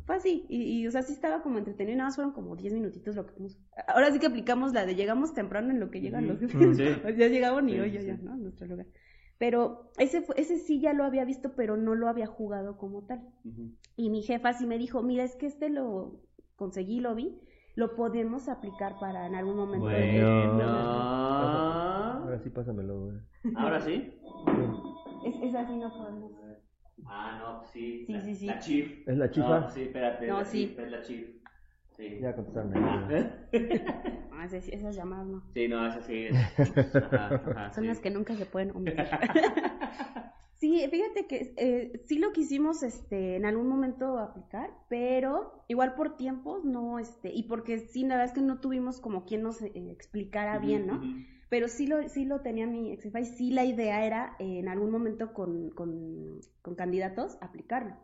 fue 0.05 0.15
así. 0.15 0.45
Y, 0.47 0.81
y, 0.81 0.87
o 0.87 0.91
sea, 0.91 1.01
sí 1.01 1.13
estaba 1.13 1.41
como 1.41 1.57
entretenido 1.57 1.97
nada 1.97 2.07
más 2.07 2.15
fueron 2.15 2.33
como 2.33 2.55
10 2.55 2.73
minutitos 2.73 3.15
lo 3.15 3.25
que 3.25 3.33
pusimos. 3.33 3.57
Ahora 3.87 4.11
sí 4.11 4.19
que 4.19 4.27
aplicamos 4.27 4.73
la 4.73 4.85
de 4.85 4.95
llegamos 4.95 5.33
temprano 5.33 5.71
en 5.71 5.79
lo 5.79 5.91
que 5.91 5.99
llegan 5.99 6.27
los 6.27 6.39
jefes. 6.39 6.77
Sí. 6.77 6.83
O 6.99 7.01
sea, 7.01 7.11
ya 7.11 7.27
llegaban 7.27 7.67
y 7.67 7.73
Sí, 7.73 7.99
sí, 7.99 8.05
ya. 8.05 8.17
¿no? 8.17 8.33
En 8.33 8.43
nuestro 8.43 8.67
lugar. 8.67 8.87
Pero 9.37 9.91
ese, 9.97 10.21
fue, 10.21 10.35
ese 10.37 10.57
sí 10.57 10.79
ya 10.79 10.93
lo 10.93 11.03
había 11.03 11.25
visto, 11.25 11.53
pero 11.55 11.75
no 11.75 11.95
lo 11.95 12.07
había 12.07 12.27
jugado 12.27 12.77
como 12.77 13.05
tal. 13.05 13.27
Y 13.97 14.09
mi 14.09 14.21
jefa 14.21 14.53
sí 14.53 14.65
me 14.65 14.77
dijo, 14.77 15.03
mira, 15.03 15.23
es 15.23 15.35
que 15.35 15.47
este 15.47 15.69
lo 15.69 16.21
conseguí, 16.55 17.01
lo 17.01 17.13
vi, 17.15 17.41
lo 17.75 17.95
podemos 17.95 18.49
aplicar 18.49 18.99
para 18.99 19.25
en 19.27 19.35
algún 19.35 19.55
momento. 19.57 19.85
Bueno. 19.85 20.63
Ahora 22.23 22.39
sí, 22.39 22.49
pásamelo, 22.49 23.05
güey. 23.05 23.17
Ahora 23.55 23.81
sí. 23.81 24.19
Es, 25.25 25.35
es 25.41 25.55
así, 25.55 25.77
no 25.77 25.91
podemos. 25.91 26.31
Ah, 27.05 27.37
no, 27.39 27.63
sí. 27.65 28.05
Sí, 28.05 28.13
la, 28.13 28.21
sí, 28.21 28.35
sí. 28.35 28.45
La 28.45 28.59
chief. 28.59 29.07
¿Es 29.07 29.17
la 29.17 29.29
chifa? 29.31 29.59
No, 29.61 29.69
sí, 29.69 29.81
espérate. 29.83 30.27
No, 30.27 30.37
la 30.39 30.45
sí. 30.45 30.67
chief, 30.67 30.79
es 30.79 30.91
la 30.91 31.01
chief. 31.01 31.27
Sí. 31.97 32.19
Ya 32.21 32.35
contestaron. 32.35 32.73
Ah, 32.75 33.07
esas, 34.45 34.67
esas 34.67 34.95
llamadas 34.95 35.27
no. 35.27 35.43
Sí, 35.53 35.67
no, 35.67 35.85
esa 35.87 36.01
sí 36.01 36.25
es. 36.25 36.35
Ajá, 36.95 37.35
ajá, 37.35 37.73
Son 37.73 37.83
sí. 37.83 37.87
las 37.87 37.99
que 37.99 38.09
nunca 38.09 38.35
se 38.35 38.45
pueden 38.45 38.71
omitir. 38.75 39.05
sí, 40.63 40.81
fíjate 40.89 41.27
que 41.27 41.53
eh, 41.57 42.03
sí 42.05 42.19
lo 42.19 42.31
quisimos 42.31 42.83
este, 42.83 43.35
en 43.35 43.45
algún 43.45 43.67
momento 43.67 44.17
aplicar, 44.17 44.69
pero 44.87 45.65
igual 45.67 45.93
por 45.95 46.15
tiempos 46.15 46.63
no, 46.63 46.99
este, 46.99 47.33
y 47.33 47.43
porque 47.43 47.79
sí, 47.79 48.03
la 48.03 48.15
verdad 48.15 48.27
es 48.27 48.31
que 48.31 48.45
no 48.45 48.61
tuvimos 48.61 49.01
como 49.01 49.25
quien 49.25 49.43
nos 49.43 49.61
eh, 49.61 49.71
explicara 49.91 50.59
bien, 50.59 50.87
¿no? 50.87 51.01
Pero 51.49 51.67
sí 51.67 51.85
lo, 51.85 52.07
sí 52.07 52.23
lo 52.23 52.39
tenía 52.39 52.65
mi 52.65 52.93
ex 52.93 53.05
y 53.05 53.25
sí 53.25 53.51
la 53.51 53.65
idea 53.65 54.05
era 54.05 54.37
eh, 54.39 54.59
en 54.59 54.69
algún 54.69 54.89
momento 54.89 55.33
con, 55.33 55.69
con, 55.71 56.39
con 56.61 56.75
candidatos 56.75 57.37
aplicarlo. 57.41 57.97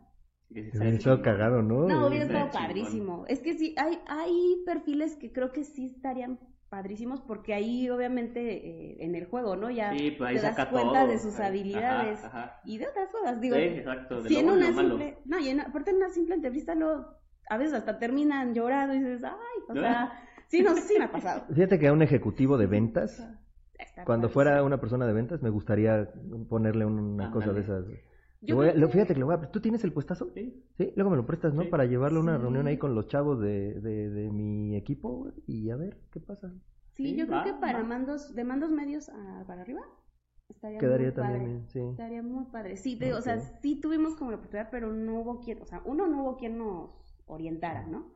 Hubiera 0.50 0.90
estado 0.90 1.22
cagado, 1.22 1.62
¿no? 1.62 1.88
No, 1.88 2.08
hubiera 2.08 2.26
estado 2.26 2.50
chingón. 2.50 2.66
padrísimo. 2.66 3.24
Es 3.26 3.40
que 3.40 3.54
sí, 3.54 3.74
hay, 3.78 3.98
hay 4.06 4.62
perfiles 4.66 5.16
que 5.16 5.32
creo 5.32 5.50
que 5.50 5.64
sí 5.64 5.86
estarían 5.86 6.38
padrísimos 6.70 7.20
porque 7.20 7.52
ahí 7.52 7.90
obviamente 7.90 8.40
eh, 8.40 8.96
en 9.00 9.14
el 9.16 9.26
juego, 9.26 9.56
¿no? 9.56 9.70
Ya 9.70 9.92
Sí, 9.92 10.12
pues 10.12 10.30
ahí 10.30 10.36
te 10.36 10.42
das 10.42 10.56
saca 10.56 10.70
cuenta 10.70 11.00
todo. 11.02 11.08
de 11.08 11.18
sus 11.18 11.38
Ahí- 11.38 11.48
habilidades 11.48 12.24
Ajá, 12.24 12.38
ajá. 12.44 12.60
y 12.64 12.78
de 12.78 12.86
otras 12.88 13.08
cosas. 13.10 13.40
Digo, 13.40 13.56
Sí, 13.56 13.62
exacto. 13.62 14.22
De 14.22 14.28
si 14.28 14.36
en 14.38 14.48
una 14.48 14.70
malo. 14.70 14.88
simple, 14.90 15.18
no, 15.24 15.38
y 15.40 15.48
en, 15.48 15.60
aparte 15.60 15.90
en 15.90 15.96
una 15.96 16.08
simple 16.10 16.36
entrevista 16.36 16.74
lo, 16.74 17.18
a 17.48 17.58
veces 17.58 17.74
hasta 17.74 17.98
terminan 17.98 18.54
llorando 18.54 18.94
y 18.94 19.00
dices, 19.00 19.24
ay, 19.24 19.32
o 19.68 19.74
¿No? 19.74 19.80
sea, 19.80 20.12
sí, 20.46 20.62
no, 20.62 20.74
sí 20.76 20.94
me 20.98 21.04
ha 21.06 21.12
pasado. 21.12 21.44
Fíjate 21.54 21.78
que 21.78 21.88
a 21.88 21.92
un 21.92 22.02
ejecutivo 22.02 22.56
de 22.56 22.66
ventas, 22.66 23.18
Está 23.76 24.04
cuando 24.04 24.28
padrísimo. 24.28 24.34
fuera 24.34 24.62
una 24.62 24.80
persona 24.80 25.06
de 25.06 25.12
ventas, 25.12 25.42
me 25.42 25.50
gustaría 25.50 26.08
ponerle 26.48 26.84
una 26.86 27.30
cosa 27.32 27.52
de 27.52 27.60
esas. 27.62 27.84
Yo 28.42 28.56
voy 28.56 28.68
a- 28.68 28.72
que- 28.74 28.88
fíjate 28.88 29.12
que 29.14 29.18
le 29.20 29.24
voy 29.24 29.34
a- 29.34 29.50
¿Tú 29.50 29.60
tienes 29.60 29.84
el 29.84 29.92
puestazo? 29.92 30.30
Sí. 30.34 30.64
Sí, 30.78 30.92
luego 30.96 31.10
me 31.10 31.16
lo 31.16 31.26
prestas, 31.26 31.52
¿no? 31.54 31.62
Sí. 31.62 31.68
Para 31.68 31.84
llevarle 31.84 32.18
a 32.18 32.22
una 32.22 32.36
Sí. 32.36 32.42
reunión 32.42 32.66
ahí 32.66 32.78
con 32.78 32.94
los 32.94 33.06
chavos 33.08 33.40
de, 33.40 33.80
de, 33.80 34.10
de 34.10 34.30
mi 34.30 34.76
equipo 34.76 35.30
y 35.46 35.70
a 35.70 35.76
ver 35.76 35.98
qué 36.10 36.20
pasa. 36.20 36.52
Sí, 36.96 37.04
Sí, 37.10 37.16
yo 37.16 37.26
creo 37.26 37.44
que 37.44 37.54
para 37.54 37.78
va. 37.80 37.84
mandos, 37.84 38.34
de 38.34 38.44
mandos 38.44 38.70
medios 38.70 39.08
a, 39.10 39.44
para 39.46 39.62
arriba, 39.62 39.82
estaría 40.48 40.78
Quedaría 40.78 41.08
muy 41.08 41.14
también 41.14 41.38
padre. 41.40 41.52
bien, 41.52 41.68
sí. 41.68 41.78
Estaría 41.80 42.22
muy 42.22 42.44
padre. 42.46 42.76
Sí, 42.76 42.96
te 42.96 43.12
o 43.14 43.20
sea, 43.20 43.38
sí 43.40 43.80
tuvimos 43.80 44.16
como 44.16 44.30
la 44.30 44.38
oportunidad, 44.38 44.68
pero 44.70 44.92
no 44.92 45.20
hubo 45.20 45.40
quien, 45.40 45.60
o 45.62 45.66
sea, 45.66 45.82
uno 45.84 46.06
no 46.08 46.22
hubo 46.22 46.36
quien 46.36 46.58
nos 46.58 46.90
orientara, 47.26 47.86
¿no? 47.86 48.14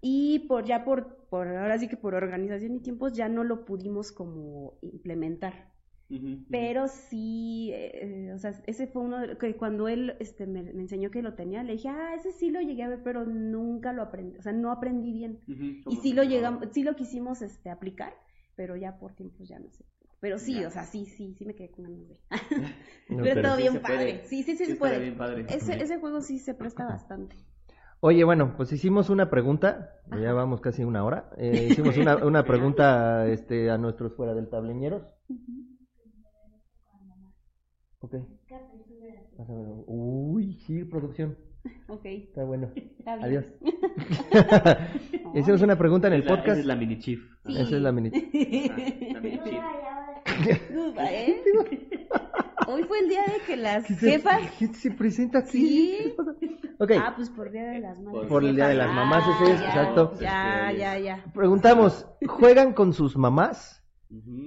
Y 0.00 0.40
por 0.48 0.64
ya 0.64 0.84
por, 0.84 1.26
por 1.28 1.48
ahora 1.48 1.76
sí 1.78 1.88
que 1.88 1.96
por 1.96 2.14
organización 2.14 2.74
y 2.76 2.80
tiempos 2.80 3.12
ya 3.14 3.28
no 3.28 3.44
lo 3.44 3.64
pudimos 3.64 4.12
como 4.12 4.78
implementar. 4.82 5.72
Pero 6.50 6.88
sí, 6.88 7.70
eh, 7.74 8.32
o 8.34 8.38
sea, 8.38 8.52
ese 8.66 8.86
fue 8.86 9.02
uno 9.02 9.18
de, 9.20 9.36
que 9.36 9.56
cuando 9.56 9.88
él 9.88 10.14
este, 10.20 10.46
me, 10.46 10.62
me 10.62 10.82
enseñó 10.82 11.10
que 11.10 11.22
lo 11.22 11.34
tenía, 11.34 11.62
le 11.62 11.74
dije, 11.74 11.88
ah, 11.90 12.14
ese 12.16 12.32
sí 12.32 12.50
lo 12.50 12.60
llegué 12.62 12.82
a 12.84 12.88
ver, 12.88 13.02
pero 13.02 13.24
nunca 13.26 13.92
lo 13.92 14.02
aprendí, 14.02 14.38
o 14.38 14.42
sea, 14.42 14.52
no 14.52 14.72
aprendí 14.72 15.12
bien. 15.12 15.40
Y 15.46 15.82
¿cómo 15.82 16.00
sí 16.00 16.12
lo 16.12 16.22
llamaba? 16.22 16.62
llegamos, 16.62 16.68
sí 16.72 16.82
lo 16.82 16.96
quisimos 16.96 17.42
este 17.42 17.70
aplicar, 17.70 18.14
pero 18.56 18.76
ya 18.76 18.98
por 18.98 19.14
tiempos 19.14 19.48
ya 19.48 19.58
no 19.58 19.70
sé. 19.70 19.84
Pero 20.20 20.38
sí, 20.38 20.54
Ya. 20.54 20.66
o 20.66 20.70
sea, 20.70 20.84
sí, 20.84 21.06
sí, 21.06 21.34
sí 21.34 21.44
me 21.44 21.54
quedé 21.54 21.70
con 21.70 21.84
ganas 21.84 22.08
de. 22.08 22.18
No, 23.08 23.22
pero 23.22 23.34
pero 23.34 23.42
todo 23.42 23.56
sí 23.56 23.62
bien 23.62 23.74
puede. 23.80 23.80
padre. 23.80 24.22
Sí, 24.24 24.42
sí, 24.42 24.56
sí, 24.56 24.64
Sí 24.64 24.72
se 24.72 24.76
puede. 24.76 24.98
bien 24.98 25.16
padre. 25.16 25.46
Ese, 25.48 25.74
ese 25.82 25.98
juego 25.98 26.20
sí 26.22 26.38
se 26.38 26.54
presta 26.54 26.84
bastante. 26.86 27.36
Oye, 28.00 28.22
bueno, 28.24 28.54
pues 28.56 28.72
hicimos 28.72 29.10
una 29.10 29.28
pregunta, 29.30 29.90
ya 30.22 30.32
vamos 30.32 30.60
casi 30.60 30.84
una 30.84 31.04
hora. 31.04 31.30
eh, 31.36 31.66
hicimos 31.70 31.96
una, 31.96 32.16
una 32.24 32.44
pregunta 32.46 33.26
este, 33.28 33.70
a 33.70 33.78
nuestros 33.78 34.14
fuera 34.14 34.34
del 34.34 34.48
tableñeros. 34.48 35.02
Ok. 38.00 38.14
Vas 39.38 39.50
a 39.50 39.52
ver. 39.54 39.66
Uy, 39.86 40.54
sí, 40.66 40.84
producción. 40.84 41.36
Ok, 41.88 42.04
Está 42.04 42.44
bueno. 42.44 42.70
está 42.98 43.16
bien. 43.16 43.26
Adiós. 43.26 43.44
Hicimos 45.34 45.60
una 45.62 45.76
pregunta 45.76 46.06
en 46.08 46.14
el 46.14 46.20
Esa- 46.22 46.28
esa 46.32 46.36
podcast. 46.36 46.60
es 46.60 46.66
la 46.66 46.76
mini 46.76 46.98
chief. 46.98 47.20
Sí. 47.46 47.52
Esa 47.60 47.76
es 47.76 47.82
la 47.82 47.92
mini. 47.92 48.10
Ah, 48.14 49.12
la 49.14 49.20
mini 49.20 49.40
chief. 49.42 49.62
¿eh? 51.00 51.42
Hoy 52.68 52.82
fue 52.84 52.98
el 53.00 53.08
día 53.08 53.22
de 53.24 53.40
que 53.46 53.56
las 53.56 53.84
¿Qué 53.86 53.94
se- 53.94 54.10
jefas. 54.12 54.40
¿Qué 54.58 54.66
se 54.68 54.90
presenta 54.92 55.38
aquí? 55.40 55.50
Sí. 55.58 55.98
¿Qué 56.04 56.10
pasa? 56.10 56.32
Ok, 56.78 56.92
Ah, 56.98 57.12
pues 57.16 57.28
por 57.30 57.50
día 57.50 57.64
de 57.64 57.80
las 57.80 57.98
madres. 58.00 58.28
Por 58.28 58.44
el 58.44 58.54
Día 58.54 58.68
de 58.68 58.74
las 58.76 58.88
Ah, 58.88 58.92
Mamás, 58.92 59.24
ese 59.42 59.52
es, 59.54 59.60
ya, 59.60 59.66
exacto. 59.66 60.12
Ya, 60.20 60.72
ya, 60.72 60.98
ya. 60.98 61.24
preguntamos, 61.34 62.06
¿juegan 62.26 62.72
con 62.72 62.92
sus 62.92 63.16
mamás? 63.16 63.77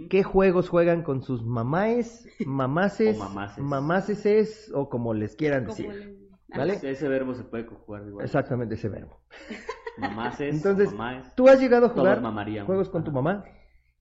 ¿Qué 0.09 0.23
juegos 0.23 0.69
juegan 0.69 1.03
con 1.03 1.21
sus 1.21 1.45
mamáes, 1.45 2.27
mamaces, 2.45 3.15
O 3.15 3.19
mamaces. 3.23 3.63
mamaceses 3.63 4.71
o 4.73 4.89
como 4.89 5.13
les 5.13 5.35
quieran 5.35 5.65
Como 5.65 5.75
decir? 5.77 5.93
le- 5.95 6.21
¿Vale? 6.57 6.73
Ese- 6.73 6.91
Ese 6.91 7.07
verbo 7.07 7.33
se 7.33 7.43
puede 7.43 7.65
conjugar 7.65 8.05
igual. 8.07 8.25
Exactamente 8.25 8.75
ese 8.75 8.89
verbo. 8.89 9.21
Mamaces, 9.97 10.55
Entonces, 10.55 10.91
mamáes. 10.91 11.35
¿tú 11.35 11.47
has 11.47 11.59
llegado 11.59 11.87
a 11.87 11.89
jugar 11.89 12.21
juegos 12.65 12.89
con 12.89 13.03
tu 13.03 13.11
mamá? 13.11 13.43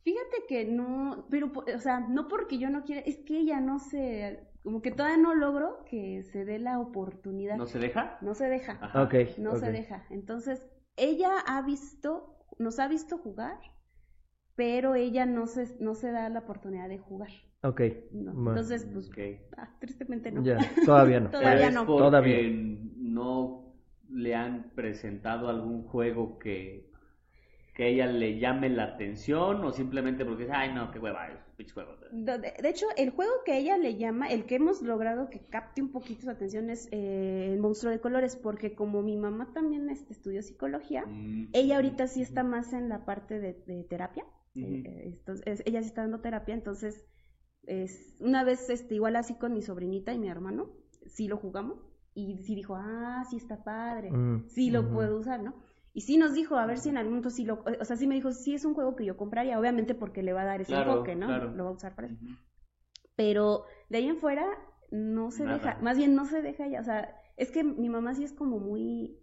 Fíjate 0.03 0.45
que 0.49 0.65
no, 0.65 1.27
pero, 1.31 1.53
o 1.75 1.79
sea, 1.79 2.01
no 2.01 2.27
porque 2.27 2.59
yo 2.59 2.71
no 2.71 2.85
quiera, 2.85 3.03
es 3.03 3.19
que 3.19 3.39
ella 3.39 3.61
no 3.61 3.79
se, 3.79 4.49
como 4.63 4.81
que 4.81 4.91
todavía 4.93 5.19
no 5.19 5.35
logro 5.35 5.85
que 5.85 6.23
se 6.23 6.45
dé 6.45 6.59
la 6.59 6.79
oportunidad. 6.81 7.57
¿No 7.57 7.67
se 7.67 7.79
deja? 7.79 8.17
No 8.23 8.35
se 8.35 8.47
deja, 8.49 8.79
Ajá. 8.81 9.03
Ok. 9.03 9.15
no 9.39 9.57
se 9.57 9.71
deja. 9.71 10.07
Entonces, 10.11 10.63
ella 10.97 11.33
ha 11.47 11.61
visto, 11.63 12.39
nos 12.59 12.79
ha 12.79 12.89
visto 12.89 13.19
jugar, 13.19 13.59
pero 14.61 14.95
ella 14.95 15.25
no 15.25 15.47
se, 15.47 15.63
no 15.81 15.95
se 15.95 16.11
da 16.13 16.29
la 16.29 16.41
oportunidad 16.41 16.89
de 16.89 16.99
jugar. 16.99 17.31
Ok. 17.63 17.81
No. 18.13 18.33
Bueno, 18.35 18.51
Entonces, 18.61 18.87
pues, 18.93 19.11
ah, 19.57 19.69
tristemente 19.81 20.31
no. 20.31 20.43
Ya, 20.43 20.59
todavía 20.85 21.19
no. 21.21 21.31
Todavía 21.39 21.55
Pero 21.55 21.69
es 21.69 21.75
no. 21.75 21.87
porque 21.87 22.05
Todavía. 22.05 22.51
no 22.97 23.75
le 24.11 24.35
han 24.35 24.71
presentado 24.75 25.49
algún 25.49 25.85
juego 25.85 26.39
que, 26.39 26.91
que 27.75 27.89
ella 27.89 28.07
le 28.07 28.39
llame 28.39 28.69
la 28.69 28.85
atención 28.85 29.65
o 29.65 29.73
simplemente 29.73 30.25
porque 30.27 30.43
dice, 30.45 30.55
ay 30.55 30.75
no, 30.75 30.91
qué 30.91 30.99
hueva, 30.99 31.29
pinches 31.57 31.73
juegos. 31.75 32.01
De, 32.13 32.39
de- 32.39 32.55
de 32.61 32.69
hecho, 32.69 32.87
el 32.97 33.11
juego 33.11 33.33
que 33.47 33.57
ella 33.59 33.79
le 33.79 33.97
llama, 33.97 34.29
el 34.29 34.45
que 34.47 34.57
hemos 34.57 34.83
logrado 34.83 35.31
que 35.31 35.41
capte 35.49 35.81
un 35.81 35.93
poquito 35.93 36.23
su 36.23 36.31
atención 36.31 36.69
es 36.71 36.89
eh, 36.93 37.51
el 37.53 37.59
monstruo 37.61 37.93
de 37.93 38.01
colores, 38.01 38.37
porque 38.37 38.75
como 38.75 39.01
mi 39.03 39.17
mamá 39.17 39.53
también 39.55 39.89
este, 39.91 40.13
estudió 40.13 40.43
psicología, 40.43 41.05
Mm. 41.07 41.49
ella 41.53 41.77
ahorita 41.77 42.07
sí 42.09 42.21
está 42.23 42.43
más 42.43 42.73
en 42.73 42.89
la 42.89 43.05
parte 43.05 43.39
de, 43.39 43.53
de 43.67 43.85
terapia, 43.85 44.25
Eh, 44.55 45.17
entonces, 45.19 45.47
es- 45.47 45.63
ella 45.67 45.81
sí 45.83 45.89
está 45.89 46.03
dando 46.03 46.21
terapia, 46.21 46.55
entonces 46.55 47.05
es, 47.65 48.17
una 48.21 48.45
vez 48.45 48.69
este, 48.71 48.95
igual 48.95 49.17
así 49.17 49.35
con 49.35 49.53
mi 49.55 49.63
sobrinita 49.63 50.13
y 50.13 50.19
mi 50.19 50.29
hermano, 50.29 50.71
sí 51.07 51.29
lo 51.29 51.37
jugamos 51.37 51.79
y 52.15 52.39
sí 52.43 52.55
dijo, 52.55 52.75
ah, 52.77 53.25
sí 53.31 53.37
está 53.37 53.63
padre, 53.65 54.11
Mm, 54.11 54.49
sí 54.49 54.71
lo 54.71 54.91
puedo 54.93 55.17
usar, 55.19 55.43
¿no? 55.43 55.55
Y 55.93 56.03
sí 56.03 56.17
nos 56.19 56.35
dijo, 56.35 56.57
a 56.57 56.67
ver 56.67 56.79
si 56.79 56.89
en 56.89 56.97
algún 56.99 57.15
momento 57.15 57.31
sí 57.31 57.45
lo, 57.45 57.65
o 57.81 57.85
sea, 57.85 57.97
sí 57.97 58.07
me 58.07 58.15
dijo, 58.15 58.33
sí 58.33 58.55
es 58.55 58.65
un 58.65 58.75
juego 58.75 58.97
que 58.97 59.05
yo 59.05 59.17
compraría, 59.17 59.59
obviamente 59.59 59.95
porque 59.95 60.23
le 60.23 60.33
va 60.33 60.43
a 60.43 60.47
dar 60.47 60.61
ese 60.61 60.73
Claro, 60.73 60.93
enfoque, 60.93 61.17
¿no? 61.17 61.27
claro. 61.27 61.53
Lo 61.57 61.65
va 61.65 61.71
a 61.71 61.73
usar 61.75 61.95
para 61.95 62.09
eso. 62.09 62.17
Pero 63.17 63.65
de 63.89 63.99
ahí 63.99 64.09
en 64.09 64.17
fuera 64.19 64.47
no 64.91 65.31
se 65.31 65.45
Nada. 65.45 65.57
deja, 65.59 65.79
más 65.83 65.97
bien 65.97 66.15
no 66.15 66.25
se 66.27 66.43
deja 66.43 66.67
ya, 66.67 66.81
o 66.81 66.85
sea, 66.85 67.17
es 67.37 67.51
que 67.51 67.63
mi 67.65 67.89
mamá 67.89 68.15
sí 68.15 68.25
es 68.25 68.33
como 68.33 68.59
muy, 68.59 69.20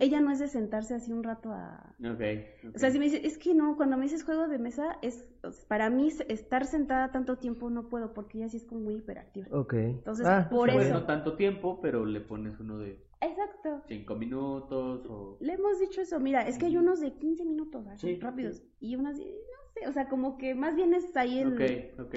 ella 0.00 0.20
no 0.20 0.30
es 0.30 0.38
de 0.38 0.48
sentarse 0.48 0.94
así 0.94 1.12
un 1.12 1.22
rato 1.22 1.52
a... 1.52 1.94
Ok. 2.00 2.20
ok. 2.68 2.74
O 2.74 2.78
sea, 2.78 2.90
si 2.90 2.98
me 2.98 3.06
dice, 3.06 3.26
es 3.26 3.38
que 3.38 3.54
no, 3.54 3.76
cuando 3.76 3.96
me 3.96 4.04
dices 4.04 4.24
juego 4.24 4.46
de 4.48 4.58
mesa, 4.58 4.98
es 5.02 5.24
para 5.68 5.88
mí 5.90 6.10
se- 6.10 6.30
estar 6.32 6.66
sentada 6.66 7.10
tanto 7.10 7.36
tiempo 7.38 7.70
no 7.70 7.88
puedo 7.88 8.12
porque 8.12 8.38
ella 8.38 8.48
sí 8.48 8.58
es 8.58 8.64
como 8.66 8.82
muy 8.82 8.96
hiperactiva. 8.96 9.46
Ok. 9.50 9.74
Entonces, 9.74 10.26
Ah, 10.26 10.48
por 10.50 10.70
eso. 10.70 10.92
no 10.92 11.06
tanto 11.06 11.34
tiempo, 11.36 11.80
pero 11.80 12.04
le 12.04 12.20
pones 12.20 12.58
uno 12.60 12.78
de 12.78 13.02
Exacto. 13.22 13.82
cinco 13.86 14.16
minutos 14.16 15.04
o... 15.08 15.36
Le 15.40 15.54
hemos 15.54 15.78
dicho 15.78 16.00
eso, 16.00 16.18
mira, 16.20 16.46
es 16.46 16.58
que 16.58 16.66
hay 16.66 16.76
unos 16.76 17.00
de 17.00 17.12
15 17.14 17.44
minutos, 17.44 17.86
así, 17.86 18.14
Sí, 18.14 18.20
rápidos, 18.20 18.62
y 18.80 18.96
unos 18.96 19.18
de, 19.18 19.24
no 19.24 19.72
sé, 19.74 19.88
o 19.88 19.92
sea, 19.92 20.08
como 20.08 20.38
que 20.38 20.54
más 20.54 20.74
bien 20.74 20.94
es 20.94 21.14
ahí 21.16 21.38
el... 21.38 21.52
Ok, 21.54 22.06
ok, 22.06 22.14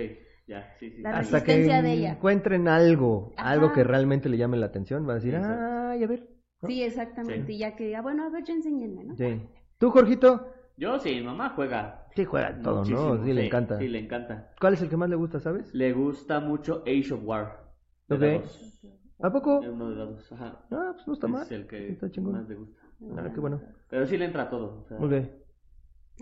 ya, 0.47 0.73
sí, 0.79 0.91
sí. 0.91 1.01
La. 1.01 1.11
Hasta 1.19 1.43
que 1.43 1.53
resistencia 1.53 1.81
de 1.81 1.93
ella. 1.93 2.11
encuentren 2.13 2.67
algo, 2.67 3.33
Ajá. 3.37 3.49
algo 3.51 3.71
que 3.73 3.83
realmente 3.83 4.29
le 4.29 4.37
llame 4.37 4.57
la 4.57 4.65
atención, 4.67 5.07
va 5.07 5.13
a 5.13 5.15
decir, 5.15 5.33
Exacto. 5.35 5.65
ay, 5.65 6.03
a 6.03 6.07
ver. 6.07 6.32
¿No? 6.63 6.69
Sí, 6.69 6.83
exactamente, 6.83 7.47
Sí. 7.47 7.53
y 7.53 7.57
ya 7.59 7.75
que 7.75 7.85
diga, 7.85 8.01
bueno, 8.01 8.23
a 8.25 8.29
ver, 8.29 8.43
ya 8.43 8.53
enséñenme, 8.53 9.03
¿no? 9.03 9.15
Sí. 9.15 9.41
¿Tú, 9.77 9.91
Jorgito? 9.91 10.47
Yo 10.77 10.97
sí, 10.99 11.21
mamá 11.21 11.49
juega. 11.55 12.07
Sí, 12.15 12.25
juega 12.25 12.59
todo, 12.61 12.77
muchísimo, 12.79 13.15
¿no? 13.15 13.23
Sí, 13.25 13.33
le 13.33 13.45
encanta. 13.45 13.77
Sí, 13.77 13.87
le 13.87 13.99
encanta. 13.99 14.49
¿Cuál 14.59 14.73
es 14.73 14.81
el 14.81 14.89
que 14.89 14.97
más 14.97 15.09
le 15.09 15.15
gusta, 15.15 15.39
sabes? 15.39 15.73
Le 15.73 15.93
gusta 15.93 16.39
mucho 16.39 16.83
Age 16.87 17.13
of 17.13 17.21
War. 17.23 17.63
de 18.07 18.15
Ok. 18.15 18.21
dados. 18.21 18.79
¿A 19.21 19.31
poco? 19.31 19.61
Es 19.61 19.69
uno 19.69 19.89
de 19.89 19.95
dados, 19.95 20.31
ajá. 20.31 20.59
Ah, 20.71 20.91
pues 20.93 21.07
no 21.07 21.13
está 21.13 21.27
mal. 21.27 21.43
Es 21.43 21.51
el 21.51 21.67
que 21.67 21.89
Está 21.91 22.09
chingón. 22.11 22.33
más 22.33 22.49
le 22.49 22.55
gusta. 22.55 22.81
Ah, 23.17 23.29
qué 23.33 23.39
bueno. 23.39 23.61
Pero 23.89 24.05
sí 24.05 24.17
le 24.17 24.25
entra 24.25 24.43
a 24.43 24.49
todo. 24.49 24.81
O 24.81 24.85
sea, 24.87 24.97
Ok. 24.97 25.13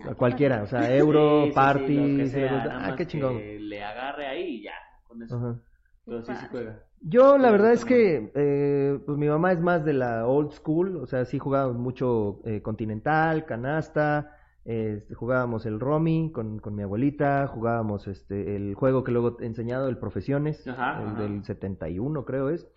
Ah, 0.04 0.10
A 0.10 0.14
cualquiera, 0.14 0.62
o 0.62 0.66
sea, 0.66 0.84
sí, 0.86 0.92
euro, 0.94 1.42
sí, 1.44 1.48
sí, 1.50 1.54
party, 1.54 2.28
sea, 2.28 2.50
nada 2.64 2.88
ah, 2.92 2.96
qué 2.96 3.06
chingón. 3.06 3.36
que 3.38 3.58
le 3.60 3.82
agarre 3.82 4.26
ahí 4.26 4.42
y 4.56 4.62
ya, 4.62 4.72
con 5.06 5.22
eso. 5.22 5.36
Ajá. 5.36 5.60
Pero 6.06 6.22
sí, 6.22 6.34
sí 6.34 6.46
juega. 6.50 6.82
Yo 7.04 7.36
la 7.36 7.50
verdad 7.50 7.72
es 7.72 7.84
que 7.84 8.30
eh, 8.34 8.98
pues 9.04 9.18
mi 9.18 9.26
mamá 9.28 9.50
es 9.52 9.60
más 9.60 9.84
de 9.84 9.92
la 9.92 10.26
old 10.26 10.52
school, 10.52 10.96
o 10.98 11.06
sea, 11.06 11.24
sí 11.24 11.38
jugábamos 11.38 11.76
mucho 11.76 12.40
eh, 12.44 12.62
continental, 12.62 13.44
canasta, 13.44 14.36
este, 14.64 15.12
jugábamos 15.14 15.66
el 15.66 15.80
Romy 15.80 16.30
con, 16.32 16.60
con 16.60 16.76
mi 16.76 16.82
abuelita, 16.84 17.48
jugábamos 17.48 18.06
este 18.06 18.54
el 18.54 18.74
juego 18.76 19.02
que 19.02 19.10
luego 19.10 19.36
he 19.40 19.46
enseñado, 19.46 19.88
el 19.88 19.98
Profesiones, 19.98 20.66
Ajá, 20.68 21.02
el 21.02 21.08
ajá. 21.08 21.22
del 21.22 21.44
71 21.44 22.24
creo 22.24 22.50
es. 22.50 22.68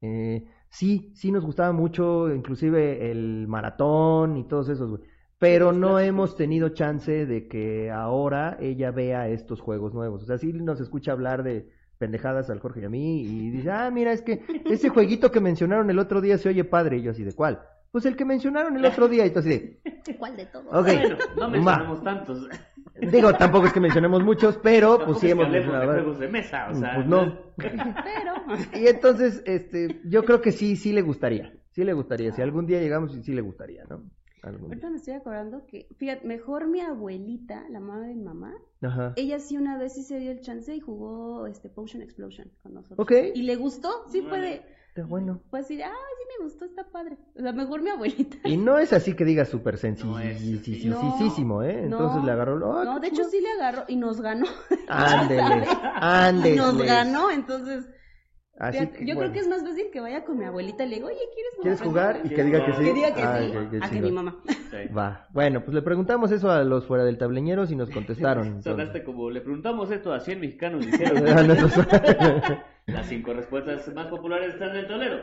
Eh, 0.00 0.44
sí, 0.68 1.12
sí 1.16 1.32
nos 1.32 1.44
gustaba 1.44 1.72
mucho, 1.72 2.32
inclusive 2.32 3.10
el 3.10 3.46
maratón 3.48 4.36
y 4.36 4.44
todos 4.46 4.68
esos, 4.68 4.90
güey. 4.90 5.02
Pero 5.38 5.72
no 5.72 5.98
hemos 5.98 6.36
tenido 6.36 6.68
chance 6.68 7.26
de 7.26 7.48
que 7.48 7.90
ahora 7.90 8.56
ella 8.60 8.92
vea 8.92 9.28
estos 9.28 9.60
juegos 9.60 9.92
nuevos. 9.92 10.22
O 10.22 10.26
sea, 10.26 10.38
sí 10.38 10.52
nos 10.52 10.80
escucha 10.80 11.10
hablar 11.12 11.42
de 11.42 11.68
pendejadas 12.02 12.50
al 12.50 12.58
Jorge 12.58 12.80
y 12.80 12.84
a 12.84 12.88
mí 12.88 13.22
y 13.22 13.50
dice, 13.50 13.70
ah, 13.70 13.88
mira, 13.92 14.12
es 14.12 14.22
que 14.22 14.42
ese 14.64 14.88
jueguito 14.88 15.30
que 15.30 15.38
mencionaron 15.38 15.88
el 15.88 16.00
otro 16.00 16.20
día 16.20 16.36
se 16.36 16.48
oye 16.48 16.64
padre. 16.64 16.96
Y 16.96 17.02
yo 17.02 17.12
así, 17.12 17.22
¿de 17.22 17.32
cuál? 17.32 17.62
Pues 17.92 18.06
el 18.06 18.16
que 18.16 18.24
mencionaron 18.24 18.76
el 18.76 18.84
otro 18.84 19.06
día. 19.06 19.24
Y 19.24 19.30
tú 19.30 19.38
así 19.38 19.50
de, 19.50 19.80
¿Cuál 20.18 20.36
de 20.36 20.46
todos? 20.46 20.66
ok. 20.66 20.84
Bueno, 20.84 21.16
no 21.36 21.48
mencionamos 21.48 22.02
tantos. 22.02 22.48
Digo, 23.00 23.32
tampoco 23.34 23.66
es 23.68 23.72
que 23.72 23.78
mencionemos 23.78 24.24
muchos, 24.24 24.58
pero 24.60 24.96
Tampoco 24.96 25.12
pues 25.12 25.20
sí 25.20 25.30
hemos 25.30 25.52
de 25.52 25.64
juegos 25.64 26.18
de 26.18 26.28
mesa, 26.28 26.70
o 26.70 26.74
sea. 26.74 26.96
Pues 26.96 27.06
no. 27.06 27.38
Pero, 27.56 28.80
Y 28.82 28.88
entonces, 28.88 29.44
este, 29.46 30.00
yo 30.04 30.24
creo 30.24 30.40
que 30.40 30.50
sí, 30.50 30.74
sí 30.74 30.92
le 30.92 31.02
gustaría. 31.02 31.52
Sí 31.70 31.84
le 31.84 31.92
gustaría. 31.92 32.32
Si 32.32 32.42
algún 32.42 32.66
día 32.66 32.80
llegamos, 32.80 33.12
sí, 33.12 33.22
sí 33.22 33.32
le 33.32 33.42
gustaría, 33.42 33.84
¿no? 33.88 34.02
Ahorita 34.42 34.90
me 34.90 34.96
estoy 34.96 35.14
acordando 35.14 35.66
que, 35.66 35.86
fíjate, 35.98 36.26
mejor 36.26 36.66
mi 36.66 36.80
abuelita, 36.80 37.64
la 37.70 37.78
mamá 37.78 38.00
de 38.06 38.14
mi 38.14 38.22
mamá, 38.22 38.52
Ajá. 38.80 39.12
ella 39.16 39.38
sí 39.38 39.56
una 39.56 39.78
vez 39.78 39.94
sí 39.94 40.02
se 40.02 40.18
dio 40.18 40.32
el 40.32 40.40
chance 40.40 40.74
y 40.74 40.80
jugó 40.80 41.46
este 41.46 41.68
Potion 41.68 42.02
Explosion 42.02 42.50
con 42.62 42.74
nosotros. 42.74 42.98
Ok. 42.98 43.12
Y 43.34 43.42
le 43.42 43.54
gustó, 43.54 43.88
sí 44.10 44.20
puede, 44.22 44.62
Está 44.88 45.06
bueno. 45.06 45.40
pues 45.50 45.68
decir, 45.68 45.84
ah, 45.84 45.90
sí 46.18 46.24
me 46.38 46.44
gustó, 46.44 46.64
está 46.64 46.84
padre. 46.90 47.16
O 47.36 47.40
sea, 47.40 47.52
mejor 47.52 47.82
mi 47.82 47.90
abuelita. 47.90 48.36
Y 48.44 48.56
no 48.56 48.78
es 48.78 48.92
así 48.92 49.14
que 49.14 49.24
diga 49.24 49.44
súper 49.44 49.74
No 50.04 50.18
es 50.18 50.38
sencillísimo, 50.38 51.62
¿eh? 51.62 51.86
No, 51.88 51.98
Entonces 51.98 52.24
le 52.24 52.32
agarró. 52.32 52.78
¡ah, 52.78 52.84
No, 52.84 53.00
de 53.00 53.08
hecho 53.08 53.24
sí 53.24 53.40
le 53.40 53.48
agarró 53.52 53.84
y 53.86 53.94
nos 53.96 54.20
ganó. 54.20 54.46
Ándele, 54.88 55.66
ándele. 56.00 56.54
Y 56.54 56.58
nos 56.58 56.76
ganó, 56.82 57.30
entonces 57.30 57.86
Así 58.62 58.78
fíjate, 58.78 58.98
que, 58.98 59.06
yo 59.06 59.14
bueno. 59.16 59.20
creo 59.20 59.32
que 59.32 59.38
es 59.40 59.48
más 59.48 59.62
fácil 59.68 59.86
que 59.92 60.00
vaya 60.00 60.24
con 60.24 60.38
mi 60.38 60.44
abuelita 60.44 60.84
y 60.84 60.88
le 60.88 60.94
digo, 60.96 61.08
oye, 61.08 61.16
¿quieres 61.34 61.52
jugar? 61.56 61.62
¿Quieres 61.62 61.80
jugar? 61.82 62.20
Y 62.24 62.28
que 62.28 62.44
diga 62.44 62.64
que 62.64 62.72
sí. 62.74 62.84
Que 62.84 62.92
diga 62.94 63.14
que 63.14 63.22
Ah, 63.22 63.38
sí, 63.40 63.46
qué- 63.52 63.68
qué 63.78 63.84
a 63.84 63.90
que 63.90 64.00
mi 64.00 64.12
mamá. 64.12 64.36
Sí. 64.46 64.88
Va. 64.96 65.26
Bueno, 65.32 65.64
pues 65.64 65.74
le 65.74 65.82
preguntamos 65.82 66.30
eso 66.30 66.48
a 66.50 66.62
los 66.62 66.86
fuera 66.86 67.02
del 67.04 67.18
tableñeros 67.18 67.70
y 67.72 67.76
nos 67.76 67.90
contestaron. 67.90 68.62
Sonaste 68.62 69.02
como, 69.02 69.30
le 69.30 69.40
preguntamos 69.40 69.90
esto 69.90 70.12
a 70.12 70.20
100 70.20 70.40
mexicanos, 70.40 70.86
dijeron. 70.86 71.26
A 71.38 71.42
nuestros- 71.42 71.86
Las 72.86 73.06
cinco 73.06 73.32
respuestas 73.32 73.92
más 73.94 74.06
populares 74.08 74.54
están 74.54 74.70
en 74.70 74.76
el 74.76 74.86
tablero. 74.88 75.16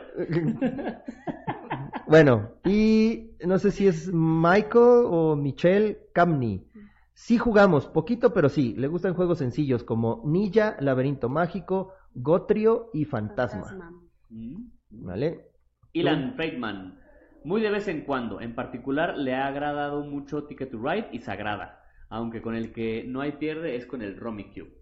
bueno, 2.06 2.52
y 2.64 3.32
no 3.44 3.58
sé 3.58 3.70
si 3.70 3.86
es 3.86 4.10
Michael 4.12 5.04
o 5.06 5.36
Michelle 5.36 5.98
Camney. 6.12 6.66
Sí 7.12 7.36
jugamos, 7.36 7.86
poquito, 7.86 8.32
pero 8.32 8.48
sí. 8.48 8.74
Le 8.76 8.88
gustan 8.88 9.14
juegos 9.14 9.38
sencillos 9.38 9.84
como 9.84 10.22
Ninja, 10.24 10.76
Laberinto 10.80 11.28
Mágico, 11.28 11.92
Gotrio 12.14 12.90
y 12.92 13.04
Fantasma. 13.04 13.92
Mm. 14.28 14.70
¿Vale? 14.90 15.50
Ilan 15.92 16.34
Feitman. 16.36 16.98
Muy 17.44 17.62
de 17.62 17.70
vez 17.70 17.88
en 17.88 18.02
cuando. 18.02 18.40
En 18.40 18.54
particular, 18.54 19.16
le 19.16 19.34
ha 19.34 19.46
agradado 19.46 20.04
mucho 20.04 20.44
Ticket 20.44 20.70
to 20.70 20.78
Ride 20.78 21.08
y 21.12 21.20
Sagrada. 21.20 21.82
Aunque 22.08 22.42
con 22.42 22.54
el 22.54 22.72
que 22.72 23.04
no 23.06 23.20
hay 23.20 23.32
pierde 23.32 23.76
es 23.76 23.86
con 23.86 24.02
el 24.02 24.16
Romy 24.16 24.44
Cube. 24.52 24.80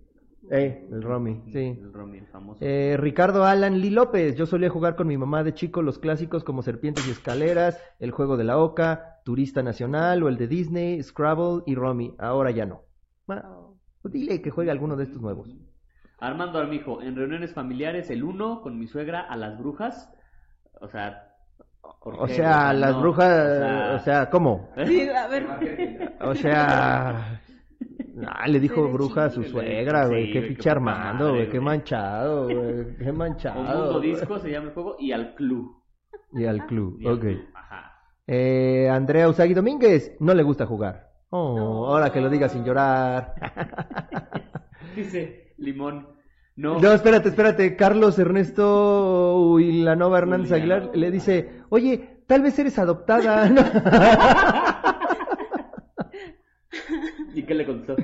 Eh, 0.51 0.89
el 0.91 1.03
Romy, 1.03 1.43
sí. 1.53 1.79
El 1.79 1.93
Romy, 1.93 2.19
el 2.19 2.27
famoso. 2.27 2.65
Eh, 2.65 2.97
Ricardo 2.99 3.45
Alan 3.45 3.81
Lee 3.81 3.91
López, 3.91 4.37
yo 4.37 4.47
solía 4.47 4.71
jugar 4.71 4.97
con 4.97 5.07
mi 5.07 5.19
mamá 5.19 5.43
de 5.45 5.53
chico 5.53 5.83
los 5.83 5.99
clásicos 5.99 6.45
como 6.45 6.63
Serpientes 6.63 7.07
y 7.07 7.11
Escaleras, 7.11 7.79
El 7.99 8.13
Juego 8.13 8.37
de 8.37 8.45
la 8.45 8.59
Oca, 8.59 9.21
Turista 9.25 9.63
Nacional 9.63 10.23
o 10.23 10.29
el 10.29 10.39
de 10.39 10.47
Disney, 10.47 11.03
Scrabble 11.03 11.65
y 11.67 11.75
Romy. 11.75 12.15
Ahora 12.19 12.51
ya 12.51 12.67
no. 12.67 12.83
Bueno, 13.27 13.79
pues 14.01 14.15
dile 14.15 14.41
que 14.41 14.51
juegue 14.51 14.71
alguno 14.71 14.97
de 14.97 15.05
estos 15.05 15.21
nuevos. 15.21 15.55
Armando 16.21 16.59
Armijo. 16.59 17.01
En 17.03 17.17
reuniones 17.17 17.55
familiares, 17.55 18.11
el 18.11 18.25
uno 18.25 18.61
con 18.63 18.79
mi 18.79 18.87
suegra 18.87 19.21
a 19.21 19.37
las 19.37 19.59
brujas. 19.59 20.13
O 20.81 20.89
sea. 20.89 21.25
¿por 22.03 22.15
O 22.21 22.27
qué? 22.27 22.35
sea, 22.35 22.73
las 22.73 22.95
no, 22.95 23.01
brujas, 23.01 24.01
o 24.01 24.05
sea, 24.05 24.29
¿cómo? 24.31 24.69
Sí, 24.87 25.09
a 25.09 25.27
ver. 25.29 25.47
O 26.21 26.35
sea, 26.35 27.41
le 28.47 28.61
dijo 28.61 28.89
bruja 28.89 29.27
a 29.27 29.31
su 29.31 29.43
suegra, 29.45 30.07
güey, 30.07 30.27
Sí, 30.27 30.33
qué 30.33 30.43
pinche 30.43 30.71
Armando, 30.71 31.31
güey, 31.31 31.49
qué 31.49 31.61
manchado, 31.61 32.45
güey, 32.45 32.97
qué 32.99 33.11
Un 33.11 33.17
manchado. 33.17 33.63
mundo 33.63 33.99
güey. 33.99 34.11
disco 34.11 34.39
se 34.39 34.51
llama 34.51 34.67
el 34.69 34.75
juego 34.75 34.97
y 34.99 35.13
al 35.13 35.35
club. 35.35 35.83
Y 36.33 36.45
al 36.45 36.67
club, 36.67 36.99
Y 37.01 37.07
al 37.07 37.15
ok. 37.15 37.21
club, 37.21 37.41
Ajá. 37.55 37.93
Eh, 38.27 38.89
Andrea 38.91 39.29
Usagi 39.29 39.55
Domínguez, 39.55 40.15
no 40.21 40.35
le 40.35 40.43
gusta 40.43 40.67
jugar. 40.67 41.09
Oh, 41.31 41.57
No. 41.57 41.87
ahora 41.87 42.11
que 42.11 42.21
lo 42.21 42.29
diga 42.29 42.49
sin 42.49 42.65
llorar. 42.65 43.35
Dice 44.97 45.48
Limón. 45.59 46.09
No. 46.57 46.81
No, 46.81 46.93
espérate, 46.93 47.29
espérate. 47.29 47.77
Carlos 47.77 48.19
Ernesto 48.19 49.39
Uilanova 49.53 50.19
Hernández 50.19 50.51
Uilanova. 50.51 50.77
Aguilar 50.77 50.97
le 50.97 51.11
dice, 51.11 51.63
oye, 51.69 52.23
tal 52.27 52.43
vez 52.43 52.59
eres 52.59 52.79
adoptada. 52.79 53.49
¿Y 57.35 57.43
qué 57.45 57.55
le 57.55 57.65
contestó? 57.67 57.95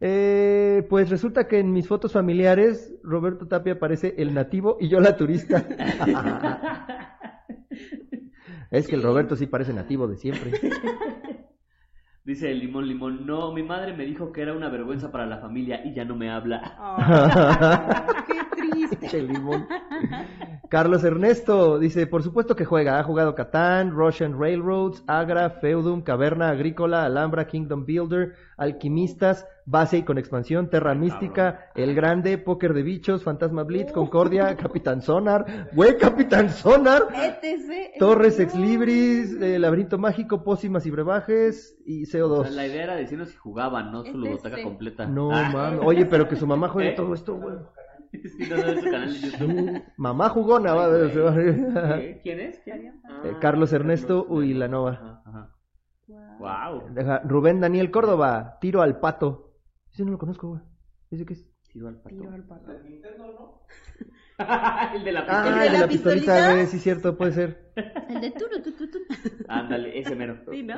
Eh, 0.00 0.86
pues 0.88 1.10
resulta 1.10 1.46
que 1.46 1.58
en 1.58 1.72
mis 1.72 1.86
fotos 1.86 2.14
familiares 2.14 2.94
Roberto 3.02 3.46
Tapia 3.46 3.78
parece 3.78 4.14
el 4.16 4.32
nativo 4.32 4.78
y 4.80 4.88
yo 4.88 4.98
la 5.00 5.16
turista. 5.16 5.66
es 8.70 8.86
que 8.86 8.94
el 8.94 9.02
Roberto 9.02 9.36
sí 9.36 9.46
parece 9.46 9.74
nativo 9.74 10.08
de 10.08 10.16
siempre. 10.16 10.52
Dice 12.24 12.52
Limón 12.54 12.86
Limón. 12.86 13.26
No, 13.26 13.52
mi 13.52 13.62
madre 13.62 13.96
me 13.96 14.04
dijo 14.04 14.30
que 14.32 14.42
era 14.42 14.52
una 14.52 14.68
vergüenza 14.68 15.10
para 15.10 15.26
la 15.26 15.38
familia 15.38 15.80
y 15.84 15.94
ya 15.94 16.04
no 16.04 16.14
me 16.14 16.30
habla. 16.30 18.24
Qué 18.26 18.44
triste. 18.56 19.22
Limón. 19.22 19.66
Carlos 20.68 21.02
Ernesto 21.02 21.80
dice, 21.80 22.06
por 22.06 22.22
supuesto 22.22 22.54
que 22.54 22.64
juega, 22.64 23.00
ha 23.00 23.02
jugado 23.02 23.34
Catán, 23.34 23.90
Russian 23.90 24.38
Railroads, 24.38 25.02
Agra, 25.08 25.50
Feudum, 25.50 26.02
Caverna 26.02 26.50
Agrícola, 26.50 27.04
Alhambra, 27.04 27.48
Kingdom 27.48 27.84
Builder, 27.84 28.34
Alquimistas, 28.60 29.46
Base 29.66 29.98
y 29.98 30.02
con 30.02 30.18
expansión, 30.18 30.68
Terra 30.68 30.94
Mística, 30.94 31.70
El 31.74 31.94
Grande, 31.94 32.38
Póker 32.38 32.74
de 32.74 32.82
Bichos, 32.82 33.22
Fantasma 33.24 33.62
Blitz, 33.64 33.90
Concordia, 33.92 34.56
Capitán 34.60 35.00
Sonar, 35.00 35.68
güey, 35.72 35.96
Capitán 35.96 36.50
Sonar, 36.50 37.02
ETC. 37.14 37.98
Torres. 37.98 38.38
Ex 38.40 38.54
Libris, 38.54 39.36
eh, 39.40 39.58
Laberinto 39.58 39.98
Mágico, 39.98 40.42
Pócimas 40.44 40.86
y 40.86 40.90
Brebajes 40.90 41.76
y 41.86 42.02
O 42.02 42.06
sea, 42.06 42.20
CO2. 42.20 42.50
la 42.50 42.66
idea 42.66 42.84
era 42.84 42.96
decirnos 42.96 43.28
si 43.30 43.36
jugaban, 43.36 43.90
no 43.92 44.02
su 44.02 44.08
Este 44.08 44.18
ludoteca 44.18 44.56
sí. 44.56 44.62
completa. 44.62 45.06
No, 45.06 45.30
Ah. 45.32 45.50
mames, 45.52 45.80
oye, 45.84 46.06
pero 46.06 46.28
que 46.28 46.36
su 46.36 46.46
mamá 46.46 46.68
juegue 46.70 46.90
¿Eh? 46.90 46.94
todo 46.96 47.14
esto, 47.14 47.36
güey. 47.36 47.54
Sí, 48.12 48.42
no, 48.50 48.56
su 48.56 48.90
canal 48.90 49.12
de 49.12 49.20
YouTube. 49.20 49.82
Mamá 49.96 50.28
jugona, 50.30 50.74
va. 50.74 50.88
¿Quién 52.24 52.40
es? 52.40 52.58
¿Quién? 52.64 52.86
Eh, 53.24 53.36
Carlos 53.40 53.72
Ernesto 53.72 54.26
ajá. 54.88 55.02
Wow. 55.12 55.19
Wow. 56.40 56.94
Deja, 56.94 57.18
Rubén 57.20 57.60
Daniel 57.60 57.90
Córdoba, 57.90 58.56
tiro 58.60 58.80
al 58.82 58.98
pato. 58.98 59.52
Ese 59.92 60.04
no 60.04 60.12
lo 60.12 60.18
conozco, 60.18 60.48
güey. 60.48 60.60
¿Ese 61.10 61.26
qué 61.26 61.34
es? 61.34 61.46
Tiro 61.72 61.86
al 61.88 61.96
pato. 62.00 62.16
Tiro 62.16 62.32
al 62.32 62.44
pato. 62.44 62.72
el 64.94 65.04
de 65.04 65.12
la 65.12 65.24
Ah, 65.28 65.28
pistolita. 65.28 65.60
de 65.60 65.66
el 65.66 65.72
de 65.72 65.72
la 65.72 65.80
la 65.80 65.88
pistolita, 65.88 66.52
güey, 66.52 66.66
sí, 66.66 66.78
cierto, 66.78 67.16
puede 67.18 67.32
ser. 67.32 67.72
El 68.08 68.20
de 68.22 68.30
turu, 68.30 68.62
tu, 68.62 68.72
tu, 68.72 68.90
tu. 68.90 68.98
Ándale, 69.48 69.98
ese 69.98 70.16
mero. 70.16 70.38
Sí, 70.50 70.62
¿no? 70.62 70.74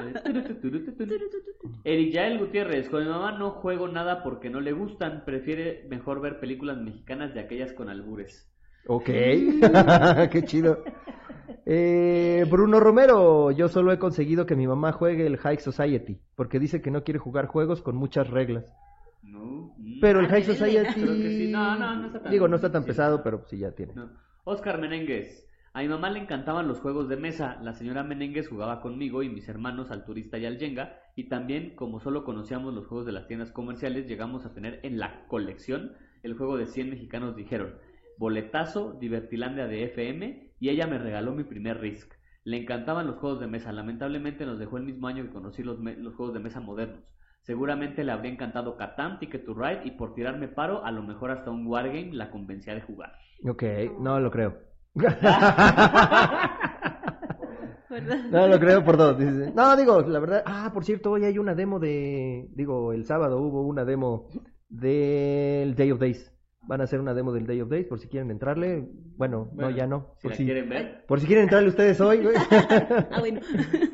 Eric 1.84 2.12
Yael 2.12 2.38
Gutiérrez, 2.38 2.88
con 2.88 3.04
mi 3.04 3.08
mamá 3.08 3.32
no 3.38 3.50
juego 3.52 3.88
nada 3.88 4.22
porque 4.22 4.50
no 4.50 4.60
le 4.60 4.72
gustan, 4.72 5.24
prefiere 5.24 5.86
mejor 5.88 6.20
ver 6.20 6.40
películas 6.40 6.78
mexicanas 6.78 7.34
de 7.34 7.40
aquellas 7.40 7.72
con 7.72 7.88
albures. 7.88 8.48
Ok, 8.88 9.04
qué 10.32 10.42
chido. 10.44 10.82
Eh, 11.66 12.44
Bruno 12.50 12.80
Romero, 12.80 13.50
yo 13.50 13.68
solo 13.68 13.92
he 13.92 13.98
conseguido 13.98 14.46
que 14.46 14.56
mi 14.56 14.66
mamá 14.66 14.92
juegue 14.92 15.26
el 15.26 15.36
High 15.38 15.58
Society, 15.58 16.18
porque 16.36 16.58
dice 16.58 16.80
que 16.82 16.90
no 16.90 17.04
quiere 17.04 17.18
jugar 17.18 17.46
juegos 17.46 17.82
con 17.82 17.96
muchas 17.96 18.28
reglas. 18.30 18.64
No. 19.22 19.74
mm, 19.78 20.00
Pero 20.00 20.20
el 20.20 20.26
High 20.26 20.42
Ándale. 20.42 20.58
Society, 20.58 21.00
Creo 21.02 21.14
que 21.16 21.30
sí. 21.38 21.52
No, 21.52 21.78
no, 21.78 21.96
no 21.96 22.06
está 22.06 22.22
tan- 22.22 22.32
digo, 22.32 22.48
no 22.48 22.56
está 22.56 22.70
tan 22.72 22.84
pesado, 22.84 23.22
pero 23.22 23.44
sí 23.46 23.58
ya 23.58 23.72
tiene. 23.72 23.92
Oscar 24.44 24.80
Menéndez. 24.80 25.46
A 25.74 25.80
mi 25.80 25.88
mamá 25.88 26.10
le 26.10 26.18
encantaban 26.18 26.68
los 26.68 26.80
juegos 26.80 27.08
de 27.08 27.16
mesa. 27.16 27.58
La 27.62 27.72
señora 27.72 28.02
Menéndez 28.04 28.48
jugaba 28.48 28.82
conmigo 28.82 29.22
y 29.22 29.30
mis 29.30 29.48
hermanos 29.48 29.90
al 29.90 30.04
turista 30.04 30.36
y 30.36 30.44
al 30.44 30.58
Jenga. 30.58 30.98
Y 31.16 31.28
también, 31.30 31.74
como 31.76 31.98
solo 32.00 32.24
conocíamos 32.24 32.74
los 32.74 32.86
juegos 32.86 33.06
de 33.06 33.12
las 33.12 33.26
tiendas 33.26 33.52
comerciales, 33.52 34.06
llegamos 34.06 34.44
a 34.44 34.52
tener 34.52 34.80
en 34.82 34.98
la 34.98 35.24
colección 35.28 35.92
el 36.22 36.34
juego 36.36 36.56
de 36.58 36.66
100 36.66 36.90
mexicanos 36.90 37.34
dijeron. 37.36 37.74
Boletazo, 38.18 38.92
Divertilandia 39.00 39.66
de 39.66 39.84
FM 39.84 40.51
y 40.62 40.70
ella 40.70 40.86
me 40.86 40.96
regaló 40.96 41.34
mi 41.34 41.42
primer 41.42 41.80
Risk. 41.80 42.12
Le 42.44 42.56
encantaban 42.56 43.08
los 43.08 43.16
juegos 43.16 43.40
de 43.40 43.48
mesa. 43.48 43.72
Lamentablemente 43.72 44.46
nos 44.46 44.60
dejó 44.60 44.76
el 44.76 44.84
mismo 44.84 45.08
año 45.08 45.24
que 45.24 45.32
conocí 45.32 45.64
los, 45.64 45.78
juegos 46.14 46.34
de 46.34 46.38
mesa 46.38 46.60
modernos. 46.60 47.02
Seguramente 47.40 48.04
le 48.04 48.12
habría 48.12 48.30
encantado 48.30 48.76
Catan, 48.76 49.18
Ticket 49.18 49.44
to 49.44 49.54
Ride 49.54 49.80
y 49.84 49.90
por 49.90 50.14
tirarme 50.14 50.46
paro, 50.46 50.84
a 50.84 50.92
lo 50.92 51.02
mejor 51.02 51.32
hasta 51.32 51.50
un 51.50 51.66
Wargame 51.66 52.12
la 52.12 52.30
convencía 52.30 52.76
de 52.76 52.80
jugar. 52.80 53.10
Ok, 53.44 53.64
no 53.98 54.20
lo 54.20 54.30
creo. 54.30 54.56
No 58.30 58.46
lo 58.46 58.58
creo 58.58 58.82
por 58.82 58.96
dos. 58.96 59.18
dice. 59.18 59.52
No, 59.54 59.76
digo, 59.76 60.00
la 60.00 60.18
verdad. 60.18 60.42
Ah, 60.46 60.70
por 60.72 60.82
cierto, 60.82 61.10
hoy 61.10 61.26
hay 61.26 61.36
una 61.36 61.54
demo 61.54 61.78
de. 61.78 62.48
Digo, 62.54 62.94
el 62.94 63.04
sábado 63.04 63.38
hubo 63.38 63.60
una 63.60 63.84
demo 63.84 64.28
del 64.70 65.74
Day 65.74 65.90
of 65.90 65.98
Days. 65.98 66.31
Van 66.64 66.80
a 66.80 66.84
hacer 66.84 67.00
una 67.00 67.12
demo 67.14 67.32
del 67.32 67.46
Day 67.46 67.60
of 67.60 67.68
Days 67.68 67.86
por 67.86 67.98
si 67.98 68.08
quieren 68.08 68.30
entrarle. 68.30 68.88
Bueno, 69.16 69.50
no, 69.54 69.70
ya 69.70 69.86
no. 69.86 70.14
Si 70.18 70.22
Por 70.22 70.30
la 70.32 70.36
si, 70.36 70.44
quieren 70.44 70.68
ver. 70.68 71.04
por 71.06 71.20
si 71.20 71.26
quieren 71.26 71.44
entrarle 71.44 71.68
ustedes 71.68 72.00
hoy. 72.00 72.20
Ah, 73.10 73.18
bueno. 73.20 73.40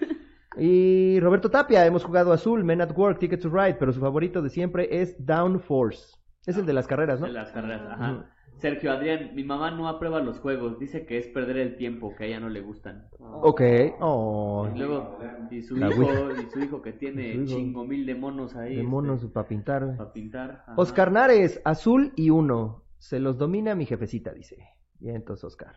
y 0.58 1.18
Roberto 1.20 1.50
Tapia, 1.50 1.86
hemos 1.86 2.04
jugado 2.04 2.32
Azul, 2.32 2.64
Men 2.64 2.80
at 2.82 2.96
Work, 2.96 3.18
Ticket 3.18 3.40
to 3.40 3.48
Ride, 3.48 3.74
pero 3.74 3.92
su 3.92 4.00
favorito 4.00 4.42
de 4.42 4.50
siempre 4.50 5.00
es 5.00 5.16
Down 5.24 5.60
Force. 5.60 6.16
Es 6.46 6.56
el 6.56 6.66
de 6.66 6.72
las 6.72 6.86
carreras, 6.86 7.20
¿no? 7.20 7.26
De 7.26 7.32
las 7.32 7.50
carreras, 7.52 7.82
ajá. 7.90 8.30
Sergio 8.58 8.90
Adrián, 8.92 9.30
mi 9.34 9.44
mamá 9.44 9.70
no 9.70 9.88
aprueba 9.88 10.20
los 10.20 10.40
juegos, 10.40 10.78
dice 10.78 11.06
que 11.06 11.16
es 11.18 11.28
perder 11.28 11.58
el 11.58 11.76
tiempo, 11.76 12.14
que 12.16 12.24
a 12.24 12.26
ella 12.26 12.40
no 12.40 12.48
le 12.48 12.60
gustan. 12.60 13.08
Ok. 13.20 13.62
Oh, 14.00 14.68
Y 14.74 14.78
luego, 14.78 15.18
y 15.50 15.62
su 15.62 15.76
La 15.76 15.88
hijo, 15.90 16.02
y 16.32 16.50
su 16.50 16.60
hijo 16.60 16.82
que 16.82 16.92
tiene 16.92 17.34
Su 17.34 17.42
hijo. 17.42 17.56
chingo 17.56 17.84
mil 17.84 18.04
de 18.04 18.14
monos 18.16 18.56
ahí. 18.56 18.76
de 18.76 18.82
monos 18.82 19.24
para 19.26 19.46
pintar. 19.48 19.96
para 19.96 20.12
pintar. 20.12 20.50
ajá. 20.66 20.74
Oscar 20.76 21.12
Nares, 21.12 21.60
azul 21.64 22.12
y 22.16 22.30
uno. 22.30 22.84
Se 22.98 23.20
los 23.20 23.38
domina 23.38 23.74
mi 23.76 23.86
jefecita, 23.86 24.32
dice. 24.32 24.56
Bien, 24.98 25.14
entonces 25.16 25.44
Oscar. 25.44 25.74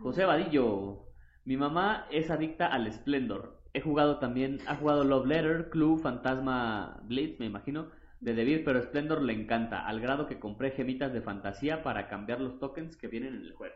José 0.00 0.24
Vadillo, 0.24 1.06
mi 1.44 1.56
mamá 1.56 2.06
es 2.10 2.30
adicta 2.30 2.66
al 2.66 2.92
Splendor. 2.92 3.62
He 3.72 3.80
jugado 3.80 4.18
también, 4.18 4.58
ha 4.66 4.74
jugado 4.74 5.04
Love 5.04 5.26
Letter, 5.26 5.68
Clue, 5.70 5.98
Fantasma 5.98 7.00
Blitz, 7.04 7.38
me 7.38 7.46
imagino, 7.46 7.86
de 8.26 8.34
Devir, 8.34 8.64
pero 8.64 8.82
Splendor 8.82 9.22
le 9.22 9.32
encanta, 9.32 9.86
al 9.86 10.00
grado 10.00 10.26
que 10.26 10.38
compré 10.40 10.72
gemitas 10.72 11.12
de 11.12 11.22
fantasía 11.22 11.82
para 11.84 12.08
cambiar 12.08 12.40
los 12.40 12.58
tokens 12.58 12.96
que 12.96 13.06
vienen 13.06 13.34
en 13.36 13.42
el 13.42 13.52
juego. 13.54 13.74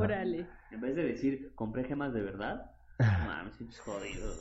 Órale. 0.00 0.46
En 0.70 0.80
vez 0.80 0.94
de 0.94 1.02
decir, 1.04 1.50
compré 1.56 1.82
gemas 1.84 2.14
de 2.14 2.22
verdad, 2.22 2.70
mames. 2.98 3.54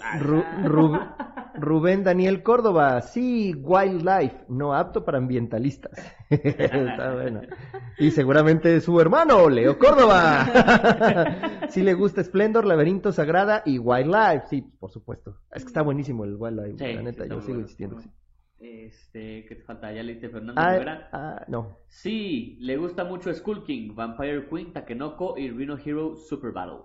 Ah, 0.01 0.19
Ru- 0.19 0.45
Ru- 0.65 1.15
Rubén 1.55 2.03
Daniel 2.03 2.43
Córdoba, 2.43 3.01
sí, 3.01 3.53
Wildlife, 3.55 4.45
no 4.49 4.75
apto 4.75 5.03
para 5.03 5.17
ambientalistas. 5.17 5.91
Está 6.29 7.13
bueno. 7.15 7.41
Y 7.97 8.11
seguramente 8.11 8.79
su 8.81 9.01
hermano, 9.01 9.49
Leo 9.49 9.79
Córdoba. 9.79 10.45
sí 11.69 11.81
le 11.81 11.93
gusta 11.95 12.23
Splendor, 12.23 12.65
Laberinto 12.65 13.11
Sagrada 13.11 13.63
y 13.65 13.79
Wildlife. 13.79 14.47
Sí, 14.49 14.61
por 14.61 14.91
supuesto. 14.91 15.39
Es 15.51 15.63
que 15.63 15.67
está 15.69 15.81
buenísimo 15.81 16.25
el 16.25 16.35
Wildlife, 16.35 16.77
Sí, 16.77 16.93
la 16.93 17.01
neta, 17.01 17.23
sí, 17.23 17.29
yo 17.29 17.35
sigo 17.41 17.47
bueno. 17.47 17.61
insistiendo. 17.61 17.95
que 17.97 18.03
sí. 18.03 18.09
Este, 18.69 19.45
¿qué 19.47 19.55
te 19.55 19.63
falta? 19.63 19.91
Ya 19.93 20.01
leíste 20.01 20.29
Fernando 20.29 20.59
Ah, 20.61 20.73
Rivera. 20.73 21.09
ah, 21.11 21.45
no. 21.47 21.77
Sí, 21.87 22.57
le 22.61 22.77
gusta 22.77 23.03
mucho 23.03 23.31
Skull 23.33 23.63
King, 23.63 23.93
Vampire 23.93 24.47
Queen, 24.49 24.73
Takenoko 24.73 25.37
y 25.37 25.51
Rhino 25.51 25.77
Hero 25.77 26.15
Super 26.15 26.51
Battle. 26.51 26.79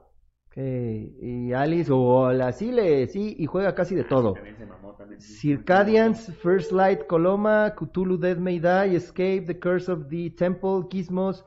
Ok, 0.49 0.57
Y 0.57 1.53
Alice, 1.53 1.91
hola, 1.93 2.53
sí, 2.53 2.73
le, 2.73 3.07
sí, 3.07 3.37
y 3.39 3.47
juega 3.47 3.75
casi 3.75 3.95
de 3.95 4.05
todo. 4.05 4.35
También 4.35 4.57
se 4.57 4.67
mamó, 4.67 4.95
también. 4.95 5.21
Circadians, 5.21 6.35
First 6.43 6.73
Light, 6.73 7.07
Coloma, 7.07 7.75
Cthulhu 7.77 8.19
Death 8.19 8.39
May 8.39 8.59
Die, 8.59 8.97
Escape, 8.97 9.43
The 9.47 9.59
Curse 9.59 9.93
of 9.93 10.09
the 10.09 10.31
Temple, 10.31 10.89
Gizmos, 10.91 11.45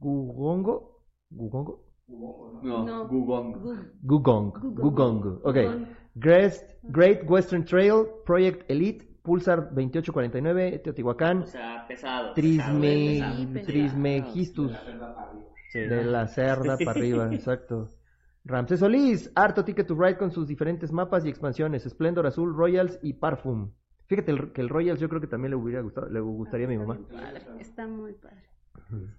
Gugongo, 0.00 1.00
Gugongo, 1.30 1.80
No, 2.08 2.84
No. 2.84 3.08
Gugong. 3.08 3.52
Gu- 3.52 3.76
Gugong, 4.02 4.52
Gugong. 4.52 4.82
Gugong, 4.82 5.40
ok. 5.44 5.54
Gugong. 5.54 5.86
Great 6.92 7.24
Western 7.30 7.64
Trail, 7.64 8.06
Project 8.26 8.68
Elite, 8.70 9.04
Pulsar 9.24 9.70
2849, 9.74 10.76
O 10.76 10.80
Teotihuacán, 10.82 11.46
sea, 11.46 11.86
pesado. 11.88 12.34
Trisme, 12.34 13.20
pesado, 13.20 13.52
pesado. 13.54 13.66
Trismegistus, 13.66 14.72
Sí. 15.72 15.78
de 15.80 16.04
la 16.04 16.26
cerda 16.28 16.76
para 16.76 16.90
arriba, 16.90 17.28
exacto. 17.34 17.94
Ramsés 18.44 18.80
Solís, 18.80 19.32
harto 19.34 19.64
Ticket 19.64 19.86
to 19.86 19.94
Ride 19.98 20.18
con 20.18 20.30
sus 20.30 20.46
diferentes 20.46 20.92
mapas 20.92 21.24
y 21.24 21.30
expansiones, 21.30 21.84
Splendor 21.84 22.26
Azul, 22.26 22.54
Royals 22.54 22.98
y 23.02 23.14
Parfum. 23.14 23.72
Fíjate 24.06 24.30
el- 24.32 24.52
que 24.52 24.60
el 24.60 24.68
Royals 24.68 25.00
yo 25.00 25.08
creo 25.08 25.22
que 25.22 25.26
también 25.26 25.52
le 25.52 25.56
hubiera 25.56 25.80
gustado, 25.80 26.10
le 26.10 26.20
gustaría 26.20 26.66
a 26.66 26.68
mi 26.70 26.76
mamá. 26.76 26.98
Está 27.58 27.86
muy 27.86 28.12
padre. 28.12 28.44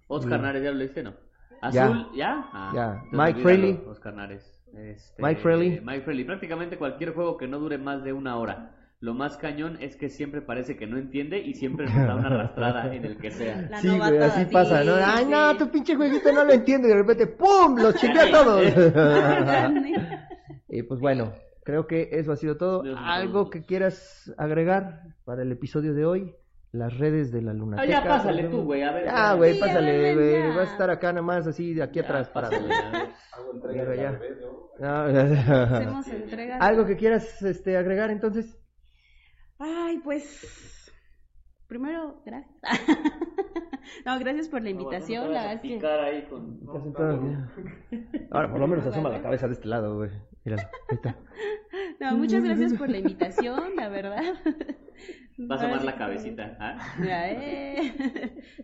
Oscar 0.08 0.40
Nares, 0.40 0.64
¿ya 0.64 0.70
lo 0.72 0.78
leíste, 0.78 1.02
no? 1.02 1.14
Azul, 1.62 2.10
¿ya? 2.16 2.48
Ah, 2.54 2.72
Ya. 2.76 3.04
Mike 3.12 3.42
Fraley. 3.42 3.82
Oscar 3.88 4.14
Nares. 4.14 4.52
Este, 4.78 5.22
Mike 5.24 5.42
Fraley. 5.42 5.82
Mike 5.84 6.02
Fraley. 6.02 6.24
Prácticamente 6.26 6.78
cualquier 6.78 7.16
juego 7.16 7.38
que 7.38 7.48
no 7.48 7.58
dure 7.58 7.80
más 7.80 8.04
de 8.04 8.14
una 8.14 8.38
hora. 8.38 8.76
Lo 9.06 9.14
más 9.14 9.38
cañón 9.38 9.78
es 9.82 9.98
que 9.98 10.10
siempre 10.10 10.42
parece 10.42 10.78
que 10.78 10.88
no 10.88 10.98
entiende 10.98 11.38
y 11.38 11.54
siempre 11.54 11.86
nos 11.86 11.94
da 11.94 12.16
una 12.16 12.28
arrastrada 12.28 12.92
en 12.92 13.06
el 13.06 13.20
que 13.20 13.30
sea. 13.30 13.62
La 13.70 13.78
sí, 13.78 13.88
güey, 13.88 14.18
así 14.18 14.46
sí, 14.46 14.52
pasa, 14.52 14.84
¿no? 14.84 14.96
Ay, 14.96 15.26
sí. 15.26 15.30
no, 15.30 15.56
tu 15.58 15.70
pinche 15.70 15.96
jueguito 15.96 16.32
no 16.32 16.44
lo 16.44 16.52
entiendo 16.52 16.88
y 16.88 16.90
de 16.90 16.98
repente 16.98 17.28
¡pum! 17.28 17.78
¡Los 17.78 17.94
chingué 17.98 18.22
a 18.22 18.32
todos! 18.32 18.66
y 20.70 20.82
pues 20.82 21.00
bueno, 21.00 21.34
creo 21.64 21.86
que 21.86 22.10
eso 22.14 22.32
ha 22.32 22.36
sido 22.36 22.58
todo. 22.58 22.82
¿Algo 22.98 23.52
que 23.52 23.64
quieras 23.64 24.34
agregar 24.40 25.04
para 25.24 25.44
el 25.44 25.52
episodio 25.52 25.94
de 25.94 26.04
hoy? 26.04 26.36
Las 26.72 26.98
redes 26.98 27.32
de 27.32 27.44
la 27.44 27.54
Luna. 27.54 27.78
Ah, 27.80 27.86
ya 27.86 28.04
pásale 28.04 28.46
tú, 28.46 28.64
güey, 28.64 28.82
a 28.82 28.92
ver. 28.92 29.06
Ah, 29.08 29.36
güey, 29.36 29.54
Sí, 29.54 29.60
pásale, 29.60 30.16
güey. 30.16 30.48
Vas 30.48 30.70
a 30.70 30.72
estar 30.72 30.90
acá 30.90 31.14
nada 31.14 31.22
más 31.22 31.46
así 31.46 31.76
de 31.76 31.84
aquí 31.84 32.00
Ya, 32.00 32.06
atrás 32.06 32.30
parado. 32.30 32.54
pásale, 32.54 32.74
a 32.74 32.92
ver. 32.92 33.10
Hago 33.34 33.54
entrega. 33.54 34.20
Ah, 34.82 35.06
Hacemos 35.76 36.08
entregas. 36.08 36.60
¿Algo 36.60 36.88
que 36.88 36.98
quieras 36.98 37.40
este, 37.44 37.78
agregar 37.78 38.10
entonces? 38.10 38.58
Ay, 39.60 40.00
pues. 40.04 40.92
Primero, 41.68 42.22
gracias. 42.26 42.54
no, 44.06 44.20
gracias 44.20 44.50
por 44.50 44.62
la 44.62 44.70
invitación. 44.70 45.34
La 45.34 45.48
verdad 45.48 45.54
es 45.54 45.62
que. 45.82 45.88
Ahí 45.88 46.24
con... 46.30 46.60
Sentado 46.84 47.20
bien. 47.22 48.28
Ahora 48.32 48.52
por 48.52 48.60
lo 48.60 48.68
menos 48.68 48.86
asoma 48.86 49.10
la 49.10 49.22
cabeza 49.22 49.48
de 49.48 49.54
este 49.54 49.68
lado, 49.68 49.96
güey. 49.98 50.12
Míralo, 50.44 50.68
ahí 50.90 50.96
está. 50.96 51.18
No, 52.00 52.18
muchas 52.18 52.44
gracias 52.44 52.74
por 52.74 52.90
la 52.90 52.98
invitación, 53.00 53.76
la 53.76 53.90
verdad. 53.90 54.22
Va 55.40 55.56
a 55.56 55.58
Ahora 55.58 55.68
asomar 55.68 55.84
la 55.84 55.96
cabecita. 55.98 56.58
¿ah? 56.60 56.78
Ya, 57.04 57.32
eh. 57.32 57.94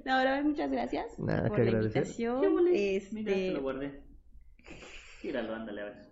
No, 0.06 0.18
verdad, 0.18 0.44
muchas 0.44 0.70
gracias 0.72 1.18
Nada 1.20 1.48
por 1.48 1.58
que 1.58 1.64
la 1.64 1.70
agradecer. 1.70 1.98
invitación. 2.04 2.42
Qué 2.42 2.48
bonito. 2.48 2.72
Mira, 3.14 3.32
te 3.34 3.48
Este, 3.48 3.52
lo 3.54 3.62
guardé. 3.62 4.02
Gíralo, 5.22 5.56
ándale, 5.56 5.82
a 5.82 5.86
ver. 5.86 6.11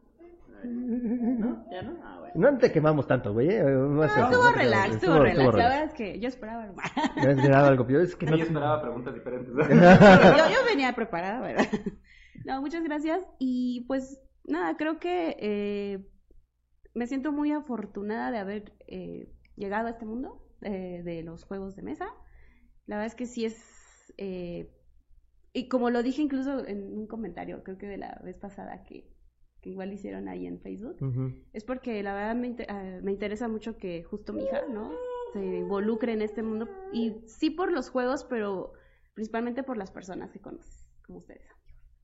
¿No? 0.63 1.65
¿Ya 1.71 1.81
no? 1.81 1.97
Ah, 2.03 2.17
bueno. 2.19 2.33
No 2.51 2.57
te 2.57 2.71
quemamos 2.71 3.07
tanto, 3.07 3.33
güey. 3.33 3.49
eh. 3.49 3.63
No, 3.63 3.87
no, 3.89 4.03
estuvo 4.03 4.51
relax, 4.51 4.95
estuvo 4.95 5.19
relax. 5.19 5.55
La 5.55 5.69
verdad 5.69 5.83
es 5.83 5.93
que 5.93 6.19
yo 6.19 6.27
esperaba 6.27 6.63
algo 6.63 6.75
más. 6.75 6.91
No 7.15 7.29
esperaba 7.31 7.67
algo, 7.67 7.85
pero 7.85 8.01
es 8.01 8.15
que 8.15 8.25
no 8.25 8.37
Yo 8.37 8.43
esperaba 8.43 8.81
preguntas 8.81 9.13
diferentes. 9.13 9.53
yo, 9.55 9.65
yo 9.69 10.65
venía 10.69 10.93
preparada, 10.93 11.41
¿verdad? 11.41 11.65
No, 12.45 12.61
muchas 12.61 12.83
gracias. 12.83 13.19
Y 13.37 13.85
pues 13.87 14.21
nada, 14.45 14.77
creo 14.77 14.97
que 14.99 15.35
eh, 15.39 16.07
me 16.93 17.05
siento 17.05 17.31
muy 17.33 17.51
afortunada 17.51 18.31
de 18.31 18.37
haber 18.37 18.73
eh, 18.87 19.29
llegado 19.55 19.87
a 19.87 19.91
este 19.91 20.05
mundo 20.05 20.41
eh, 20.61 21.01
de 21.03 21.21
los 21.21 21.43
juegos 21.43 21.75
de 21.75 21.81
mesa. 21.83 22.05
La 22.85 22.95
verdad 22.95 23.07
es 23.07 23.15
que 23.15 23.25
sí 23.25 23.45
es... 23.45 24.13
eh, 24.17 24.71
y 25.51 25.67
como 25.67 25.89
lo 25.89 26.01
dije 26.01 26.21
incluso 26.21 26.65
en 26.65 26.97
un 26.97 27.07
comentario, 27.07 27.61
creo 27.63 27.77
que 27.77 27.87
de 27.87 27.97
la 27.97 28.19
vez 28.23 28.37
pasada 28.37 28.83
que, 28.83 29.08
que 29.61 29.69
igual 29.69 29.91
hicieron 29.93 30.27
ahí 30.27 30.45
en 30.47 30.59
Facebook, 30.59 30.97
es 31.53 31.63
porque 31.63 32.01
la 32.03 32.13
verdad 32.13 32.35
me, 32.35 32.47
inter- 32.47 32.67
eh, 32.69 32.99
me 33.03 33.11
interesa 33.11 33.47
mucho 33.47 33.77
que 33.77 34.03
justo 34.03 34.31
mi 34.33 34.43
hija, 34.43 34.61
¿no? 34.71 34.91
Se 35.33 35.43
involucre 35.43 36.13
en 36.13 36.21
este 36.21 36.41
mundo. 36.43 36.67
Y 36.93 37.15
sí 37.27 37.49
por 37.49 37.71
los 37.71 37.89
juegos, 37.89 38.23
pero 38.23 38.73
principalmente 39.13 39.63
por 39.63 39.77
las 39.77 39.91
personas 39.91 40.31
que 40.31 40.39
conoces. 40.39 40.87
como 41.05 41.19
ustedes. 41.19 41.41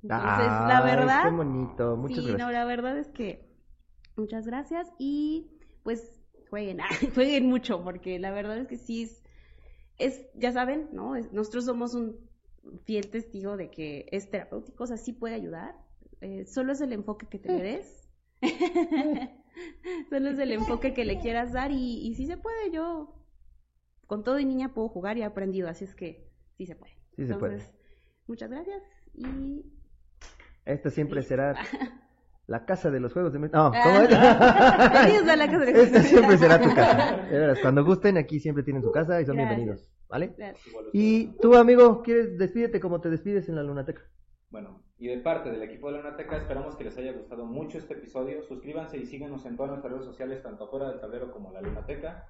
Entonces, 0.04 0.52
la 0.68 0.82
verdad, 0.82 1.24
Qué 1.30 1.36
bonito, 1.36 1.96
muchas 1.98 2.18
sí, 2.18 2.24
gracias. 2.26 2.40
no, 2.48 2.52
la 2.52 2.66
verdad 2.66 2.98
es 3.00 3.08
que 3.10 3.48
muchas 4.16 4.46
gracias 4.46 4.92
y 5.00 5.50
pues 5.84 6.22
jueguen, 6.50 6.80
jueguen 7.16 7.48
mucho 7.48 7.84
porque 7.84 8.20
la 8.20 8.32
verdad 8.32 8.58
es 8.60 8.68
que 8.68 8.78
sí 8.78 9.04
es, 9.04 9.24
es 9.98 10.28
ya 10.36 10.52
saben, 10.52 10.90
¿no? 10.92 11.16
Es- 11.16 11.32
nosotros 11.32 11.66
somos 11.66 11.96
un 11.96 12.18
fiel 12.84 13.10
testigo 13.10 13.58
de 13.58 13.70
que 13.72 14.08
es 14.12 14.30
terapéutico, 14.30 14.84
o 14.84 14.88
sea, 14.88 14.98
sí 14.98 15.14
puede 15.14 15.36
ayudar, 15.36 15.76
eh, 16.22 16.46
solo 16.46 16.74
es 16.74 16.82
el 16.82 16.94
enfoque 16.94 17.28
que 17.28 17.40
te 17.40 17.50
le 17.50 17.64
des. 17.64 18.10
Solo 20.10 20.30
es 20.30 20.40
el 20.40 20.52
enfoque 20.52 20.94
que 20.94 21.06
le 21.06 21.20
quieras 21.20 21.54
dar 21.54 21.72
y, 21.72 22.06
y 22.08 22.14
sí 22.16 22.26
se 22.28 22.38
puede. 22.38 22.72
Yo 22.72 23.16
con 24.08 24.24
todo 24.24 24.38
y 24.40 24.46
niña 24.46 24.74
puedo 24.74 24.90
jugar 24.90 25.18
y 25.18 25.22
he 25.22 25.26
aprendido, 25.26 25.68
así 25.70 25.86
es 25.86 25.96
que 25.96 26.30
sí 26.58 26.66
se 26.66 26.76
puede. 26.76 26.94
Sí 27.16 27.26
se 27.26 27.36
puede. 27.36 27.54
Entonces, 27.56 27.76
muchas 28.28 28.50
gracias 28.50 28.84
y 29.14 29.64
Esta 30.66 30.90
siempre 30.90 31.22
será 31.24 31.56
la 32.48 32.66
casa 32.66 32.92
de 32.92 33.00
los 33.00 33.14
juegos 33.14 33.32
de 33.34 33.40
mesa. 33.40 33.58
No, 33.58 33.72
¿cómo 33.72 34.00
Ah, 34.00 34.04
es? 34.04 34.10
Bienvenidos 34.92 35.28
a 35.34 35.36
la 35.38 35.46
casa 35.48 35.66
de 35.66 35.72
los 35.72 35.82
Esta 35.82 36.00
juegos. 36.02 36.10
siempre 36.10 36.38
será 36.38 36.62
tu 36.62 36.76
casa. 36.76 37.18
De 37.26 37.40
veras, 37.40 37.60
cuando 37.62 37.86
gusten, 37.86 38.18
aquí 38.18 38.40
siempre 38.40 38.64
tienen 38.64 38.84
su 38.84 38.92
casa 38.92 39.22
y 39.22 39.26
son 39.26 39.38
Gracias. 39.38 39.56
bienvenidos, 39.58 39.90
¿vale? 40.10 40.36
Gracias. 40.38 40.68
Y 40.92 41.38
tú, 41.40 41.56
amigo, 41.56 42.02
¿quieres 42.04 42.38
despídete 42.38 42.80
como 42.80 43.00
te 43.02 43.10
despides 43.10 43.48
en 43.50 43.56
la 43.56 43.64
lunateca? 43.64 44.02
Bueno, 44.50 44.84
y 44.98 45.08
de 45.08 45.18
parte 45.18 45.52
del 45.52 45.62
equipo 45.62 45.88
de 45.88 45.94
la 45.98 46.04
Lunateca, 46.04 46.38
esperamos 46.38 46.76
que 46.76 46.86
les 46.86 46.98
haya 46.98 47.12
gustado 47.12 47.46
mucho 47.46 47.78
este 47.78 47.96
episodio. 47.96 48.44
Suscríbanse 48.44 48.98
y 48.98 49.06
síganos 49.06 49.46
en 49.46 49.58
todas 49.58 49.72
nuestras 49.72 49.92
redes 49.92 50.06
sociales, 50.06 50.42
tanto 50.42 50.66
afuera 50.66 50.90
del 50.90 51.02
tablero 51.02 51.32
como 51.32 51.52
la 51.52 51.62
Lunateca. 51.62 52.30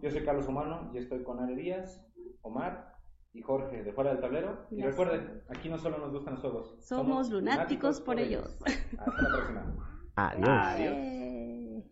Yo 0.00 0.10
soy 0.10 0.24
Carlos 0.24 0.46
Humano 0.46 0.90
y 0.94 0.98
estoy 0.98 1.24
con 1.24 1.40
Are 1.40 1.54
Díaz, 1.56 2.06
Omar 2.42 2.94
y 3.32 3.42
Jorge 3.42 3.82
de 3.82 3.92
fuera 3.92 4.10
del 4.10 4.20
tablero. 4.20 4.66
Y 4.70 4.76
Gracias. 4.76 4.98
recuerden, 4.98 5.42
aquí 5.48 5.68
no 5.68 5.78
solo 5.78 5.98
nos 5.98 6.12
gustan 6.12 6.34
los 6.34 6.42
juegos, 6.42 6.76
Somos 6.80 7.30
lunáticos 7.30 8.00
por 8.00 8.20
ellos. 8.20 8.56
Hasta 8.98 9.22
la 9.22 9.28
próxima. 9.28 9.76
Adiós. 10.14 10.48
Adiós. 10.48 11.84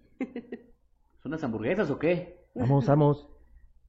¿Son 1.22 1.32
unas 1.32 1.42
hamburguesas 1.42 1.90
o 1.90 1.98
qué? 1.98 2.46
Vamos, 2.54 2.86
vamos. 2.86 3.33